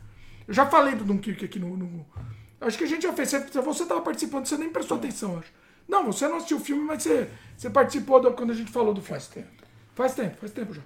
[0.47, 1.77] Eu já falei do Dunkirk aqui no.
[1.77, 2.05] no-
[2.61, 3.29] acho que a gente já fez.
[3.29, 5.51] Você, você tava participando, você nem prestou atenção, eu acho.
[5.87, 8.93] Não, você não assistiu o filme, mas você, você participou do- quando a gente falou
[8.93, 9.19] do filme.
[9.19, 9.47] Faz tempo.
[9.95, 10.81] Faz tempo, faz tempo já.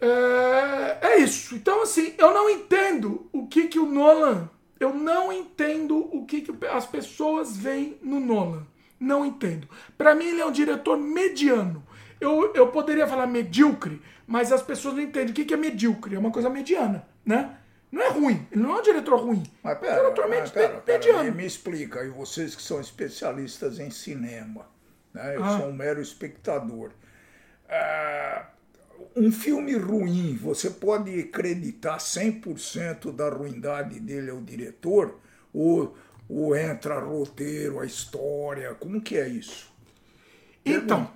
[0.00, 1.54] É, é isso.
[1.54, 4.48] Então, assim, eu não entendo o que que o Nolan.
[4.80, 8.66] Eu não entendo o que, que as pessoas veem no Nolan.
[8.98, 9.68] Não entendo.
[9.96, 11.84] Pra mim, ele é um diretor mediano.
[12.20, 16.14] Eu, eu poderia falar medíocre, mas as pessoas não entendem o que, que é medíocre.
[16.14, 17.56] É uma coisa mediana, né?
[17.92, 18.46] Não é ruim.
[18.50, 19.42] Ele não é um diretor ruim.
[19.62, 23.78] Mas é um pera, diretor mas pera, pera, me, explica, aí vocês que são especialistas
[23.78, 24.66] em cinema,
[25.12, 25.36] né?
[25.36, 25.58] eu Ah.
[25.58, 26.92] sou um mero espectador.
[27.68, 28.46] Ah,
[29.14, 35.20] um filme ruim, você pode acreditar 100% da ruindade dele ao diretor?
[35.52, 35.94] Ou,
[36.30, 38.74] ou entra roteiro, a história?
[38.74, 39.70] Como que é isso?
[40.64, 41.10] Então,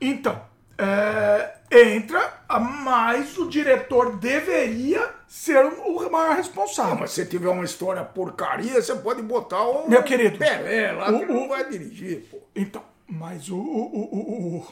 [0.00, 0.44] então
[0.78, 2.44] é, entra,
[2.84, 6.92] mas o diretor deveria ser o maior responsável.
[6.92, 11.06] Ah, mas se tiver uma história porcaria, você pode botar o Meu querido, Pelé lá,
[11.06, 12.36] que o- não o- vai dirigir, pô.
[12.54, 14.66] Então, mas o, o, o,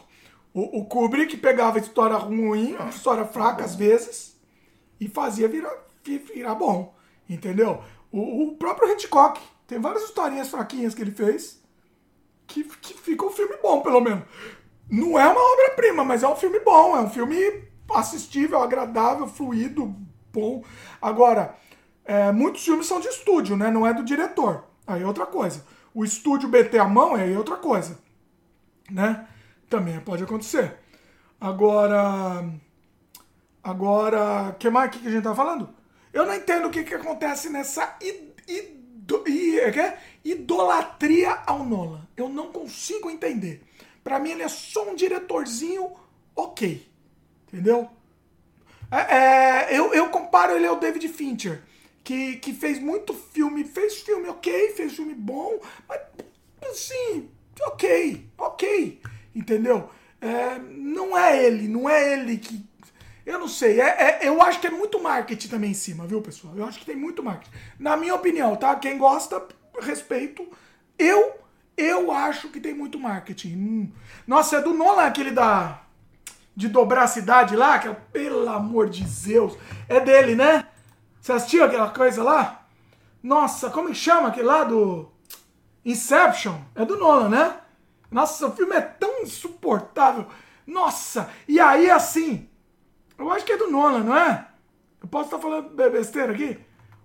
[0.52, 4.36] o, o, Kubrick pegava história ruim, história fraca às vezes,
[5.00, 5.72] e fazia virar,
[6.04, 6.94] vi- virar bom,
[7.26, 7.82] entendeu?
[8.12, 11.58] O, o próprio Hitchcock, tem várias historinhas fraquinhas que ele fez,
[12.46, 14.24] que, que fica um filme bom, pelo menos.
[14.90, 17.64] Não é uma obra-prima, mas é um filme bom, é um filme
[17.94, 19.94] assistível, agradável, fluido,
[20.32, 20.64] bom.
[21.00, 21.54] Agora,
[22.04, 23.70] é, muitos filmes são de estúdio, né?
[23.70, 24.64] Não é do diretor.
[24.86, 25.64] Aí é outra coisa.
[25.94, 27.98] O estúdio meter a mão é outra coisa,
[28.90, 29.26] né?
[29.68, 30.76] Também pode acontecer.
[31.40, 32.44] Agora,
[33.62, 35.68] agora, que mais que a gente tá falando?
[36.12, 39.98] Eu não entendo o que, que acontece nessa i- ido- i- é é?
[40.24, 42.06] idolatria ao Nolan.
[42.16, 43.62] Eu não consigo entender.
[44.02, 45.92] Pra mim ele é só um diretorzinho
[46.34, 46.86] ok,
[47.48, 47.88] entendeu?
[48.90, 51.62] É, é, eu, eu comparo ele ao David Fincher,
[52.02, 56.00] que, que fez muito filme, fez filme ok, fez filme bom, mas
[56.70, 57.28] assim,
[57.62, 59.00] ok, ok,
[59.34, 59.88] entendeu?
[60.20, 62.64] É, não é ele, não é ele que.
[63.24, 66.20] Eu não sei, é, é- eu acho que é muito marketing também em cima, viu,
[66.20, 66.54] pessoal?
[66.56, 67.52] Eu acho que tem muito marketing.
[67.78, 68.74] Na minha opinião, tá?
[68.76, 69.46] Quem gosta,
[69.80, 70.46] respeito.
[70.98, 71.34] Eu,
[71.76, 73.54] eu acho que tem muito marketing.
[73.56, 73.92] Hum.
[74.26, 75.82] Nossa, é do Nolan aquele da
[76.60, 79.56] de dobrar a cidade lá, que é, pelo amor de Zeus,
[79.88, 80.66] é dele, né?
[81.20, 82.66] Você assistiu aquela coisa lá?
[83.22, 85.08] Nossa, como que chama aquele lá do
[85.84, 86.54] Inception?
[86.74, 87.56] É do Nolan, né?
[88.10, 90.26] Nossa, o filme é tão insuportável.
[90.66, 92.48] Nossa, e aí assim,
[93.18, 94.46] eu acho que é do Nolan, não é?
[95.02, 96.58] Eu posso estar falando be- besteira aqui?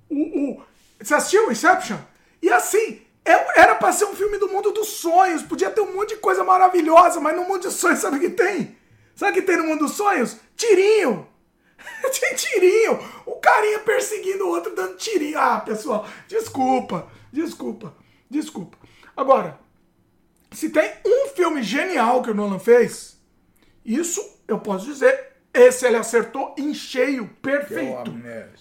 [0.10, 0.16] O,
[0.52, 0.64] o,
[1.02, 1.98] você assistiu Inception?
[2.42, 5.42] E assim, É- Era pra ser um filme do mundo dos sonhos.
[5.42, 8.30] Podia ter um monte de coisa maravilhosa, mas no mundo dos sonhos, sabe o que
[8.30, 8.78] tem?
[9.16, 10.38] Sabe o que tem no mundo dos sonhos?
[10.56, 11.28] Tirinho.
[12.20, 13.00] Tem tirinho.
[13.26, 15.38] O carinha perseguindo o outro dando tirinho.
[15.38, 17.94] Ah, pessoal, desculpa, desculpa,
[18.30, 18.78] desculpa.
[19.16, 19.60] Agora,
[20.52, 23.20] se tem um filme genial que o Nolan fez,
[23.84, 28.12] isso eu posso dizer, esse ele acertou em cheio, perfeito.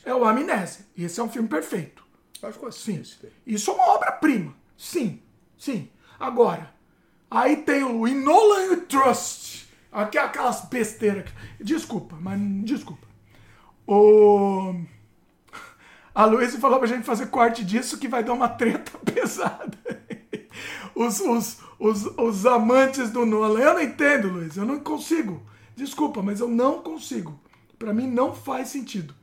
[0.05, 0.84] É o Amnésia.
[0.97, 2.05] E esse é um filme perfeito.
[2.42, 3.02] Acho que Sim.
[3.47, 4.55] Isso é uma obra-prima.
[4.76, 5.23] Sim,
[5.57, 5.91] sim.
[6.20, 6.74] Agora,
[7.31, 9.53] aí tem o In Nolan You Trust.
[9.94, 11.31] Aquelas besteiras.
[11.60, 13.06] Desculpa, mas desculpa.
[13.86, 14.74] O...
[16.12, 19.78] A Luísa falou pra gente fazer corte disso que vai dar uma treta pesada.
[20.94, 23.60] Os, os, os, os amantes do Nolan.
[23.60, 24.56] Eu não entendo, Luiz.
[24.56, 25.42] Eu não consigo.
[25.76, 27.39] Desculpa, mas eu não consigo.
[27.78, 29.14] Pra mim não faz sentido.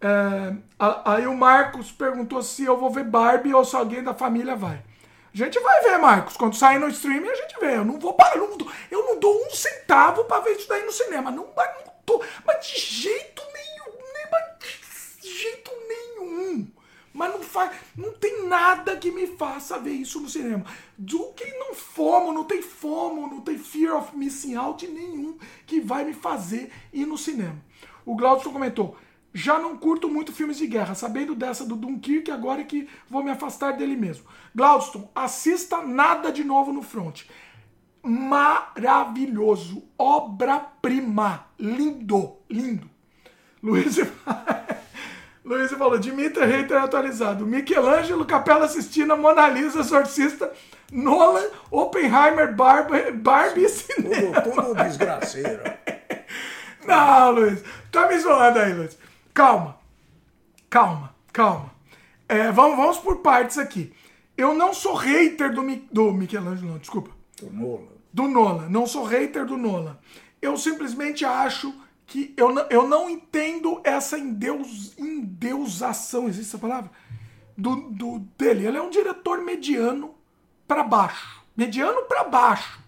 [0.00, 0.56] É,
[1.04, 4.82] aí o Marcos perguntou se eu vou ver Barbie ou se alguém da família vai.
[5.34, 6.36] A gente vai ver, Marcos.
[6.36, 7.76] Quando sair no streaming, a gente vê.
[7.76, 8.36] Eu não vou parar.
[8.36, 11.30] Eu não, dou- eu não dou um centavo pra ver isso daí no cinema.
[11.30, 12.22] Não, não tô.
[12.46, 13.94] Mas de jeito nenhum.
[15.20, 16.68] De jeito nenhum.
[17.12, 17.76] Mas não faz.
[17.96, 20.64] Não tem nada que me faça ver isso no cinema.
[20.96, 25.80] Do que não fomo, não tem fomo, não tem fear of missing out nenhum que
[25.80, 27.56] vai me fazer ir no cinema.
[28.06, 28.96] O Glaudson comentou.
[29.36, 33.20] Já não curto muito filmes de guerra, sabendo dessa do Dunkirk, agora é que vou
[33.20, 34.24] me afastar dele mesmo.
[34.54, 37.22] Glaudston, assista nada de novo no front.
[38.00, 42.88] Maravilhoso, obra-prima, lindo, lindo.
[43.60, 43.96] Luiz,
[45.44, 50.52] Luiz falou, Dimitri Reiter atualizado, Michelangelo, Capela Sistina, Mona Lisa, Exorcista,
[50.92, 54.40] Nolan, Oppenheimer, Barbie, Barbie cinema.
[54.42, 55.62] Tudo, tudo desgraceiro.
[56.86, 57.64] Não, Luiz.
[57.90, 58.96] Tá me zoando aí, Luiz.
[59.34, 59.78] Calma.
[60.70, 61.72] Calma, calma.
[62.28, 63.92] É, vamos, vamos por partes aqui.
[64.36, 67.10] Eu não sou hater do, Mi- do Michelangelo, não, desculpa.
[67.40, 67.88] Do Nolan.
[68.12, 68.68] Do Nolan.
[68.68, 69.98] Não sou hater do Nolan.
[70.40, 71.72] Eu simplesmente acho
[72.06, 76.90] que eu não, eu não entendo essa endeus, endeusação, existe essa palavra?
[77.56, 78.66] Do, do, dele.
[78.66, 80.14] Ele é um diretor mediano
[80.66, 81.42] pra baixo.
[81.56, 82.80] Mediano pra baixo.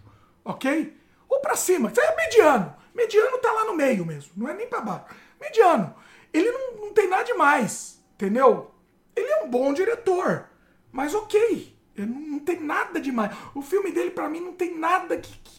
[0.43, 0.95] Ok?
[1.29, 1.89] Ou pra cima.
[1.89, 2.75] Isso é mediano.
[2.93, 4.31] Mediano tá lá no meio mesmo.
[4.35, 5.05] Não é nem pra baixo.
[5.39, 5.93] Mediano.
[6.33, 8.03] Ele não, não tem nada demais.
[8.13, 8.71] Entendeu?
[9.15, 10.45] Ele é um bom diretor.
[10.91, 11.75] Mas ok.
[11.95, 13.35] Ele não, não tem nada demais.
[13.55, 15.57] O filme dele, pra mim, não tem nada que- que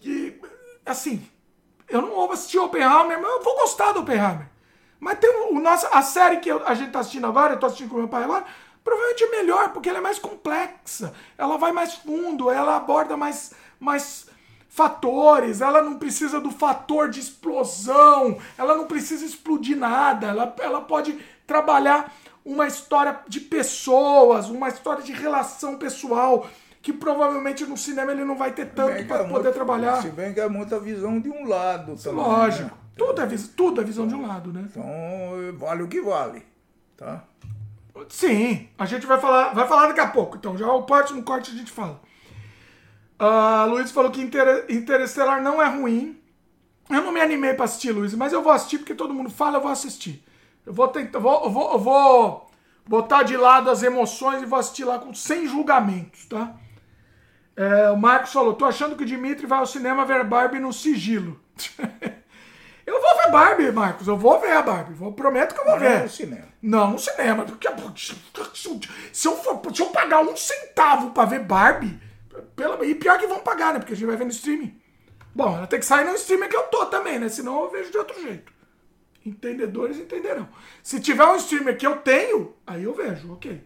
[0.00, 0.40] que,
[0.84, 1.26] assim,
[1.88, 4.48] eu não vou assistir Oppenheimer, mas eu vou gostar do Oppenheimer.
[4.98, 7.58] Mas tem o, o nosso, a série que eu- a gente tá assistindo agora, eu
[7.60, 8.44] tô assistindo com meu pai agora,
[8.84, 13.52] provavelmente é melhor, porque ela é mais complexa, ela vai mais fundo, ela aborda mais,
[13.78, 14.26] mais
[14.70, 20.80] fatores, ela não precisa do fator de explosão, ela não precisa explodir nada, ela, ela
[20.80, 26.46] pode trabalhar uma história de pessoas, uma história de relação pessoal,
[26.80, 30.00] que provavelmente no cinema ele não vai ter tanto para é poder muito- trabalhar.
[30.00, 32.24] Se bem que é muita visão de um lado também.
[32.24, 32.64] Lógico.
[32.70, 32.70] né?
[32.96, 33.26] Tudo é,
[33.56, 34.66] tudo é visão de um lado, né?
[34.70, 34.84] Então,
[35.58, 36.42] vale o que vale.
[36.96, 37.24] Tá?
[38.08, 40.36] Sim, a gente vai falar, vai falar daqui a pouco.
[40.36, 42.00] Então, já o próximo corte a gente fala.
[43.20, 46.18] A Luiz falou que Inter Interestelar não é ruim.
[46.88, 49.58] Eu não me animei pra assistir, Luiz, mas eu vou assistir porque todo mundo fala,
[49.58, 50.24] eu vou assistir.
[50.64, 52.50] Eu vou tentar, eu vou, eu vou, eu vou
[52.86, 56.54] botar de lado as emoções e vou assistir lá com sem julgamentos, tá?
[57.54, 60.72] É, o Marcos falou, tô achando que o Dimitri vai ao cinema ver Barbie no
[60.72, 61.38] sigilo.
[62.86, 64.94] eu vou ver Barbie, Marcos, eu vou ver a Barbie.
[64.94, 66.02] Vou, prometo que eu vou Não é ver.
[66.04, 66.48] no cinema.
[66.62, 67.44] Não, no cinema.
[67.44, 67.68] Porque,
[69.12, 72.00] se, eu for, se eu pagar um centavo pra ver Barbie,
[72.56, 73.78] pela, e pior que vão pagar, né?
[73.78, 74.80] Porque a gente vai ver no streaming.
[75.34, 77.28] Bom, ela tem que sair no streaming que eu tô também, né?
[77.28, 78.52] Senão eu vejo de outro jeito.
[79.24, 80.48] Entendedores entenderão.
[80.82, 83.62] Se tiver um streamer que eu tenho, aí eu vejo, ok.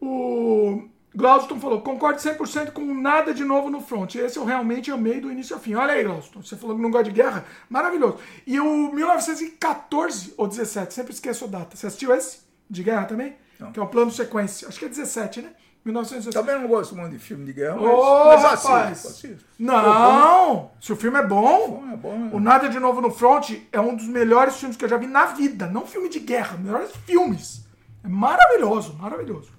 [0.00, 4.14] O Glauston falou, concordo 100% com nada de novo no front.
[4.14, 5.74] Esse eu realmente amei do início ao fim.
[5.74, 7.44] Olha aí, Glauston, você falou que não gosta de guerra?
[7.68, 8.18] Maravilhoso.
[8.46, 11.76] E o 1914 ou 17, sempre esqueço a data.
[11.76, 12.40] Você assistiu esse?
[12.70, 13.36] De guerra também?
[13.72, 14.66] Que é o plano sequência.
[14.66, 15.52] Acho que é 17, né?
[15.84, 16.32] 1917.
[16.32, 19.06] Também não gosto muito de filme de guerra, mas, Ô, mas rapaz!
[19.06, 19.44] assisto.
[19.58, 20.70] Não!
[20.80, 22.36] Se o filme é bom, é bom, é.
[22.36, 25.08] o Nada de Novo no Front é um dos melhores filmes que eu já vi
[25.08, 25.66] na vida.
[25.66, 27.64] Não filme de guerra, melhores filmes.
[28.04, 29.50] É maravilhoso, maravilhoso.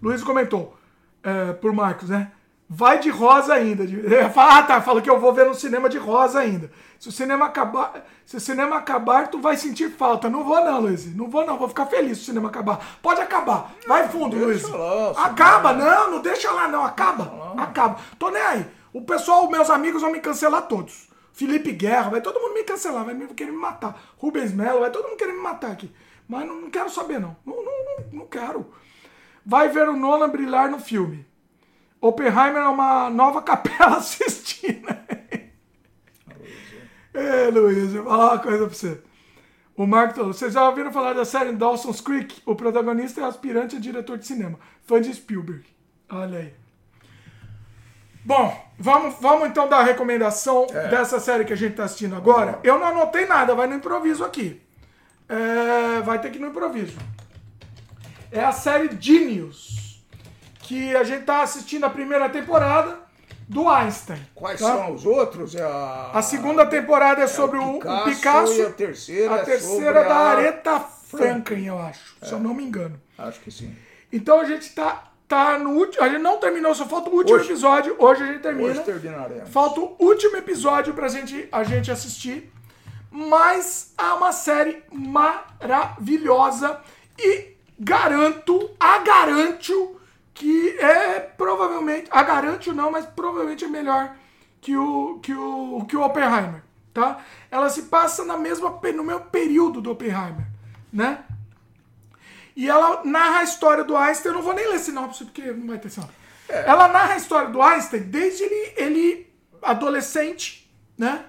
[0.00, 0.76] Luiz comentou,
[1.22, 2.32] é, por Marcos, né?
[2.72, 3.82] Vai de rosa ainda.
[4.14, 4.80] É, fala- ah, tá.
[4.80, 6.70] Falou que eu vou ver no cinema de rosa ainda.
[7.00, 10.30] Se o cinema acabar, se o cinema acabar, tu vai sentir falta.
[10.30, 11.12] Não vou não, Luiz.
[11.16, 11.58] Não vou não.
[11.58, 12.98] Vou ficar feliz se o cinema acabar.
[13.02, 13.72] Pode acabar.
[13.88, 14.62] Vai fundo, Luiz.
[14.62, 16.84] deixa lá, Acaba, não, não deixa lá não.
[16.84, 17.54] Acaba.
[17.56, 17.96] Acaba.
[18.18, 18.66] Tô nem aí.
[18.92, 21.08] O pessoal, meus amigos vão me cancelar todos.
[21.32, 23.98] Felipe Guerra, vai todo mundo me cancelar, vai querer me matar.
[24.18, 25.90] Rubens Melo, vai todo mundo querer me matar aqui.
[26.28, 27.36] Mas não, não quero saber, não.
[27.44, 28.26] Não, não, não, não.
[28.26, 28.70] quero.
[29.44, 31.26] Vai ver o Nolan brilhar no filme.
[32.00, 35.04] Oppenheimer é uma nova capela assistina.
[37.12, 39.00] É, Luiz, vou falar uma coisa pra você.
[39.76, 42.42] O Marco falou, vocês já ouviram falar da série Dawson's Creek?
[42.44, 45.64] O protagonista é aspirante a diretor de cinema, fã de Spielberg.
[46.10, 46.54] Olha aí.
[48.22, 52.60] Bom, vamos, vamos então dar a recomendação dessa série que a gente tá assistindo agora.
[52.62, 54.60] Eu não anotei nada, vai no improviso aqui.
[55.26, 56.98] É, vai ter que ir no improviso.
[58.30, 59.89] É a série Genius,
[60.70, 62.96] que a gente tá assistindo a primeira temporada
[63.48, 64.24] do Einstein.
[64.36, 64.66] Quais tá?
[64.68, 65.56] são os outros?
[65.56, 68.52] É a, A segunda temporada é sobre o, o Picasso, Picasso.
[68.54, 72.38] e a terceira a é terceira sobre da a- Aretha Franklin, eu acho, se eu
[72.38, 73.00] não me engano.
[73.18, 73.74] Acho que sim.
[74.12, 76.04] Então a gente tá, tá no último.
[76.04, 77.50] A gente não terminou, só falta o último Hoje.
[77.50, 77.96] episódio.
[77.98, 78.70] Hoje a gente termina.
[78.70, 79.48] Hoje terminaremos.
[79.50, 82.52] Falta o último episódio pra gente, a gente assistir.
[83.10, 86.78] Mas há uma série maravilhosa
[87.18, 89.99] e garanto, a garanto
[90.40, 94.16] que é provavelmente, a garanto não, mas provavelmente é melhor
[94.58, 96.62] que o que o que o Oppenheimer,
[96.94, 97.22] tá?
[97.50, 100.46] Ela se passa na mesma no mesmo período do Oppenheimer,
[100.90, 101.24] né?
[102.56, 104.30] E ela narra a história do Einstein.
[104.32, 106.14] Eu não vou nem ler sinopse porque não vai ter sinopse.
[106.48, 111.26] Ela narra a história do Einstein desde ele, ele adolescente, né?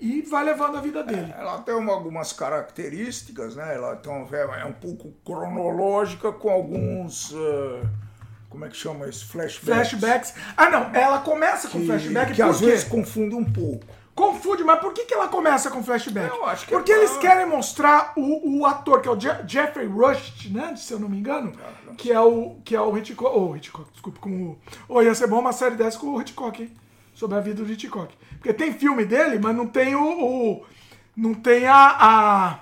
[0.00, 1.34] E vai levando a vida dele.
[1.36, 3.74] Ela tem uma- algumas características, né?
[3.74, 7.32] Ela tem um- é um pouco cronológica com alguns.
[7.34, 8.03] eh,
[8.54, 9.26] como é que chama isso?
[9.26, 9.90] Flashbacks.
[9.90, 10.34] Flashbacks.
[10.56, 10.94] Ah, não.
[10.94, 13.84] Ela começa com Que, flashback que às vezes confunde um pouco.
[14.14, 16.28] Confunde, mas por que, que ela começa com flashback?
[16.32, 19.42] Eu acho que Porque é eles querem mostrar o, o ator, que é o Je-
[19.48, 20.76] Jeffrey Rush, né?
[20.76, 21.52] Se eu não me engano.
[21.96, 23.36] Que é o, que é o Hitchcock.
[23.36, 24.20] Oh, Hitchcock, desculpa.
[24.20, 24.58] Com o,
[24.88, 26.72] oh, ia ser bom uma série dessa com o Hitchcock, hein?
[27.12, 28.14] Sobre a vida do Hitchcock.
[28.38, 30.02] Porque tem filme dele, mas não tem o.
[30.60, 30.66] o-
[31.16, 32.58] não tem a, a.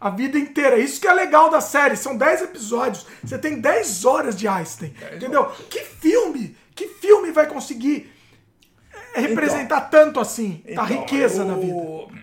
[0.00, 0.78] a vida inteira.
[0.78, 1.96] Isso que é legal da série.
[1.96, 3.06] São 10 episódios.
[3.24, 4.94] Você tem 10 horas de Einstein.
[5.14, 5.46] Entendeu?
[5.70, 6.56] Que filme?
[6.74, 8.12] Que filme vai conseguir
[9.14, 12.16] é, representar tanto assim a Então, riqueza eu- na vida?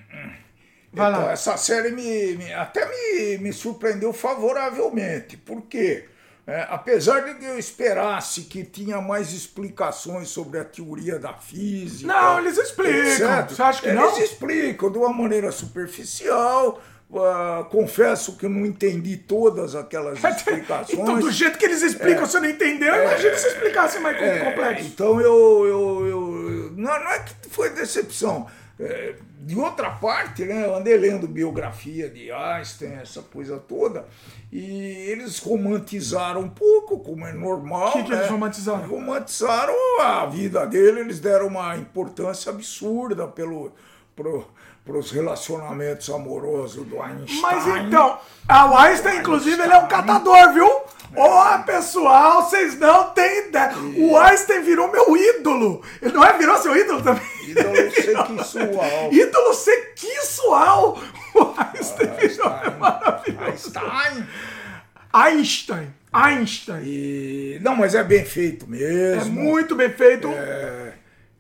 [0.96, 1.32] Vai Então, lá.
[1.32, 6.06] essa série me, me- até me, me surpreendeu favoravelmente, porque
[6.46, 12.14] é, apesar de que eu esperasse que tinha mais explicações sobre a teoria da física.
[12.14, 12.94] Não, eles explicam.
[12.94, 14.20] etc., Você acha que eles não?
[14.20, 16.80] explicam de uma maneira superficial.
[17.16, 21.00] Ah, confesso que não entendi todas aquelas explicações.
[21.00, 24.88] Então, do jeito que eles explicam, você não entendeu, imagina se explicasse mais É, complexo.
[24.88, 25.66] Então eu.
[25.66, 28.48] eu, eu não, não é que foi decepção.
[28.80, 34.06] É, de outra parte, né, eu andei lendo biografia de Einstein, essa coisa toda,
[34.52, 34.66] e
[35.10, 37.90] eles romantizaram um pouco, como é normal.
[37.90, 38.18] O que que né?
[38.18, 38.88] eles romantizaram?
[38.88, 43.74] Romantizaram a vida dele, eles deram uma importância absurda pelo,
[44.16, 44.48] pro,
[44.86, 47.42] pros relacionamentos amorosos do Einstein.
[47.42, 50.68] Mas então, a Einstein, inclusive, ele é um catador, viu?
[51.16, 53.72] Ô, pessoal, vocês não têm ideia.
[53.98, 55.82] O Einstein virou meu ídolo.
[56.02, 56.38] Ele não é?
[56.38, 57.24] Virou seu ídolo também?
[57.48, 57.76] Ídolo
[58.44, 59.14] sexual.
[59.14, 61.00] ídolo sexual.
[61.36, 62.78] O Einstein virou Einstein.
[62.80, 63.44] maravilhoso.
[63.44, 64.28] Einstein.
[65.14, 65.94] Einstein.
[66.12, 66.84] Einstein.
[66.84, 69.22] E, não, mas é bem feito mesmo.
[69.22, 70.28] É muito bem feito.
[70.30, 70.83] É,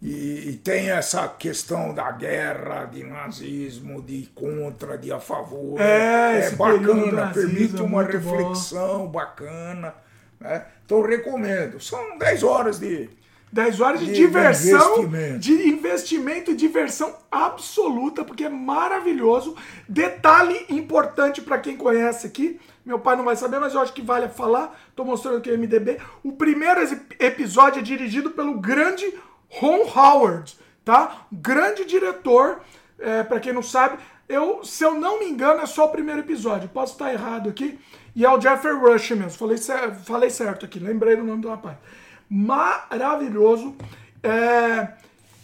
[0.03, 5.79] e, e tem essa questão da guerra, de nazismo, de contra, de a favor.
[5.79, 8.35] É, do bacana, permite é uma muito bom.
[8.35, 9.95] reflexão bacana.
[10.41, 10.65] Né?
[10.85, 11.79] Então recomendo.
[11.79, 13.09] São 10 horas de.
[13.49, 15.39] 10 horas de, De diversão, investimento.
[15.39, 19.55] de investimento e diversão absoluta, porque é maravilhoso.
[19.87, 24.01] Detalhe importante para quem conhece aqui, meu pai não vai saber, mas eu acho que
[24.01, 24.77] vale falar.
[24.95, 25.97] Tô mostrando aqui o MDB.
[26.23, 26.81] O primeiro
[27.19, 29.05] episódio é dirigido pelo grande
[29.59, 31.25] Ron Howard, tá?
[31.31, 32.59] Grande diretor,
[32.99, 33.97] é, para quem não sabe.
[34.27, 36.69] Eu, se eu não me engano, é só o primeiro episódio.
[36.69, 37.79] Posso estar errado aqui.
[38.15, 39.31] E é o Jeffrey Rush mesmo.
[39.31, 39.57] Falei,
[40.05, 41.75] falei certo aqui, lembrei do nome do rapaz
[42.89, 43.75] maravilhoso.
[44.23, 44.87] É,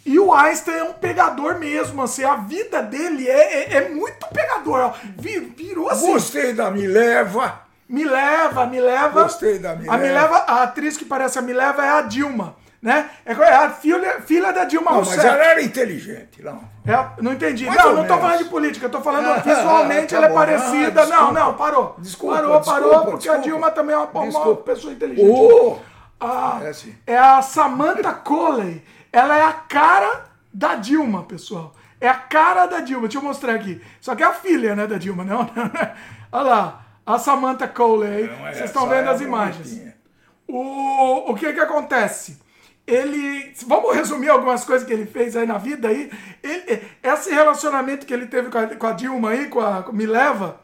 [0.04, 4.26] E o Einstein é um pegador mesmo, assim, a vida dele é, é, é muito
[4.28, 4.80] pegador.
[4.80, 4.94] ó.
[5.18, 6.10] Vi- Virou assim.
[6.12, 7.60] Gostei da Me Leva.
[7.88, 9.22] Me leva, me leva.
[9.24, 9.98] Gostei da A Mileva.
[9.98, 13.10] Mileva, a atriz que parece a Mileva é a Dilma, né?
[13.26, 15.26] É é a filha, filha da Dilma Não, mas Rousseff.
[15.26, 16.60] ela era inteligente, não.
[16.86, 17.66] É a- não entendi.
[17.66, 18.18] Mais não, não menos.
[18.20, 21.02] falando de política, eu tô falando Ah, visualmente tá ela é parecida.
[21.02, 21.94] Ah, não, não, parou.
[21.98, 23.42] Desculpa, parou, parou, desculpa, porque a desculpa.
[23.42, 25.28] Dilma também é uma, uma pessoa inteligente.
[25.28, 25.76] Oh!
[26.18, 26.94] A- É assim.
[27.06, 28.82] é a Samantha Coley.
[29.12, 31.74] Ela é a cara da Dilma, pessoal.
[32.00, 33.02] É a cara da Dilma.
[33.08, 33.80] Deixa eu mostrar aqui.
[34.00, 35.40] Só que é a filha, né, da Dilma, não?
[36.32, 36.80] Olha lá.
[37.06, 38.24] A Samantha Coley.
[38.24, 39.66] É Vocês estão vendo é as imagens.
[39.68, 39.94] bonitinha.
[40.48, 42.40] O, o que que acontece?
[42.86, 43.52] Ele.
[43.66, 46.10] Vamos resumir algumas coisas que ele fez aí na vida aí.
[46.42, 49.92] Ele- esse relacionamento que ele teve com a, com a Dilma aí, com a com
[49.92, 50.60] Mileva,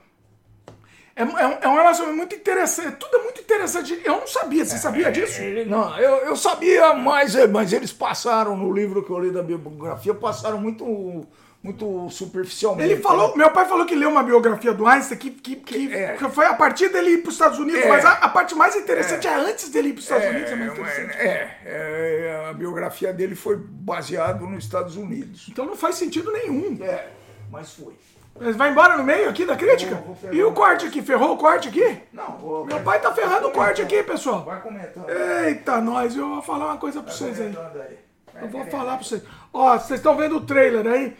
[1.18, 2.96] É, é, é um relacionamento muito interessante.
[2.98, 3.98] Tudo é muito interessante.
[4.04, 4.64] Eu não sabia.
[4.66, 5.40] Você sabia disso?
[5.40, 9.42] Ele- não, eu, eu sabia, mas, mas eles passaram no livro que eu li da
[9.42, 11.26] biografia, passaram muito,
[11.66, 12.90] muito superficialmente.
[12.92, 16.16] Ele falou, meu pai falou que leu uma biografia do Einstein que, que, que, É.
[16.16, 17.88] que foi a partir dele ir para os Estados Unidos, É.
[17.88, 20.50] mas a, a parte mais interessante é, antes dele ir para os Estados Unidos.
[20.52, 25.46] É mais É, é, é, a biografia dele foi baseada nos Estados Unidos.
[25.50, 26.78] Então não faz sentido nenhum.
[26.82, 27.08] É,
[27.50, 27.94] mas foi.
[28.38, 29.94] Mas vai embora no meio aqui da crítica?
[29.94, 31.00] Vou- vou E o corte aqui?
[31.00, 32.02] Ferrou o corte aqui?
[32.12, 34.44] Não, vou, Meu pai tá ferrando o corte aqui, pessoal.
[34.44, 35.06] Vai comentando.
[35.08, 37.56] Eita, nós, eu vou falar uma coisa pra vocês aí.
[37.56, 37.98] aí.
[38.42, 39.22] Eu vou falar pra vocês.
[39.54, 41.16] Ó, vocês estão vendo o trailer aí?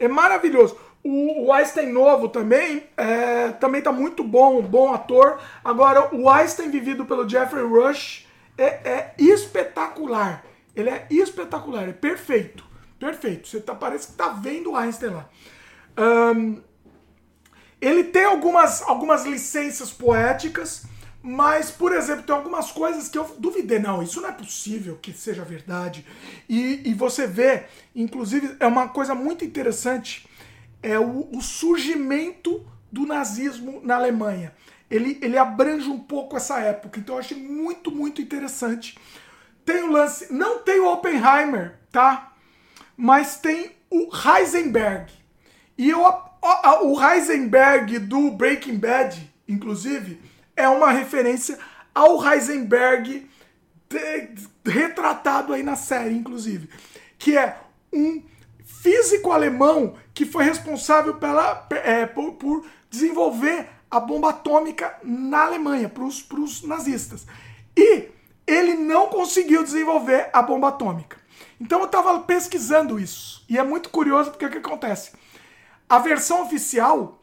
[0.00, 0.76] É maravilhoso.
[1.04, 5.38] O, Einstein novo também, é, também tá muito bom, bom ator.
[5.62, 8.26] Agora, o Einstein vivido pelo Jeffrey Rush
[8.58, 10.44] é, é espetacular.
[10.74, 12.64] Ele é espetacular, é perfeito.
[12.98, 13.48] Perfeito.
[13.48, 15.28] Você tá, parece que tá vendo o Einstein lá.
[15.96, 16.56] Ahn,
[17.80, 20.84] ele tem algumas, algumas licenças poéticas,
[21.22, 23.78] mas, por exemplo, tem algumas coisas que eu duvidei.
[23.78, 26.04] Não, isso não é possível que seja verdade.
[26.48, 30.26] E, e você vê, inclusive, é uma coisa muito interessante,
[30.82, 34.54] é o, o surgimento do nazismo na Alemanha.
[34.90, 38.98] Ele, ele abrange um pouco essa época, então eu achei muito, muito interessante.
[39.64, 42.32] Tem o lance, não tem o Oppenheimer, tá?
[42.96, 45.12] Mas tem o Heisenberg.
[45.76, 46.02] E eu,
[46.82, 50.20] o Heisenberg do Breaking Bad, inclusive,
[50.60, 51.58] é uma referência
[51.94, 53.28] ao Heisenberg
[54.64, 56.68] retratado aí na série, inclusive.
[57.18, 57.58] Que é
[57.92, 58.22] um
[58.64, 65.88] físico alemão que foi responsável pela, é, por, por desenvolver a bomba atômica na Alemanha,
[65.88, 67.26] para os nazistas.
[67.76, 68.08] E
[68.46, 71.18] ele não conseguiu desenvolver a bomba atômica.
[71.60, 73.44] Então eu estava pesquisando isso.
[73.48, 75.12] E é muito curioso porque o que acontece?
[75.88, 77.20] A versão oficial,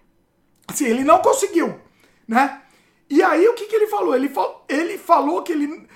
[0.68, 1.80] assim, ele não conseguiu,
[2.28, 2.62] né?
[3.10, 4.16] E aí o que, que ele falou?
[4.16, 5.88] Ele, fal- ele falou que ele,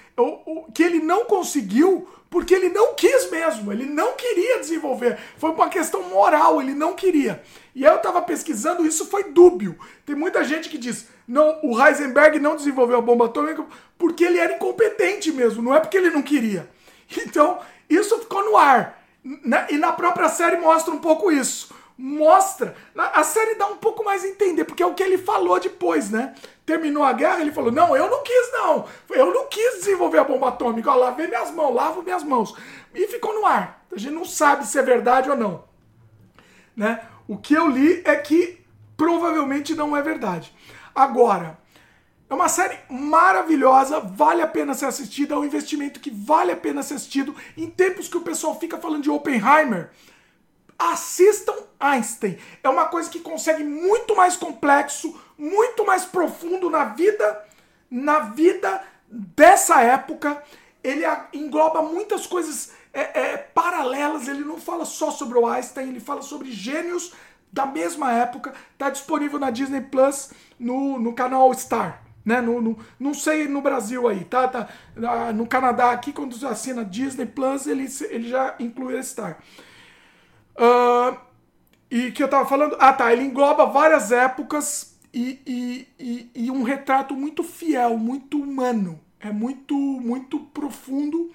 [0.73, 5.17] que ele não conseguiu porque ele não quis mesmo, ele não queria desenvolver.
[5.37, 7.43] Foi uma questão moral, ele não queria.
[7.75, 9.77] E aí eu tava pesquisando, isso foi dúbio.
[10.05, 13.65] Tem muita gente que diz, não, o Heisenberg não desenvolveu a bomba atômica
[13.97, 16.69] porque ele era incompetente mesmo, não é porque ele não queria.
[17.27, 17.59] Então,
[17.89, 19.03] isso ficou no ar.
[19.43, 21.73] Na- E na própria série mostra um pouco isso.
[22.03, 22.75] Mostra.
[22.97, 26.09] A série dá um pouco mais a entender, porque é o que ele falou depois,
[26.09, 26.33] né?
[26.65, 28.87] Terminou a guerra, ele falou: Não, eu não quis, não.
[29.11, 30.89] Eu não quis desenvolver a bomba atômica.
[30.89, 32.55] Ó, lavei minhas mãos, lavo minhas mãos.
[32.95, 33.85] E ficou no ar.
[33.91, 35.63] A gente não sabe se é verdade ou não.
[36.75, 37.01] Né?
[37.27, 38.65] O que eu li é que
[38.97, 40.51] provavelmente não é verdade.
[40.95, 41.59] Assistida.
[42.27, 46.55] É uma série maravilhosa, vale a pena ser assistida, é um investimento que vale a
[46.55, 47.35] pena ser assistido.
[47.55, 49.91] Em tempos que o pessoal fica falando de Oppenheimer,
[50.89, 52.37] assistam Einstein.
[52.63, 57.43] É uma coisa que consegue muito mais complexo, muito mais profundo na vida,
[57.89, 60.41] na vida dessa época.
[60.83, 61.03] Ele
[61.33, 64.27] engloba muitas coisas é, é, paralelas.
[64.27, 67.13] Ele não fala só sobre o Einstein, ele fala sobre gênios
[67.51, 68.53] da mesma época.
[68.73, 72.03] Está disponível na Disney Plus no, no canal Star.
[72.23, 72.39] Né?
[72.39, 74.47] No, no- não sei no Brasil aí, tá?
[74.47, 74.69] tá
[75.03, 79.39] ah, no Canadá, aqui, quando você assina Disney Plus, ele, ele já inclui a Star.
[80.57, 81.17] Ah,
[81.89, 82.75] e que eu tava falando.
[82.79, 83.11] Ah, tá.
[83.11, 88.99] Ele engloba várias épocas e, e, e, e um retrato muito fiel, muito humano.
[89.19, 91.31] É muito, muito profundo.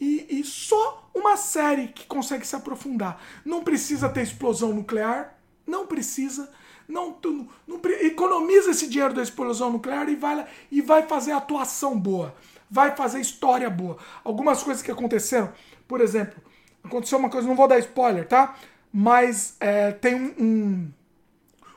[0.00, 3.20] E, e só uma série que consegue se aprofundar.
[3.44, 5.38] Não precisa ter explosão nuclear.
[5.66, 6.50] Não precisa.
[6.88, 11.98] Não, tu- não, economiza esse dinheiro da explosão nuclear e vai, e vai fazer atuação
[11.98, 12.34] boa.
[12.70, 13.96] Vai fazer história boa.
[14.24, 15.52] Algumas coisas que aconteceram,
[15.88, 16.40] por exemplo,
[16.86, 18.56] aconteceu uma coisa, não vou dar spoiler, tá?
[18.92, 20.92] Mas é, tem um, um,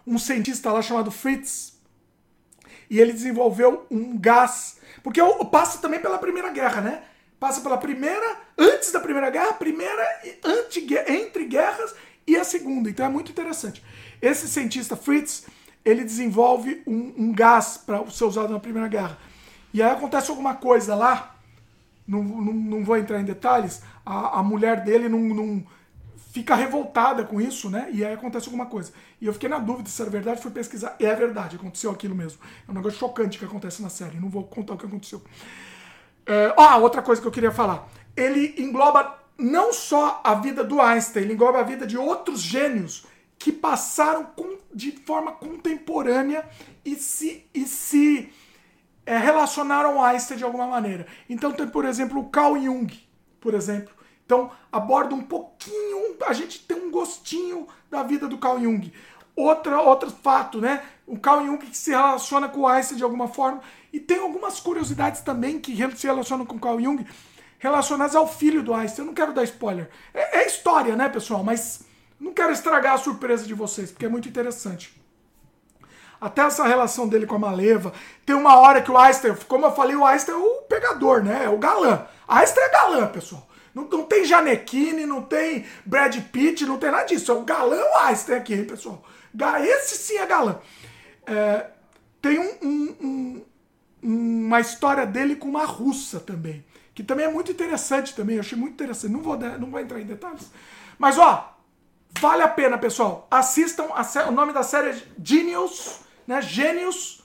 [0.07, 1.77] um cientista lá chamado Fritz
[2.89, 4.77] e ele desenvolveu um gás.
[5.03, 5.21] Porque
[5.51, 7.03] passa também pela Primeira Guerra, né?
[7.39, 10.03] Passa pela primeira, antes da Primeira Guerra, primeira
[10.43, 11.95] anti, entre guerras
[12.27, 12.89] e a segunda.
[12.89, 13.81] Então é muito interessante.
[14.21, 15.45] Esse cientista Fritz,
[15.85, 19.17] ele desenvolve um, um gás para ser usado na Primeira Guerra.
[19.73, 21.38] E aí acontece alguma coisa lá,
[22.09, 25.63] não, não, não vou entrar em detalhes, a, a mulher dele não, não
[26.31, 27.89] fica revoltada com isso, né?
[27.91, 28.91] E aí acontece alguma coisa.
[29.21, 30.95] E eu fiquei na dúvida se era verdade, fui pesquisar.
[30.99, 32.39] E é verdade, aconteceu aquilo mesmo.
[32.67, 34.19] É um negócio chocante que acontece na série.
[34.19, 35.21] Não vou contar o que aconteceu.
[36.25, 37.87] É, ah, outra coisa que eu queria falar.
[38.15, 43.05] Ele engloba não só a vida do Einstein, ele engloba a vida de outros gênios
[43.37, 46.45] que passaram com- de forma contemporânea
[46.83, 48.29] e se, e se
[49.09, 51.07] é, relacionaram Einstein de alguma maneira.
[51.27, 52.93] Então tem, por exemplo, o Carl Jung,
[53.41, 53.91] por exemplo.
[54.23, 58.93] Então aborda um pouquinho, a gente tem um gostinho da vida do Carl Jung.
[59.35, 60.83] outra, outro fato, né?
[61.07, 63.61] O Carl Jung que se relaciona com o Einstein de alguma forma.
[63.91, 67.03] E tem algumas curiosidades também que se relacionam com o Carl Jung,
[67.57, 69.05] relacionadas ao filho do Einstein.
[69.05, 69.89] Eu não quero dar spoiler.
[70.13, 71.43] É, é história, né, pessoal?
[71.43, 71.83] Mas
[72.19, 74.98] não quero estragar a surpresa de vocês, porque é muito interessante.
[76.21, 77.93] Até essa relação dele com a Maleva.
[78.25, 81.45] Tem uma hora que o Einstein, como eu falei, o Einstein é o pegador, né?
[81.45, 82.05] É o galã.
[82.27, 83.47] Einstein é galã, pessoal.
[83.73, 87.31] Não, não tem Janequine, não tem Brad Pitt, não tem nada disso.
[87.31, 89.01] É o galã o Einstein aqui, hein, pessoal.
[89.61, 90.59] Esse sim é galã.
[91.25, 91.67] É,
[92.21, 93.45] tem um, um,
[94.03, 96.65] um, uma história dele com uma russa também.
[96.93, 98.35] Que também é muito interessante também.
[98.35, 99.11] Eu achei muito interessante.
[99.11, 100.51] Não vou, não vou entrar em detalhes.
[100.97, 101.55] Mas, ó,
[102.19, 103.25] vale a pena, pessoal.
[103.31, 103.87] Assistam.
[103.93, 106.41] A, o nome da série é Genius né?
[106.43, 107.23] Gênios.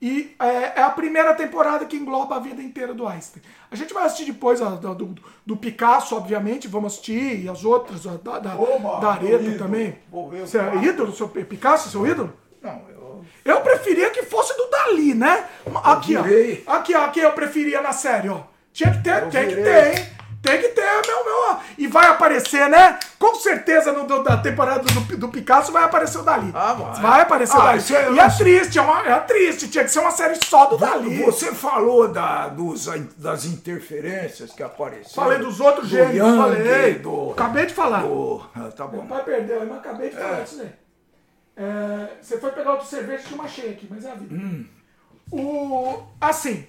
[0.00, 3.42] E é, é, a primeira temporada que engloba a vida inteira do Einstein.
[3.70, 7.64] A gente vai assistir depois a, do, do, do, Picasso, obviamente, vamos assistir, e as
[7.64, 9.98] outras, a, da, da, Oba, da Areta também.
[10.40, 11.12] Você é ídolo?
[11.12, 12.32] Seu, Picasso, seu ídolo?
[12.62, 13.24] Não, eu.
[13.44, 15.48] Eu preferia que fosse do Dali, né?
[15.82, 16.20] Aqui, ó.
[16.76, 18.42] Aqui, ó, aqui eu preferia na série, ó.
[18.72, 19.56] Tinha que ter, eu tem virei.
[19.56, 20.08] que ter, hein?
[20.46, 21.58] Tem que ter, meu, meu.
[21.76, 22.98] E vai aparecer, né?
[23.18, 26.52] Com certeza no, do, da temporada do, do Picasso vai aparecer o Dali.
[26.54, 27.02] Ah, vai.
[27.02, 27.82] Vai aparecer ah, o Dali.
[27.90, 29.68] É, e é triste, é, uma, é triste.
[29.68, 31.22] Tinha que ser uma série só do Dali.
[31.24, 35.14] Você falou da, dos, das interferências que apareceram.
[35.14, 36.14] Falei dos outros do gênios.
[36.14, 36.94] Yang, falei.
[36.94, 38.02] Do, acabei de falar.
[38.02, 38.98] Do, ah, tá bom.
[38.98, 40.86] Meu pai perdeu, mas acabei de falar é.
[41.58, 44.34] É, você foi pegar outro cerveja que uma cheia aqui, mas é a vida.
[44.34, 44.66] Hum.
[45.32, 46.66] O, assim,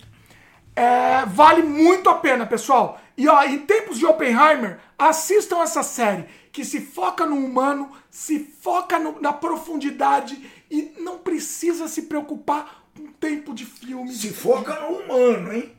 [0.76, 3.00] é, vale muito a pena, pessoal.
[3.18, 8.40] E ó, em tempos de Oppenheimer, assistam essa série que se foca no humano, se
[8.40, 10.40] foca no, na profundidade
[10.70, 14.14] e não precisa se preocupar com o tempo de filme.
[14.14, 15.74] Se foca no humano, hein?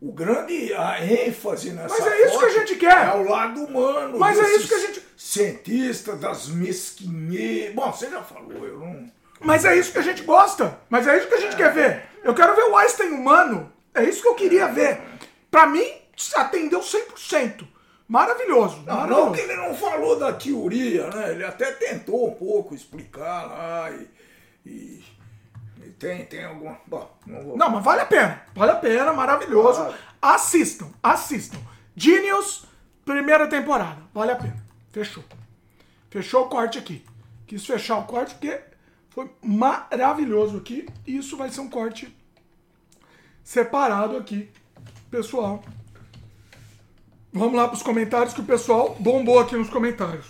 [0.00, 3.08] O grande a ênfase nessa Mas é isso que a gente quer.
[3.08, 4.18] É o lado humano.
[4.18, 7.74] Mas é isso que a gente cientista das mesquinheiras.
[7.74, 10.78] Bom, você já falou, eu não Mas é isso que a gente gosta.
[10.88, 11.56] Mas é isso que a gente é.
[11.56, 12.02] quer ver.
[12.24, 13.70] Eu quero ver o Einstein humano.
[13.92, 14.98] É isso que eu queria ver.
[15.50, 15.99] Para mim,
[16.34, 17.66] atendeu 100%.
[18.08, 18.78] Maravilhoso.
[18.78, 19.26] Não, maravilhoso.
[19.26, 21.30] não que ele não falou da teoria, né?
[21.30, 24.08] Ele até tentou um pouco explicar lá e,
[24.66, 25.04] e,
[26.00, 26.78] tem, tem alguma.
[26.86, 27.56] Bom, não, vou...
[27.56, 28.42] não, mas vale a pena.
[28.54, 29.80] Vale a pena, maravilhoso.
[29.80, 29.94] Vale.
[30.20, 31.58] Assistam, assistam.
[31.94, 32.64] Genius,
[33.04, 34.02] primeira temporada.
[34.12, 34.56] Vale a pena.
[34.90, 35.22] Fechou.
[36.10, 37.04] Fechou o corte aqui.
[37.46, 38.60] Quis fechar o corte porque
[39.10, 40.88] foi maravilhoso aqui.
[41.06, 42.12] E isso vai ser um corte
[43.44, 44.50] separado aqui,
[45.10, 45.62] pessoal.
[47.32, 50.26] Vamos lá para os comentários que o pessoal bombou aqui nos comentários.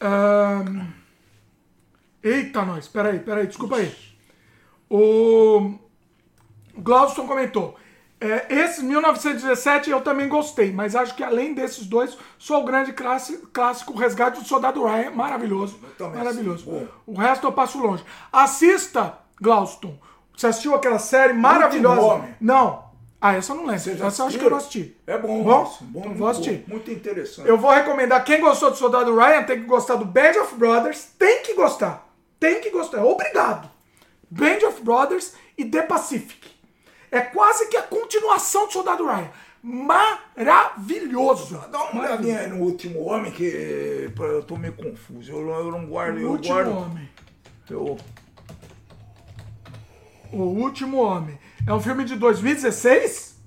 [0.00, 1.00] Um...
[2.22, 3.94] Eita, nós, peraí, peraí, desculpa aí.
[4.88, 5.74] O
[6.76, 7.76] Glauson comentou.
[8.20, 12.92] É, esse 1917 eu também gostei, mas acho que além desses dois, sou o grande
[12.92, 15.80] clássico, clássico Resgate do Soldado Ryan, maravilhoso.
[15.98, 16.90] Maravilhoso.
[17.06, 18.04] O resto eu passo longe.
[18.30, 19.98] Assista, Glauston.
[20.36, 22.28] Você assistiu aquela série maravilhosa?
[22.38, 22.89] Não,
[23.20, 24.06] ah, essa eu não lembro.
[24.06, 24.96] Essa eu acho que eu não assisti.
[25.06, 25.42] É bom.
[25.42, 25.76] Bom?
[25.82, 26.64] bom então vou assistir.
[26.66, 27.46] Muito interessante.
[27.46, 28.24] Eu vou recomendar.
[28.24, 31.08] Quem gostou do Soldado Ryan tem que gostar do Band of Brothers.
[31.18, 32.08] Tem que gostar.
[32.38, 33.04] Tem que gostar.
[33.04, 33.70] Obrigado.
[34.30, 36.48] Band of Brothers e The Pacific.
[37.10, 39.28] É quase que a continuação do Soldado Ryan.
[39.62, 41.62] Maravilhoso.
[41.70, 45.30] Dá uma olhadinha no Último Homem, que eu tô meio confuso.
[45.30, 46.16] Eu, eu não guardo.
[46.16, 47.10] O eu Último guardo, Homem.
[47.68, 47.98] Eu...
[50.32, 51.38] O Último Homem.
[51.66, 53.38] É um filme de 2016?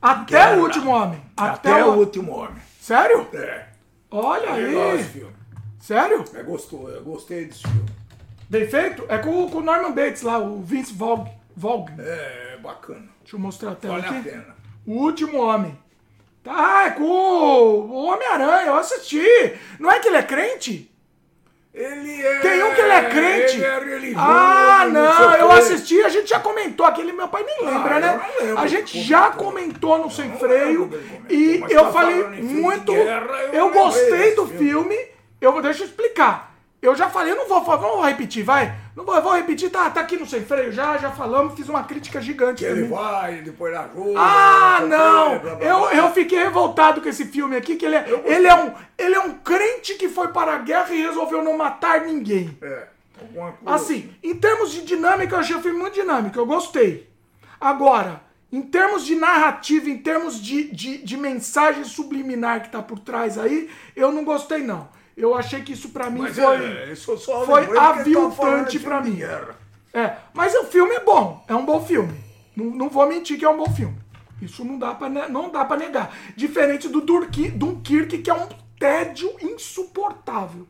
[0.00, 1.20] Até o último homem.
[1.36, 1.92] Até, Até o...
[1.92, 1.98] o...
[1.98, 2.62] último homem.
[2.80, 3.26] Sério?
[3.32, 3.66] É.
[4.10, 5.04] Olha é aí.
[5.04, 5.32] filme.
[5.80, 6.24] Sério?
[6.34, 7.86] É, gostou, eu gostei desse filme.
[8.48, 9.04] Bem feito?
[9.08, 11.30] É com, com o Norman Bates lá, o Vince Vogue.
[11.56, 11.92] Vogue.
[11.98, 13.08] É, bacana.
[13.20, 14.28] Deixa eu mostrar a tela vale aqui.
[14.28, 14.56] Vale a pena.
[14.86, 15.78] O último homem.
[16.42, 19.24] Tá, é com o Homem-Aranha, eu assisti.
[19.78, 20.91] Não é que ele é crente?
[21.74, 22.38] Ele é.
[22.40, 23.54] Tem um que ele é crente.
[23.56, 24.26] Ele é religioso.
[24.28, 26.84] Ah, não, eu assisti, a gente já comentou.
[26.84, 28.20] Aquele meu pai nem lembra, ah, né?
[28.40, 30.90] Lembro, a gente já comentou no Sem Freio.
[31.30, 32.92] E eu tá falei muito.
[32.92, 34.94] Guerra, eu, eu gostei do filme.
[34.94, 35.12] filme.
[35.40, 36.51] Eu, deixa eu explicar.
[36.82, 38.74] Eu já falei, eu não vou, vamos repetir, vai.
[38.96, 41.68] Não vou, eu vou repetir, tá, tá aqui no Sem Freio já, já falamos, fiz
[41.68, 42.64] uma crítica gigante.
[42.64, 44.14] Que ele vai, depois da rua.
[44.18, 45.38] Ah, não!
[45.38, 45.64] Blá, blá, blá.
[45.64, 49.14] Eu, eu fiquei revoltado com esse filme aqui, que ele é, ele, é um, ele
[49.14, 52.58] é um crente que foi para a guerra e resolveu não matar ninguém.
[52.60, 52.88] É.
[53.64, 57.08] Assim, em termos de dinâmica, eu achei o filme muito dinâmico, eu gostei.
[57.60, 58.20] Agora,
[58.50, 63.38] em termos de narrativa, em termos de, de, de mensagem subliminar que tá por trás
[63.38, 64.88] aí, eu não gostei, não.
[65.16, 69.20] Eu achei que isso para mim mas foi, é, foi aviltante para mim.
[69.92, 72.18] É, mas o filme é bom, é um bom filme.
[72.56, 73.96] Não, não vou mentir que é um bom filme.
[74.40, 76.16] Isso não dá para não dá para negar.
[76.36, 80.66] Diferente do Dunkirk, que é um tédio insuportável.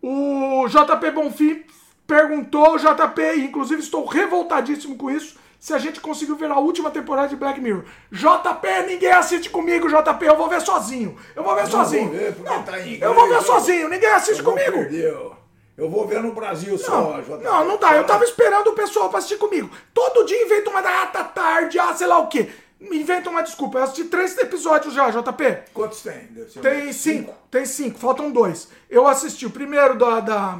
[0.00, 1.64] O JP Bonfim
[2.06, 7.28] perguntou, JP, inclusive estou revoltadíssimo com isso, se a gente conseguiu ver a última temporada
[7.28, 7.84] de Black Mirror.
[8.12, 11.16] JP, ninguém assiste comigo, JP, eu vou ver sozinho.
[11.34, 12.08] Eu vou ver não sozinho.
[12.08, 14.72] Vou ver não, tá inglês, eu vou ver sozinho, ninguém assiste comigo.
[14.72, 15.38] Perder.
[15.76, 17.12] Eu vou ver no Brasil só.
[17.12, 17.44] Não, JP.
[17.44, 17.94] não, não dá.
[17.96, 19.70] Eu tava esperando o pessoal pra assistir comigo.
[19.94, 22.48] Todo dia inventa uma data tarde, ah, sei lá o quê.
[22.80, 23.78] Inventa uma desculpa.
[23.78, 25.70] Eu assisti três episódios já, JP.
[25.72, 26.28] Quantos tem?
[26.60, 27.34] Tem cinco.
[27.50, 27.98] Tem cinco.
[27.98, 28.68] Faltam dois.
[28.88, 30.20] Eu assisti o primeiro da.
[30.20, 30.58] da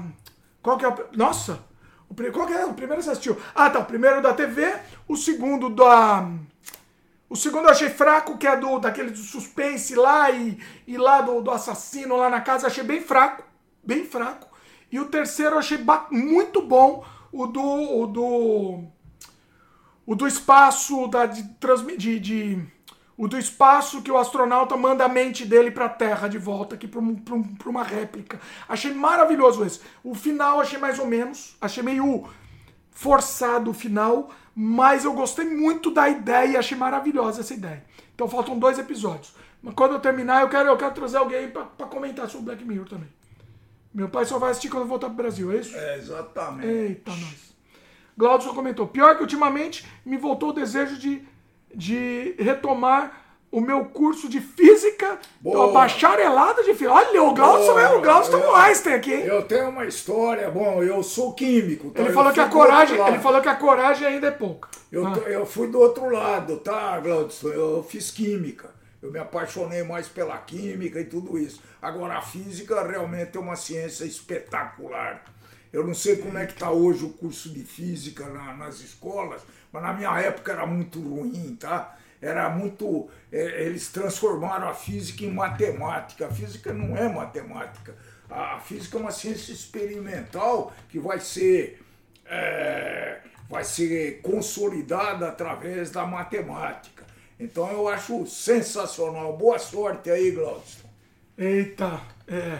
[0.62, 0.96] qual que é o.
[1.12, 1.67] Nossa!
[2.32, 2.64] Qual que é?
[2.64, 3.36] O primeiro você assistiu?
[3.54, 3.78] Ah, tá.
[3.78, 4.74] O primeiro da TV.
[5.06, 6.28] O segundo da.
[7.28, 11.42] O segundo eu achei fraco, que é do daquele suspense lá e, e lá do,
[11.42, 12.66] do assassino lá na casa.
[12.66, 13.44] Achei bem fraco.
[13.82, 14.48] Bem fraco.
[14.90, 15.78] E o terceiro eu achei
[16.10, 17.62] muito bom, o do.
[17.62, 18.84] O do,
[20.06, 21.42] o do espaço da, de,
[21.98, 22.66] de, de
[23.18, 26.76] o do espaço que o astronauta manda a mente dele para a Terra de volta
[26.76, 28.40] aqui para um, um, uma réplica.
[28.68, 29.80] Achei maravilhoso esse.
[30.04, 32.28] O final achei mais ou menos, achei meio
[32.92, 37.84] forçado o final, mas eu gostei muito da ideia e achei maravilhosa essa ideia.
[38.14, 39.34] Então faltam dois episódios.
[39.60, 42.88] Mas quando eu terminar, eu quero, eu quero trazer alguém para comentar sobre Black Mirror
[42.88, 43.08] também.
[43.92, 45.76] Meu pai só vai assistir quando voltar pro Brasil, é isso?
[45.76, 46.68] É, exatamente.
[46.68, 47.56] Eita, nós.
[48.16, 48.86] Glaucio comentou.
[48.86, 51.26] Pior que ultimamente me voltou o desejo de,
[51.74, 55.72] de retomar o meu curso de física, Boa.
[55.72, 56.92] bacharelado de física.
[56.92, 59.24] Olha, o Glaucio é o Glaucio tá Einstein aqui, hein?
[59.24, 61.90] Eu tenho uma história, bom, eu sou químico.
[61.90, 62.02] Tá?
[62.02, 64.68] Ele falou que a coragem, ele falou que a coragem ainda é pouca.
[64.92, 65.18] Eu, ah.
[65.26, 67.48] eu fui do outro lado, tá, Glaucio?
[67.48, 68.76] Eu fiz química.
[69.00, 71.62] Eu me apaixonei mais pela química e tudo isso.
[71.80, 75.22] Agora, a física realmente é uma ciência espetacular.
[75.72, 79.42] Eu não sei como é que está hoje o curso de física na, nas escolas,
[79.72, 81.96] mas na minha época era muito ruim, tá?
[82.20, 83.08] Era muito.
[83.30, 86.26] É, eles transformaram a física em matemática.
[86.26, 87.94] A física não é matemática.
[88.28, 91.80] A física é uma ciência experimental que vai ser.
[92.26, 97.04] É, vai ser consolidada através da matemática.
[97.38, 99.36] Então eu acho sensacional.
[99.36, 100.84] Boa sorte aí, Glaucio.
[101.36, 102.58] Eita, é.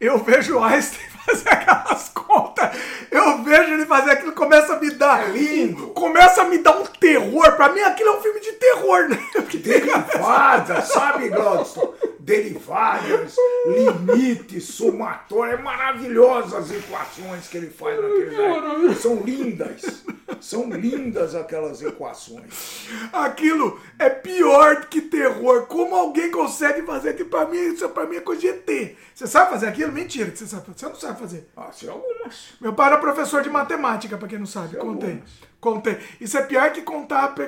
[0.00, 2.70] Eu vejo o Einstein fazer aquelas contas.
[3.10, 5.28] Eu vejo ele fazer aquilo, começa a me dar.
[5.28, 5.88] É lindo.
[5.88, 7.52] Começa a me dar um terror.
[7.52, 9.18] Pra mim, aquilo é um filme de terror, né?
[9.56, 11.94] Derivada, sabe, Glaucio?
[12.18, 15.54] Derivadas, limites, somatório.
[15.54, 18.94] É maravilhosa as equações que ele faz naquele.
[18.96, 20.04] São lindas.
[20.40, 22.88] São lindas aquelas equações.
[23.12, 25.66] Aquilo é pior que terror.
[25.66, 27.28] Como alguém consegue fazer aquilo?
[27.28, 28.96] Pra mim, isso pra mim é coisa de ET.
[29.14, 29.85] Você sabe fazer aquilo?
[29.92, 30.66] Mentira que você sabe.
[30.74, 31.48] Você não sabe fazer.
[31.56, 32.54] Ah, sei algumas.
[32.60, 34.70] Meu pai era professor de matemática, pra quem não sabe.
[34.70, 35.10] Sei Contei.
[35.10, 35.30] Algumas.
[35.60, 35.98] Contei.
[36.20, 37.34] Isso é pior que contar.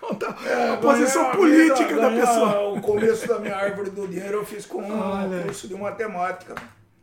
[0.00, 2.70] Contar é, a posição política da pessoa.
[2.70, 6.54] O começo da minha árvore do dinheiro eu fiz com um curso de matemática.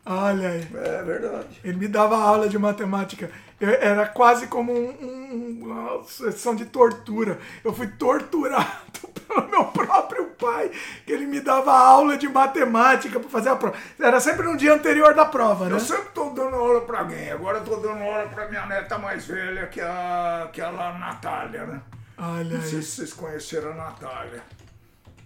[0.06, 0.68] Olha aí.
[0.74, 1.60] É verdade.
[1.66, 3.30] Ele me dava aula de matemática.
[3.60, 7.40] Eu, era quase como um, um, uma sessão de tortura.
[7.64, 8.68] Eu fui torturado
[9.28, 10.72] pelo meu próprio pai,
[11.06, 13.76] que ele me dava aula de matemática para fazer a prova.
[14.00, 15.76] Era sempre no dia anterior da prova, né?
[15.76, 17.32] Eu sempre estou dando aula para alguém.
[17.32, 20.72] Agora estou dando aula para minha neta mais velha, que é a, que é a
[20.72, 21.82] Natália, né?
[22.18, 24.44] Olha Não sei se vocês conheceram a Natália.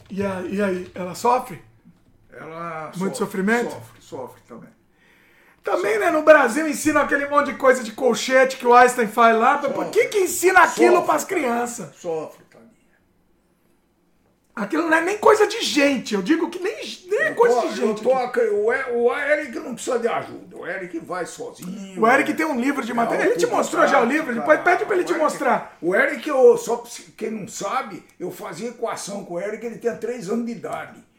[0.09, 1.61] E aí, e aí ela sofre?
[2.33, 3.71] Ela Muito sofre, sofrimento?
[3.71, 4.69] Sofre, sofre também.
[5.63, 6.09] Também, né?
[6.09, 9.61] No Brasil ensina aquele monte de coisa de colchete que o Einstein faz lá.
[9.61, 9.89] Sofre.
[9.91, 11.95] Quem que ensina aquilo para as crianças?
[11.97, 12.71] Sofre, tadinha.
[14.55, 16.15] Aquilo não é nem coisa de gente.
[16.15, 16.75] Eu digo que nem,
[17.07, 18.01] nem é coisa tô, de gente.
[18.01, 20.57] Tô, o, o Eric não precisa de ajuda.
[20.57, 22.01] O Eric vai sozinho.
[22.01, 23.25] O Eric é, tem um livro de matéria.
[23.25, 24.33] Ele te mostrou já o livro?
[24.33, 25.77] Depois pede para ele te mostrar.
[25.79, 26.83] O Eric, eu, só
[27.15, 31.10] quem não sabe, eu fazia equação com o Eric, ele tinha 3 anos de idade.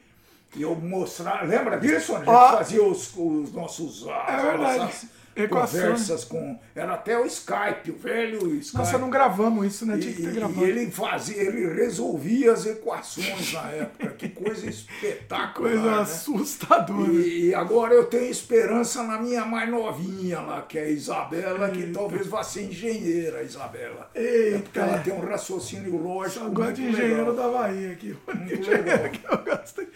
[0.55, 2.15] E eu mostrar, lembra disso?
[2.15, 5.09] A gente ah, fazia os, os nossos é nossas
[5.49, 6.59] conversas com.
[6.75, 8.79] Era até o Skype, o velho Skype.
[8.79, 9.97] Nossa, não gravamos isso, né?
[9.97, 10.67] Tinha que ter gravado.
[10.67, 14.09] E ele fazia, ele resolvia as equações na época.
[14.11, 15.53] Que coisa espetacular.
[15.55, 16.03] Que coisa né?
[16.03, 17.13] assustadora.
[17.13, 21.69] E, e, agora eu tenho esperança na minha mais novinha lá, que é a Isabela,
[21.69, 21.79] Eita.
[21.79, 24.11] que talvez vá ser engenheira, a Isabela.
[24.15, 24.57] Eita.
[24.57, 26.45] É porque ela tem um raciocínio lógico.
[26.45, 28.15] Agora de engenheiro da Bahia aqui.
[28.35, 29.09] Muito legal.
[29.11, 29.89] que eu gostei.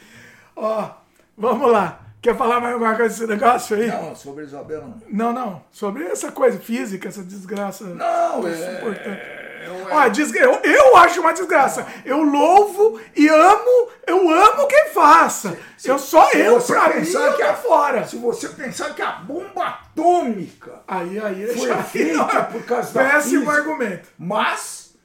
[0.57, 0.91] Ó,
[1.37, 2.01] vamos lá.
[2.21, 3.87] Quer falar mais alguma coisa desse negócio aí?
[3.87, 5.03] Não, sobre Isabela não.
[5.09, 5.63] Não, não.
[5.71, 7.85] Sobre essa coisa física, essa desgraça.
[7.85, 9.23] Não, é importante.
[9.65, 11.87] Eu, Olha, eu, eu acho uma desgraça.
[12.05, 15.59] Eu louvo e amo, eu amo quem faça.
[15.77, 18.07] Se, eu só se eu, pra pensar mim, que a, fora.
[18.07, 23.51] Se você pensar que a bomba atômica aí, aí, foi feita por causa da Péssimo
[23.51, 24.09] argumento.
[24.17, 24.97] Mas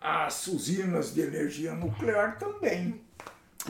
[0.00, 3.00] as usinas de energia nuclear também.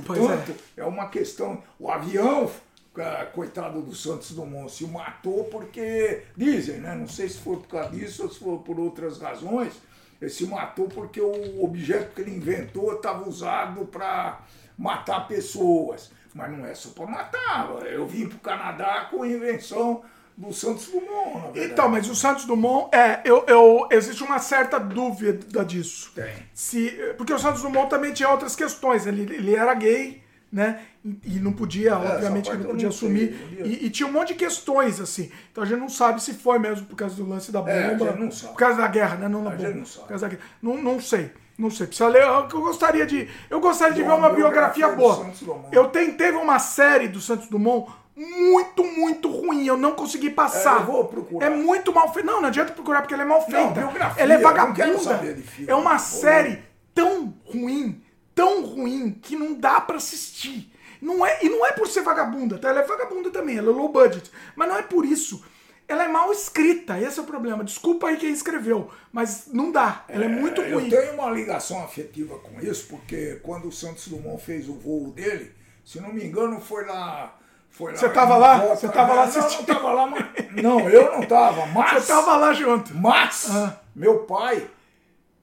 [0.04, 0.80] Portanto, é.
[0.80, 1.62] é uma questão.
[1.78, 2.50] O avião
[2.96, 6.94] ah, coitado do Santos Dumont, se matou porque, dizem, né?
[6.94, 9.74] Não sei se foi por causa disso ou se foi por outras razões.
[10.20, 14.40] Ele se matou porque o objeto que ele inventou estava usado para
[14.76, 16.10] matar pessoas.
[16.34, 17.86] Mas não é só para matar.
[17.86, 20.02] Eu vim para o Canadá com a invenção
[20.40, 21.34] do Santos Dumont.
[21.34, 21.72] na verdade.
[21.72, 26.12] Então, mas o Santos Dumont, é, eu, eu, existe uma certa dúvida disso.
[26.14, 26.32] Tem.
[26.54, 29.06] Se, porque o Santos Dumont também tinha outras questões.
[29.06, 30.80] Ele, ele era gay, né?
[31.04, 33.58] E, e não podia, obviamente, essa que parte não podia sei, assumir.
[33.64, 35.30] E, e tinha um monte de questões, assim.
[35.52, 37.72] Então a gente não sabe se foi mesmo por causa do lance da bomba.
[37.72, 38.52] É, a gente não sabe.
[38.54, 39.28] Por causa da guerra, né?
[39.28, 39.68] Não na bomba.
[39.68, 39.82] não.
[39.82, 40.48] Por causa da guerra.
[40.62, 41.30] Não, não sei.
[41.58, 41.86] Não sei.
[41.86, 42.22] Precisa ler.
[42.22, 43.28] Eu gostaria de.
[43.50, 45.66] Eu gostaria de ver Uma biografia, biografia boa.
[45.70, 49.66] Eu tem, teve uma série do Santos Dumont muito, muito ruim.
[49.66, 50.78] Eu não consegui passar.
[50.78, 51.46] É, eu vou procurar.
[51.46, 52.30] É muito mal feita.
[52.30, 53.70] Não, não adianta procurar porque ela é mal feita.
[53.70, 54.98] biografia, ela é eu não quero vagabunda.
[55.02, 55.70] saber de filme.
[55.70, 56.62] É uma série
[56.94, 58.02] tão ruim,
[58.34, 60.70] tão ruim, que não dá pra assistir.
[61.00, 62.68] Não é, e não é por ser vagabunda, tá?
[62.68, 64.30] Ela é vagabunda também, ela é low budget.
[64.54, 65.42] Mas não é por isso.
[65.88, 67.64] Ela é mal escrita, esse é o problema.
[67.64, 70.04] Desculpa aí quem escreveu, mas não dá.
[70.08, 70.90] Ela é, muito Eu ruim.
[70.90, 75.52] tenho uma ligação afetiva com isso, porque quando o Santos Dumont fez o voo dele,
[75.84, 77.34] se não me engano, foi lá.
[77.70, 78.58] Foi lá Você tava lá?
[78.66, 79.68] Você tava lá Não, não, assistindo?
[79.68, 80.26] não tava lá, mas...
[80.62, 82.02] Não, eu não tava, mas.
[82.02, 82.94] Você tava lá junto.
[82.94, 83.80] Mas, Ah.
[83.94, 84.66] meu pai,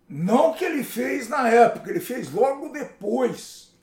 [0.09, 3.73] não que ele fez na época, ele fez logo depois.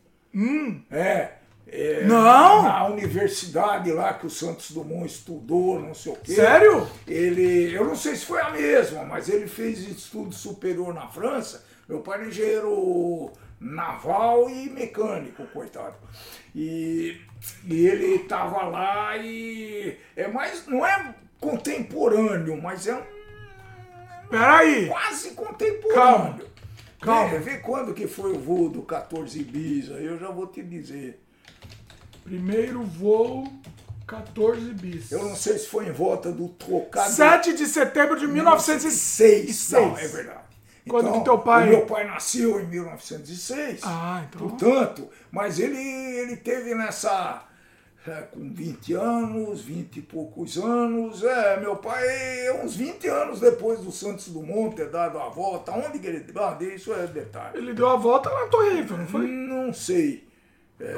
[0.91, 1.31] É.
[1.67, 2.09] é, Hum.
[2.09, 2.63] Não?
[2.63, 6.35] Na universidade lá que o Santos Dumont estudou, não sei o quê.
[6.35, 6.87] Sério?
[7.09, 11.65] Ele, eu não sei se foi a mesma, mas ele fez estudo superior na França.
[11.89, 15.95] Meu pai era engenheiro naval e mecânico, coitado.
[16.55, 17.21] E,
[17.67, 23.03] e ele estava lá e é mais, não é contemporâneo, mas é um
[24.31, 24.87] Peraí.
[24.87, 25.95] quase contemporâneo.
[25.95, 26.41] Calma.
[27.01, 27.39] Calma.
[27.39, 30.63] Vê, vê quando que foi o voo do 14 bis, aí eu já vou te
[30.63, 31.21] dizer.
[32.23, 33.53] Primeiro voo,
[34.07, 35.13] 14 bis.
[35.13, 37.11] Eu não sei se foi em volta do trocado.
[37.11, 39.71] 7 de setembro de 1906.
[39.73, 40.44] Não, é verdade.
[40.89, 43.81] Quando Então, que teu pai- meu pai nasceu em 1906.
[43.85, 44.47] Ah, então.
[44.49, 47.43] Portanto, mas ele, ele teve nessa.
[48.07, 51.25] é, com 20 anos, 20 e poucos anos.
[51.25, 52.05] É, meu pai,
[52.63, 55.73] uns 20 anos depois do Santos Dumont ter dado a volta.
[55.73, 56.23] Onde que ele.
[56.37, 57.57] Ah, isso é detalhe.
[57.57, 59.27] Ele deu a volta lá na Torre Eiffel, não foi?
[59.27, 60.29] Não sei.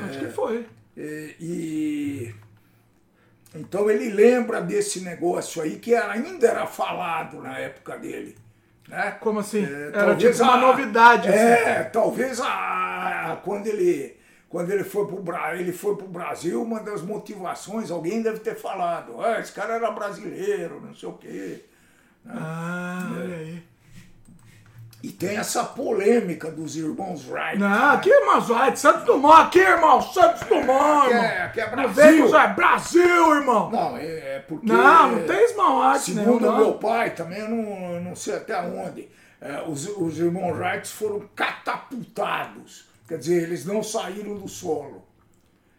[0.08, 0.66] Acho que foi.
[0.96, 2.34] E, e-
[3.54, 8.36] então ele lembra desse negócio aí que ainda era falado na época dele.
[8.88, 9.10] Né?
[9.20, 9.64] Como assim?
[9.64, 11.28] É, Era talvez tipo uma a- novidade.
[11.28, 11.38] assim.
[11.38, 14.16] É, talvez a, quando ele
[14.48, 18.54] quando ele foi pro Bra- ele foi pro Brasil, uma das motivações, alguém deve ter
[18.54, 21.64] falado, ah, esse cara era brasileiro, não sei o quê.
[22.28, 23.20] Ah, É.
[23.22, 23.62] olha aí.
[25.02, 27.58] E tem essa polêmica dos irmãos Wright.
[27.58, 31.24] Não, aqui, irmão, White, Santos Dumont, aqui, irmão, Santos Dumont, Aqui irmão.
[31.24, 32.36] é- aqui é Brasil.
[32.36, 33.70] é Brasil, irmão.
[33.70, 34.04] Não, é,
[34.36, 34.66] é porque.
[34.66, 36.56] Não, não tem esmalate nenhum, Segundo não.
[36.56, 39.08] meu pai, também eu não, não sei até onde,
[39.40, 42.86] é, os, os irmãos Wright foram catapultados.
[43.06, 45.04] Quer dizer, eles não saíram do solo.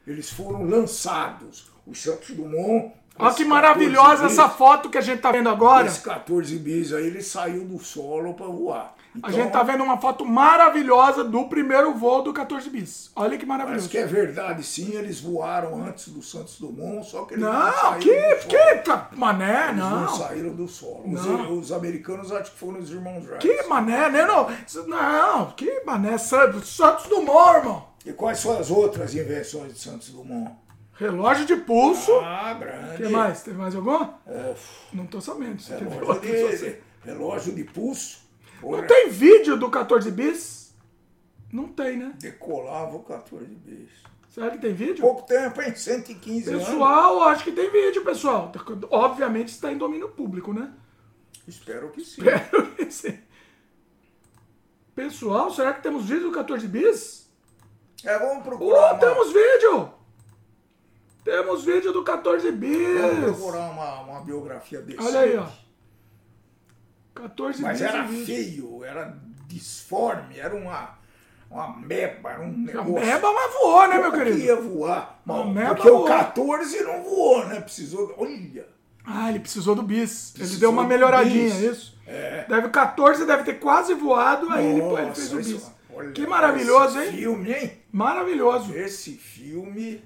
[0.05, 1.69] Eles foram lançados.
[1.85, 2.93] O Santos Dumont.
[3.19, 5.87] Olha que 14 maravilhosa bis, essa foto que a gente tá vendo agora.
[5.87, 8.93] Esse 14 bis aí, ele saiu do solo para voar.
[9.23, 13.11] A Então, gente tá vendo uma foto maravilhosa do primeiro voo do 14 bis.
[13.15, 13.89] Olha que Parece maravilhoso.
[13.89, 14.93] que é verdade, sim.
[14.95, 18.47] Eles voaram antes do Santos Dumont, só que eles não, Não, que, do solo.
[18.49, 20.09] que ca- mané, Eles não não.
[20.17, 21.03] saíram do solo.
[21.11, 23.39] Os, os americanos acho que foram os irmãos Wright.
[23.47, 24.25] Que mané, né?
[24.25, 24.47] Não,
[24.87, 26.17] não que mané.
[26.17, 27.87] Santos Dumont, irmão.
[28.05, 30.51] E quais são as outras invenções de Santos Dumont?
[30.93, 32.11] Relógio de pulso.
[32.23, 32.93] Ah, grande.
[32.93, 33.43] O que mais?
[33.43, 34.15] Teve mais alguma?
[34.25, 34.53] É,
[34.93, 35.57] Não tô sabendo.
[35.69, 36.81] Relógio, de, sei.
[37.05, 38.26] relógio de pulso.
[38.61, 40.75] Porra, Não tem vídeo do 14 bis?
[41.51, 42.13] Não tem, né?
[42.19, 43.89] Decolava o 14 bis.
[44.29, 45.01] Será que tem vídeo?
[45.01, 45.73] Pouco tempo, hein?
[45.75, 46.63] 115 anos.
[46.65, 48.51] Pessoal, acho que tem vídeo, pessoal.
[48.91, 50.71] Obviamente está em domínio público, né?
[51.47, 52.21] Espero que sim.
[52.21, 53.17] Espero que sim.
[54.93, 57.31] Pessoal, será que temos vídeo do 14 bis?
[58.03, 58.95] É, vamos procurar.
[58.95, 59.93] Oh, temos vídeo!
[61.23, 63.21] Temos vídeo do 14 Vamos bis!
[63.23, 65.01] procurar uma, uma biografia desse.
[65.01, 65.47] Olha aí, ó.
[67.17, 70.97] 14 Mas era feio, era disforme, era uma,
[71.49, 72.93] uma meba, era um A negócio.
[72.93, 74.37] meba, mas voou, né, meu que querido?
[74.39, 75.21] ia voar.
[75.25, 76.03] Bom, meba porque voou.
[76.05, 77.59] o 14 não voou, né?
[77.61, 78.13] Precisou.
[78.17, 78.67] Olha.
[79.05, 80.29] Ah, ele precisou do bis.
[80.31, 81.97] ele Precisou deu uma melhoradinha, isso?
[82.05, 82.45] É.
[82.47, 85.47] Deve 14 deve ter quase voado, aí ele, ele fez o Nossa, bis.
[85.47, 87.11] isso- olha, Que maravilhoso, hein?
[87.13, 87.71] filme, hein?
[87.91, 88.73] Maravilhoso.
[88.73, 90.01] Esse filme.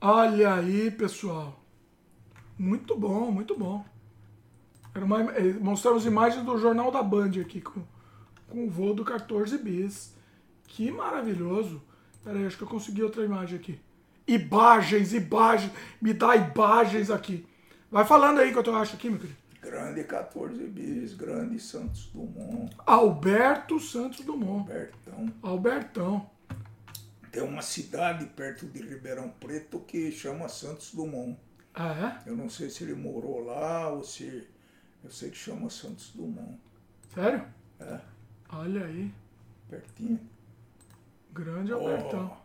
[0.00, 1.60] Olha aí, pessoal.
[2.58, 3.84] Muito bom, muito bom.
[4.94, 7.82] Uma, eh, mostramos imagens do Jornal da Band aqui com,
[8.48, 10.14] com o voo do 14 bis.
[10.66, 11.82] Que maravilhoso.
[12.24, 13.80] Pera aí, acho que eu consegui outra imagem aqui.
[14.26, 17.46] Imagens, imagens, me dá imagens aqui.
[17.90, 19.42] Vai falando aí que eu acho aqui, meu querido.
[19.60, 22.74] Grande 14 bis, grande Santos Dumont.
[22.84, 24.70] Alberto Santos Dumont.
[24.70, 25.34] Albertão.
[25.42, 26.30] Albertão.
[27.30, 31.38] Tem uma cidade perto de Ribeirão Preto que chama Santos Dumont.
[31.74, 32.30] Ah, é?
[32.30, 34.46] Eu não sei se ele morou lá ou se.
[35.04, 36.58] Eu sei que chama Santos Dumont.
[37.14, 37.44] Sério?
[37.80, 38.00] É,
[38.50, 39.12] Olha aí.
[39.68, 40.20] pertinho.
[41.32, 41.76] Grande Oh.
[41.76, 42.36] Albertão.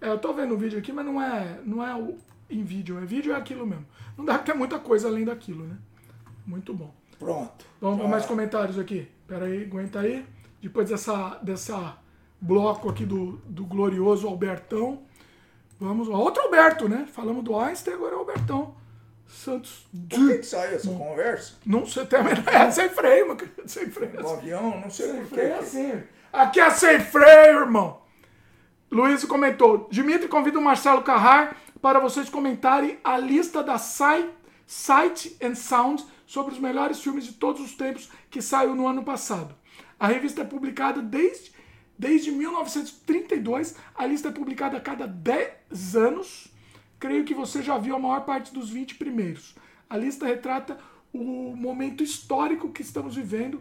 [0.00, 2.16] É, eu tô vendo o vídeo aqui, mas não é, não é o,
[2.48, 2.98] em vídeo.
[2.98, 3.86] É vídeo é aquilo mesmo.
[4.16, 5.76] Não dá pra ter muita coisa além daquilo, né?
[6.46, 6.94] Muito bom.
[7.18, 7.64] Pronto.
[7.80, 9.08] Vamos para mais comentários aqui.
[9.26, 10.24] Pera aí, aguenta aí.
[10.60, 11.98] Depois dessa, dessa
[12.40, 15.02] bloco aqui do, do glorioso Albertão.
[15.80, 16.08] Vamos.
[16.08, 17.06] Outro Alberto, né?
[17.12, 18.74] Falamos do Einstein, agora é o Albertão.
[19.28, 19.86] Santos.
[20.08, 21.54] Por que, que saiu essa conversa?
[21.64, 23.62] Não sei menor- É sem freio, meu querido.
[23.66, 24.20] Sem freio.
[24.20, 26.02] No avião, não sei Sem por freio é assim.
[26.32, 28.02] Aqui é sem freio, irmão.
[28.90, 34.28] Luiz comentou: Dimitri convida o Marcelo Carrar para vocês comentarem a lista da Sight,
[34.66, 39.02] Sight and Sound sobre os melhores filmes de todos os tempos que saiu no ano
[39.04, 39.54] passado.
[39.98, 41.52] A revista é publicada desde,
[41.98, 43.74] desde 1932.
[43.94, 46.48] A lista é publicada a cada 10 anos.
[46.98, 49.54] Creio que você já viu a maior parte dos 20 primeiros.
[49.88, 50.78] A lista retrata
[51.12, 53.60] o momento histórico que estamos vivendo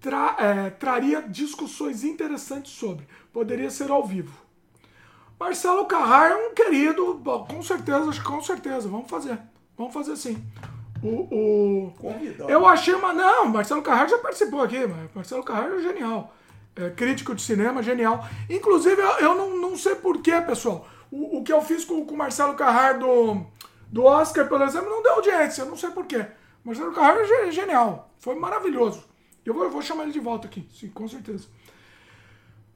[0.00, 3.06] tra- é, traria discussões interessantes sobre.
[3.32, 4.32] Poderia ser ao vivo.
[5.38, 8.88] Marcelo Carrar é um querido, bom, com certeza, acho que com certeza.
[8.88, 9.38] Vamos fazer.
[9.76, 10.42] Vamos fazer sim.
[11.02, 12.50] O, o- Convidado.
[12.50, 13.12] eu achei uma.
[13.12, 14.78] Não, Marcelo Carrar já participou aqui,
[15.14, 16.34] Marcelo Carrar é genial.
[16.76, 18.24] É, crítico de cinema, genial.
[18.48, 20.86] Inclusive, eu, eu não, não sei porquê, pessoal.
[21.10, 23.44] O, o que eu fiz com com o Marcelo Carrar do,
[23.90, 25.64] do Oscar, por exemplo, não deu audiência.
[25.64, 26.24] Não sei porquê.
[26.64, 28.10] Marcelo Carrar é ge- genial.
[28.18, 29.04] Foi maravilhoso.
[29.44, 31.48] Eu vou, eu vou chamar ele de volta aqui, sim, com certeza.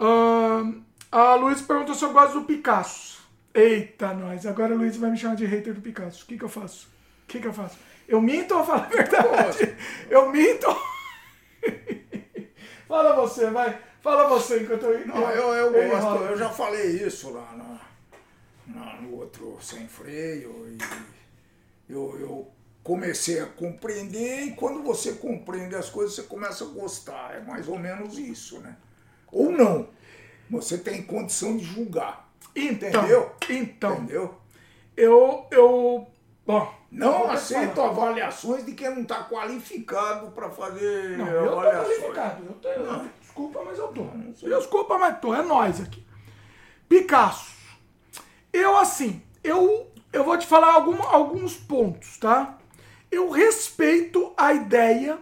[0.00, 0.82] Ahn,
[1.12, 3.22] a Luiz perguntou se eu gosto do Picasso.
[3.54, 4.46] Eita, nós.
[4.46, 6.24] Agora a Luiz vai me chamar de hater do Picasso.
[6.24, 6.88] O que, que eu faço?
[7.24, 7.78] O que, que eu faço?
[8.08, 9.76] Eu minto ou falo a verdade?
[10.10, 10.66] Eu minto.
[12.88, 13.78] Fala você, vai.
[14.02, 15.06] Fala você enquanto eu.
[15.06, 17.73] Não, eu, eu eu gosto, eu já falei isso lá na-
[18.66, 20.78] no outro sem freio e
[21.92, 22.50] eu, eu
[22.82, 27.68] comecei a compreender e quando você compreende as coisas você começa a gostar, é mais
[27.68, 28.76] ou menos isso, né?
[29.32, 29.88] Ou não,
[30.50, 33.32] você tem condição de julgar, Então, entendeu?
[33.50, 34.34] então Entendeu?
[34.96, 35.46] eu.
[35.50, 36.06] eu
[36.46, 36.74] bom.
[36.90, 37.88] Não aceito falar.
[37.88, 41.96] avaliações de quem não está qualificado para fazer Não, eu avaliações.
[41.98, 42.44] qualificado.
[42.44, 44.04] Eu tô, desculpa, mas eu tô.
[44.58, 45.34] Desculpa, mas tô.
[45.34, 46.06] É nós aqui.
[46.88, 47.53] Picasso.
[48.54, 52.56] Eu, assim, eu, eu vou te falar algum, alguns pontos, tá?
[53.10, 55.18] Eu respeito a ideia,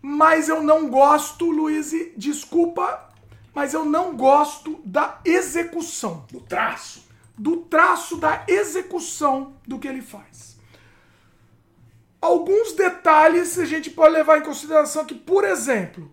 [0.00, 3.10] mas eu não gosto, Luiz, desculpa,
[3.52, 7.04] mas eu não gosto da execução Do traço.
[7.36, 10.56] do traço da execução do que ele faz.
[12.22, 16.08] Alguns detalhes a gente pode levar em consideração que, por exemplo,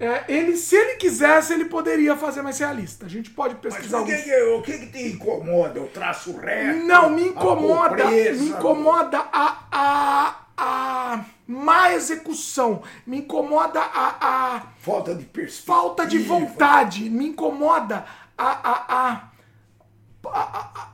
[0.00, 3.06] é, ele, se ele quisesse, ele poderia fazer mais realista.
[3.06, 4.24] A gente pode Mas pesquisar o que, alguns.
[4.24, 5.80] que, o que, que te incomoda?
[5.80, 6.86] O traço reto?
[6.86, 14.62] Não, me incomoda, pobreza, me incomoda a, a, a má execução, me incomoda a, a
[14.80, 15.74] Falta de perspectiva.
[15.78, 18.04] falta de vontade, me incomoda
[18.36, 20.88] a, a, a, a- a- a-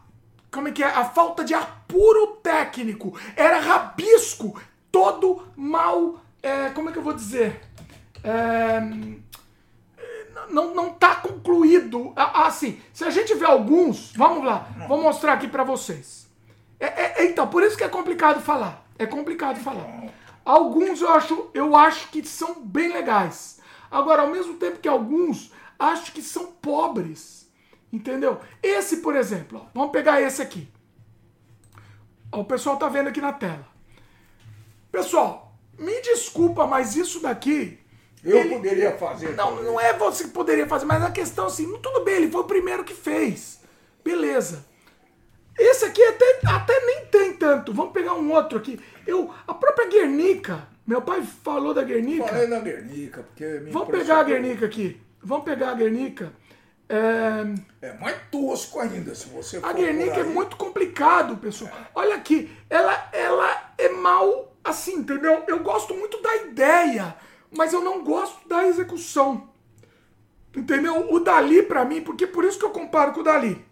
[0.50, 0.86] como é que é?
[0.86, 3.18] A falta de apuro técnico.
[3.36, 4.58] Era rabisco,
[4.90, 6.20] todo mal.
[6.42, 7.60] é, como é que eu vou dizer?
[8.24, 8.80] É,
[10.50, 12.12] não, não tá concluído.
[12.16, 16.26] Assim, se a gente vê alguns, vamos lá, vou mostrar aqui pra vocês.
[16.80, 18.84] É, é- então, por isso que é complicado falar.
[18.98, 20.04] É complicado falar.
[20.44, 23.60] Alguns eu acho, eu acho que são bem legais.
[23.90, 27.50] Agora, ao mesmo tempo que alguns, acho que são pobres.
[27.92, 28.40] Entendeu?
[28.62, 30.68] Esse, por exemplo, ó, vamos pegar esse aqui.
[32.32, 33.66] Ó, o pessoal tá vendo aqui na tela.
[34.90, 37.78] Pessoal, me desculpa, mas isso daqui
[38.24, 39.34] Eu ele- poderia fazer.
[39.36, 42.40] não, não é você que poderia fazer, mas a questão assim, tudo bem, ele foi
[42.40, 43.60] o primeiro que fez.
[44.04, 44.64] Beleza.
[45.58, 47.72] Esse aqui até, até nem tem tanto.
[47.72, 48.80] Vamos pegar um outro aqui.
[49.06, 52.26] Eu, a própria Guernica, meu pai falou da Guernica.
[52.26, 55.00] Falei na Guernica, porque me Vamos pegar a Guernica aqui.
[55.22, 56.32] Vamos pegar a Guernica.
[56.88, 61.70] É, É mais tosco ainda, se você a Guernica é muito complicado, pessoal.
[61.94, 65.44] Olha aqui, ela, ela é mal assim, entendeu?
[65.48, 67.14] Eu gosto muito da ideia,
[67.56, 69.48] mas eu não gosto da execução.
[70.56, 71.12] Entendeu?
[71.12, 73.64] O Dali, pra mim, porque por isso que eu comparo com o Dali.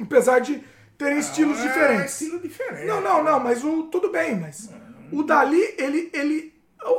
[0.00, 0.62] Apesar de
[0.98, 2.20] terem estilos É, diferentes.
[2.20, 2.86] estilo diferente.
[2.86, 4.70] Não, não, não, mas o tudo bem, mas
[5.12, 6.52] o Dali, ele, ele,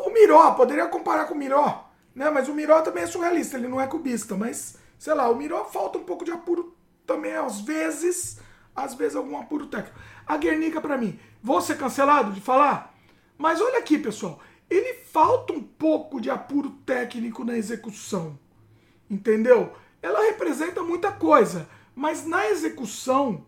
[0.06, 2.30] o Miró, poderia comparar com o Miró, né?
[2.30, 5.66] Mas o Miró também é surrealista, ele não é cubista, mas sei lá, o Miró
[5.66, 6.76] falta um pouco de apuro
[7.06, 8.40] também às vezes,
[8.76, 10.00] às vezes algum apuro técnico.
[10.26, 12.94] A Guernica para mim, vou ser cancelado de falar?
[13.38, 14.40] Mas olha aqui, pessoal,
[14.72, 18.40] ele falta um pouco de apuro técnico na execução.
[19.10, 19.74] Entendeu?
[20.02, 23.46] Ela representa muita coisa, mas na execução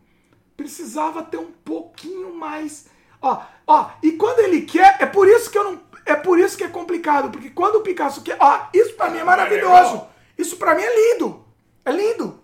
[0.58, 2.88] precisava ter um pouquinho mais.
[3.22, 6.58] Ó, ó, e quando ele quer, é por isso que eu não, é por isso
[6.58, 10.06] que é complicado, porque quando o Picasso quer, ó, isso para mim é maravilhoso.
[10.38, 11.45] Isso para mim é lindo.
[11.85, 12.40] É lindo.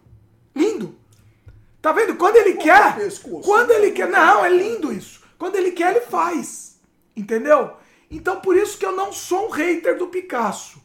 [0.55, 0.95] Lindo.
[1.81, 2.15] Tá vendo?
[2.15, 2.95] Quando ele quer,
[3.43, 5.21] quando ele quer, não, é lindo isso.
[5.37, 6.79] Quando ele quer, ele faz.
[7.15, 7.78] Entendeu?
[8.09, 10.81] Então por isso que eu não sou um hater do Picasso.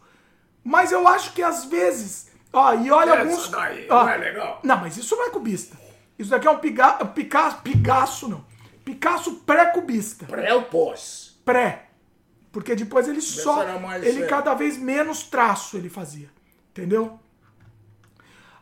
[0.63, 4.17] Mas eu acho que às vezes, ó, e olha Essa alguns, daí ó, não é
[4.17, 4.61] legal?
[4.63, 5.77] Não, mas isso não é cubista.
[6.19, 8.45] Isso daqui é um piga, Picasso, Picasso não.
[8.85, 10.27] Picasso pré-cubista.
[10.27, 11.39] Pré ou pós?
[11.45, 11.87] Pré.
[12.53, 13.65] Porque depois ele só.
[14.03, 14.27] ele é.
[14.27, 16.31] cada vez menos traço ele fazia.
[16.71, 17.19] Entendeu?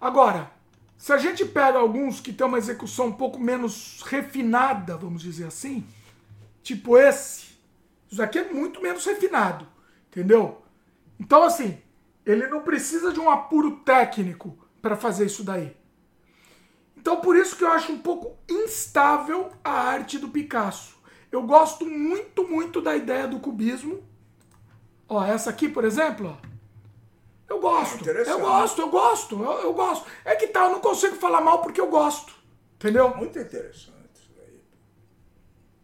[0.01, 0.51] Agora,
[0.97, 5.47] se a gente pega alguns que tem uma execução um pouco menos refinada, vamos dizer
[5.47, 5.87] assim,
[6.63, 7.52] tipo esse,
[8.13, 9.67] isso aqui é muito menos refinado.
[10.09, 10.61] Entendeu?
[11.19, 11.81] Então, assim,
[12.27, 15.75] ele não precisa de um apuro técnico para fazer isso daí.
[16.97, 20.95] Então, por isso que eu acho um pouco instável a arte do Picasso.
[21.33, 24.07] Eu gosto muito, muito da ideia do cubismo.
[25.09, 26.53] Ó, essa aqui, por exemplo, ó.
[27.49, 28.31] Eu gosto, Interessante.
[28.31, 30.07] eu gosto, eu gosto, eu, eu gosto.
[30.25, 32.35] É que tá, eu não consigo falar mal porque eu gosto.
[32.77, 33.15] Entendeu?
[33.17, 34.63] Muito interessante isso daí.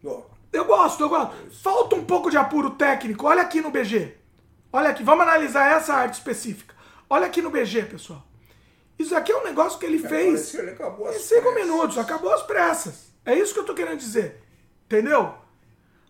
[0.04, 1.34] Ó, Eu gosto, eu gosto.
[1.62, 3.26] Falta um pouco de apuro técnico.
[3.26, 4.16] Olha aqui no BG.
[4.72, 6.74] Olha aqui, vamos analisar essa arte específica.
[7.08, 8.22] Olha aqui no BG, pessoal.
[8.98, 11.66] Isso aqui é um negócio que ele fez parece que ele acabou em cinco pressas.
[11.66, 11.98] minutos.
[11.98, 13.12] Acabou as pressas.
[13.24, 14.42] É isso que eu tô querendo dizer.
[14.84, 15.34] Entendeu?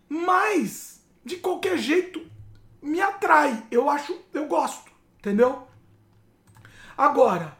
[0.07, 2.25] Mas, de qualquer jeito,
[2.81, 3.63] me atrai.
[3.69, 4.91] Eu acho, eu gosto.
[5.19, 5.67] Entendeu?
[6.97, 7.57] Agora,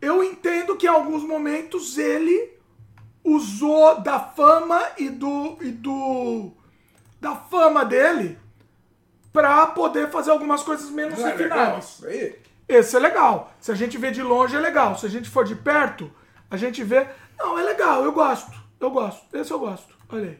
[0.00, 2.57] eu entendo que em alguns momentos ele
[3.34, 6.50] usou da fama e do e do
[7.20, 8.38] da fama dele
[9.32, 12.02] pra poder fazer algumas coisas menos Não é refinadas.
[12.68, 13.52] Esse é legal.
[13.60, 14.96] Se a gente vê de longe é legal.
[14.98, 16.10] Se a gente for de perto,
[16.50, 17.08] a gente vê,
[17.38, 18.52] não, é legal, eu gosto.
[18.78, 19.24] Eu gosto.
[19.36, 19.94] Esse eu gosto.
[20.10, 20.38] Olha aí.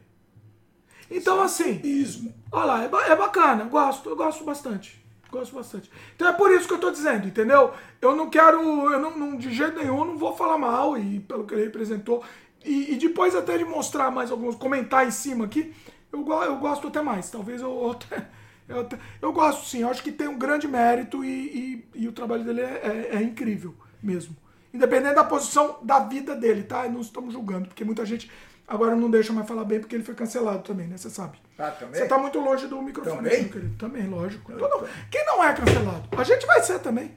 [1.11, 2.35] Então assim, Ismo.
[2.53, 5.03] Olha lá, é, é bacana, eu gosto, eu gosto bastante.
[5.31, 5.91] Gosto bastante.
[6.17, 7.73] Então é por isso que eu tô dizendo, entendeu?
[8.01, 8.61] Eu não quero,
[8.93, 12.23] eu não, não- de jeito nenhum, não vou falar mal e pelo que ele representou.
[12.65, 15.75] E, e depois até de mostrar mais alguns, comentar em cima aqui,
[16.13, 17.31] eu, eu gosto até mais.
[17.31, 18.27] Talvez eu, eu, até-
[18.69, 22.09] eu, até- eu gosto sim, eu acho que tem um grande mérito e, e- e
[22.09, 24.37] o trabalho dele é, é- é incrível mesmo.
[24.75, 26.87] Independente da posição da vida dele, tá?
[26.87, 28.31] E Não estamos julgando, porque muita gente
[28.67, 30.97] agora não deixa mais falar bem porque ele foi cancelado também, né?
[30.99, 31.39] Você sabe.
[31.59, 31.95] Ah, também?
[32.01, 33.43] Você tá muito longe do microfone, Também?
[33.45, 33.75] meu querido.
[33.79, 34.53] Também, lógico.
[34.53, 36.09] Todo- Quem não é cancelado?
[36.17, 37.13] A gente vai ser também.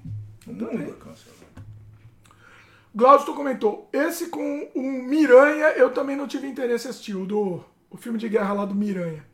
[0.48, 1.31] O mundo é cancelado.
[2.94, 7.64] Glaucio comentou, esse com o Miranha eu também não tive interesse em assistir, o, do,
[7.90, 9.26] o filme de guerra lá do Miranha.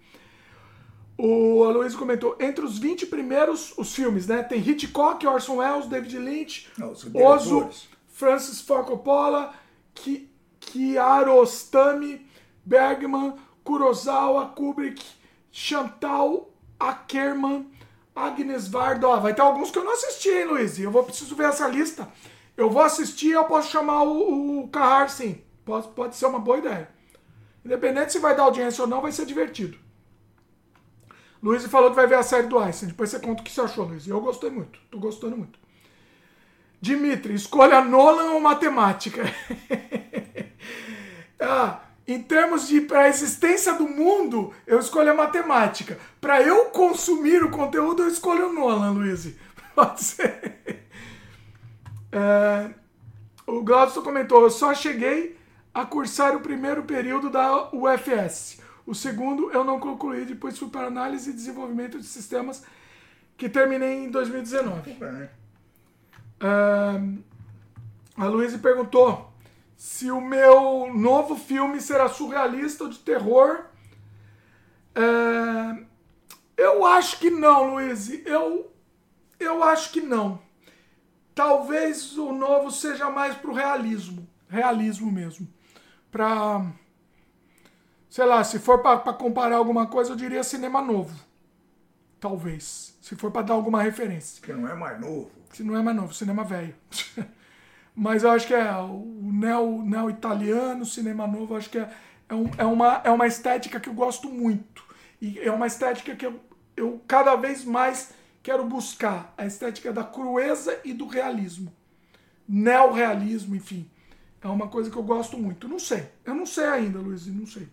[1.17, 4.43] O Aloysio comentou, entre os 20 primeiros, os filmes, né?
[4.43, 7.69] Tem Hitchcock, Orson Welles, David Lynch, Não, Ozu.
[8.07, 9.51] Francis Ford Coppola,
[9.95, 10.29] Ki-
[10.59, 12.25] Kiarostami,
[12.63, 15.03] Bergman, Kurosawa, Kubrick,
[15.51, 17.67] Chantal Ackerman,
[18.15, 19.07] Agnes Varda.
[19.07, 20.77] Ó, vai ter alguns que eu não assisti, hein, Luiz?
[20.79, 22.07] Eu vou preciso ver essa lista.
[22.57, 25.41] Eu vou assistir eu posso chamar o, o Carrar, sim.
[25.63, 26.89] Pode, pode ser uma boa ideia.
[27.63, 29.77] Independente se vai dar audiência ou não, vai ser divertido.
[31.41, 32.89] Luiz falou que vai ver a série do Einstein.
[32.89, 34.07] Depois você conta o que você achou, Luiz.
[34.07, 34.79] Eu gostei muito.
[34.89, 35.59] Tô gostando muito.
[36.81, 39.23] Dimitri, escolha Nolan ou matemática?
[41.39, 45.99] ah, em termos de para a existência do mundo, eu escolho a matemática.
[46.21, 49.33] Para eu consumir o conteúdo, eu escolho o Nolan, Luiz.
[49.75, 50.86] Pode ser.
[52.11, 52.71] É,
[53.45, 55.37] o Glaucio comentou: eu só cheguei
[55.73, 58.59] a cursar o primeiro período da UFS.
[58.85, 62.63] O segundo eu não concluí, depois fui para análise e desenvolvimento de sistemas,
[63.35, 64.93] que terminei em 2019.
[64.93, 65.29] Bem,
[66.39, 67.17] Ahn,
[68.15, 69.31] a Luísa perguntou
[69.75, 73.65] se o meu novo filme será surrealista ou de terror.
[74.95, 75.83] É,
[76.57, 78.09] eu acho que não, Luiz.
[78.25, 78.71] Eu,
[79.39, 80.41] eu acho que não.
[81.37, 84.27] Talvez o novo seja mais pro realismo.
[84.49, 85.47] Realismo mesmo.
[86.09, 86.65] Pra.
[88.09, 91.13] Sei lá, se for pra comparar alguma coisa, eu diria cinema novo.
[92.19, 92.97] Talvez.
[93.03, 94.41] Se for pra dar alguma referência.
[94.41, 95.29] que não é mais novo.
[95.53, 96.73] Se não é mais novo, cinema velho.
[97.95, 101.87] Mas eu acho que é o neo, neo italiano, cinema novo, acho que é,
[102.29, 104.83] é, um- é uma, é uma estética que eu gosto muito.
[105.21, 106.39] E é uma estética que eu,
[106.75, 108.11] eu cada vez mais
[108.47, 109.33] quero buscar.
[109.37, 111.75] A estética da crueza e do realismo.
[112.47, 113.91] Neorrealismo, enfim.
[114.41, 115.67] É uma coisa que eu gosto muito.
[115.67, 116.07] Não sei.
[116.23, 117.67] Eu não sei ainda, Luiz, não sei.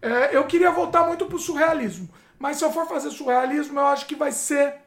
[0.00, 2.08] É, eu queria voltar muito pro surrealismo.
[2.38, 4.82] Mas se eu for fazer surrealismo, eu acho que vai ser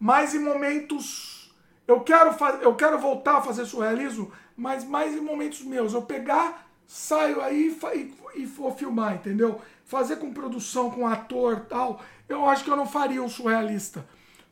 [0.00, 1.54] mais em momentos.
[1.86, 5.94] Eu quero, eu quero voltar a fazer surrealismo, mas mais em momentos meus.
[5.94, 9.60] Eu pegar, saio aí e, e for filmar, entendeu?
[9.86, 12.02] Fazer com produção, com ator tal.
[12.28, 14.06] Eu acho que eu não faria um surrealista.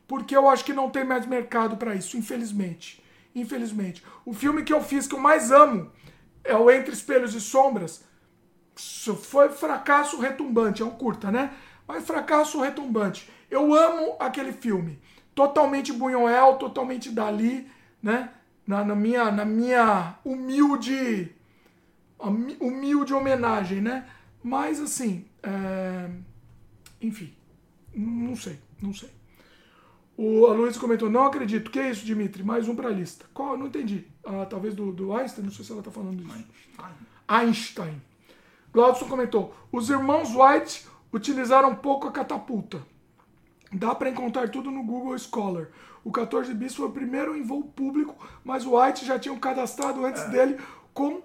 [0.07, 3.03] Porque eu acho que não tem mais mercado para isso, infelizmente.
[3.35, 4.03] Infelizmente.
[4.25, 5.91] O filme que eu fiz que eu mais amo
[6.43, 8.03] é o Entre Espelhos e Sombras
[8.75, 11.53] foi fracasso retumbante, é um curta, né?
[11.87, 13.29] Mas fracasso retumbante.
[13.49, 14.99] Eu amo aquele filme.
[15.33, 17.69] Totalmente Buñuel, totalmente Dali,
[18.01, 18.31] né?
[18.65, 21.33] Na, na, minha, na minha humilde
[22.59, 24.05] humilde homenagem, né?
[24.45, 26.07] Mas assim, é...
[27.01, 27.33] enfim,
[27.95, 29.09] não sei, não sei.
[30.15, 31.71] O Aloysio comentou, não acredito.
[31.71, 32.43] Que é isso, Dimitri?
[32.43, 33.25] Mais um pra lista.
[33.33, 33.57] Qual?
[33.57, 34.05] Não entendi.
[34.23, 35.45] Ah, talvez do, do Einstein?
[35.45, 36.31] Não sei se ela tá falando disso.
[36.31, 36.93] Einstein.
[37.27, 38.01] Einstein.
[38.71, 42.85] Glaudson comentou: os irmãos White utilizaram pouco a catapulta.
[43.73, 45.69] Dá para encontrar tudo no Google Scholar.
[46.03, 50.05] O 14 bis foi o primeiro em voo público, mas o White já tinha cadastrado
[50.05, 50.29] antes é.
[50.29, 50.59] dele
[50.93, 51.23] com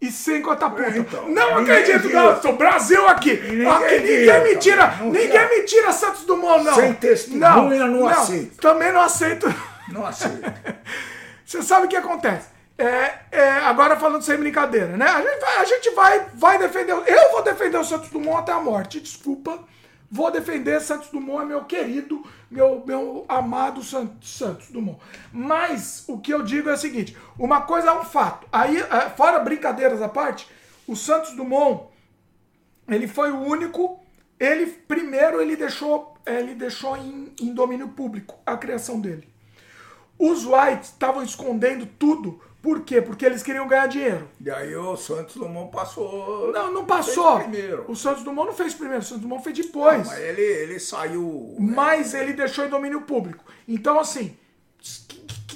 [0.00, 0.96] e sem catapulta.
[0.96, 2.52] Então, não acredito, Glaucio.
[2.52, 3.34] Brasil aqui.
[3.34, 4.96] Ninguém, aqui, ninguém me tira.
[5.02, 6.74] ninguém me tira Santos Dumont, não.
[6.74, 8.56] Sem testemunha, não, não, não aceito.
[8.58, 9.54] Também não aceito.
[9.88, 10.52] Não aceito.
[11.44, 12.48] Você sabe o que acontece?
[12.76, 15.06] É, é, agora falando sem brincadeira, né?
[15.06, 16.92] A gente, vai, a gente vai, vai defender.
[16.92, 19.00] Eu vou defender o Santos Dumont até a morte.
[19.00, 19.58] Desculpa.
[20.10, 24.98] Vou defender Santos Dumont, é meu querido, meu, meu amado Santos Dumont.
[25.30, 28.46] Mas o que eu digo é o seguinte: uma coisa é um fato.
[28.50, 30.48] Aí, é, fora brincadeiras à parte,
[30.86, 31.88] o Santos Dumont,
[32.88, 34.00] ele foi o único.
[34.40, 39.28] Ele primeiro ele deixou, ele deixou em, em domínio público a criação dele.
[40.18, 43.00] Os Whites estavam escondendo tudo por quê?
[43.00, 44.28] Porque eles queriam ganhar dinheiro.
[44.40, 46.52] E aí o Santos Dumont passou.
[46.52, 47.38] Não, não passou.
[47.40, 47.84] Primeiro.
[47.88, 49.98] O Santos Dumont não fez primeiro, o Santos Dumont fez depois.
[49.98, 51.54] Não, mas ele, ele saiu.
[51.58, 53.44] Mas ele deixou em domínio público.
[53.66, 54.36] Então, assim,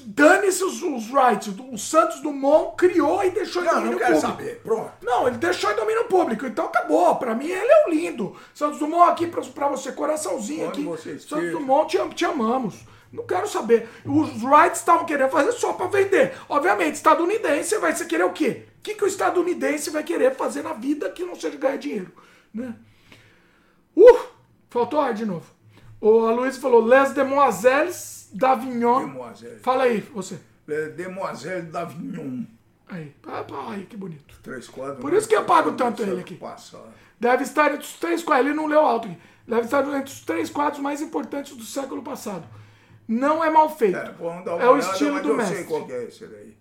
[0.05, 1.53] dane-se os, os rights.
[1.73, 4.21] O Santos Dumont criou e deixou em não, domínio não público.
[4.21, 4.61] Saber.
[4.63, 4.93] Pronto.
[5.03, 6.47] Não, ele deixou em domínio público.
[6.47, 7.17] Então acabou.
[7.17, 8.37] Pra mim, ele é o lindo.
[8.55, 11.19] Santos Dumont aqui pra, pra você, coraçãozinho Quando aqui.
[11.19, 12.87] Santos Dumont, te, te amamos.
[13.13, 13.89] Não quero saber.
[14.07, 16.33] Os rights estavam querendo fazer só para vender.
[16.49, 18.65] Obviamente, estadunidense vai querer o quê?
[18.79, 22.11] O que, que o estadunidense vai querer fazer na vida que não seja ganhar dinheiro?
[22.53, 22.75] Né?
[23.95, 24.19] Uh!
[24.71, 25.45] Faltou ar de novo.
[26.01, 29.01] O Luiz falou Les Demoiselles d'Avignon.
[29.07, 29.63] Demoiselles.
[29.63, 30.41] Fala aí, você.
[30.67, 32.45] Les Demoiselles d'Avignon.
[32.89, 33.15] Aí,
[33.69, 34.39] aí, que bonito.
[34.43, 35.01] Três quadros.
[35.01, 36.35] Por isso que eu pago tanto ele aqui.
[36.35, 36.81] Passa.
[37.21, 38.47] Deve estar entre os três quadros.
[38.47, 39.19] Ele não leu alto aqui.
[39.47, 42.47] Deve estar entre os três quadros mais importantes do século passado.
[43.07, 43.97] Não é mal feito.
[43.97, 45.57] É, é o estilo do mestre.
[45.57, 46.57] Sei qual é esse daí.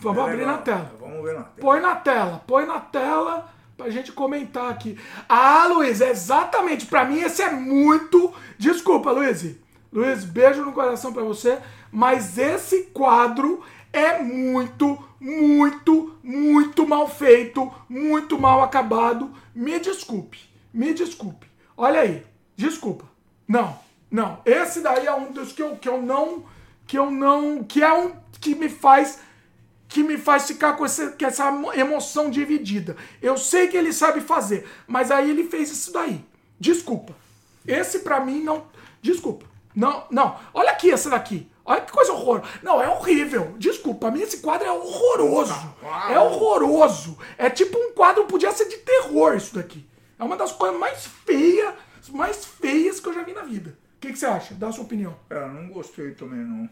[0.00, 0.56] Vamos é abrir legal.
[0.56, 0.92] na tela.
[0.98, 1.60] Vamos ver na tela.
[1.60, 4.98] Põe na tela, põe na tela pra gente comentar aqui.
[5.28, 6.86] Ah, Luiz, é exatamente.
[6.86, 8.32] Pra mim esse é muito.
[8.58, 9.56] Desculpa, Luiz.
[9.92, 11.58] Luiz, beijo no coração pra você.
[11.90, 13.62] Mas esse quadro
[13.92, 19.30] é muito, muito, muito mal feito, muito mal acabado.
[19.54, 20.38] Me desculpe,
[20.72, 21.46] me desculpe.
[21.76, 22.24] Olha aí,
[22.56, 23.04] desculpa.
[23.46, 23.78] Não,
[24.12, 26.44] não, esse daí é um dos que eu, que eu não.
[26.86, 27.64] Que eu não.
[27.64, 29.18] Que é um que me faz.
[29.88, 32.94] Que me faz ficar com, esse, com essa emoção dividida.
[33.22, 36.22] Eu sei que ele sabe fazer, mas aí ele fez isso daí.
[36.60, 37.14] Desculpa.
[37.66, 38.66] Esse para mim não.
[39.00, 39.46] Desculpa.
[39.74, 40.38] Não, não.
[40.52, 41.50] Olha aqui esse daqui.
[41.64, 42.52] Olha que coisa horrorosa.
[42.62, 43.54] Não, é horrível.
[43.56, 45.54] Desculpa, pra mim esse quadro é horroroso.
[46.10, 47.16] É horroroso.
[47.38, 49.86] É tipo um quadro, podia ser de terror isso daqui.
[50.18, 51.74] É uma das coisas mais feias,
[52.10, 54.54] mais feias que eu já vi na vida que, que você acha?
[54.54, 55.14] Dá a sua opinião.
[55.30, 56.68] É, não gostei também, não.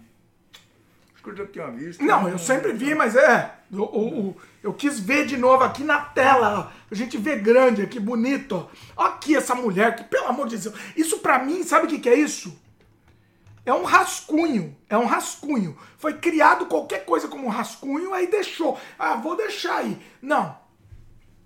[1.14, 2.04] Acho que eu já tinha visto.
[2.04, 3.54] Não, eu sempre vi, mas é.
[3.72, 6.72] Eu, eu, eu, quis ver de novo aqui na tela.
[6.90, 8.68] A gente vê grande aqui, bonito.
[8.96, 9.04] Ó.
[9.04, 10.74] Aqui essa mulher, que pelo amor de Deus.
[10.96, 12.58] Isso pra mim, sabe o que, que é isso?
[13.64, 14.76] É um rascunho.
[14.88, 15.78] É um rascunho.
[15.98, 18.76] Foi criado qualquer coisa como um rascunho, aí deixou.
[18.98, 20.00] Ah, vou deixar aí.
[20.20, 20.58] Não.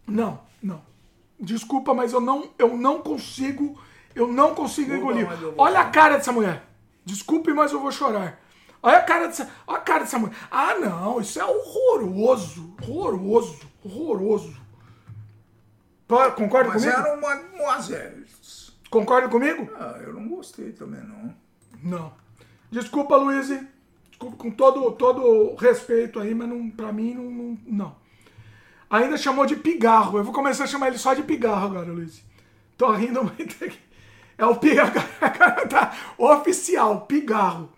[0.07, 0.83] Não, não.
[1.39, 3.79] Desculpa, mas eu não, eu não consigo
[4.15, 5.27] eu não consigo engolir.
[5.57, 6.65] Olha a cara dessa mulher.
[7.05, 8.41] Desculpe, mas eu vou chorar.
[8.83, 10.37] Olha a cara dessa, olha a cara dessa mulher.
[10.51, 12.75] Ah, não, isso é horroroso.
[12.83, 13.61] Horroroso.
[13.83, 14.57] Horroroso.
[16.37, 16.99] Concorda mas comigo?
[16.99, 18.73] Mas eram mademoiselles.
[18.91, 19.69] Concorda comigo?
[19.79, 21.35] Ah, eu não gostei também, não.
[21.83, 22.13] Não.
[22.71, 23.49] Desculpa, Luiz.
[24.09, 27.97] Desculpa, com todo, todo respeito aí, mas não, pra mim não, não, não.
[28.89, 30.19] Ainda chamou de pigarro.
[30.19, 32.23] Eu vou começar a chamar ele só de pigarro agora, Luiz.
[32.77, 33.79] Tô rindo muito aqui.
[34.37, 34.93] É o pigarro,
[35.71, 37.73] tá oficial, pigarro.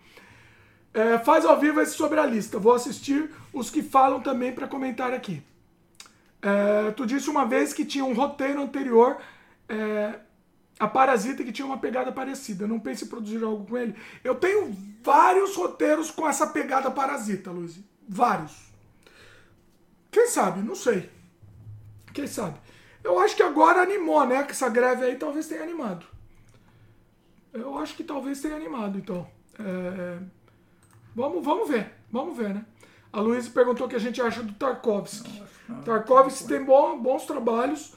[0.93, 2.57] É, faz ao vivo esse sobre a lista.
[2.57, 5.43] Vou assistir os que falam também para comentar aqui.
[6.41, 9.17] É, tu disse uma vez que tinha um roteiro anterior
[9.69, 10.19] é,
[10.79, 12.67] a Parasita que tinha uma pegada parecida.
[12.67, 13.95] Não pense em produzir algo com ele.
[14.23, 17.79] Eu tenho vários roteiros com essa pegada Parasita, Luiz.
[18.07, 18.67] Vários.
[20.11, 20.61] Quem sabe?
[20.61, 21.09] Não sei.
[22.13, 22.57] Quem sabe?
[23.03, 24.43] Eu acho que agora animou, né?
[24.43, 26.05] Que essa greve aí talvez tenha animado.
[27.59, 29.27] Eu acho que talvez tenha animado, então.
[29.59, 30.19] É...
[31.15, 31.93] Vamos, vamos ver.
[32.11, 32.65] Vamos ver, né?
[33.11, 35.43] A Luísa perguntou o que a gente acha do Tarkovsky.
[35.83, 37.93] Tarkovsky tem bom, bons trabalhos.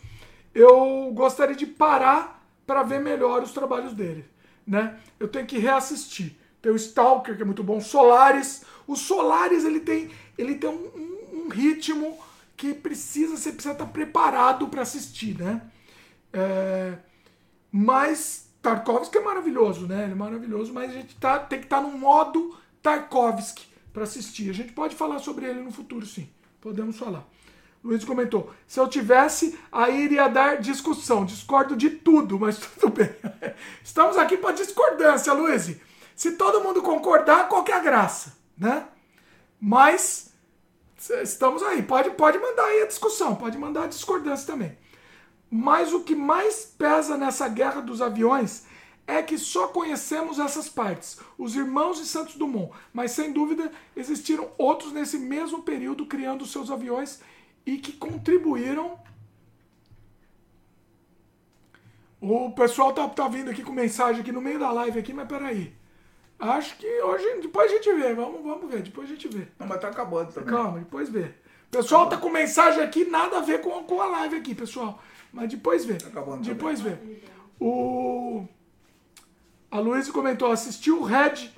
[0.55, 4.25] Eu gostaria de parar para ver melhor os trabalhos dele,
[4.67, 4.99] né?
[5.19, 6.37] Eu tenho que reassistir.
[6.63, 7.81] Tem o Stalker, que é muito bom.
[7.81, 8.65] Solaris.
[8.87, 12.19] O Solaris, ele tem, ele tem um, um, um ritmo
[12.57, 15.63] que precisa, você precisa estar preparado para assistir, né?
[16.33, 16.99] É,
[17.73, 20.05] mas Tarkovsky é maravilhoso, né?
[20.05, 24.51] Ele é maravilhoso, mas a gente tá, tem que estar no modo Tarkovsky para assistir.
[24.51, 26.29] A gente pode falar sobre ele no futuro, sim.
[26.61, 27.27] Podemos falar.
[27.83, 31.25] Luiz comentou: se eu tivesse, aí iria dar discussão.
[31.25, 33.11] Discordo de tudo, mas tudo bem.
[33.83, 35.77] Estamos aqui para discordância, Luiz.
[36.15, 38.87] Se todo mundo concordar, qual que é a graça, né?
[39.59, 40.35] Mas
[41.23, 41.83] estamos aí.
[41.83, 44.77] Pode, pode mandar aí a discussão, pode mandar a discordância também.
[45.51, 48.65] Mas o que mais pesa nessa guerra dos aviões
[49.07, 54.49] é que só conhecemos essas partes, os irmãos de Santos Dumont, mas sem dúvida existiram
[54.57, 57.21] outros nesse mesmo período criando seus aviões
[57.67, 58.99] e que contribuíram.
[62.21, 65.27] O pessoal tá, tá vindo aqui com mensagem aqui no meio da live aqui, mas
[65.27, 65.75] peraí.
[66.39, 69.49] Acho que hoje, depois a gente vê, vamos, vamos ver, depois a gente vê.
[69.59, 70.55] Não, mas tá acabando também.
[70.55, 71.35] Calma, depois vê.
[71.67, 75.03] O pessoal tá com mensagem aqui, nada a ver com, com a live aqui, pessoal.
[75.33, 75.95] Mas depois vê.
[75.95, 76.97] Tá acabando depois vê.
[77.59, 78.47] O...
[79.71, 81.51] A Luísa comentou, assistiu o Red...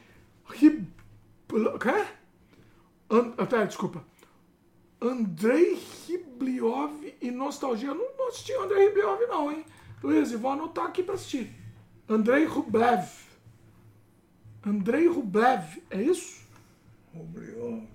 [0.47, 0.87] Rib...
[1.49, 2.07] Quê?
[3.11, 3.31] An...
[3.47, 4.05] Pera, desculpa.
[5.01, 7.89] Andrei Ribliov e Nostalgia.
[7.89, 9.65] Eu não, não assisti Andrei Ribliov, não, hein?
[10.03, 11.53] Luiz, vou anotar aqui para assistir.
[12.09, 13.09] Andrei Rublev.
[14.65, 16.43] Andrei Rublev, é isso?
[17.15, 17.89] Rublev.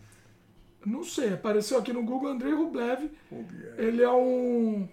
[0.86, 3.12] Não sei, apareceu aqui no Google Andrei Rublev.
[3.30, 3.80] Rublev.
[3.80, 4.88] Ele é um.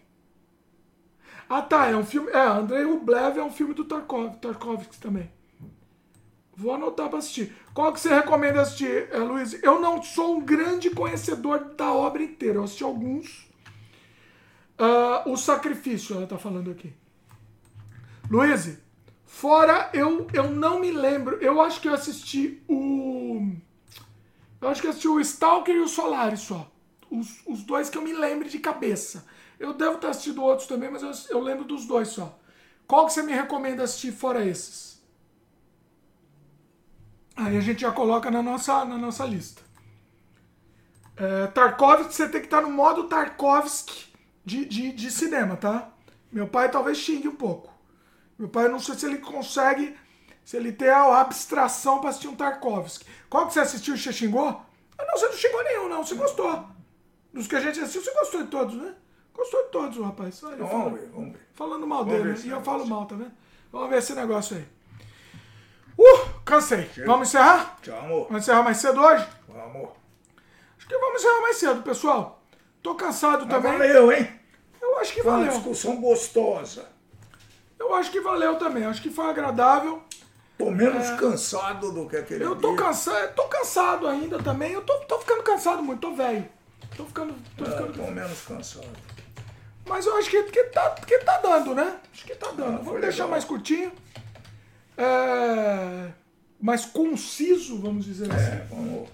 [1.48, 2.30] Ah tá, é um filme.
[2.30, 5.30] É, Andrei Rublev é um filme do Tarkov, Tarkovsky também.
[6.56, 7.54] Vou anotar para assistir.
[7.72, 9.60] Qual que você recomenda assistir, eh, Luiz?
[9.62, 12.58] Eu não sou um grande conhecedor da obra inteira.
[12.58, 13.50] Eu assisti alguns.
[14.78, 16.92] Uh, o Sacrifício, ela está falando aqui.
[18.30, 18.78] Luiz,
[19.24, 21.36] fora eu, eu não me lembro.
[21.36, 23.52] Eu acho que eu assisti o.
[24.60, 26.70] Eu acho que eu assisti o Stalker e o Solaris só.
[27.10, 29.26] Os, os dois que eu me lembro de cabeça.
[29.58, 32.38] Eu devo ter assistido outros também, mas eu, eu lembro dos dois só.
[32.86, 35.02] Qual que você me recomenda assistir fora esses?
[37.36, 39.62] Aí a gente já coloca na nossa, na nossa lista.
[41.16, 44.12] É, Tarkovsky, você tem que estar no modo Tarkovsky
[44.44, 45.90] de, de, de cinema, tá?
[46.30, 47.72] Meu pai talvez xingue um pouco.
[48.38, 49.96] Meu pai, não sei se ele consegue,
[50.44, 53.06] se ele tem a abstração para assistir um Tarkovsky.
[53.30, 53.96] Qual que você assistiu?
[53.96, 54.48] Você xingou?
[54.98, 56.04] Ah, não, você não xingou nenhum, não.
[56.04, 56.66] Você gostou.
[57.32, 58.94] Dos que a gente assistiu, você gostou de todos, né?
[59.34, 60.42] Gostou de todos, rapaz.
[60.44, 61.48] Olha, Vamos fala- ver, vamos ver.
[61.54, 62.34] Falando mal Vamos dele, né?
[62.36, 62.64] E eu negócio.
[62.64, 63.32] falo mal, tá vendo?
[63.72, 64.66] Vamos ver esse negócio aí.
[65.98, 66.90] Uh, cansei.
[67.06, 67.78] Vamos encerrar?
[67.82, 68.26] Tchau, amor.
[68.28, 69.26] Vamos encerrar mais cedo hoje?
[69.48, 69.90] Vamos.
[70.78, 72.42] Acho que vamos encerrar mais cedo, pessoal.
[72.82, 73.72] Tô cansado Mas também.
[73.78, 74.28] valeu, hein?
[74.82, 75.52] Eu acho que Foi uma valeu.
[75.54, 76.86] discussão gostosa.
[77.78, 78.84] Eu acho que valeu também.
[78.84, 80.02] Acho que foi agradável.
[80.58, 82.46] Tô menos cansado do que aquele É.
[82.46, 82.76] Eu tô dia.
[82.84, 84.72] cansado, tô cansado ainda também.
[84.72, 86.48] Eu tô, tô ficando cansado muito, tô velho.
[86.96, 88.86] Tô ficando, tô É, ficando tô menos cansado.
[89.86, 91.98] Mas eu acho que, que, tá, que tá dando, né?
[92.12, 92.78] Acho que tá dando.
[92.78, 93.28] Ah, Vamos deixar legal.
[93.30, 93.92] mais curtinho.
[94.96, 96.10] É,
[96.60, 98.44] mais conciso, vamos dizer assim.
[98.44, 99.08] É, vamos.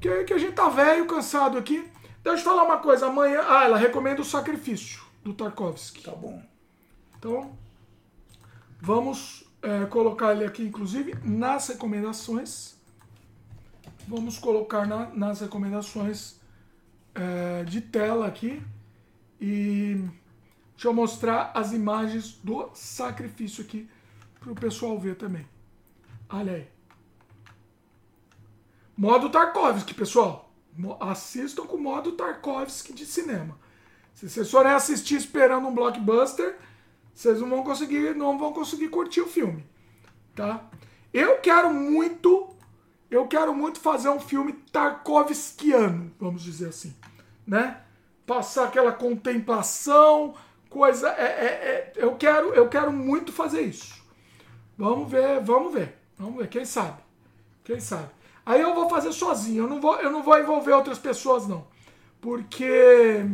[0.00, 1.88] Que, que a gente tá velho, cansado aqui.
[2.22, 3.06] Deixa eu falar uma coisa.
[3.06, 3.40] Amanhã.
[3.46, 6.02] Ah, ela recomenda o sacrifício do Tarkovsky.
[6.02, 6.42] Tá bom.
[7.18, 7.56] Então,
[8.80, 12.76] vamos é, colocar ele aqui, inclusive, nas recomendações.
[14.06, 16.36] Vamos colocar na- nas recomendações
[17.14, 18.62] é, de tela aqui.
[19.40, 20.04] E
[20.74, 23.88] deixa eu mostrar as imagens do sacrifício aqui
[24.40, 25.46] para o pessoal ver também.
[26.28, 26.68] Olha aí.
[28.96, 30.52] Modo Tarkovsky, pessoal.
[31.00, 33.58] Assistam com o modo Tarkovsky de cinema.
[34.14, 36.58] Se vocês forem assistir esperando um blockbuster,
[37.14, 39.64] vocês não vão conseguir, não vão conseguir curtir o filme,
[40.34, 40.68] tá?
[41.12, 42.48] Eu quero muito,
[43.10, 46.94] eu quero muito fazer um filme Tarkovskiano, vamos dizer assim,
[47.46, 47.80] né?
[48.28, 50.34] Passar aquela contemplação,
[50.68, 54.04] coisa, é, é- é- eu quero, eu quero muito fazer isso.
[54.76, 56.98] Vamos ver, vamos ver, vamos ver, quem sabe,
[57.64, 58.10] quem sabe.
[58.44, 61.66] Aí eu vou fazer sozinho, eu não vou, eu não vou envolver outras pessoas, não.
[62.20, 63.24] Porque.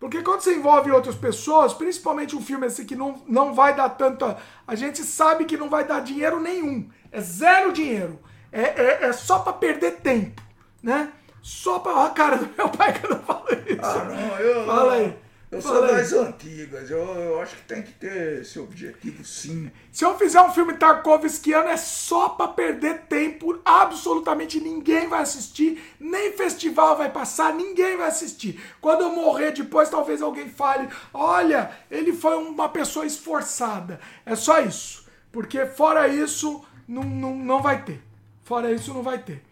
[0.00, 3.90] Porque quando você envolve outras pessoas, principalmente um filme assim que não, não vai dar
[3.90, 4.38] tanta.
[4.66, 6.88] A gente sabe que não vai dar dinheiro nenhum.
[7.12, 8.18] É zero dinheiro.
[8.50, 10.42] É, é, é só para perder tempo,
[10.82, 11.12] né?
[11.42, 11.92] Só pra.
[11.92, 13.80] Olha a cara do meu pai que eu falo isso.
[13.82, 14.66] Ah, não, eu.
[14.66, 15.16] Fala aí.
[15.50, 15.96] Eu sou aí.
[15.96, 19.68] das antigas, eu, eu acho que tem que ter esse objetivo sim.
[19.90, 25.82] Se eu fizer um filme Tarkovskiano é só pra perder tempo, absolutamente ninguém vai assistir,
[25.98, 28.62] nem festival vai passar, ninguém vai assistir.
[28.80, 33.98] Quando eu morrer depois, talvez alguém fale: olha, ele foi uma pessoa esforçada.
[34.24, 35.04] É só isso.
[35.32, 38.00] Porque fora isso, não, não, não vai ter.
[38.44, 39.42] Fora isso, não vai ter.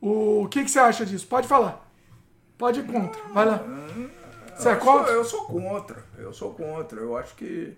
[0.00, 1.26] O que, que você acha disso?
[1.26, 1.84] Pode falar.
[2.56, 3.20] Pode ir contra.
[3.32, 3.62] Vai lá.
[4.56, 5.12] Você é Eu sou- contra?
[5.12, 7.00] Eu sou contra, eu sou contra.
[7.00, 7.76] Eu acho que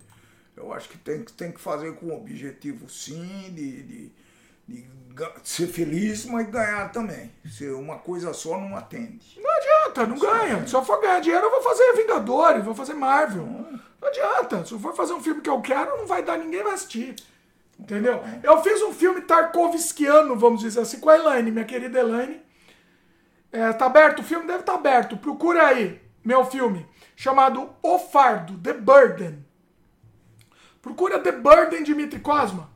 [0.57, 4.12] eu acho que tem, que- tem que fazer com objetivo sim, de, de,
[4.68, 4.86] de
[5.42, 7.31] ser feliz, mas ganhar também.
[7.50, 9.39] Ser uma coisa só não atende.
[9.40, 10.66] Não adianta, não ganha.
[10.66, 13.47] Se eu for ganhar dinheiro, eu vou fazer Vingadores, vou fazer Marvel.
[13.47, 14.65] Não adianta.
[14.66, 17.15] Se eu for fazer um filme que eu quero, não vai dar, ninguém vai assistir.
[17.81, 18.23] Entendeu?
[18.42, 22.41] Eu fiz um filme Tarkovskiano, vamos dizer assim, com a Elaine, minha querida Elaine.
[23.50, 24.20] É, tá aberto?
[24.20, 25.17] O filme deve estar aberto.
[25.17, 26.86] Procura aí, meu filme,
[27.17, 29.44] chamado O Fardo, The Burden.
[30.81, 32.70] Procura The Burden, Dimitri Cosma.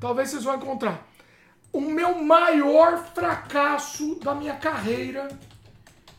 [0.00, 1.06] Talvez vocês vão encontrar.
[1.72, 5.28] O meu maior fracasso da minha carreira.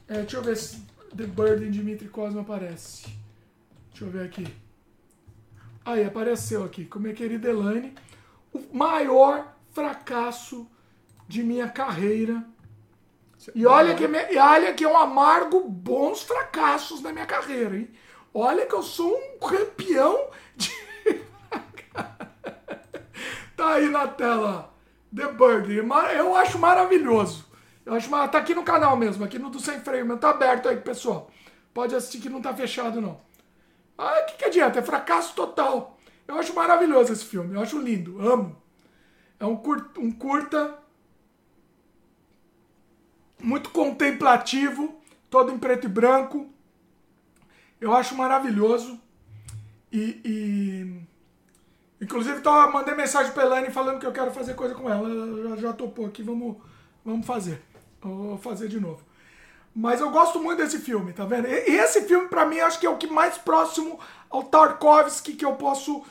[0.08, 0.82] É, deixa eu ver se
[1.16, 3.08] The Burden, Dimitri Cosma aparece.
[3.90, 4.46] Deixa eu ver aqui.
[5.84, 7.96] Aí, apareceu aqui, com minha querida Elaine.
[8.56, 10.68] O maior fracasso
[11.28, 12.44] de minha carreira.
[13.54, 17.92] E olha que, e olha que eu amargo bons fracassos na minha carreira, hein?
[18.34, 20.72] Olha que eu sou um campeão de.
[23.56, 24.74] tá aí na tela.
[25.14, 25.74] The Bird.
[26.16, 27.46] Eu acho maravilhoso.
[27.86, 28.30] Eu acho mar...
[28.30, 30.20] Tá aqui no canal mesmo, aqui no do Sem Freio, mesmo.
[30.20, 31.30] Tá aberto aí, pessoal.
[31.74, 33.22] Pode assistir que não tá fechado, não.
[33.98, 34.80] Ah, o que, que adianta?
[34.80, 35.95] É fracasso total.
[36.28, 37.56] Eu acho maravilhoso esse filme.
[37.56, 38.20] Eu acho lindo.
[38.20, 38.56] Amo.
[39.40, 39.92] É um, cur...
[39.98, 40.78] um curta
[43.42, 44.96] muito contemplativo,
[45.30, 46.48] todo em preto e branco.
[47.80, 49.00] Eu acho maravilhoso.
[49.92, 50.22] E.
[50.26, 51.06] e-
[52.02, 55.10] Inclusive, tô, mandei mensagem pra Elaine falando que eu quero fazer coisa com ela.
[55.10, 56.58] Ela já, já topou aqui, vamos,
[57.06, 57.62] vamos fazer.
[58.02, 59.02] Vou fazer de novo.
[59.74, 61.48] Mas eu gosto muito desse filme, tá vendo?
[61.48, 63.98] E esse filme, pra mim, acho que é o que mais próximo
[64.30, 66.04] ao Tarkovsky que eu posso.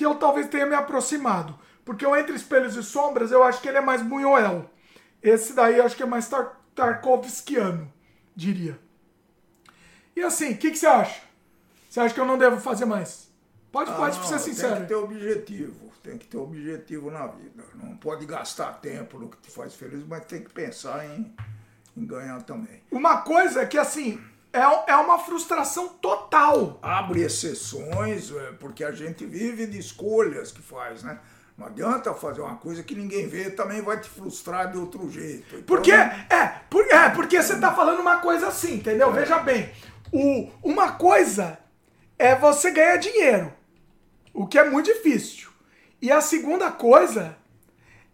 [0.00, 1.58] Que eu talvez tenha me aproximado.
[1.84, 4.64] Porque o Entre Espelhos e Sombras, eu acho que ele é mais Buñuel.
[5.22, 7.92] Esse daí eu acho que é mais tar Tarkovskiano,
[8.34, 8.80] diria.
[10.16, 11.20] E assim, o que, que você acha?
[11.90, 13.28] Você acha que eu não devo fazer mais?
[13.70, 14.72] Pode, pode Ah, ser não, sincero.
[14.76, 17.62] Tem que ter objetivo, tem que ter objetivo na vida.
[17.74, 21.36] Não pode gastar tempo no que te faz feliz, mas tem que pensar em,
[21.94, 22.82] em ganhar também.
[22.90, 24.18] Uma coisa é que, assim,
[24.52, 26.78] é, é uma frustração total.
[26.82, 31.18] Abre exceções, é, porque a gente vive de escolhas que faz, né?
[31.56, 35.46] Não adianta fazer uma coisa que ninguém vê, também vai te frustrar de outro jeito.
[35.56, 39.12] Então, Porque, é, por, é, porque você tá falando uma coisa assim, entendeu?
[39.12, 39.70] Veja bem.
[40.10, 41.58] O, uma coisa
[42.18, 43.52] é você ganhar dinheiro,
[44.32, 45.50] o que é muito difícil.
[46.00, 47.36] E a segunda coisa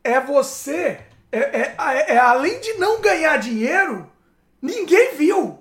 [0.02, 0.98] é você,
[1.30, 4.10] é, é- é- é além de não ganhar dinheiro,
[4.60, 5.60] ninguém viu.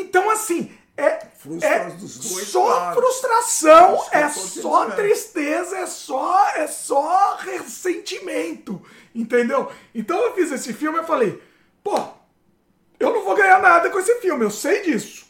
[0.00, 1.18] Então, assim, é,
[1.62, 2.98] é só lados.
[2.98, 4.96] frustração, eu é só dizendo.
[4.96, 8.82] tristeza, é só, é só ressentimento,
[9.14, 9.70] entendeu?
[9.94, 11.42] Então eu fiz esse filme e falei,
[11.84, 11.98] pô,
[12.98, 15.26] eu não vou ganhar nada com esse filme, eu sei disso.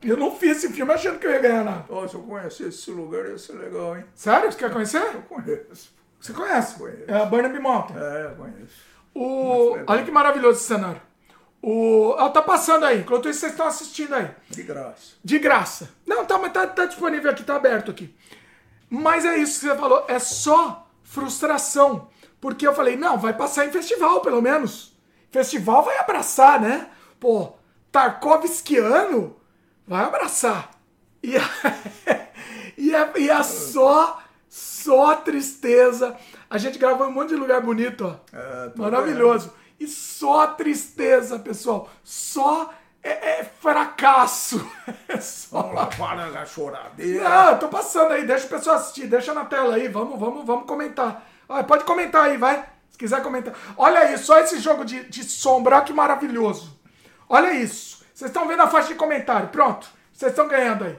[0.00, 1.84] Eu não fiz esse filme achando que eu ia ganhar nada.
[1.88, 4.04] Ó, se eu conhecesse esse lugar, ia ser legal, hein?
[4.14, 4.52] Sério?
[4.52, 5.02] Você quer conhecer?
[5.02, 5.92] Eu conheço.
[6.20, 6.78] Você conhece?
[6.78, 7.04] Conheço.
[7.08, 7.96] É a Burnaby Mountain.
[7.96, 8.88] É, conheço.
[9.12, 9.76] O...
[9.88, 11.02] Olha que maravilhoso esse cenário.
[11.62, 12.14] O...
[12.18, 14.30] Ah, tá passando aí, enquanto isso vocês estão assistindo aí.
[14.48, 15.14] De graça.
[15.24, 15.90] De graça.
[16.06, 18.14] Não, tá, mas tá, tá disponível aqui, tá aberto aqui.
[18.88, 22.08] Mas é isso que você falou, é só frustração.
[22.40, 24.96] Porque eu falei, não, vai passar em festival, pelo menos.
[25.30, 26.88] Festival vai abraçar, né?
[27.18, 27.54] Pô,
[27.90, 29.36] Tarkovskiano
[29.86, 30.70] vai abraçar.
[31.22, 31.40] E é,
[32.78, 36.16] e é, e é só, só tristeza.
[36.48, 38.36] A gente gravou em um monte de lugar bonito, ó.
[38.36, 39.52] É, Maravilhoso.
[39.78, 41.88] E só tristeza, pessoal.
[42.02, 44.66] Só é, é fracasso.
[45.08, 45.62] É só.
[45.62, 47.26] Vamos lá, para da choradeira.
[47.26, 50.44] Não, eu tô passando aí, deixa o pessoal assistir, deixa na tela aí, vamos, vamos,
[50.44, 51.26] vamos comentar.
[51.48, 52.66] Olha, pode comentar aí, vai.
[52.90, 53.54] Se quiser comentar.
[53.76, 56.78] Olha aí, só esse jogo de, de sombra, olha que maravilhoso.
[57.26, 58.04] Olha isso.
[58.14, 59.88] Vocês estão vendo a faixa de comentário, pronto.
[60.12, 60.98] Vocês estão ganhando aí.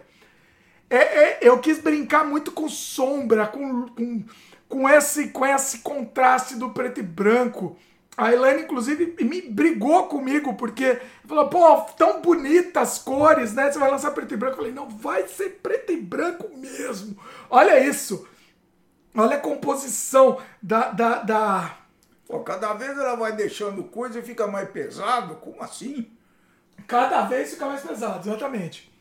[0.89, 4.25] É, é, eu quis brincar muito com sombra, com, com,
[4.67, 7.77] com, esse, com esse contraste do preto e branco.
[8.19, 13.71] A Elaine, inclusive, me brigou comigo, porque falou, pô, tão bonitas as cores, né?
[13.71, 14.55] Você vai lançar preto e branco.
[14.55, 17.17] Eu falei, não, vai ser preto e branco mesmo.
[17.49, 18.27] Olha isso.
[19.15, 20.89] Olha a composição da.
[20.89, 21.77] da, da...
[22.27, 25.35] Pô, cada vez ela vai deixando coisa e fica mais pesado.
[25.35, 26.11] Como assim?
[26.87, 28.93] Cada vez fica mais pesado, exatamente.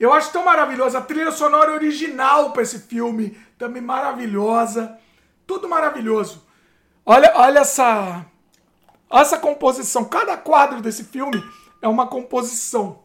[0.00, 0.98] Eu acho tão maravilhosa.
[0.98, 4.98] A trilha sonora original para esse filme, também maravilhosa.
[5.46, 6.44] Tudo maravilhoso.
[7.06, 8.26] Olha, olha essa
[9.18, 11.42] essa composição, cada quadro desse filme
[11.82, 13.02] é uma composição.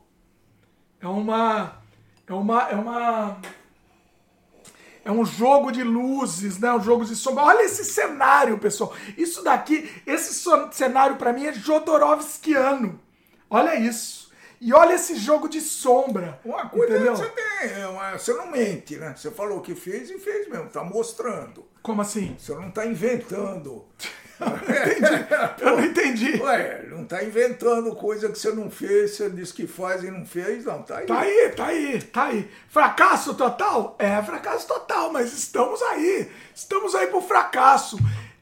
[1.02, 1.82] É uma
[2.28, 3.38] é uma é uma
[5.04, 6.72] é um jogo de luzes, né?
[6.74, 7.44] Um jogo de sombra.
[7.44, 8.92] Olha esse cenário, pessoal.
[9.18, 10.34] Isso daqui, esse
[10.72, 13.00] cenário para mim é Jodorowskiano.
[13.50, 14.26] Olha isso.
[14.60, 16.40] E olha esse jogo de sombra.
[16.44, 17.16] Uma coisa entendeu?
[17.16, 19.14] você tem, uma- você não mente, né?
[19.16, 21.64] Você falou que fez e fez mesmo, tá mostrando.
[21.84, 22.36] Como assim?
[22.40, 23.86] Você não tá inventando.
[25.62, 26.42] Eu não entendi.
[26.42, 30.26] Ué, não tá inventando coisa que você não fez, você disse que faz e não
[30.26, 31.06] fez, não, tá aí.
[31.06, 32.52] Tá aí, tá aí, tá aí.
[32.70, 33.96] Fracasso total?
[34.00, 36.30] É fracasso total, mas estamos aí.
[36.54, 37.98] Estamos aí pro fracasso.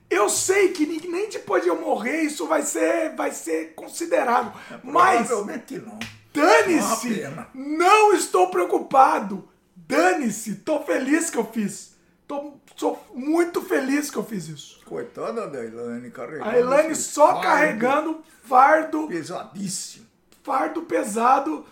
[0.09, 4.53] Eu sei que nem- depois de eu morrer isso vai ser, vai ser considerado.
[4.83, 5.97] Mas Provavelmente não.
[6.33, 7.13] dane-se!
[7.15, 7.47] Pena.
[7.53, 9.47] Não estou preocupado.
[9.75, 10.55] Dane-se.
[10.55, 11.93] Tô feliz que eu fiz.
[12.27, 14.81] Tô, sou muito feliz que eu fiz isso.
[14.85, 16.49] Coitada da Elaine carregando.
[16.49, 20.05] A Elaine só fardo carregando fardo Pesadíssimo.
[20.43, 21.65] fardo pesado.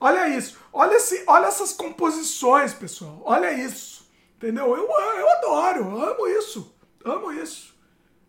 [0.00, 0.58] Olha isso.
[0.72, 3.22] Olha, esse, olha essas composições, pessoal.
[3.24, 4.10] Olha isso.
[4.36, 4.76] Entendeu?
[4.76, 6.02] Eu, eu adoro.
[6.02, 6.74] Amo isso.
[7.04, 7.74] Amo isso.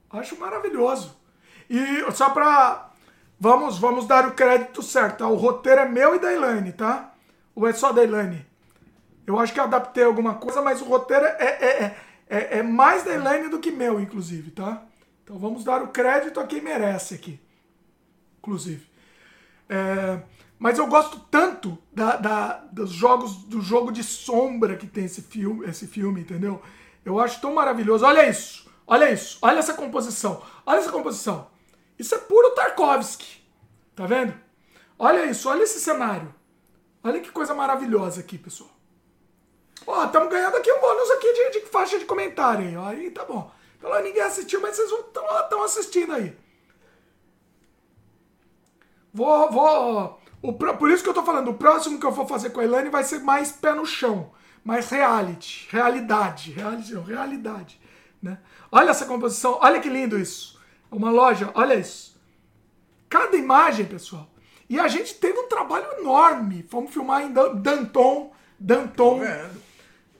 [0.09, 1.15] Acho maravilhoso.
[1.69, 2.91] E só pra.
[3.39, 5.19] Vamos, vamos dar o crédito certo.
[5.19, 5.27] Tá?
[5.27, 7.13] O roteiro é meu e da Elaine, tá?
[7.53, 8.45] Ou é só da Elaine?
[9.27, 11.97] Eu acho que eu adaptei alguma coisa, mas o roteiro é, é, é,
[12.27, 14.83] é, é mais da Elaine do que meu, inclusive, tá?
[15.23, 17.39] Então vamos dar o crédito a quem merece aqui.
[18.39, 18.85] Inclusive.
[19.69, 20.21] É,
[20.59, 25.21] mas eu gosto tanto da, da- dos jogos do jogo de sombra que tem esse
[25.21, 26.61] filme, esse filme, entendeu?
[27.03, 28.05] Eu acho tão maravilhoso.
[28.05, 31.47] Olha isso, olha isso, olha essa composição, olha essa composição.
[31.97, 33.41] Isso é puro Tarkovsky,
[33.95, 34.33] tá vendo?
[34.99, 36.33] Olha isso, olha esse cenário.
[37.03, 38.69] Olha que coisa maravilhosa aqui, pessoal.
[39.87, 42.87] Ó, estamos ganhando aqui um bônus aqui de, de faixa de comentário ó.
[42.87, 43.51] Aí tá bom.
[43.79, 46.35] Pelo menos ninguém assistiu, mas vocês estão assistindo aí.
[49.13, 50.19] Vou, vou.
[50.41, 52.63] O, por isso que eu tô falando, o próximo que eu vou fazer com a
[52.63, 54.31] Elaine vai ser mais pé no chão,
[54.63, 57.79] mais reality, realidade, reality, realidade,
[58.21, 58.39] né?
[58.71, 60.59] Olha essa composição, olha que lindo isso.
[60.91, 62.19] Uma loja, olha isso.
[63.09, 64.27] Cada imagem, pessoal.
[64.69, 66.65] E a gente teve um trabalho enorme.
[66.69, 69.64] Fomos filmar em Dan- Danton, Danton, Vendo?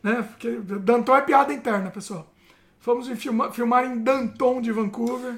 [0.06, 0.22] Né?
[0.22, 2.32] Porque Danton é piada interna, pessoal.
[2.80, 5.36] Fomos em filma- filmar em Danton de Vancouver.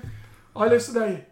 [0.53, 1.23] Olha isso daí.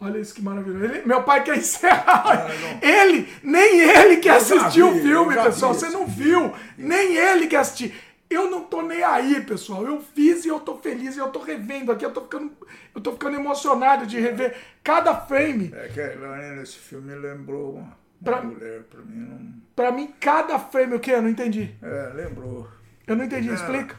[0.00, 0.84] Olha isso que maravilhoso.
[0.84, 2.48] Ele- meu pai quer encerrar.
[2.82, 5.72] ele, nem ele Eu já assistir o filme, pessoal.
[5.74, 6.52] vi Você não viu.
[6.76, 7.94] Nem ele quer assistir.
[8.28, 9.84] Eu não tô nem aí, pessoal.
[9.86, 12.04] Eu fiz e eu tô feliz e eu tô revendo aqui.
[12.04, 12.50] Eu tô ficando,
[12.94, 15.70] eu tô ficando emocionado de rever cada frame.
[15.74, 19.52] É que nesse filme lembrou uma, uma Pra- mulher, pra mim não.
[19.82, 21.10] Pra mim, cada frame, o que?
[21.10, 21.74] Eu não entendi.
[21.82, 22.68] É, lembrou.
[23.04, 23.48] Eu não entendi.
[23.48, 23.98] Explica.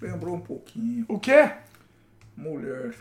[0.00, 1.04] Lembrou um pouquinho.
[1.08, 1.50] O quê?
[2.36, 2.94] Mulher.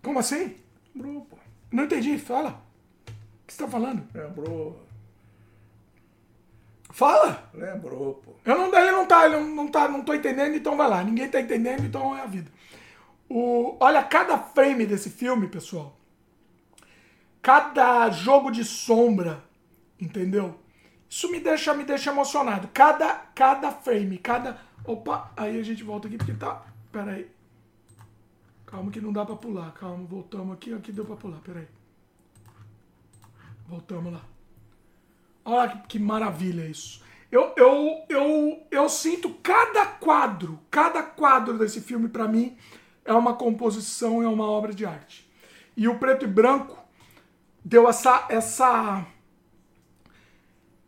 [0.00, 0.54] Como assim?
[0.94, 1.36] Lembrou, pô.
[1.72, 2.16] Não entendi.
[2.18, 2.50] Fala.
[2.50, 3.12] O
[3.48, 4.06] que você tá falando?
[4.14, 4.80] Lembrou.
[6.90, 7.50] Fala!
[7.52, 8.34] Lembrou, pô.
[8.44, 11.02] Eu não, ele não tá, ele não, não tá, não tô entendendo, então vai lá.
[11.02, 12.48] Ninguém tá entendendo, então é a vida.
[13.28, 15.98] O, olha, cada frame desse filme, pessoal.
[17.42, 19.42] Cada jogo de sombra,
[20.00, 20.61] entendeu?
[21.12, 22.70] Isso me deixa, me deixa emocionado.
[22.72, 24.58] Cada, cada frame, cada.
[24.82, 26.64] Opa, aí a gente volta aqui porque tá.
[26.90, 27.30] Pera aí.
[28.64, 29.72] Calma que não dá pra pular.
[29.72, 30.72] Calma, voltamos aqui.
[30.72, 31.68] Aqui deu pra pular, pera aí.
[33.68, 34.22] Voltamos lá.
[35.44, 37.04] Olha que, que maravilha isso.
[37.30, 42.56] Eu, eu, eu, eu sinto cada quadro, cada quadro desse filme pra mim
[43.04, 45.30] é uma composição, é uma obra de arte.
[45.76, 46.82] E o preto e branco
[47.62, 49.06] deu essa essa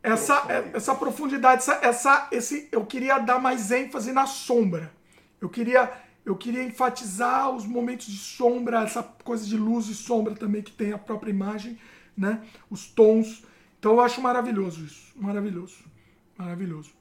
[0.04, 4.92] essa, essa profundidade, essa, essa esse eu queria dar mais ênfase na sombra.
[5.40, 5.90] Eu queria
[6.26, 10.72] eu queria enfatizar os momentos de sombra, essa coisa de luz e sombra também que
[10.72, 11.78] tem a própria imagem,
[12.14, 12.42] né?
[12.68, 13.44] Os tons.
[13.78, 15.82] Então eu acho maravilhoso isso, maravilhoso,
[16.36, 16.92] maravilhoso.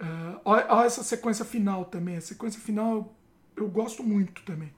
[0.00, 0.04] É,
[0.44, 2.16] olha, olha essa sequência final também.
[2.16, 3.14] A sequência final
[3.56, 4.72] eu gosto muito também.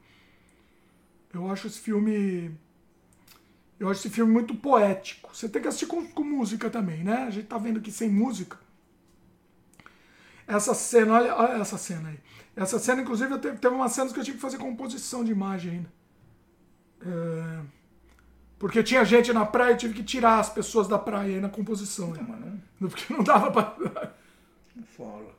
[1.33, 2.55] Eu acho esse filme.
[3.83, 5.35] Eu acho esse filme muito poético.
[5.35, 7.25] Você tem que assistir com, com música também, né?
[7.25, 8.57] A gente tá vendo aqui sem música.
[10.47, 12.21] Essa cena, olha, olha essa cena aí.
[12.55, 15.73] Essa cena, inclusive, teve, teve umas cenas que eu tive que fazer composição de imagem
[15.73, 15.93] ainda.
[17.05, 17.61] É,
[18.57, 21.49] porque tinha gente na praia, eu tive que tirar as pessoas da praia aí na
[21.49, 22.11] composição.
[22.11, 24.15] Não, não, Porque não dava pra.
[24.77, 25.35] não fala.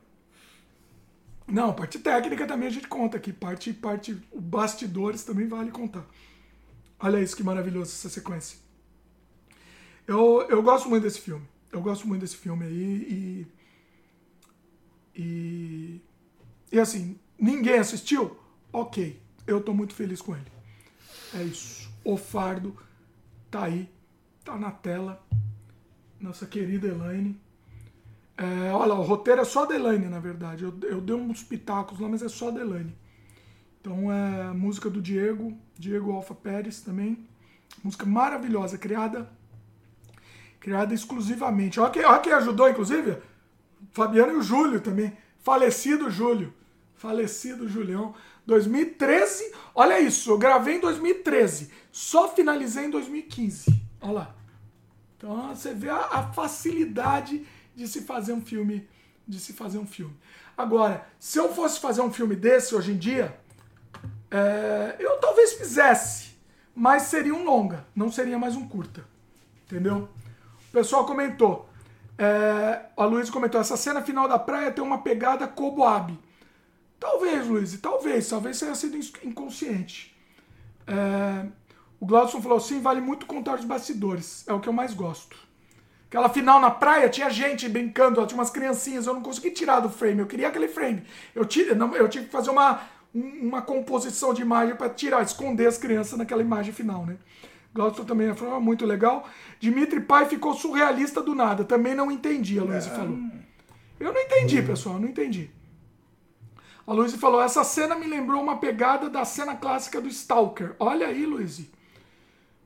[1.48, 3.32] Não, parte técnica também a gente conta aqui.
[3.32, 6.04] Parte, parte bastidores também vale contar.
[6.98, 8.58] Olha isso que maravilhoso essa sequência.
[10.06, 11.46] Eu, eu gosto muito desse filme.
[11.72, 13.46] Eu gosto muito desse filme aí
[15.16, 15.20] e.
[15.20, 16.00] E.
[16.72, 18.36] E assim, ninguém assistiu?
[18.72, 19.20] Ok.
[19.46, 20.50] Eu tô muito feliz com ele.
[21.34, 21.90] É isso.
[22.04, 22.76] O Fardo
[23.50, 23.88] tá aí.
[24.44, 25.24] Tá na tela.
[26.20, 27.40] Nossa querida Elaine.
[28.36, 30.64] É, olha, o roteiro é só da Elaine, na verdade.
[30.64, 32.94] Eu, eu dei uns pitacos lá, mas é só da Elaine.
[33.80, 37.26] Então é música do Diego, Diego Alfa Pérez também.
[37.82, 39.30] Música maravilhosa, criada
[40.64, 41.78] criada exclusivamente.
[41.78, 43.18] Olha quem, olha quem ajudou, inclusive.
[43.92, 45.14] Fabiano e o Júlio também.
[45.40, 46.54] Falecido Júlio.
[46.94, 48.14] Falecido Julião.
[48.46, 49.52] 2013.
[49.74, 51.70] Olha isso, eu gravei em 2013.
[51.92, 53.66] Só finalizei em 2015.
[54.00, 54.34] Olha lá.
[55.18, 57.46] Então você vê a, a facilidade
[57.76, 58.88] de se fazer um filme.
[59.28, 60.16] De se fazer um filme.
[60.56, 63.38] Agora, se eu fosse fazer um filme desse hoje em dia,
[64.34, 66.36] é, eu talvez fizesse,
[66.74, 69.04] mas seria um longa, não seria mais um curta.
[69.64, 70.08] Entendeu?
[70.68, 71.68] O pessoal comentou.
[72.18, 76.18] É, a Luiz comentou: essa cena final da praia tem uma pegada Koboab.
[76.98, 80.16] Talvez, Luiz, talvez, talvez tenha sido inconsciente.
[80.84, 81.46] É,
[82.00, 85.36] o Glaudson falou: sim, vale muito contar os bastidores, é o que eu mais gosto.
[86.08, 89.90] Aquela final na praia, tinha gente brincando, tinha umas criancinhas, eu não consegui tirar do
[89.90, 91.04] frame, eu queria aquele frame.
[91.34, 92.80] Eu, tive, não, eu tive que fazer uma,
[93.14, 97.16] uma composição de imagem para tirar, esconder as crianças naquela imagem final, né?
[97.72, 99.28] Glaucio também falou, muito legal.
[99.60, 101.64] Dimitri Pai ficou surrealista do nada.
[101.64, 102.94] Também não entendi, a Luísa É.
[102.94, 103.18] falou.
[103.98, 105.50] Eu não entendi, pessoal, não entendi.
[106.86, 110.74] A Luísa falou, essa cena me lembrou uma pegada da cena clássica do Stalker.
[110.78, 111.64] Olha aí, Luísa.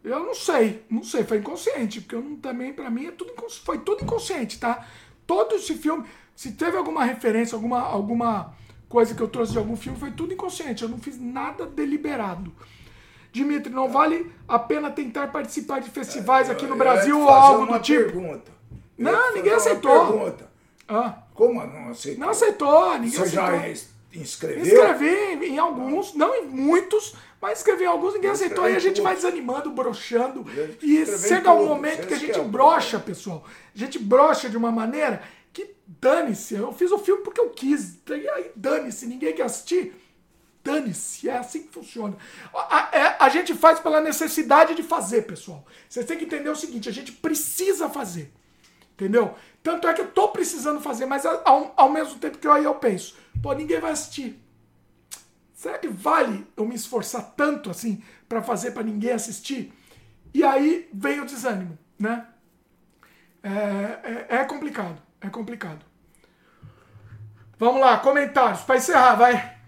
[0.02, 3.33] Eu não sei, não sei, foi inconsciente, porque eu não, também, pra mim, é tudo
[3.65, 4.86] foi tudo inconsciente, tá?
[5.27, 6.05] Todo esse filme,
[6.35, 8.55] se teve alguma referência, alguma, alguma
[8.89, 12.52] coisa que eu trouxe de algum filme, foi tudo inconsciente, eu não fiz nada deliberado.
[13.33, 17.78] Dimitri, não vale a pena tentar participar de festivais aqui no Brasil ou algo do
[17.78, 18.05] tipo?
[18.12, 18.50] Pergunta.
[18.97, 20.34] Não, ninguém aceitou.
[20.89, 22.20] Ah, Como não aceitou?
[22.25, 23.70] não aceitou, ninguém Você já aceitou.
[23.70, 24.65] ins- inscreveu?
[24.65, 28.65] Escrevi em alguns, não em muitos, mas escrevi em alguns, ninguém aceitou.
[28.65, 30.47] Aí a gente vai desanimando, broxando.
[30.83, 32.49] E chega um momento que a gente querem.
[32.49, 33.44] brocha, pessoal.
[33.75, 35.23] A gente brocha de uma maneira
[35.67, 36.55] que dane-se.
[36.55, 37.99] Eu fiz o filme porque eu quis.
[38.09, 39.95] E aí dane-se, ninguém quer assistir.
[40.62, 42.17] Dane-se, é assim que funciona.
[42.55, 45.65] A, a- é- a gente faz pela necessidade de fazer, pessoal.
[45.89, 48.33] Vocês têm que entender o seguinte: a gente precisa fazer.
[48.93, 49.35] Entendeu?
[49.62, 52.65] Tanto é que eu tô precisando fazer, mas ao, ao mesmo tempo que eu, aí
[52.65, 54.39] eu penso, pô, ninguém vai assistir.
[55.55, 59.73] Será que vale eu me esforçar tanto assim pra fazer pra ninguém assistir?
[60.35, 62.27] E aí vem o desânimo, né?
[63.43, 65.84] É, é, é complicado, é complicado.
[67.58, 69.58] Vamos lá, comentários pra encerrar, vai.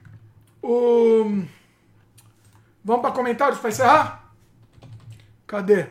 [0.63, 1.45] O...
[2.85, 4.33] Vamos pra comentários pra encerrar?
[5.47, 5.89] Cadê?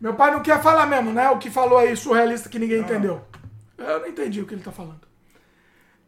[0.00, 1.28] Meu pai não quer falar mesmo, né?
[1.30, 3.24] O que falou aí, surrealista, que ninguém entendeu.
[3.76, 5.06] Eu não entendi o que ele tá falando.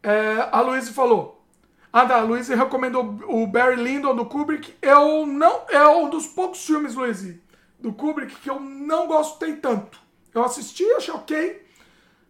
[0.01, 1.45] É, a Luísa falou.
[1.91, 2.17] Ah, tá.
[2.17, 4.75] A Luísa recomendou o Barry Lyndon do Kubrick.
[4.81, 5.65] Eu não.
[5.69, 7.37] É um dos poucos filmes, Luísa,
[7.79, 10.00] do Kubrick que eu não gostei tanto.
[10.33, 11.67] Eu assisti, achei ok.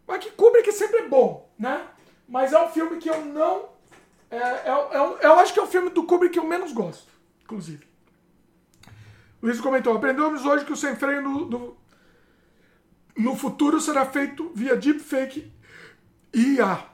[0.08, 1.86] Mas que Kubrick sempre é bom, né?
[2.28, 3.70] Mas é um filme que eu não.
[4.30, 7.12] É, é, é eu acho que é o filme do Kubrick que eu menos gosto,
[7.44, 7.86] inclusive.
[9.42, 11.78] Luiz comentou: aprendemos hoje que o sem freio no, no,
[13.18, 15.52] no futuro será feito via deepfake
[16.34, 16.86] e IA.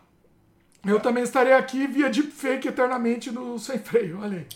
[0.86, 4.19] Eu também estarei aqui via deepfake eternamente no sem freio.
[4.22, 4.48] Olha aí.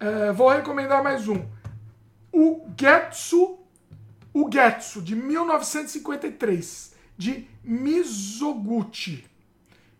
[0.00, 1.44] É, vou recomendar mais um.
[2.32, 3.57] O Getsu,
[4.40, 9.24] o Getsu, de 1953, de Mizoguchi.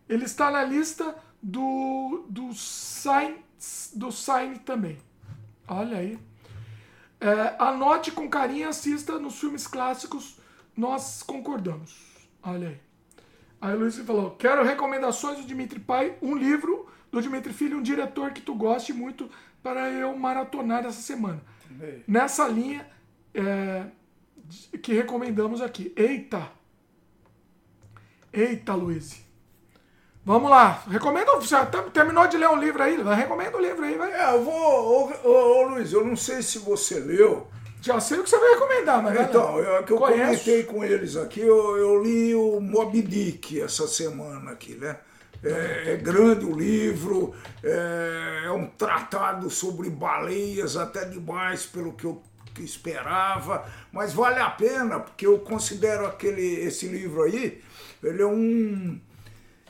[0.07, 3.35] Ele está na lista do, do Sign,
[3.93, 4.97] do Sign também.
[5.67, 6.17] Olha aí.
[7.19, 10.39] É, anote com carinho e assista nos filmes clássicos.
[10.75, 11.97] Nós concordamos.
[12.41, 12.79] Olha aí.
[13.59, 17.83] Aí o Luiz falou: Quero recomendações do Dimitri Pai, um livro do Dimitri Filho, um
[17.83, 19.29] diretor que tu goste muito
[19.61, 21.43] para eu maratonar essa semana.
[22.07, 22.87] Nessa linha
[23.33, 23.85] é,
[24.81, 25.93] que recomendamos aqui.
[25.95, 26.49] Eita!
[28.31, 29.21] Eita, Luiz.
[30.23, 30.83] Vamos lá.
[30.87, 31.35] Recomenda.
[31.35, 31.55] Você
[31.93, 32.97] terminou de ler um livro aí?
[32.97, 34.11] Vai, Recomenda o livro aí, vai.
[34.11, 34.53] É, eu vou.
[34.53, 37.47] Ô, ô, ô, Luiz, eu não sei se você leu.
[37.81, 39.19] Já sei o que você vai recomendar, mas.
[39.19, 40.43] Então, eu, que eu Conheço.
[40.43, 44.97] comentei com eles aqui, eu, eu li o Moby Dick essa semana aqui, né?
[45.41, 52.03] É, é grande o livro, é, é um tratado sobre baleias, até demais pelo que
[52.03, 52.21] eu
[52.53, 57.61] que esperava, mas vale a pena, porque eu considero aquele, esse livro aí,
[58.03, 58.99] ele é um.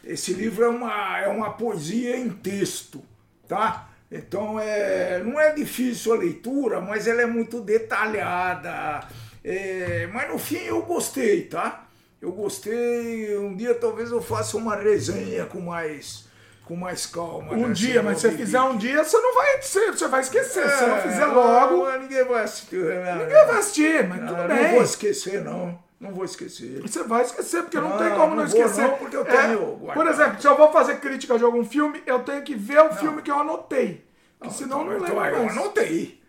[0.04, 3.04] Esse livro é uma, é uma poesia em texto,
[3.48, 3.90] tá?
[4.12, 9.08] Então é, não é difícil a leitura, mas ela é muito detalhada.
[9.44, 11.88] É, mas no fim eu gostei, tá?
[12.22, 13.38] Eu gostei.
[13.38, 16.29] Um dia talvez eu faça uma resenha com mais
[16.70, 17.52] com mais calma.
[17.54, 17.74] Um né?
[17.74, 20.70] dia, mas se você fizer um dia, você não vai, você, você vai esquecer.
[20.70, 22.76] se você não É, fizer logo, não, Ninguém vai assistir.
[22.84, 23.16] né?
[23.16, 24.72] ninguém vai assistir, mas Ah, tudo Não bem.
[24.76, 25.84] vou esquecer, não.
[26.00, 26.80] Não vou esquecer.
[26.84, 28.84] Você vai esquecer, porque não, Não, tem como não, não esquecer.
[28.88, 30.10] não, porque eu É, tenho por guardado.
[30.12, 33.24] exemplo, se eu vou fazer crítica de algum filme, eu tenho que ver o filme
[33.24, 34.06] que eu anotei.
[34.38, 35.58] Porque senão eu não então, lembro eu mais.
[35.58, 36.22] anotei.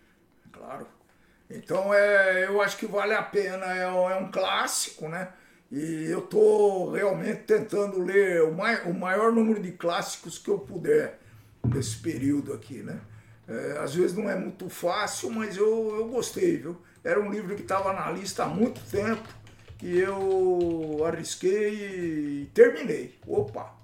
[0.52, 0.86] Claro.
[1.50, 3.66] Então é, eu acho que vale a pena.
[3.66, 5.28] É, é um clássico, né?
[5.70, 10.58] E eu tô realmente tentando ler o, mai, o maior número de clássicos que eu
[10.58, 11.18] puder
[11.64, 13.00] nesse período aqui, né?
[13.46, 16.80] É, às vezes não é muito fácil, mas eu, eu gostei, viu?
[17.02, 19.28] Era um livro que estava na lista há muito tempo
[19.82, 23.18] e eu arrisquei e terminei.
[23.26, 23.74] Opa!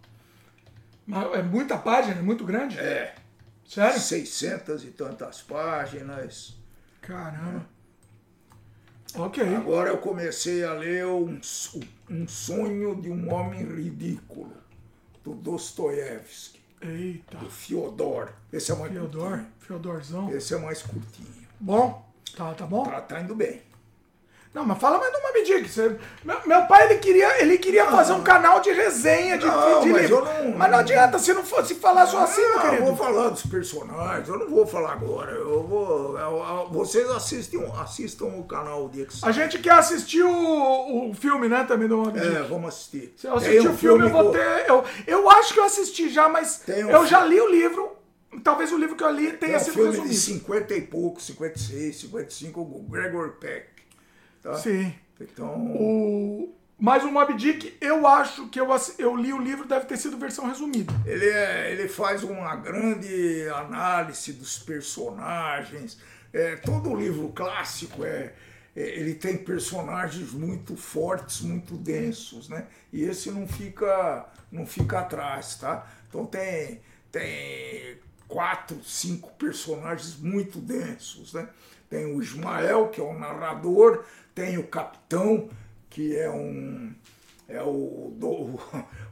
[1.06, 2.78] Mas é muita página, é muito grande?
[2.78, 3.14] É,
[3.66, 4.00] Sério?
[4.00, 6.56] 600 e tantas páginas.
[7.00, 7.66] Caramba.
[9.18, 9.42] Ok.
[9.56, 11.40] Agora eu comecei a ler um,
[12.10, 14.52] um sonho de um homem ridículo,
[15.24, 17.38] do Dostoiévski, Eita.
[17.38, 18.32] do Fiodor.
[18.52, 19.46] Esse é mais Fiodor, curtinho.
[19.60, 20.30] Fiodorzão.
[20.30, 21.46] Esse é mais curtinho.
[21.58, 22.84] Bom, tá, tá bom?
[22.84, 23.62] Tá, tá indo bem.
[24.56, 25.68] Não, mas fala mais de uma medida.
[25.68, 25.96] Você...
[26.24, 29.90] Meu, meu pai, ele queria, ele queria fazer um canal de resenha de, Não, de
[29.90, 30.16] mas livro.
[30.16, 32.86] eu não- Mas não adianta, se não fosse falar só assim, meu Ah, eu querido.
[32.86, 35.32] vou falar dos personagens, eu não vou falar agora.
[35.32, 36.18] Eu vou.
[36.18, 41.12] eu- eu- vocês assistem, assistam o canal dia que A gente quer assistir o, o
[41.14, 42.26] filme, né, também do Dick.
[42.26, 43.12] É, vamos assistir.
[43.14, 44.64] Se eu assistir Tem o um filme, eu vou ter.
[44.66, 47.92] Eu, eu acho que eu assisti já, mas um eu já filme- li o livro.
[48.42, 50.18] Talvez o livro que eu li tenha um sido filme de resumido.
[50.20, 53.75] 50 e pouco, 56, 55, o Gregor Peck.
[54.46, 54.54] Tá?
[54.54, 54.94] Sim.
[55.20, 55.56] Então.
[55.74, 56.54] O...
[56.78, 58.68] Mas o Moby Dick, eu acho que eu,
[58.98, 60.92] eu li o livro, deve ter sido versão resumida.
[61.04, 65.98] Ele, é, ele faz uma grande análise dos personagens.
[66.32, 68.34] É, todo livro clássico é,
[68.76, 72.66] é, ele tem personagens muito fortes, muito densos, né?
[72.92, 75.90] E esse não fica, não fica atrás, tá?
[76.08, 81.48] Então tem, tem quatro, cinco personagens muito densos, né?
[81.88, 84.04] Tem o Ismael, que é o narrador,
[84.36, 85.48] tem o capitão,
[85.90, 86.94] que é um
[87.48, 88.60] é o, do-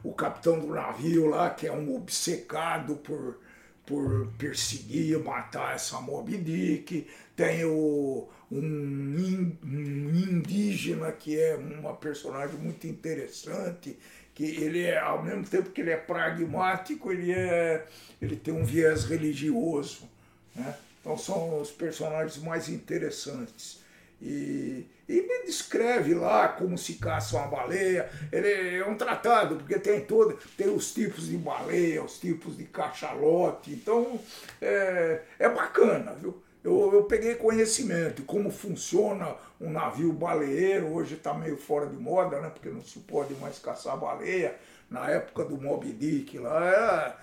[0.03, 3.39] o capitão do navio lá, que é um obcecado por,
[3.85, 7.07] por perseguir, matar essa Moby Dick.
[7.35, 13.97] Tem o, um, in- indígena que é uma personagem muito interessante,
[14.33, 17.85] que ele é, ao mesmo tempo que ele é pragmático, ele, é,
[18.21, 20.09] ele tem um viés religioso.
[20.53, 20.75] Né?
[21.01, 23.79] Então são os personagens mais interessantes.
[24.21, 28.09] E, e me descreve lá como se caça uma baleia.
[28.31, 32.63] Ele é um tratado, porque tem todo, tem os tipos de baleia, os tipos de
[32.65, 33.71] cachalote.
[33.71, 34.19] Então
[34.61, 36.41] é, é bacana, viu?
[36.63, 40.91] Eu, eu peguei conhecimento como funciona um navio baleeiro.
[40.91, 42.49] Hoje está meio fora de moda, né?
[42.49, 44.55] Porque não se pode mais caçar baleia.
[44.89, 47.17] Na época do Moby Dick lá era,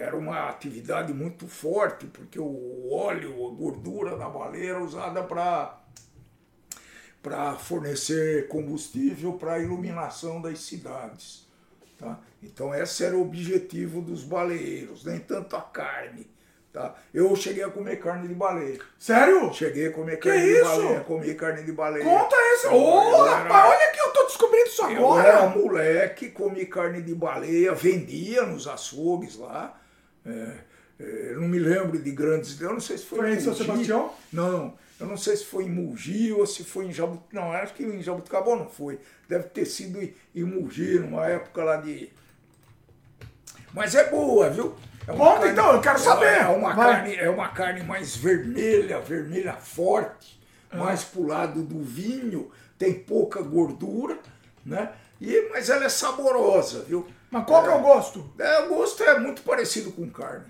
[0.00, 5.83] era uma atividade muito forte, porque o óleo, a gordura da baleia era usada para
[7.24, 11.48] para fornecer combustível para a iluminação das cidades.
[11.98, 12.20] Tá?
[12.42, 16.30] Então esse era o objetivo dos baleeiros, nem tanto a carne.
[16.70, 16.94] Tá?
[17.14, 18.78] Eu cheguei a comer carne de baleia.
[18.98, 19.50] Sério?
[19.54, 20.64] Cheguei a comer Que carne de isso?
[20.64, 22.04] baleia, comi carne de baleia.
[22.04, 22.66] Conta esse.
[22.66, 25.58] Eu Ô, era- rapaz, olha que eu tô descobrindo isso eu era agora.
[25.58, 29.80] moleque, comi carne de baleia, vendia nos açougues lá.
[30.26, 30.56] É,
[31.00, 32.60] é, não me lembro de grandes.
[32.60, 33.54] Eu não sei se foi, Foi em São.
[33.54, 34.12] Sebastião?
[34.32, 37.50] Não, eu não sei se foi em Mogi ou se foi em Jabuticabal.
[37.50, 38.98] Não, acho que em Jabuticabal não foi.
[39.28, 39.98] Deve ter sido
[40.34, 42.10] em, Mogi, numa época lá de.
[43.72, 44.74] Mas é boa, viu?
[45.06, 46.26] É uma Conta, então, eu quero saber.
[46.42, 46.92] É uma, Vai.
[46.94, 50.40] carne, é uma carne mais vermelha, vermelha forte,
[50.70, 50.76] Ah.
[50.76, 54.18] mais pro lado do vinho, tem pouca gordura,
[54.64, 54.92] né?
[55.20, 57.06] E, mas ela é saborosa, viu?
[57.30, 58.32] Mas qual que é o gosto?
[58.38, 60.46] É, o gosto é muito parecido com carne.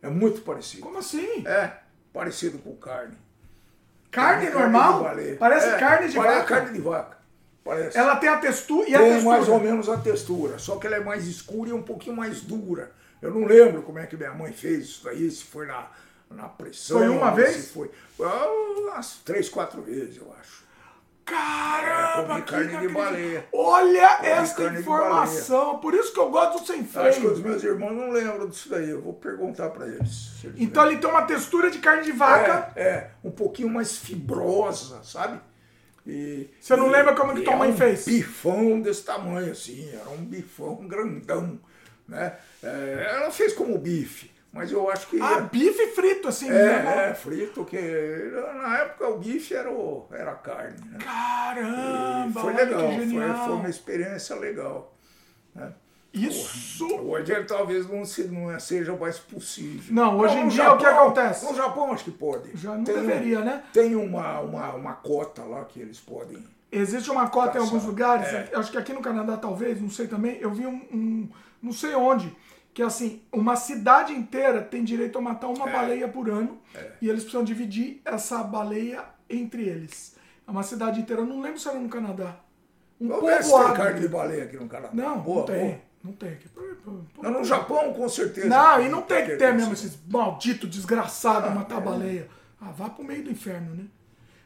[0.00, 0.82] É muito parecido.
[0.82, 1.46] Como assim?
[1.46, 1.72] É,
[2.12, 3.16] parecido com carne.
[4.12, 5.02] Carne Carne normal?
[5.02, 5.36] baleia.
[5.36, 6.54] Parece É, carne de parece vaca.
[6.54, 7.16] carne de vaca.
[7.64, 7.96] Parece.
[7.98, 9.36] Ela tem a textura e a tem textura.
[9.36, 12.40] mais ou menos a textura, só que ela é mais escura e um pouquinho mais
[12.42, 12.92] dura.
[13.20, 15.86] Eu não lembro como é que minha mãe fez isso aí, se foi na,
[16.30, 16.98] na pressão.
[16.98, 17.54] Foi uma vez?
[17.56, 18.46] Se foi, Ah,
[18.78, 20.61] umas três, quatro vezes, eu acho.
[21.24, 23.04] Caramba, que carne de inacreditável.
[23.12, 23.48] baleia.
[23.52, 25.78] Olha essa de informação.
[25.78, 27.32] Por isso que eu gosto do sem Acho que freio.
[27.32, 28.90] os meus irmãos não lembram disso daí.
[28.90, 30.42] Eu vou perguntar pra eles.
[30.44, 32.72] eles Então ele tem uma textura de carne de vaca.
[32.74, 35.40] É, é, um pouquinho mais fibrosa, sabe?
[36.04, 38.04] E, Você não e- lembra como que tua é mãe um fez?
[38.04, 41.60] bifão desse tamanho, assim, era um bifão grandão,
[42.08, 42.34] né?
[42.60, 45.20] É, ela fez como bife, mas eu acho que...
[45.20, 46.48] Ah, bife frito, assim.
[46.50, 47.06] né?
[47.06, 47.76] é, é, frito, que
[48.54, 50.98] na época o bife era, o, era carne, né?
[51.00, 54.94] E Caramba, foi olha legal, foi, foi uma experiência legal.
[55.54, 55.72] Né?
[56.12, 56.86] Isso.
[56.94, 59.94] Hoje ele talvez não, se, não seja mais possível.
[59.94, 61.46] Não, hoje em no dia o que acontece?
[61.46, 62.50] No Japão acho que pode.
[62.54, 63.62] Já não Tem deveria, né?
[63.72, 66.44] Tem uma, uma, uma cota lá que eles podem.
[66.70, 68.50] Existe uma cota em alguns lugares, É.
[68.54, 70.36] acho que aqui no Canadá talvez, não sei também.
[70.38, 71.28] Eu vi um, um-
[71.62, 72.34] não sei onde,
[72.74, 75.72] que assim, uma cidade inteira tem direito a matar uma É.
[75.72, 76.58] baleia por ano
[77.00, 80.16] e eles precisam dividir essa baleia entre eles.
[80.46, 82.36] É uma cidade inteira, eu não lembro se era no Canadá.
[83.00, 84.90] Um Vamos ver se tem carne de baleia aqui no Canadá.
[84.94, 85.64] Não, Boa, não tem.
[85.68, 85.80] boa.
[86.04, 86.36] Não tem.
[87.22, 88.48] Não, no Japão, com certeza.
[88.48, 91.84] Não, e não tem que ter mesmo esses malditos desgraçados Ah, matar é.
[91.84, 92.28] baleia.
[92.60, 93.84] Ah, vá pro meio do inferno, né?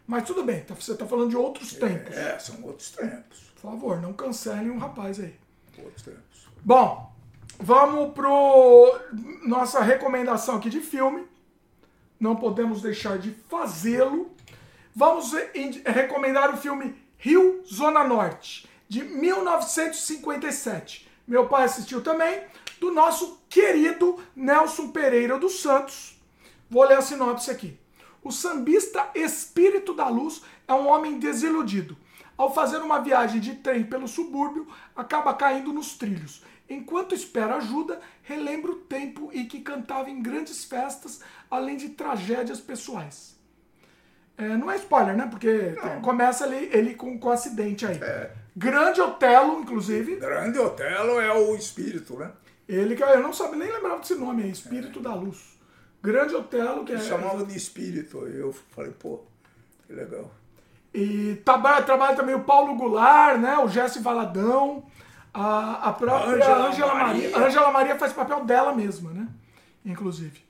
[0.07, 2.15] Mas tudo bem, tá- você tá falando de outros tempos.
[2.15, 3.53] É, são outros tempos.
[3.55, 5.35] Por favor, não cancelem um rapaz aí.
[5.79, 6.49] Outros tempos.
[6.63, 7.11] Bom,
[7.59, 8.97] vamos pro
[9.45, 11.27] nossa recomendação aqui de filme.
[12.19, 14.35] Não podemos deixar de fazê-lo.
[14.95, 15.33] Vamos
[15.85, 21.09] recomendar o filme Rio Zona Norte, de 1957.
[21.27, 22.43] Meu pai assistiu também,
[22.81, 26.21] do nosso querido Nelson Pereira dos Santos.
[26.71, 27.79] Vou ler a sinopse aqui.
[28.23, 31.97] O sambista Espírito da Luz é um homem desiludido.
[32.37, 36.43] Ao fazer uma viagem de trem pelo subúrbio, acaba caindo nos trilhos.
[36.69, 41.21] Enquanto espera ajuda, relembra o tempo em que cantava em grandes festas,
[41.51, 43.37] além de tragédias pessoais.
[44.37, 45.27] É, não é spoiler, né?
[45.31, 47.99] Porque começa ele, ele com, com acidente aí.
[48.55, 50.17] Grande Otelo, inclusive.
[50.17, 52.33] Grande Otelo é o espírito, né?
[52.69, 55.57] Ele que eu não sabia nem lembrava desse nome aí, Espírito da Luz.
[56.03, 56.99] Grande Otelo, que é.
[56.99, 58.19] Chamava de espírito.
[58.27, 59.21] Eu falei, pô,
[59.87, 60.31] que legal.
[60.93, 63.59] E trabalha, trabalha também o Paulo Goulart, né?
[63.59, 64.85] O Jesse Valadão,
[65.39, 67.31] a, a própria Ângela Ângela Maria.
[67.31, 67.47] Maria.
[67.47, 69.29] Ângela Maria faz papel dela mesma, né?
[69.85, 70.43] Inclusive.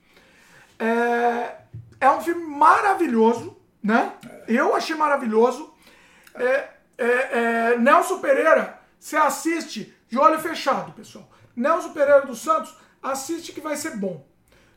[0.79, 1.55] É,
[1.99, 4.13] é um filme maravilhoso, né?
[4.47, 5.73] Eu achei maravilhoso.
[6.33, 11.29] É, é, é, Nelson Pereira, você assiste de olho fechado, pessoal.
[11.53, 14.25] Nelson Pereira dos Santos, assiste que vai ser bom.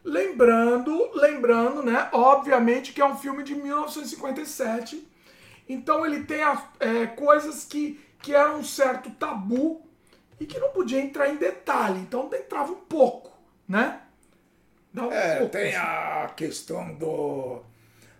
[0.03, 2.09] Lembrando, lembrando, né?
[2.11, 5.07] Obviamente que é um filme de 1957.
[5.69, 9.89] Então ele tem as, é, coisas que, que eram um certo tabu
[10.41, 12.01] e que não podia entrar em detalhe.
[12.01, 13.31] Então entrava um pouco,
[13.69, 14.01] né?
[14.97, 15.77] Um É, pouco, tem assim.
[15.77, 17.62] a questão do,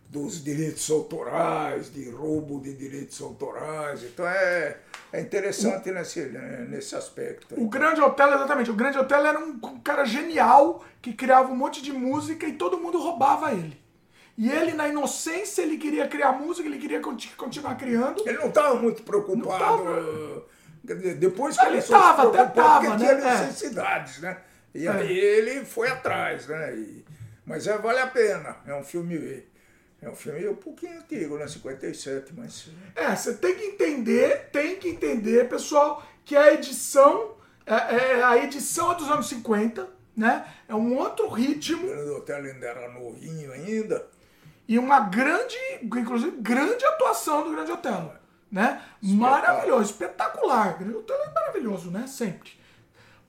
[0.09, 4.03] dos direitos autorais, de roubo de direitos autorais.
[4.05, 4.79] Então é,
[5.13, 7.55] é interessante nesse, né, nesse aspecto.
[7.61, 8.71] O Grande Hotel, exatamente.
[8.71, 12.79] O Grande Hotel era um cara genial que criava um monte de música e todo
[12.79, 13.79] mundo roubava ele.
[14.39, 18.23] E ele, na inocência, ele queria criar música, ele queria conti- continuar criando.
[18.27, 19.85] Ele não estava muito preocupado.
[20.87, 22.97] Quer dizer, Depois que Ele ele se tava, até tava, porque né?
[22.97, 23.41] tinha É.
[23.47, 24.39] necessidades, né?
[24.75, 24.91] E É.
[24.91, 26.75] aí ele foi atrás, né?
[26.77, 27.05] E-
[27.45, 28.57] mas é, vale a pena.
[28.67, 29.45] É um filme.
[30.03, 31.47] É um filme um pouquinho antigo, né?
[31.47, 32.69] 57, mas.
[32.97, 37.35] É, você tem que entender, tem que entender, pessoal, que a edição,
[37.67, 37.75] é,
[38.19, 39.87] é- a edição é dos anos 50,
[40.17, 40.47] né?
[40.69, 44.07] É um outro ritmo O Grande Hotel ainda era novinho ainda.
[44.67, 48.15] e uma grande, inclusive, grande atuação do Grande Hotel,
[48.51, 48.81] né?
[49.03, 50.81] Maravilhoso, espetacular.
[50.83, 52.07] O Hotel é maravilhoso, né?
[52.07, 52.51] Sempre.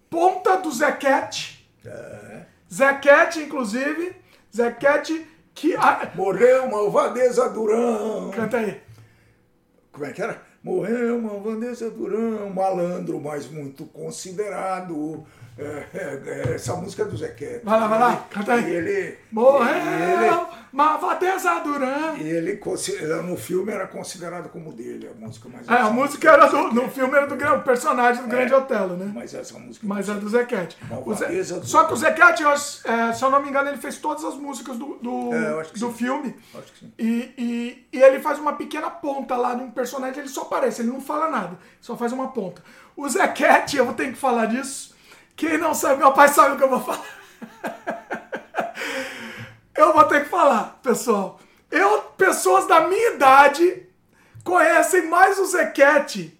[0.09, 1.69] Ponta do Zequete.
[1.85, 2.45] É.
[2.72, 4.16] Zequete, inclusive,
[4.56, 5.75] Zequete que...
[6.16, 8.32] Morreu Malvadeza Durão.
[8.32, 8.82] canta aí.
[9.91, 10.41] Como é que era?
[10.64, 15.25] Morreu Malvadeza Durão, malandro, mas muito considerado.
[15.57, 17.61] É, é, é, essa música é do Zequete.
[17.65, 18.63] Vai lá, vai lá, canta aí.
[18.63, 19.17] E ele.
[19.31, 22.13] Morreu, ele, Malvadeza Duran.
[22.17, 22.59] e ele
[23.27, 26.89] no filme era considerado como dele, a música mais É, a música era do, no
[26.89, 29.11] filme era do gran- personagem do Grande Otelo, né?
[29.13, 29.85] Mas essa música.
[29.85, 30.77] Mas é do Zequete.
[30.89, 34.35] Malvadeza Só que o Zequete, é, se eu não me engano, ele fez todas as
[34.35, 35.93] músicas do, do, É, do sim.
[35.93, 36.35] filme.
[36.55, 36.93] Acho que sim.
[36.97, 40.81] E, e, e ele faz uma pequena ponta lá de um personagem, ele só aparece,
[40.81, 42.63] ele não fala nada, só faz uma ponta.
[42.95, 44.90] O Zequete, eu vou ter que falar disso.
[45.35, 47.05] Quem não sabe, meu pai sabe o que eu vou falar.
[49.75, 51.39] eu vou ter que falar, pessoal.
[51.69, 53.87] Eu, pessoas da minha idade
[54.43, 56.37] conhecem mais o Zequete.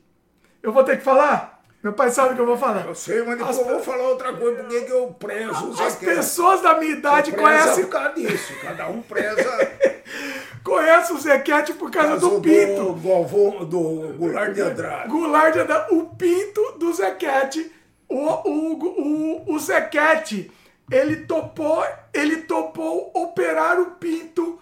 [0.62, 1.52] Eu vou ter que falar?
[1.82, 2.86] Meu pai sabe o que eu vou falar.
[2.86, 5.84] Eu sei, mas depois As eu vou falar outra coisa, porque que eu prezo o
[5.84, 8.54] As pessoas da minha idade conhecem por causa disso.
[8.62, 9.72] Cada um preza.
[10.64, 12.94] Conheço o Zequete por causa Caso do Pinto.
[12.94, 15.10] Do, Galvão, do Goulart de Andrade.
[15.10, 17.72] Goulart de Andrade, o Pinto do Zequete.
[18.12, 20.52] O, o, o, o Zequete,
[20.92, 21.82] ele topou,
[22.14, 24.60] ele topou operar o Pinto.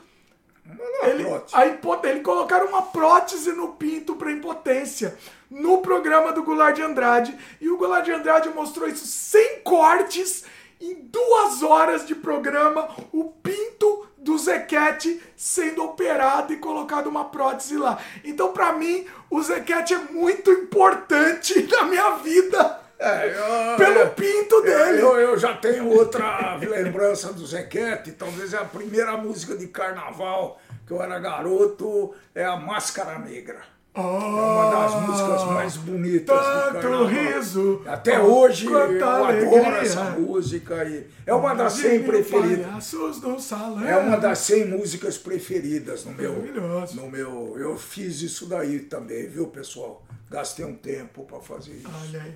[1.01, 1.65] Ele, a
[2.07, 5.17] ele colocaram uma prótese no pinto para impotência
[5.49, 7.35] no programa do Goulart de Andrade.
[7.59, 10.43] E o Goulart de Andrade mostrou isso sem cortes,
[10.79, 17.75] em duas horas de programa, o pinto do Zequete sendo operado e colocado uma prótese
[17.75, 17.97] lá.
[18.23, 22.88] Então, para mim, o Zequete é muito importante na minha vida.
[22.99, 25.01] É, eu- Pelo pinto dele.
[25.01, 30.59] Eu, eu já tenho outra lembrança do Zequete, talvez é a primeira música de carnaval
[30.85, 33.61] que eu era garoto, é a Máscara Negra.
[33.95, 37.05] É uma das músicas mais bonitas do Tanto carnaval.
[37.07, 37.81] riso.
[37.85, 39.81] Até hoje eu quanta adoro alegria.
[39.81, 40.85] essa música.
[40.85, 42.91] E é uma das 100 preferidas.
[42.91, 43.37] Do.
[43.87, 46.33] É uma das 100 músicas preferidas no meu,
[46.95, 47.55] no meu.
[47.59, 50.03] Eu fiz isso daí também, viu, pessoal?
[50.29, 51.89] Gastei um tempo para fazer isso.
[52.09, 52.33] Olha aí.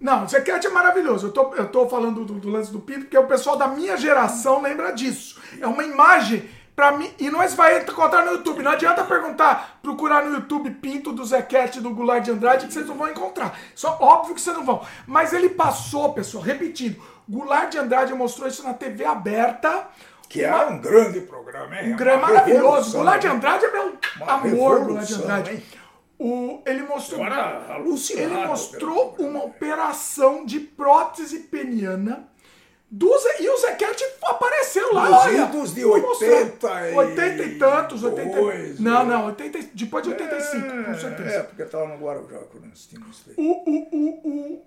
[0.00, 1.26] Não, o Zequete é maravilhoso.
[1.26, 3.96] Eu tô, eu tô falando do, do lance do pinto, porque o pessoal da minha
[3.96, 5.38] geração lembra disso.
[5.60, 7.12] É uma imagem pra mim.
[7.18, 8.62] E nós vai encontrar no YouTube.
[8.62, 12.86] Não adianta perguntar, procurar no YouTube pinto do Zequete do Goulart de Andrade, que vocês
[12.86, 13.58] não vão encontrar.
[13.74, 14.80] Só óbvio que vocês não vão.
[15.06, 16.96] Mas ele passou, pessoal, repetindo.
[17.28, 19.86] Goulart de Andrade mostrou isso na TV aberta.
[20.30, 21.92] Que é um grande programa, hein?
[21.92, 22.92] Um grande Uma maravilhoso.
[22.92, 23.26] Goulart de?
[23.26, 25.50] Andrade é meu Uma amor, Goulart de Andrade.
[25.50, 25.62] hein?
[26.22, 27.24] O, ele mostrou.
[27.24, 32.28] Ele mostrou uma operação de prótese peniana.
[32.92, 35.44] Do Zé, e o Zequete apareceu lá, Nos olha.
[35.44, 36.28] idos de vou mostrar.
[36.28, 38.40] 80 e 80 e tantos, 80.
[38.40, 39.14] dois, não, né?
[39.14, 41.30] não, 80, e- depois de 85, com certeza.
[41.30, 43.24] É, porque tava no Guarujá quando nós tínhamos.
[43.36, 44.66] O, o, o, o-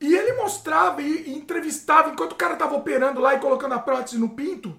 [0.00, 3.78] E ele mostrava e, e entrevistava, enquanto o cara tava operando lá e colocando a
[3.78, 4.74] prótese no pinto,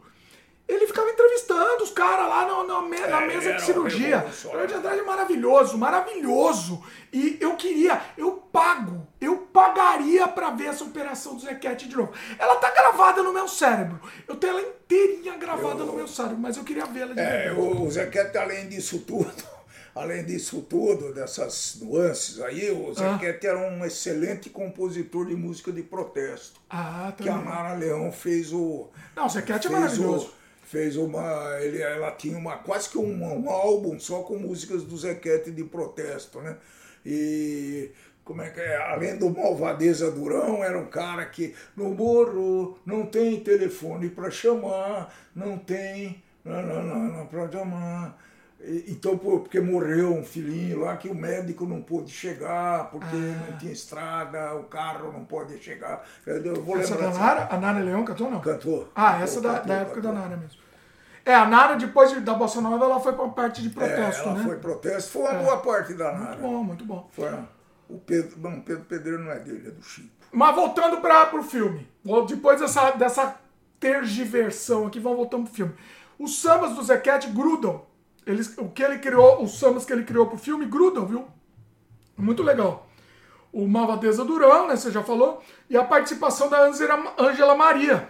[0.72, 4.18] ele ficava entrevistando os caras lá na, na me- na É, mesa de cirurgia.
[4.20, 4.64] revolucionário.
[4.64, 6.84] O de Andrade é maravilhoso, maravilhoso.
[7.12, 12.14] E eu queria, eu pago, eu pagaria pra ver essa operação do Zequete de novo.
[12.38, 14.00] Ela tá gravada no meu cérebro.
[14.28, 17.60] Eu tenho ela inteirinha gravada no meu cérebro, mas eu queria vê-la de É, verdade.
[17.60, 19.32] o Zequete, além disso tudo,
[19.96, 25.82] além disso tudo, dessas nuances aí, o Zequete era um excelente compositor de música de
[25.82, 26.60] protesto.
[26.70, 27.36] Ah, Que a.
[27.38, 28.88] Nara Leão fez o.
[29.16, 30.28] Não, o Zequete é maravilhoso.
[30.28, 30.39] o-
[30.70, 31.58] Fez uma.
[31.62, 35.64] Ele, ela tinha uma, quase que um, um álbum só com músicas do Zequete de
[35.64, 36.58] protesto, né?
[37.04, 37.90] E
[38.24, 38.78] como é que é?
[38.78, 45.12] Além do Malvadeza Durão, era um cara que no morro não tem telefone para chamar,
[45.36, 46.22] não tem.
[46.46, 48.29] Não, não, não, não para chamar.
[48.62, 53.50] Então, porque morreu um filhinho lá que o médico não pôde chegar, porque Ah.
[53.52, 56.04] não tinha estrada, o carro não pode chegar.
[56.26, 57.48] Eu, vou Essa lembrar da Nara?
[57.50, 58.42] A Nara Leão cantou não?
[58.42, 58.90] Cantou.
[58.94, 60.12] Ah, Cantou, essa da, cantou, da época cantou.
[60.14, 60.60] da Nara mesmo.
[61.26, 64.28] É, a Nara, depois de- da Bossa Nova, ela foi pra parte de É, protesto,
[64.28, 64.44] ela né?
[64.44, 66.26] foi protesto, foi uma boa parte da Nara.
[66.38, 67.10] Muito bom, muito bom.
[67.14, 67.30] Foi
[67.88, 70.10] o Pedro, não, Pedro Pedreiro não é dele, é do Chico.
[70.34, 71.88] Mas voltando para pro filme.
[72.28, 73.36] Depois dessa, dessa
[73.80, 75.74] tergiversão aqui, vamos voltando pro filme.
[76.20, 77.88] Os sambas do Zequete grudam.
[78.30, 81.28] Eles, o que ele criou, os sambas que ele criou pro filme grudam, viu?
[82.16, 82.88] Muito legal.
[83.52, 84.76] O Malvadeza Durão, né?
[84.76, 85.42] Você já falou.
[85.68, 88.10] E a participação da Ângela Ângela Maria.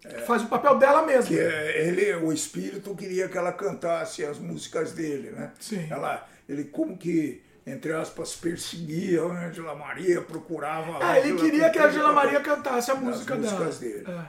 [0.00, 1.36] Que faz o papel dela mesma.
[1.36, 5.52] É, ele, o espírito queria que ela cantasse as músicas dele, né?
[5.60, 5.86] Sim.
[5.90, 11.04] Ela, ele como que, entre aspas, perseguia a Ângela Maria, procurava.
[11.04, 13.52] Ah, ele queria que a Angela Maria cantasse a música dela.
[13.52, 14.04] músicas dele.
[14.08, 14.24] É.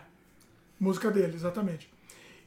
[0.78, 1.90] Música dele, exatamente.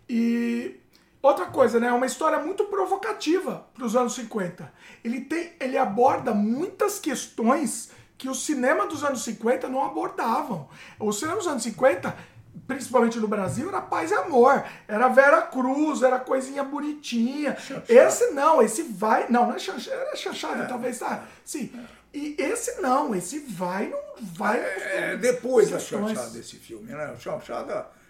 [0.06, 0.80] E
[1.26, 1.88] outra coisa, né?
[1.88, 4.72] É uma história muito provocativa para os anos 50.
[5.02, 10.68] Ele, tem, ele aborda muitas questões que o cinema dos anos 50 não abordavam.
[10.98, 12.16] O cinema dos anos 50,
[12.66, 14.64] principalmente no Brasil, era paz e amor.
[14.86, 17.56] Era Vera Cruz, era coisinha bonitinha.
[17.88, 19.26] Esse não, esse vai.
[19.28, 21.24] Não, não é chanchada, era chanchada, talvez, tá?
[21.44, 21.72] Sim.
[22.12, 24.60] E esse não, esse vai, não vai.
[24.60, 27.12] É, depois da chanchada desse filme, né?
[27.12, 27.20] O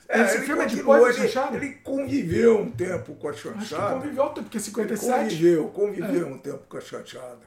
[0.07, 0.25] chanchada.
[0.35, 1.57] Esse filme é depois da ele, chanchada?
[1.57, 3.95] ele conviveu um tempo com a Acho que chanchada.
[3.95, 5.13] conviveu, porque 57.
[5.25, 7.41] Conviveu, conviveu um tempo com a chanchada.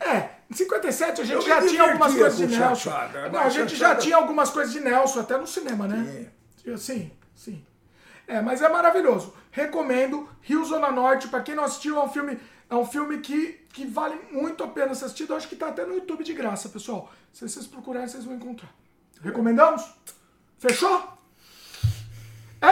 [0.00, 2.74] É, em 57 a gente Eu já tinha algumas coisas de Nelson.
[2.90, 6.28] chanchada, Não, a gente chanchada- já tinha algumas coisas de Nelson, até no cinema, né?
[6.62, 6.78] Tinha.
[6.78, 7.62] Sim, sim.
[8.26, 9.34] É, mas é maravilhoso.
[9.50, 12.38] Recomendo Rio Zona Norte, pra quem não assistiu, é um filme,
[12.70, 15.32] é um filme que, que vale muito a pena ser assistido.
[15.32, 17.12] Eu acho que tá até no YouTube de graça, pessoal.
[17.32, 18.70] Se vocês procurarem, vocês vão encontrar.
[19.22, 19.84] Recomendamos?
[20.58, 21.15] Fechou?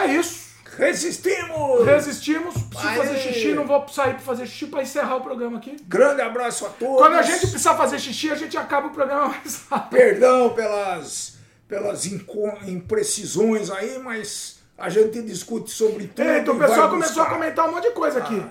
[0.03, 0.45] É isso.
[0.77, 1.85] Resistimos!
[1.85, 2.53] Resistimos.
[2.63, 2.97] Preciso Aê!
[2.97, 5.77] fazer xixi, não vou sair pra fazer xixi pra encerrar o programa aqui.
[5.87, 6.97] Grande abraço a todos.
[6.97, 9.97] Quando a gente precisar fazer xixi, a gente acaba o programa mais rápido.
[9.97, 16.27] Perdão pelas, pelas imprecisões aí, mas a gente discute sobre tudo.
[16.27, 17.35] Eita, o pessoal começou a buscar.
[17.39, 18.45] comentar um monte de coisa aqui.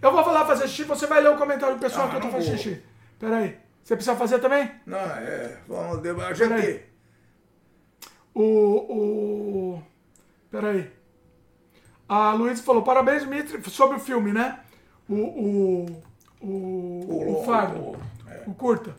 [0.00, 2.20] Eu vou falar fazer xixi, você vai ler o comentário do pessoal Ah, que eu
[2.22, 2.56] tô fazendo vou.
[2.56, 2.82] xixi.
[3.20, 3.56] Pera aí.
[3.84, 4.68] Você precisa fazer também?
[4.84, 5.58] Não, é.
[5.68, 5.98] Vamos.
[5.98, 6.34] A Peraí.
[6.62, 6.82] gente.
[8.34, 8.42] O.
[8.42, 9.82] o...
[10.52, 10.88] Peraí.
[12.08, 14.60] A Luísa falou: parabéns, Dimitri, sobre o filme, né?
[15.08, 15.14] O.
[15.16, 15.86] O.
[16.40, 17.78] O, o, O- Fargo.
[17.78, 17.96] o-
[18.30, 18.42] é.
[18.46, 18.94] O curta.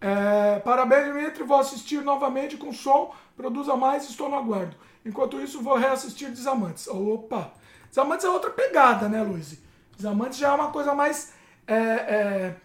[0.00, 1.42] É, parabéns, Dimitri.
[1.44, 3.14] Vou assistir novamente com som.
[3.36, 4.74] Produza mais, estou no aguardo.
[5.06, 6.88] Enquanto isso, vou reassistir Desamantes.
[6.88, 7.52] Opa!
[7.88, 9.58] Desamantes é outra pegada, né, Luiz?
[9.96, 11.32] Desamantes já é uma coisa mais.
[11.66, 12.56] é, é,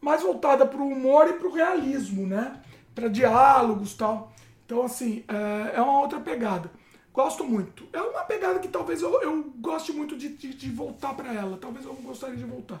[0.00, 2.60] mais voltada para o humor e para o realismo, né?
[2.94, 4.32] Para diálogos e tal.
[4.64, 6.70] Então, assim, é, é uma outra pegada.
[7.18, 7.84] Gosto muito.
[7.92, 11.58] É uma pegada que talvez eu, eu goste muito de, de, de voltar para ela.
[11.60, 12.80] Talvez eu gostaria de voltar.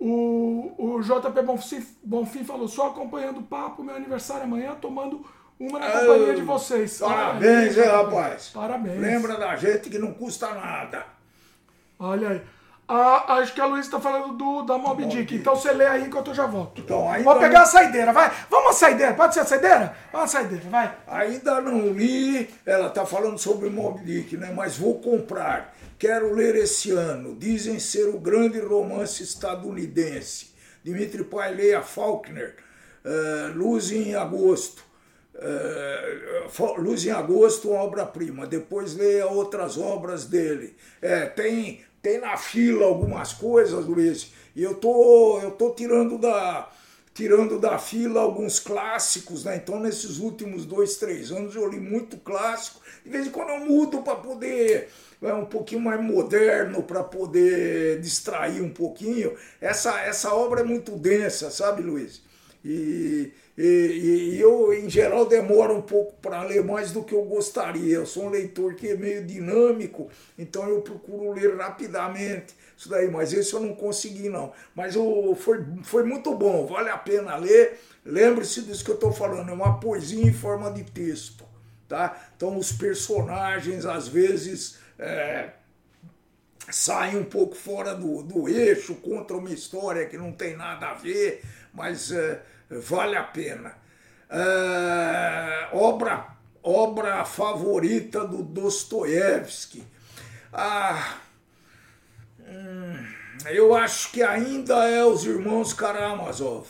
[0.00, 5.26] O, o JP Bonfim, Bonfim falou: só acompanhando o papo, meu aniversário amanhã, tomando
[5.60, 6.98] uma na companhia de vocês.
[7.00, 8.48] Parabéns, aí, rapaz?
[8.48, 8.98] Parabéns.
[8.98, 11.04] Lembra da gente que não custa nada.
[11.98, 12.42] Olha aí.
[12.86, 15.16] Ah, acho que a Luísa está falando do, da Mob Dick.
[15.22, 15.34] Dick.
[15.36, 16.80] Então você lê aí enquanto eu já volto.
[16.80, 18.30] Então, ainda Vou pegar não- a saideira, vai.
[18.50, 19.14] Vamos a saideira.
[19.14, 19.96] Pode ser a saideira?
[20.12, 20.94] Vamos a saideira, vai.
[21.06, 24.52] Ainda não li, ela está falando sobre Moby Dick, né?
[24.54, 25.74] mas vou comprar.
[25.98, 27.34] Quero ler esse ano.
[27.36, 30.52] Dizem ser o grande romance estadunidense.
[30.82, 32.56] Dimitri Pai leia Faulkner,
[33.02, 34.82] eh, Luz em Agosto.
[36.48, 38.46] Fa- Luz em Agosto, obra-prima.
[38.46, 40.76] Depois leia outras obras dele.
[41.00, 46.70] É, tem, tem na fila algumas coisas, Luiz, e eu tô, eu tô tirando da,
[47.14, 49.56] tirando da fila alguns clássicos, né?
[49.56, 52.82] Então, nesses últimos dois, três anos, eu li muito clássico.
[53.02, 54.90] De vez em quando eu mudo para poder.
[55.22, 59.34] É um pouquinho mais moderno para poder distrair um pouquinho.
[59.58, 62.20] Essa, essa obra é muito densa, sabe, Luiz?
[62.62, 67.22] E, e, e eu, em geral, demoro um pouco para ler mais do que eu
[67.24, 67.94] gostaria.
[67.94, 73.08] Eu sou um leitor que é meio dinâmico, então eu procuro ler rapidamente isso daí,
[73.10, 74.52] mas esse eu não consegui, não.
[74.74, 77.80] Mas o, foi, foi muito bom, vale a pena ler.
[78.04, 81.44] Lembre-se disso que eu estou falando, é uma poesia em forma de texto.
[81.88, 82.30] Tá?
[82.36, 84.78] Então, os personagens, às vezes.
[84.98, 85.50] é,
[86.70, 90.94] saem um pouco fora do, do eixo, contra uma história que não tem nada a
[90.94, 91.42] ver,
[91.72, 93.74] mas é, vale a pena.
[94.30, 96.26] É, obra,
[96.62, 99.84] obra favorita do Dostoiévski.
[100.52, 101.18] Ah,
[102.40, 103.06] hum,
[103.50, 106.66] eu acho que ainda é os irmãos Karamazov,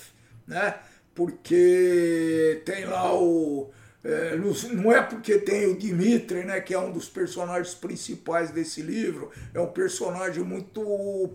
[0.46, 0.76] né?
[1.14, 3.70] Porque tem lá o.
[4.04, 4.36] é,
[4.74, 9.30] não é porque tem o Dmitri, né, que é um dos personagens principais desse livro,
[9.54, 10.82] é um personagem muito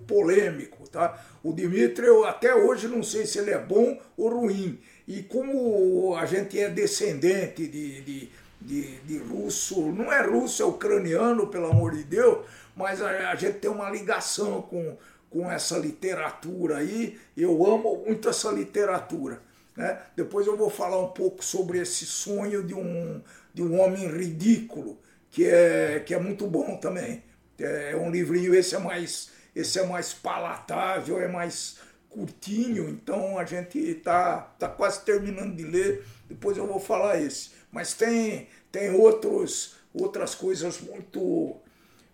[0.05, 1.19] polêmico, tá?
[1.43, 4.79] O Dmitri, eu até hoje não sei se ele é bom ou ruim.
[5.07, 8.29] E como a gente é descendente de, de,
[8.61, 13.35] de, de russo, não é russo, é ucraniano, pelo amor de Deus, mas a, a
[13.35, 14.95] gente tem uma ligação com,
[15.31, 17.17] com essa literatura aí.
[17.35, 19.41] Eu amo muito essa literatura.
[19.79, 19.97] Né?
[20.13, 24.99] Depois eu vou falar um pouco sobre esse sonho de um, de um homem ridículo,
[25.31, 27.23] que é, que é muito bom também.
[27.57, 31.77] É um livrinho, esse é mais, esse é mais palatável, é mais
[32.09, 37.51] curtinho, então a gente tá, tá quase terminando de ler, depois eu vou falar esse.
[37.71, 41.55] Mas tem, tem outros, outras coisas muito,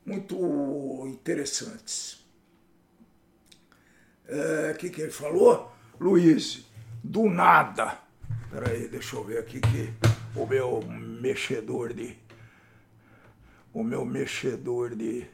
[0.06, 2.24] muito interessantes.
[4.30, 5.72] O é, que, que ele falou?
[6.00, 6.64] Luiz,
[7.06, 7.98] do nada.
[8.52, 9.94] Peraí, deixa eu ver aqui que
[10.36, 12.18] o meu mexedor de.
[13.74, 15.28] O meu mexedor de.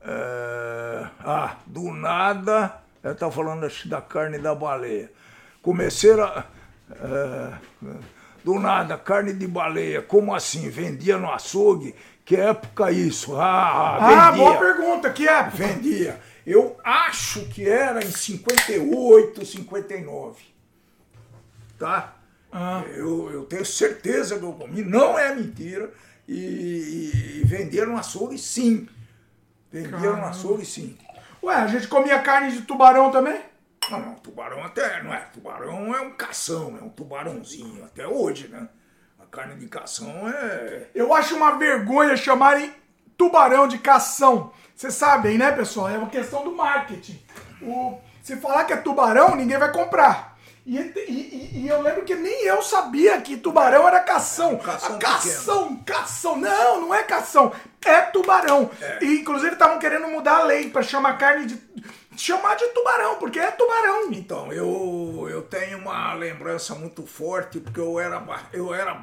[0.00, 2.82] É, ah, do nada.
[3.02, 5.10] Ela tá falando da carne da baleia.
[5.62, 6.44] Comecei a.
[6.90, 7.52] é,
[8.44, 10.02] do nada, carne de baleia.
[10.02, 10.68] Como assim?
[10.68, 11.94] Vendia no açougue?
[12.24, 13.36] Que época isso?
[13.36, 14.22] Ah, vendia.
[14.22, 15.10] Ah, boa pergunta.
[15.10, 15.56] Que época?
[15.56, 16.20] Vendia.
[16.46, 20.42] Eu acho que era em 58, 59.
[21.78, 22.16] Tá?
[22.52, 22.84] Ah.
[22.94, 25.92] Eu, eu tenho certeza que eu comi, não é mentira.
[26.28, 28.88] E, e, no açougue sim.
[29.70, 30.28] Vendia no Caramba.
[30.28, 30.96] açougue sim.
[31.42, 33.40] Ué, a gente comia carne de tubarão também?
[33.90, 35.20] Não, não, tubarão até não é.
[35.32, 38.68] Tubarão é um cação, é um tubarãozinho, até hoje, né?
[39.18, 40.88] A carne de cação é.
[40.94, 42.72] Eu acho uma vergonha chamarem
[43.16, 44.52] tubarão de cação.
[44.82, 45.88] Vocês sabem, né, pessoal?
[45.90, 47.22] É uma questão do marketing.
[47.62, 50.36] O, se falar que é tubarão, ninguém vai comprar.
[50.66, 54.56] E, e- e- eu lembro que nem eu sabia que tubarão era cação.
[54.58, 56.36] cação A cação, cação.
[56.36, 57.52] Não, não é cação.
[57.84, 58.68] É tubarão.
[59.00, 61.62] E, inclusive, estavam querendo mudar a lei para chamar carne de.
[62.16, 64.10] chamar de tubarão, porque é tubarão.
[64.10, 68.20] Então, eu, eu tenho uma lembrança muito forte, porque eu era,
[68.52, 69.00] eu era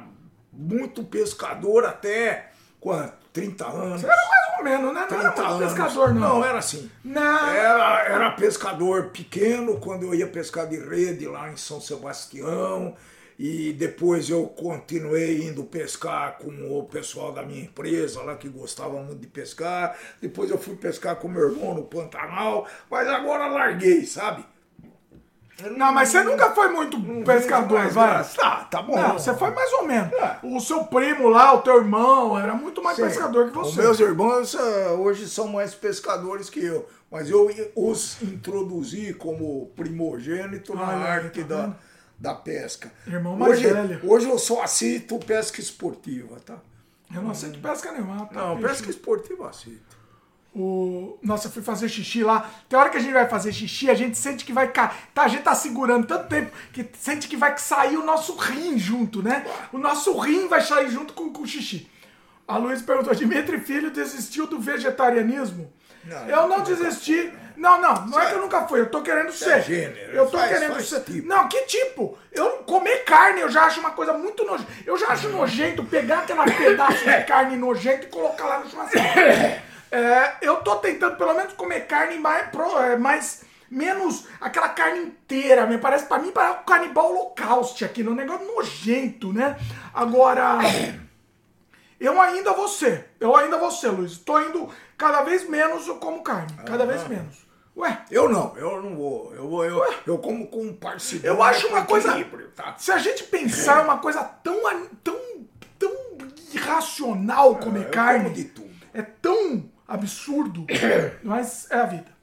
[0.52, 3.19] muito pescador até quanto?
[3.32, 4.04] 30 anos.
[4.04, 5.06] Era mais ou menos, né?
[5.10, 5.72] Não era 30 muito anos.
[5.72, 6.20] pescador, não.
[6.20, 6.90] Não, era assim.
[7.04, 7.48] Não.
[7.50, 12.94] Era, era pescador pequeno quando eu ia pescar de rede lá em São Sebastião.
[13.38, 19.00] E depois eu continuei indo pescar com o pessoal da minha empresa lá que gostava
[19.02, 19.96] muito de pescar.
[20.20, 22.66] Depois eu fui pescar com meu irmão no Pantanal.
[22.90, 24.44] Mas agora larguei, sabe?
[25.76, 28.24] Não, mas você nunca foi muito pescador, vai.
[28.34, 28.96] Tá, tá bom.
[28.96, 30.12] Não, você foi mais ou menos.
[30.12, 30.38] É.
[30.42, 33.02] O seu primo lá, o teu irmão, era muito mais Sim.
[33.04, 33.82] pescador que Os você.
[33.82, 40.74] meus irmãos ah, hoje são mais pescadores que eu, mas eu os introduzi como primogênito
[40.74, 41.76] na Olha aí, arte tá da, vendo?
[42.18, 42.90] da pesca.
[43.06, 44.00] Irmão mais hoje, velho.
[44.04, 46.56] Hoje eu só aceito pesca esportiva, tá?
[47.14, 48.26] Eu não aceito pesca nenhuma.
[48.26, 49.89] tá, Não, pesca esportiva aceito.
[50.54, 51.16] O...
[51.22, 52.50] Nossa, eu fui fazer xixi lá.
[52.68, 54.90] Tem hora que a gente vai fazer xixi, a gente sente que vai cair.
[55.14, 58.76] Tá, a gente tá segurando tanto tempo que sente que vai sair o nosso rim
[58.78, 59.44] junto, né?
[59.72, 61.88] O nosso rim vai sair junto com, com o xixi.
[62.48, 65.72] A Luiz perguntou: Dimitri Filho desistiu do vegetarianismo?
[66.04, 67.32] Não, eu não desisti.
[67.56, 69.62] Não, não, não é que eu nunca fui, eu tô querendo ser.
[69.62, 71.00] gênero, eu tô faz- querendo faz ser.
[71.04, 71.28] tipo.
[71.28, 72.18] Não, que tipo?
[72.32, 74.70] Eu comer carne, eu já acho uma coisa muito nojenta.
[74.86, 78.96] Eu já acho nojento pegar aquela pedaço de carne nojento e colocar lá no churrasco.
[79.90, 82.48] É, eu tô tentando pelo menos comer carne mais,
[82.82, 88.02] é, mais menos aquela carne inteira, me parece para mim parece um canibal holocausto aqui,
[88.02, 89.56] um negócio nojento, né?
[89.92, 90.58] Agora
[91.98, 94.18] eu ainda vou ser, eu ainda vou ser, Luiz.
[94.18, 97.50] Tô indo cada vez menos eu como carne, cada vez menos.
[97.76, 99.34] Ué, Eu não, eu não vou.
[99.34, 101.28] Eu, vou, eu, eu como com parcimônia.
[101.28, 102.12] Eu acho uma coisa.
[102.54, 102.74] Tá?
[102.76, 104.60] Se a gente pensar uma coisa tão,
[105.02, 105.18] tão,
[105.78, 105.92] tão
[106.52, 108.52] irracional comer eu carne.
[108.92, 110.66] É tão absurdo.
[111.22, 112.20] mas é a vida.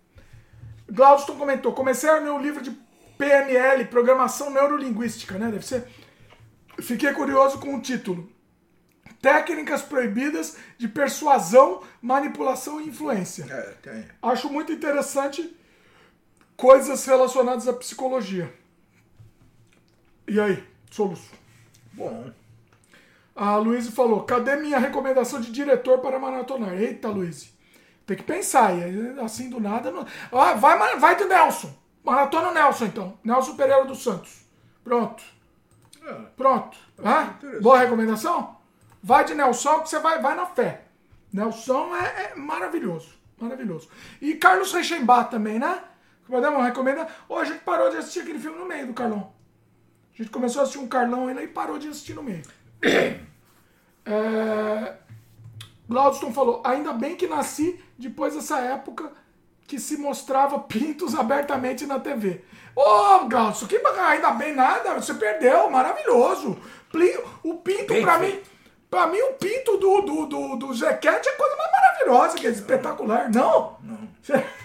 [0.90, 2.72] Glaudston comentou: comecei a ler o livro de
[3.18, 5.52] PNL, Programação Neurolinguística, né?
[5.52, 5.86] Deve ser.
[6.80, 8.32] Fiquei curioso com o título.
[9.22, 13.46] Técnicas proibidas de persuasão, manipulação e influência.
[13.50, 14.06] É, tem.
[14.22, 15.56] Acho muito interessante
[16.56, 18.54] coisas relacionadas à psicologia.
[20.28, 21.32] E aí, soluço?
[21.94, 22.32] Bom.
[23.36, 26.74] A Luísa falou: cadê minha recomendação de diretor para maratonar?
[26.74, 27.57] Eita, Luísa.
[28.08, 28.74] Tem que pensar.
[28.74, 29.92] E assim do nada.
[29.92, 30.08] Não...
[30.32, 31.72] Ah, vai, vai do Nelson.
[32.04, 33.20] Maratona Nelson, então.
[33.22, 34.48] Nelson Pereira dos Santos.
[34.82, 35.22] Pronto.
[36.06, 36.14] É.
[36.38, 36.78] Pronto.
[36.98, 37.62] Interessante.
[37.62, 38.56] Boa recomendação?
[39.04, 40.86] Vai de Nelson que você vai, vai na fé.
[41.34, 43.10] Nelson é, é maravilhoso.
[43.38, 43.90] Maravilhoso.
[44.22, 45.84] E Carlos Reichenbach também, né?
[46.26, 47.08] Podemos recomendar.
[47.28, 49.34] Ô, a gente parou de assistir aquele filme no meio do Carlão.
[50.14, 52.44] A gente começou a assistir um Carlão ainda e parou de assistir no meio.
[54.10, 54.96] É...
[55.88, 59.12] Glaudston falou, ainda bem que nasci depois dessa época
[59.68, 62.44] que se mostrava pintos abertamente na TV.
[62.76, 66.58] Ô, Glaudston, que bacana, ainda bem nada, você perdeu, maravilhoso.
[67.44, 68.40] O pinto, Bem pra mim,
[68.90, 72.48] pra mim, o pinto do, do, do, do Zequete é a coisa mais maravilhosa, que
[72.48, 73.30] é espetacular.
[73.32, 73.78] Não?
[73.84, 73.98] Não.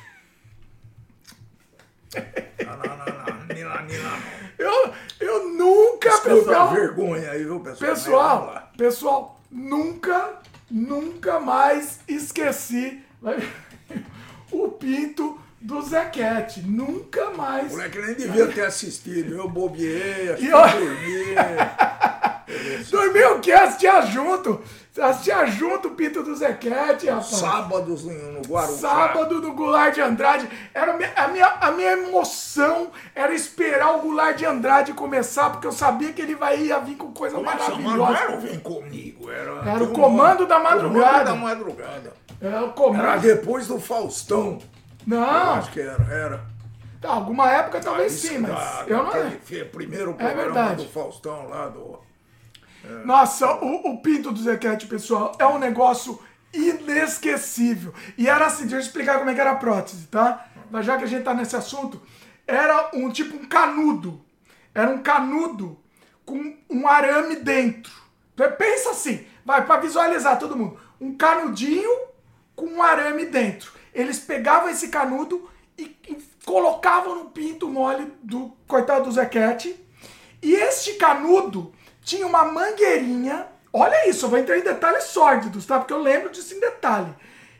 [2.14, 3.54] Não, não, não, não.
[3.54, 4.42] Nila, nila, não.
[4.58, 6.70] Eu, eu nunca, pessoal...
[6.70, 7.90] vergonha aí, viu, pessoal?
[7.90, 10.40] Pessoal, pessoal, nunca,
[10.72, 13.00] nunca mais esqueci
[14.50, 16.60] o pinto do Zequete.
[16.62, 17.68] Nunca mais.
[17.72, 19.34] O moleque nem devia ter assistido.
[19.34, 19.48] Eu
[20.36, 21.34] que eu- dormi.
[22.90, 23.52] Dormiu o quê?
[23.52, 24.60] Assistia junto.
[25.00, 27.26] Assistia junto o pinto do Zequete, rapaz.
[27.26, 28.76] Sábados no Guarujá.
[28.76, 30.46] Sábado no Goulart de Andrade.
[30.74, 31.12] Era a minha,
[31.60, 36.34] a, minha, emoção era esperar o Goulart de Andrade começar, porque eu sabia que ele
[36.34, 37.54] vai ia vir com coisa Como é?
[37.54, 38.18] Não maravilhosa.
[38.18, 39.30] era o Vem Comigo.
[39.30, 41.10] Era, Era o Comando da Madrugada.
[41.10, 42.12] Comando da Madrugada.
[42.42, 43.20] É o Era comando.
[43.22, 44.58] depois do Faustão.
[45.10, 46.04] Eu Não, acho que era.
[46.10, 46.52] era.
[47.00, 49.10] Tá, alguma época talvez Isso sim, mas eu não.
[49.72, 50.84] primeiro programa verdade.
[50.84, 51.98] do Faustão lá do.
[53.04, 56.20] Nossa, o, o pinto do Zequete, pessoal, é um negócio
[56.52, 57.94] inesquecível.
[58.16, 60.48] E era assim, deixa eu explicar como é que era a prótese, tá?
[60.70, 62.00] Mas já que a gente tá nesse assunto,
[62.46, 64.20] era um tipo um canudo.
[64.74, 65.78] Era um canudo
[66.24, 67.92] com um arame dentro.
[68.58, 70.78] Pensa assim, vai para visualizar todo mundo.
[71.00, 71.90] Um canudinho
[72.54, 73.72] com um arame dentro.
[73.94, 79.78] Eles pegavam esse canudo e, e colocavam no pinto mole do coitado do Zequete.
[80.42, 81.72] E este canudo
[82.02, 83.46] tinha uma mangueirinha.
[83.72, 85.78] Olha isso, eu vou entrar em detalhes sórdidos, tá?
[85.78, 87.14] Porque eu lembro disso em detalhe.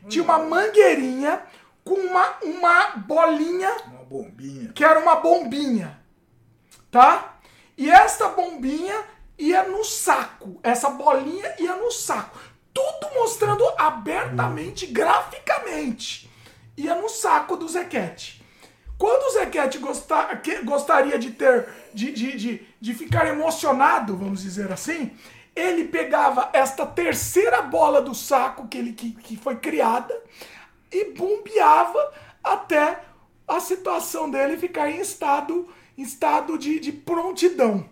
[0.07, 1.41] Tinha uma mangueirinha
[1.83, 4.71] com uma, uma bolinha Uma bombinha.
[4.73, 5.99] que era uma bombinha,
[6.91, 7.37] tá?
[7.77, 9.03] E esta bombinha
[9.37, 12.37] ia no saco, essa bolinha ia no saco.
[12.73, 16.29] Tudo mostrando abertamente, graficamente.
[16.77, 18.42] Ia no saco do Zequete.
[19.03, 24.71] Quando o Zequete gostar, gostaria de ter, de, de, de, de ficar emocionado, vamos dizer
[24.71, 25.11] assim,
[25.53, 30.17] Ele pegava esta terceira bola do saco que, ele, que, que foi criada
[30.89, 33.01] e bombeava até
[33.45, 35.67] a situação dele ficar em estado,
[35.97, 37.85] em estado de, de prontidão.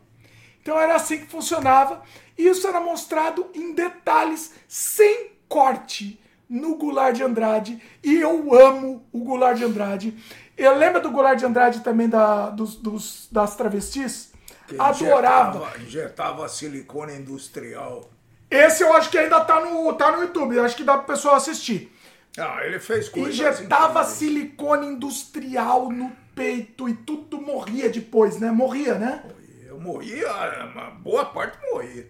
[0.62, 2.02] Então era assim que funcionava.
[2.38, 7.82] Isso era mostrado em detalhes, sem corte, no Goulart de Andrade.
[8.02, 10.14] E eu amo o Goulart de Andrade.
[10.62, 14.32] Eu lembro do Goulart de Andrade também da, dos, dos das travestis?
[14.68, 15.58] Que Adorava.
[15.58, 18.10] Injetava, injetava silicone industrial.
[18.50, 20.56] Esse eu acho que ainda tá no, tá no YouTube.
[20.56, 21.92] Eu acho que dá pro pessoal assistir.
[22.38, 24.08] Ah, ele fez coisas Injetava incríveis.
[24.08, 28.52] silicone industrial no peito e tudo morria depois, né?
[28.52, 29.24] Morria, né?
[29.66, 30.28] Eu morria,
[30.74, 32.08] uma boa parte morria.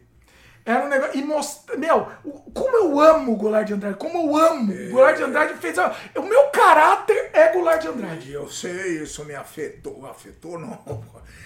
[0.65, 1.17] Era um negócio.
[1.19, 1.77] E mostra.
[1.77, 2.07] Meu,
[2.53, 3.95] como eu amo o Goulart de Andrade.
[3.98, 4.72] Como eu amo.
[4.73, 5.77] O Goulart de Andrade fez.
[5.80, 8.31] a- O meu caráter é Goulart de Andrade.
[8.31, 10.06] Eu sei, isso me afetou.
[10.06, 10.80] Afetou não.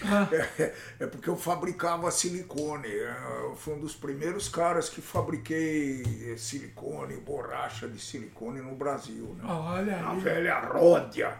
[0.04, 0.28] Ah.
[0.58, 2.88] É, é porque eu fabricava silicone.
[2.88, 9.34] Eu fui um dos primeiros caras que fabriquei silicone, borracha de silicone no Brasil.
[9.38, 9.44] Né?
[9.48, 10.20] Olha aí.
[10.20, 11.32] velha Ródia.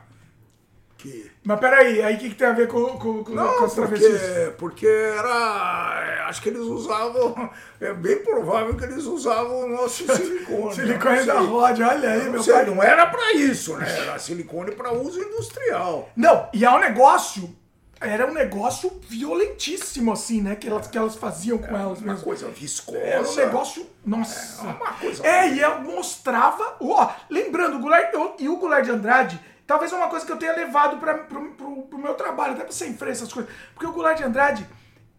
[0.99, 1.31] Que...
[1.45, 3.75] Mas peraí, aí o que, que tem a ver com, com, com, Não, com as
[3.75, 4.55] porque, travestis?
[4.57, 6.27] porque era.
[6.29, 7.51] Acho que eles usavam.
[7.79, 10.75] É bem provável que eles usavam o nosso silicone.
[10.75, 11.41] Silicone Eu da.
[11.41, 12.65] Rod, olha aí, Eu meu sei, pai.
[12.65, 13.87] não era pra isso, né?
[14.01, 16.09] Era silicone pra uso industrial.
[16.17, 17.55] Não, e é um negócio.
[18.01, 20.57] Era um negócio violentíssimo, assim, né?
[20.57, 22.25] Que elas, que elas faziam com elas Uma mesmo.
[22.25, 22.99] coisa viscosa.
[22.99, 23.87] Era um negócio.
[24.05, 24.63] Nossa.
[24.63, 26.77] É, uma coisa- É, e eu mostrava.
[26.81, 30.55] Ó, lembrando, o Goulart, e o Goulart de Andrade, talvez uma coisa que eu tenha
[30.55, 31.51] levado pro,
[31.83, 33.51] pro meu trabalho, até pra ser em frente essas coisas.
[33.75, 34.67] Porque o Goulart de Andrade,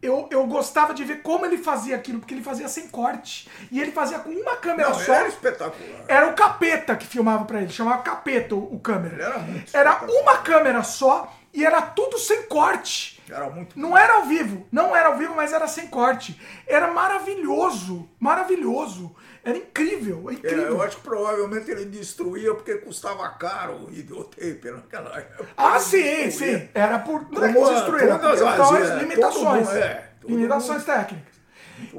[0.02, 3.50] eu, eu gostava de ver como ele fazia aquilo, porque ele fazia sem corte.
[3.72, 5.14] E ele fazia com uma câmera Não, só.
[5.14, 6.06] era espetacular.
[6.08, 9.16] Era o capeta que filmava pra ele, chamava capeta o, o câmera.
[9.16, 13.22] Ele era muito Era uma câmera só e era tudo sem corte.
[13.30, 13.78] Era muito.
[13.78, 16.40] Não era ao vivo, não era ao vivo, mas era sem corte.
[16.66, 19.16] Era maravilhoso, maravilhoso.
[19.48, 20.64] Era incrível, é É, incrível.
[20.68, 25.48] eu acho que provavelmente ele destruía porque custava caro o videotape naquela época.
[25.56, 26.68] Ah, sim, sim.
[26.74, 27.22] Era por.
[27.22, 29.70] É Como a- destruir, todas as- questões, é, limitações.
[29.70, 31.34] é, limitações mundo- técnicas.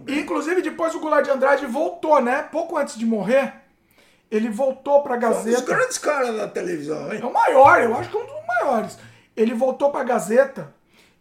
[0.06, 2.42] E, inclusive, depois o Goulart de Andrade voltou, né?
[2.52, 3.54] Pouco antes de morrer,
[4.30, 5.62] ele voltou pra Um dos Gazeta.
[5.74, 7.22] grandes caras da televisão, É hein?
[7.24, 8.98] o maior, eu acho que é um dos maiores.
[9.36, 10.74] Ele voltou pra Gazeta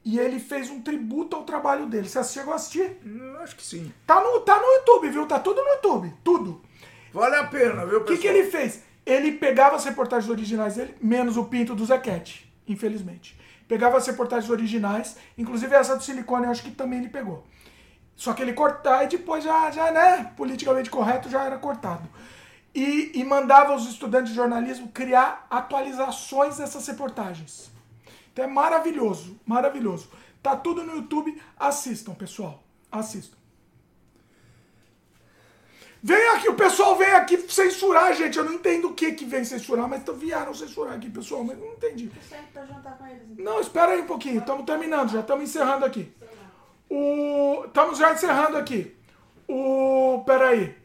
[0.08, 2.08] e ele fez um tributo ao trabalho dele.
[2.08, 2.98] Você chegou a assistir?
[3.44, 3.92] Acho que sim.
[4.06, 5.26] Tá no, tá no YouTube, viu?
[5.26, 6.14] Tá tudo no YouTube.
[6.24, 6.62] Tudo.
[7.12, 8.18] Vale a pena, viu, O que, pessoal?
[8.22, 8.84] que ele fez?
[9.06, 13.38] Ele pegava as reportagens originais dele, menos o pinto do Zequete, infelizmente.
[13.68, 17.44] Pegava as reportagens originais, inclusive essa do silicone, eu acho que também ele pegou.
[18.16, 22.08] Só que ele cortava e depois já, já, né, politicamente correto, já era cortado.
[22.74, 27.76] E, e mandava os estudantes de jornalismo criar atualizações dessas reportagens.
[28.38, 30.12] Então é maravilhoso, maravilhoso.
[30.44, 32.64] Tá tudo no YouTube, assistam, pessoal.
[32.92, 33.36] Assistam.
[36.04, 38.38] Vem aqui, o pessoal vem aqui censurar, gente.
[38.38, 41.66] Eu não entendo o que que vem censurar, mas vieram censurar aqui, pessoal, mas eu
[41.66, 42.12] não entendi.
[42.16, 42.32] Eles.
[43.34, 43.44] então.
[43.44, 46.14] Não, espera aí um pouquinho, estamos terminando, já estamos encerrando aqui.
[46.88, 47.66] O...
[47.66, 48.96] Estamos já encerrando aqui.
[49.48, 50.22] O.
[50.28, 50.78] Pera aí.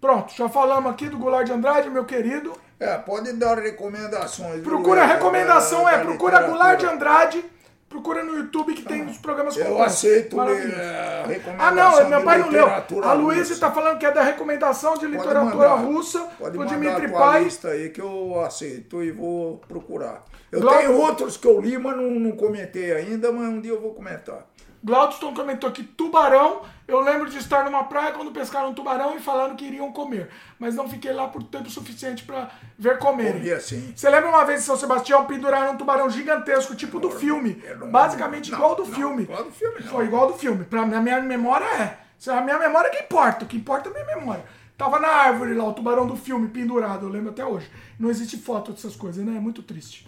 [0.00, 2.65] Pronto, já falamos aqui do Goulart de Andrade, meu querido.
[2.78, 4.62] É, pode dar recomendações.
[4.62, 6.42] Procura, a recomendação Da- é, procura.
[6.42, 7.44] Goulart de Andrade,
[7.88, 9.94] procura no YouTube que tem os programas Eu completos.
[9.94, 10.74] aceito Maravilhoso.
[10.78, 12.66] eh, a Ah, recomendação não, meu pai não leu.
[13.02, 15.74] A Luísa está falando que é da recomendação de literatura mandar.
[15.76, 17.44] russa Pode do mandar Dimitri a tua Pai.
[17.44, 20.22] lista aí que eu aceito e vou procurar.
[20.52, 23.72] Eu Glauco- tenho outros que eu li, mas não, não comentei ainda, mas um dia
[23.72, 24.44] eu vou comentar.
[24.84, 26.60] Glaudston comentou que tubarão.
[26.88, 30.28] Eu lembro de estar numa praia quando pescaram um tubarão e falando que iriam comer.
[30.58, 32.48] Mas não fiquei lá por tempo suficiente para
[32.78, 33.40] ver comerem.
[33.40, 33.92] Comi assim.
[33.94, 37.60] Você lembra uma vez em São Sebastião penduraram um tubarão gigantesco, tipo do filme?
[37.90, 39.22] Basicamente Não, igual do não, filme.
[39.24, 39.88] igual do filme, não.
[39.88, 40.64] Foi igual do filme.
[40.64, 41.98] Pra, na minha memória é.
[42.18, 43.44] Se A minha memória é que importa.
[43.44, 44.44] O que importa é a minha memória.
[44.78, 47.68] Tava na árvore lá, o tubarão do filme pendurado, eu lembro até hoje.
[47.98, 49.36] Não existe foto dessas coisas, né?
[49.36, 50.06] É muito triste.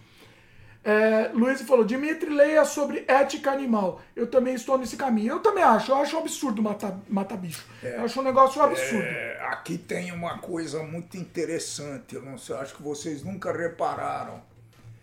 [0.89, 4.01] É, Luiz falou, Dimitri, leia sobre ética animal.
[4.17, 5.35] Eu também estou nesse caminho.
[5.35, 7.67] Eu também acho, eu acho um absurdo matar, matar bicho.
[7.83, 9.05] Eu acho um negócio absurdo.
[9.05, 14.41] É, aqui tem uma coisa muito interessante, eu não sei, acho que vocês nunca repararam.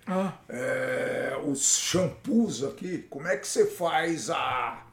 [0.07, 4.83] Ah, É, os shampoos aqui, como é que você faz a,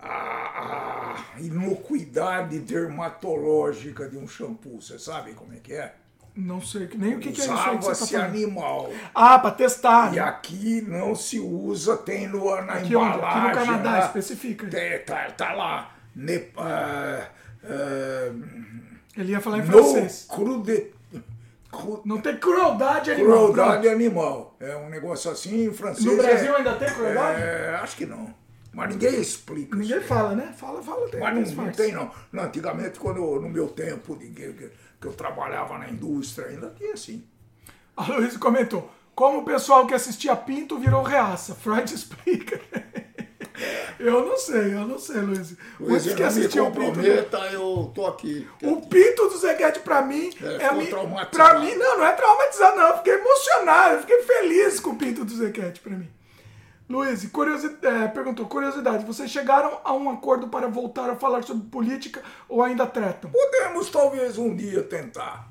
[0.00, 4.80] a, a inocuidade dermatológica de um shampoo?
[4.80, 5.94] Você sabe como é que é?
[6.40, 8.28] Não sei, nem o que, que é isso aí que você tá falando.
[8.28, 8.92] animal.
[9.12, 10.12] Ah, pra testar.
[10.12, 10.22] E né?
[10.22, 13.16] aqui não se usa, tem no, na Aqui onde?
[13.16, 13.40] embalagem.
[13.40, 14.66] Aqui no Canadá, lá, especifica.
[14.68, 15.96] Tem, tá, tá lá.
[16.14, 17.28] Ne, ah,
[17.64, 18.32] ah,
[19.16, 20.28] Ele ia falar em francês.
[20.30, 20.92] crude,
[21.72, 23.52] cru, Não tem crueldade animal.
[23.52, 24.56] crueldade animal.
[24.60, 26.04] É um negócio assim em francês.
[26.06, 27.42] No Brasil é, ainda tem crueldade?
[27.42, 28.32] é, acho que não.
[28.72, 29.76] Mas ninguém explica.
[29.76, 30.54] Ninguém fala, né?
[30.56, 31.08] Fala, fala.
[31.08, 32.10] Tem, Mas não, não tem, não.
[32.30, 32.44] não.
[32.44, 34.28] Antigamente, quando no meu tempo, de,
[35.00, 37.24] que, eu trabalhava na indústria, ainda tinha assim.
[37.96, 41.54] A Luiz comentou, como o pessoal que assistia Pinto virou reaça.
[41.54, 42.60] Freud explica.
[43.98, 45.56] Eu não sei, eu não sei, Luiz.
[45.80, 47.00] Luiz, que assistiu o Pinto.
[47.00, 48.46] eu tô aqui.
[48.62, 50.86] O Pinto do Zeguete pra mim é, é mi...
[51.30, 54.96] pra mim não, não é traumatizado não, eu fiquei emocionado, eu fiquei feliz com o
[54.96, 56.08] Pinto do Zeguete pra mim.
[56.88, 61.68] Luiz, curiosidade, é, perguntou, curiosidade, vocês chegaram a um acordo para voltar a falar sobre
[61.68, 63.30] política ou ainda tretam?
[63.30, 65.48] Podemos talvez um dia tentar.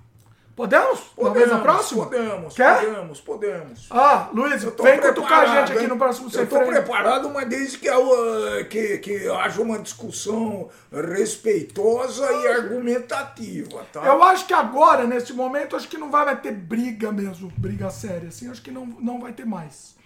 [0.55, 1.11] Podemos?
[1.15, 2.05] Talvez na próxima?
[2.05, 2.83] Podemos, Quer?
[2.83, 3.87] podemos, podemos.
[3.91, 7.87] Ah, Luiz, vem cutucar a gente aqui no próximo Eu estou preparado, mas desde que,
[7.87, 14.03] eu, que, que haja uma discussão respeitosa e argumentativa, tá?
[14.03, 18.29] Eu acho que agora, nesse momento, acho que não vai ter briga mesmo, briga séria,
[18.29, 19.96] assim, acho que não, não vai ter mais.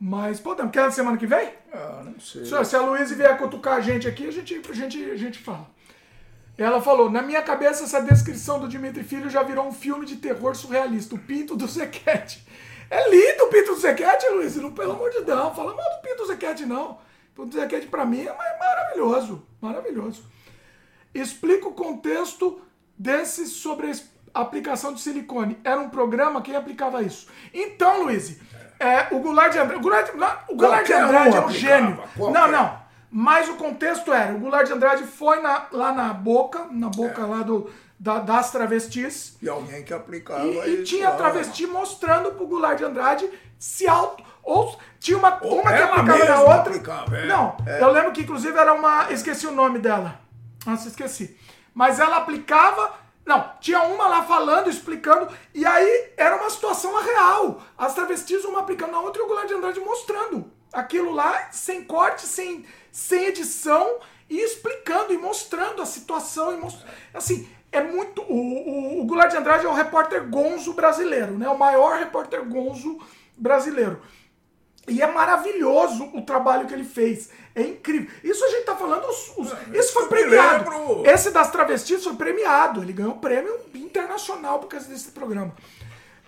[0.00, 0.72] Mas podemos.
[0.72, 1.52] Quer na semana que vem?
[1.72, 2.44] Ah, não sei.
[2.44, 5.66] Se a Luiz vier cutucar a gente aqui, a gente, a gente, a gente fala.
[6.56, 10.16] Ela falou: na minha cabeça, essa descrição do Dimitri Filho já virou um filme de
[10.16, 12.46] terror surrealista, o Pinto do Zequete.
[12.90, 14.56] É lindo o Pinto do Zequete, Luiz.
[14.56, 16.92] Não, pelo amor de Deus, não fala mal do Pinto do Zequete, não.
[16.92, 16.98] O
[17.34, 19.46] Pinto do Zequete, pra mim, é maravilhoso.
[19.60, 20.24] Maravilhoso.
[21.14, 22.60] Explica o contexto
[22.96, 23.90] desse sobre
[24.32, 25.58] a aplicação de silicone.
[25.64, 27.28] Era um programa, quem aplicava isso?
[27.52, 28.38] Então, Luiz,
[28.78, 29.80] é, o Goulart de Andrade.
[29.80, 30.10] O Goulart,
[30.48, 32.02] o Goulart de Andrade é um gênio.
[32.16, 32.84] Não, não.
[33.10, 37.22] Mas o contexto era, o Goulart de Andrade foi na, lá na boca, na boca
[37.22, 37.24] é.
[37.24, 39.36] lá do, da, das travestis.
[39.40, 43.86] E alguém que aplicava E, e tinha lá, travesti mostrando pro Goulart de Andrade se
[43.86, 44.24] auto.
[44.42, 46.56] Ou tinha uma, ou uma que aplicava na outra.
[46.56, 47.82] Aplicava, é, não, é.
[47.82, 49.10] eu lembro que inclusive era uma.
[49.10, 50.18] Esqueci o nome dela.
[50.66, 51.38] Nossa, esqueci.
[51.72, 53.03] Mas ela aplicava.
[53.26, 57.62] Não, tinha uma lá falando, explicando, e aí era uma situação real.
[57.76, 61.84] As travestis, uma aplicando na outra e o Goulart de Andrade mostrando aquilo lá, sem
[61.84, 66.52] corte, sem, sem edição e explicando e mostrando a situação.
[66.52, 66.84] E most...
[67.14, 68.20] Assim, é muito.
[68.22, 71.48] O, o, o Goulart de Andrade é o repórter gonzo brasileiro, né?
[71.48, 72.98] O maior repórter gonzo
[73.36, 74.02] brasileiro.
[74.86, 77.30] E é maravilhoso o trabalho que ele fez.
[77.54, 78.10] É incrível.
[78.22, 79.04] Isso a gente tá falando.
[79.06, 81.06] Os, os, esse foi premiado.
[81.06, 82.82] Esse das travestis foi premiado.
[82.82, 85.54] Ele ganhou prêmio internacional por causa desse programa.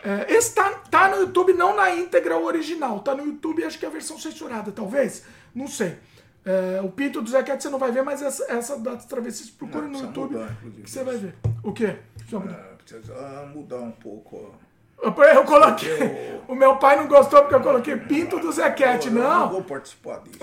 [0.05, 3.01] É, esse tá, tá no YouTube, não na íntegra original.
[3.01, 5.25] Tá no YouTube, acho que é a versão censurada, talvez.
[5.53, 5.99] Não sei.
[6.45, 9.89] É, o Pinto do Zequete você não vai ver, mas essa, essa das travessis, procura
[9.89, 11.35] no YouTube mudar, que você vai ver.
[11.61, 11.97] O quê?
[12.15, 14.55] Precisa mudar, é, precisa mudar um pouco.
[15.03, 15.91] Eu, eu coloquei.
[15.91, 16.37] Eu...
[16.47, 19.23] O meu pai não gostou porque eu coloquei Pinto do Zequete, não.
[19.23, 20.39] Eu não vou participar disso.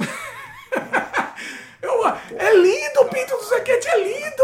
[1.82, 4.43] eu, é lindo, o Pinto do Zequete é lindo.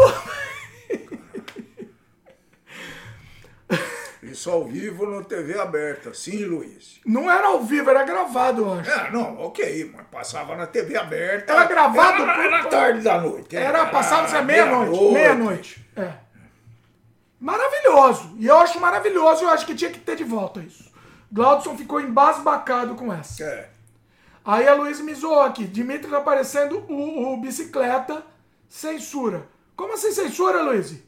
[4.22, 7.00] Isso ao vivo na TV aberta, sim, Luiz.
[7.06, 8.90] Não era ao vivo, era gravado, eu acho.
[8.90, 11.52] É, não, ok, mas passava na TV aberta.
[11.52, 12.22] Era gravado?
[12.22, 13.56] Era, era tarde da noite.
[13.56, 15.12] Era, era passava meia-noite.
[15.12, 15.86] Meia-noite.
[15.96, 16.12] É.
[17.40, 18.36] Maravilhoso.
[18.38, 20.90] E eu acho maravilhoso, eu acho que tinha que ter de volta isso.
[21.32, 23.42] Glaudson ficou embasbacado com essa.
[23.42, 23.69] É.
[24.50, 25.64] Aí a Luiz me zoou aqui.
[25.64, 28.26] Dimitri tá aparecendo o, o bicicleta
[28.68, 29.46] censura.
[29.76, 31.00] Como assim censura, Luiz?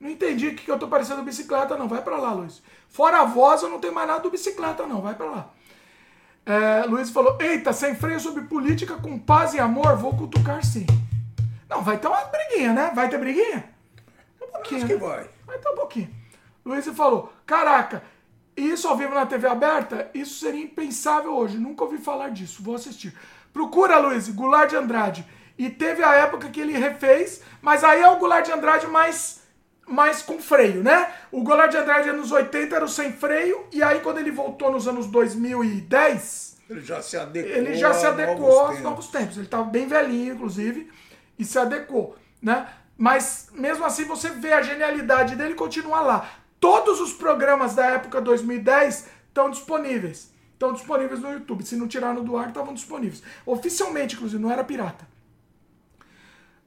[0.00, 1.86] Não entendi o que, que eu tô parecendo bicicleta, não.
[1.86, 2.60] Vai para lá, Luiz.
[2.88, 5.00] Fora a voz, eu não tenho mais nada do bicicleta, não.
[5.00, 5.50] Vai para lá.
[6.44, 10.84] É, Luiz falou: Eita, sem freio sobre política com paz e amor, vou cutucar sim.
[11.68, 12.90] Não, vai ter uma briguinha, né?
[12.92, 13.72] Vai ter briguinha?
[14.42, 14.84] Um pouquinho.
[14.84, 15.08] Acho que né?
[15.08, 15.30] vai.
[15.46, 16.10] Vai ter um pouquinho.
[16.64, 18.02] Luiz falou: Caraca,
[18.56, 21.58] isso ao vivo na TV aberta, isso seria impensável hoje.
[21.58, 22.62] Nunca ouvi falar disso.
[22.62, 23.14] Vou assistir.
[23.52, 25.26] Procura, Luiz, Goulart de Andrade.
[25.58, 29.40] E teve a época que ele refez, mas aí é o Goulart de Andrade mais
[29.90, 31.12] mas com freio, né?
[31.32, 34.70] O Goulart de Andrade anos 80 era o sem freio, e aí quando ele voltou
[34.70, 36.58] nos anos 2010...
[36.70, 39.36] Ele já se adequou Ele já se adequou aos novos tempos.
[39.36, 40.88] Ele estava bem velhinho, inclusive,
[41.36, 42.68] e se adequou, né?
[42.96, 46.30] Mas, mesmo assim, você vê a genialidade dele continuar lá.
[46.60, 50.30] Todos os programas da época 2010 estão disponíveis.
[50.52, 51.64] Estão disponíveis no YouTube.
[51.64, 53.22] Se não tiraram do ar, estavam disponíveis.
[53.46, 55.08] Oficialmente, inclusive, não era pirata.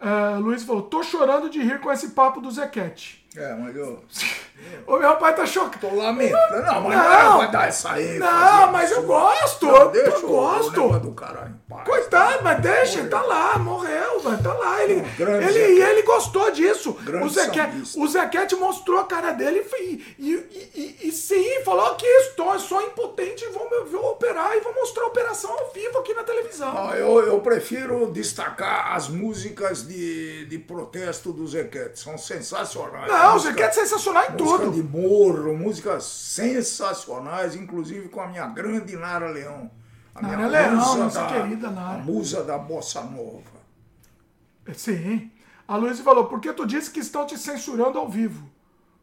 [0.01, 3.23] Uh, Luiz falou, tô chorando de rir com esse papo do Zequete.
[3.36, 4.03] É, mas eu.
[4.86, 5.80] o meu pai tá chocado.
[5.80, 6.62] Tô lamentando.
[6.62, 8.20] Não, mas não, vai dar essa aí.
[8.20, 9.66] Não, mas eu gosto.
[9.66, 11.00] Não, deixa eu gosto.
[11.00, 11.88] do caralho paz.
[11.88, 14.84] Coitado, mas deixa, ele tá lá, morreu, vai tá lá.
[14.84, 16.95] Ele, ele, ele gostou disso.
[17.24, 22.06] o Zequete, o Zequete mostrou a cara dele e, e, e, e sim, falou que
[22.06, 26.24] estou só impotente, vou, vou operar e vou mostrar a operação ao vivo aqui na
[26.24, 26.74] televisão.
[26.76, 32.00] Ah, eu, eu prefiro destacar as músicas de, de protesto do Zequete.
[32.00, 33.08] São sensacionais.
[33.08, 34.72] Não, não, música, você quer sensacional em música tudo.
[34.72, 39.69] de morro, músicas sensacionais, inclusive com a minha grande Nara Leão.
[40.16, 41.98] A Nara minha Leão, musa nossa da, querida a Nara.
[42.00, 43.64] musa da bossa nova.
[44.74, 45.32] Sim.
[45.68, 48.50] A Luísa falou, por que tu disse que estão te censurando ao vivo?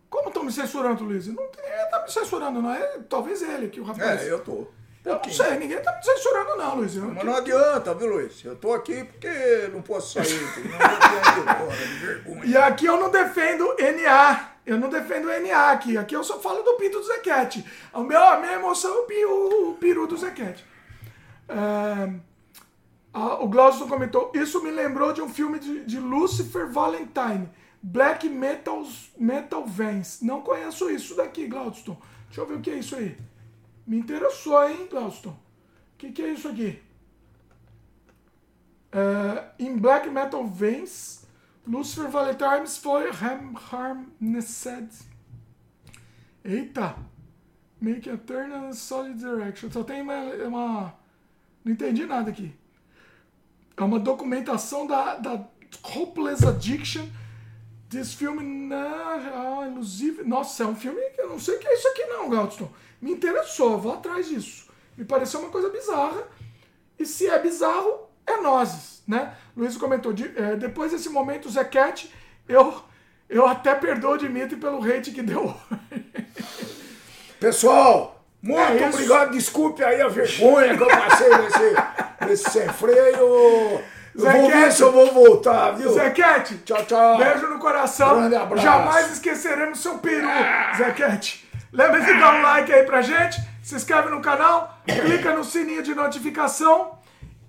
[0.09, 1.33] Como estão me censurando, Luísa?
[1.33, 2.73] Não tem, ninguém tá me censurando, não.
[2.73, 4.23] É, talvez ele aqui, o rapaz.
[4.23, 4.67] É, eu tô.
[5.05, 6.95] Eu não sei, ninguém tá me censurando, não, Luiz.
[6.95, 8.45] Eu- Mas não adianta, viu, Luiz?
[8.45, 12.45] Eu tô aqui porque não posso sair, embora, de vergonha.
[12.45, 14.51] E aqui eu não defendo NA.
[14.67, 15.97] Eu não defendo NA aqui.
[15.97, 17.65] Aqui eu só falo do pinto do Zequete.
[17.93, 20.65] A minha emoção é o, o peru do Zequete.
[21.49, 22.13] É,
[23.15, 27.49] a- o Glaucio comentou, isso me lembrou de um filme de, de Lucifer Valentine.
[27.83, 28.83] Black Metal,
[29.17, 30.19] Metal Vans.
[30.21, 31.97] Não conheço isso daqui, Glaudston.
[32.27, 33.17] Deixa eu ver o que é isso aí.
[33.91, 35.31] Me interessou, hein, Glaudston?
[35.31, 35.37] O
[35.99, 36.81] que, que é isso aqui?
[38.93, 41.27] É, em Black Metal Vans,
[41.67, 44.91] Lucifer Valentine's foi Ham- Harnessed.
[46.45, 46.95] Eita!
[47.81, 49.69] Make a turn in a solid direction.
[49.73, 50.95] Só tem uma, uma-
[51.65, 52.55] Não entendi nada aqui.
[53.77, 55.49] É uma documentação da, da
[55.97, 57.09] Hopeless Addiction.
[57.89, 60.23] This filme na ah, Elusive.
[60.23, 62.71] Nossa, é um filme que eu não sei o que é isso aqui, não, Galdston.
[63.01, 64.69] Me interessou, vou atrás disso.
[64.97, 66.23] Me pareceu uma coisa bizarra.
[66.99, 69.33] E se é bizarro, é nozes, né?
[69.57, 72.13] Luiz comentou, de- é, depois desse momento, Zé Cat,
[72.49, 72.83] eu,
[73.29, 75.55] eu até perdoo o Dimitri pelo hate que deu.
[77.41, 79.31] Pessoal, muito É obrigado.
[79.33, 83.81] Desculpe aí a vergonha que eu passei nesse, nesse sem freio.
[84.15, 85.93] Eu Zé vou ver se eu vou voltar, viu?
[85.93, 87.17] Zé Cat, Tchau, tchau.
[87.17, 88.17] beijo no coração.
[88.21, 88.63] Grande abraço.
[88.63, 90.27] Jamais esqueceremos seu peru,
[90.77, 90.93] Zé
[91.71, 91.73] Cat.
[91.73, 95.83] Lembra de dar um like aí pra gente, se inscreve no canal, clica no sininho
[95.83, 96.99] de notificação.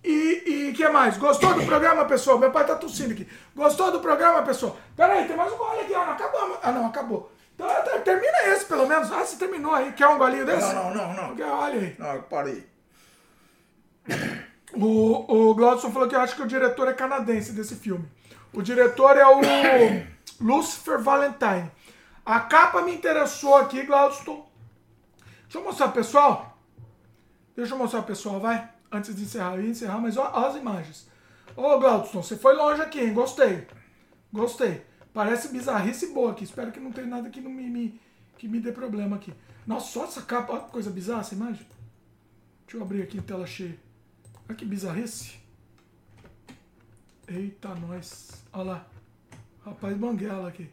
[0.04, 1.18] E o que mais?
[1.18, 2.40] Gostou do programa, pessoal?
[2.40, 3.28] Meu pai tá tossindo aqui.
[3.56, 4.76] Gostou do programa, pessoal?
[4.96, 6.06] Pera aí, tem mais um gole aqui, ó.
[6.06, 6.60] Não acabou.
[6.64, 7.32] Ah, não, acabou.
[7.54, 7.68] Então
[8.04, 9.12] termina esse, pelo menos.
[9.12, 9.92] Ah, você terminou aí.
[9.94, 10.74] Quer um golinho desse?
[10.74, 11.36] Não, não, não, não.
[11.36, 11.46] Quer?
[11.46, 11.96] Olha aí.
[12.00, 12.66] Não, parei.
[14.74, 18.08] O, o Glaudson falou que acha que o diretor é canadense desse filme.
[18.54, 19.42] O diretor é o
[20.42, 21.70] Lucifer Valentine.
[22.26, 24.48] A capa me interessou aqui, Glaudson.
[25.44, 26.58] Deixa eu mostrar pessoal.
[27.56, 28.70] Deixa eu mostrar pessoal, vai.
[28.92, 31.10] Antes de encerrar, eu ia encerrar, mas ó as imagens.
[31.56, 33.14] Ô, Glaudson, você foi longe aqui, hein?
[33.14, 33.68] Gostei.
[34.32, 34.86] Gostei.
[35.14, 36.44] Parece bizarrice boa aqui.
[36.44, 38.00] Espero que não tenha nada que, não me, me-
[38.38, 39.34] que me dê problema aqui.
[39.68, 40.54] Nossa, só essa capa.
[40.54, 41.66] Olha que coisa bizarra essa imagem.
[42.66, 43.78] Deixa eu abrir aqui tela cheia.
[44.48, 45.40] Olha que bizarrice.
[47.28, 48.44] Eita, nós.
[48.54, 48.88] Olha lá.
[49.66, 50.70] Rapaz banguela aqui.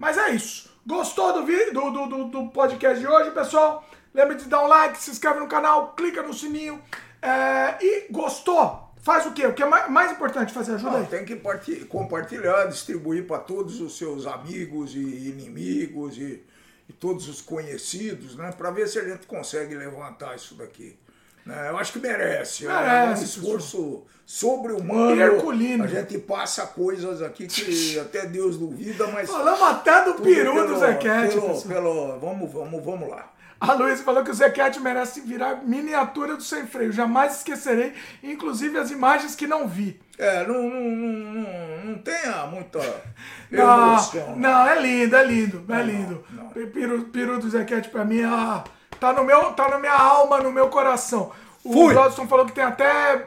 [0.00, 0.70] Mas é isso.
[0.86, 3.86] Gostou do, vídeo, do, do, do, podcast de hoje, pessoal?
[4.14, 6.82] Lembra de dar um like, se inscreve no canal, clica no sininho.
[7.20, 8.88] É, e gostou?
[9.02, 9.46] Faz o quê?
[9.46, 10.76] O que é mais, importante fazer?
[10.76, 11.06] Ajuda Não, aí.
[11.06, 16.42] tem que parti- compartilhar, distribuir para todos os seus amigos e inimigos e,
[16.88, 18.52] e todos os conhecidos, né?
[18.52, 20.98] Para ver se a gente consegue levantar isso daqui.
[21.46, 21.68] Né?
[21.70, 22.66] Eu acho que merece.
[22.66, 25.20] é Merece, um esforço sobre-humano.
[25.20, 25.84] Herculino.
[25.84, 29.28] A gente passa coisas aqui que até Deus duvida, mas.
[29.30, 33.30] Falamos até do peru pelo- do Zequete, pelo- pelo- Vamos, vamos, vamos lá.
[33.58, 36.90] A Luísa falou que o Zequete merece virar miniatura do Sem Freio.
[36.92, 40.00] Jamais esquecerei, inclusive as imagens que não vi.
[40.16, 41.12] É, não, não, não,
[41.42, 42.78] não, não tenha muita
[43.50, 44.36] Não, emoção.
[44.36, 46.24] não, é lindo, é lindo, é Não, lindo.
[46.30, 46.48] não.
[46.48, 48.64] Peru, peru do Zequete pra mim ah,
[49.00, 51.32] tá, no meu, tá na minha alma, no meu coração.
[51.64, 51.94] O Fui.
[52.28, 53.26] Falou que tem até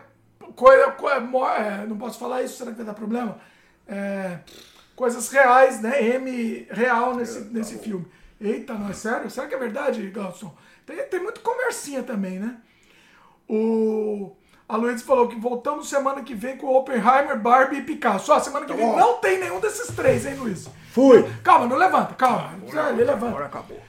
[0.56, 0.92] coisa.
[0.92, 3.38] co- mo- é, não posso falar isso, será que vai dar problema?
[3.88, 4.40] É,
[4.96, 6.02] coisas reais, né?
[6.16, 8.06] M real nesse, tá nesse filme.
[8.40, 9.30] Eita, não é sério?
[9.30, 10.54] Será que é verdade, Galson?
[10.86, 12.56] Tem, tem muito conversinha também, né?
[13.50, 14.36] O.
[14.68, 18.32] A Luiz falou que voltamos semana que vem com Oppenheimer, Barbie e Picasso.
[18.32, 20.68] Ó, semana que Tá vem não tem nenhum desses três, hein, Luiz?
[20.92, 21.24] Fui.
[21.44, 22.52] Calma, não levanta, calma.
[22.68, 23.28] Agora, Ele levanta.
[23.28, 23.80] agora acabou.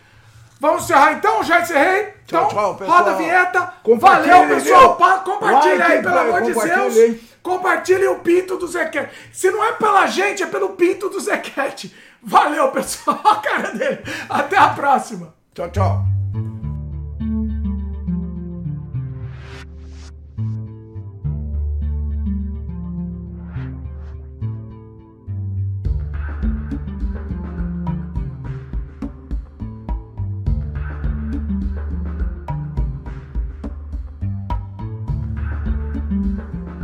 [0.64, 1.42] Vamos encerrar então?
[1.44, 2.04] Já encerrei?
[2.26, 2.98] Tchau, então, tchau, pessoal.
[2.98, 3.72] roda a vinheta.
[3.98, 4.96] Valeu, pessoal.
[4.96, 6.96] Pa- Compartilha Like, aí, pelo vai, amor de Deus.
[6.96, 7.20] hein?
[7.42, 9.10] Compartilhe o pinto do Zequete.
[9.30, 11.94] Se não é pela gente, é pelo pinto do Zequete.
[12.22, 13.20] Valeu, pessoal.
[13.26, 13.98] A cara dele.
[14.30, 15.34] Até a próxima.
[15.54, 16.13] Tchau, tchau.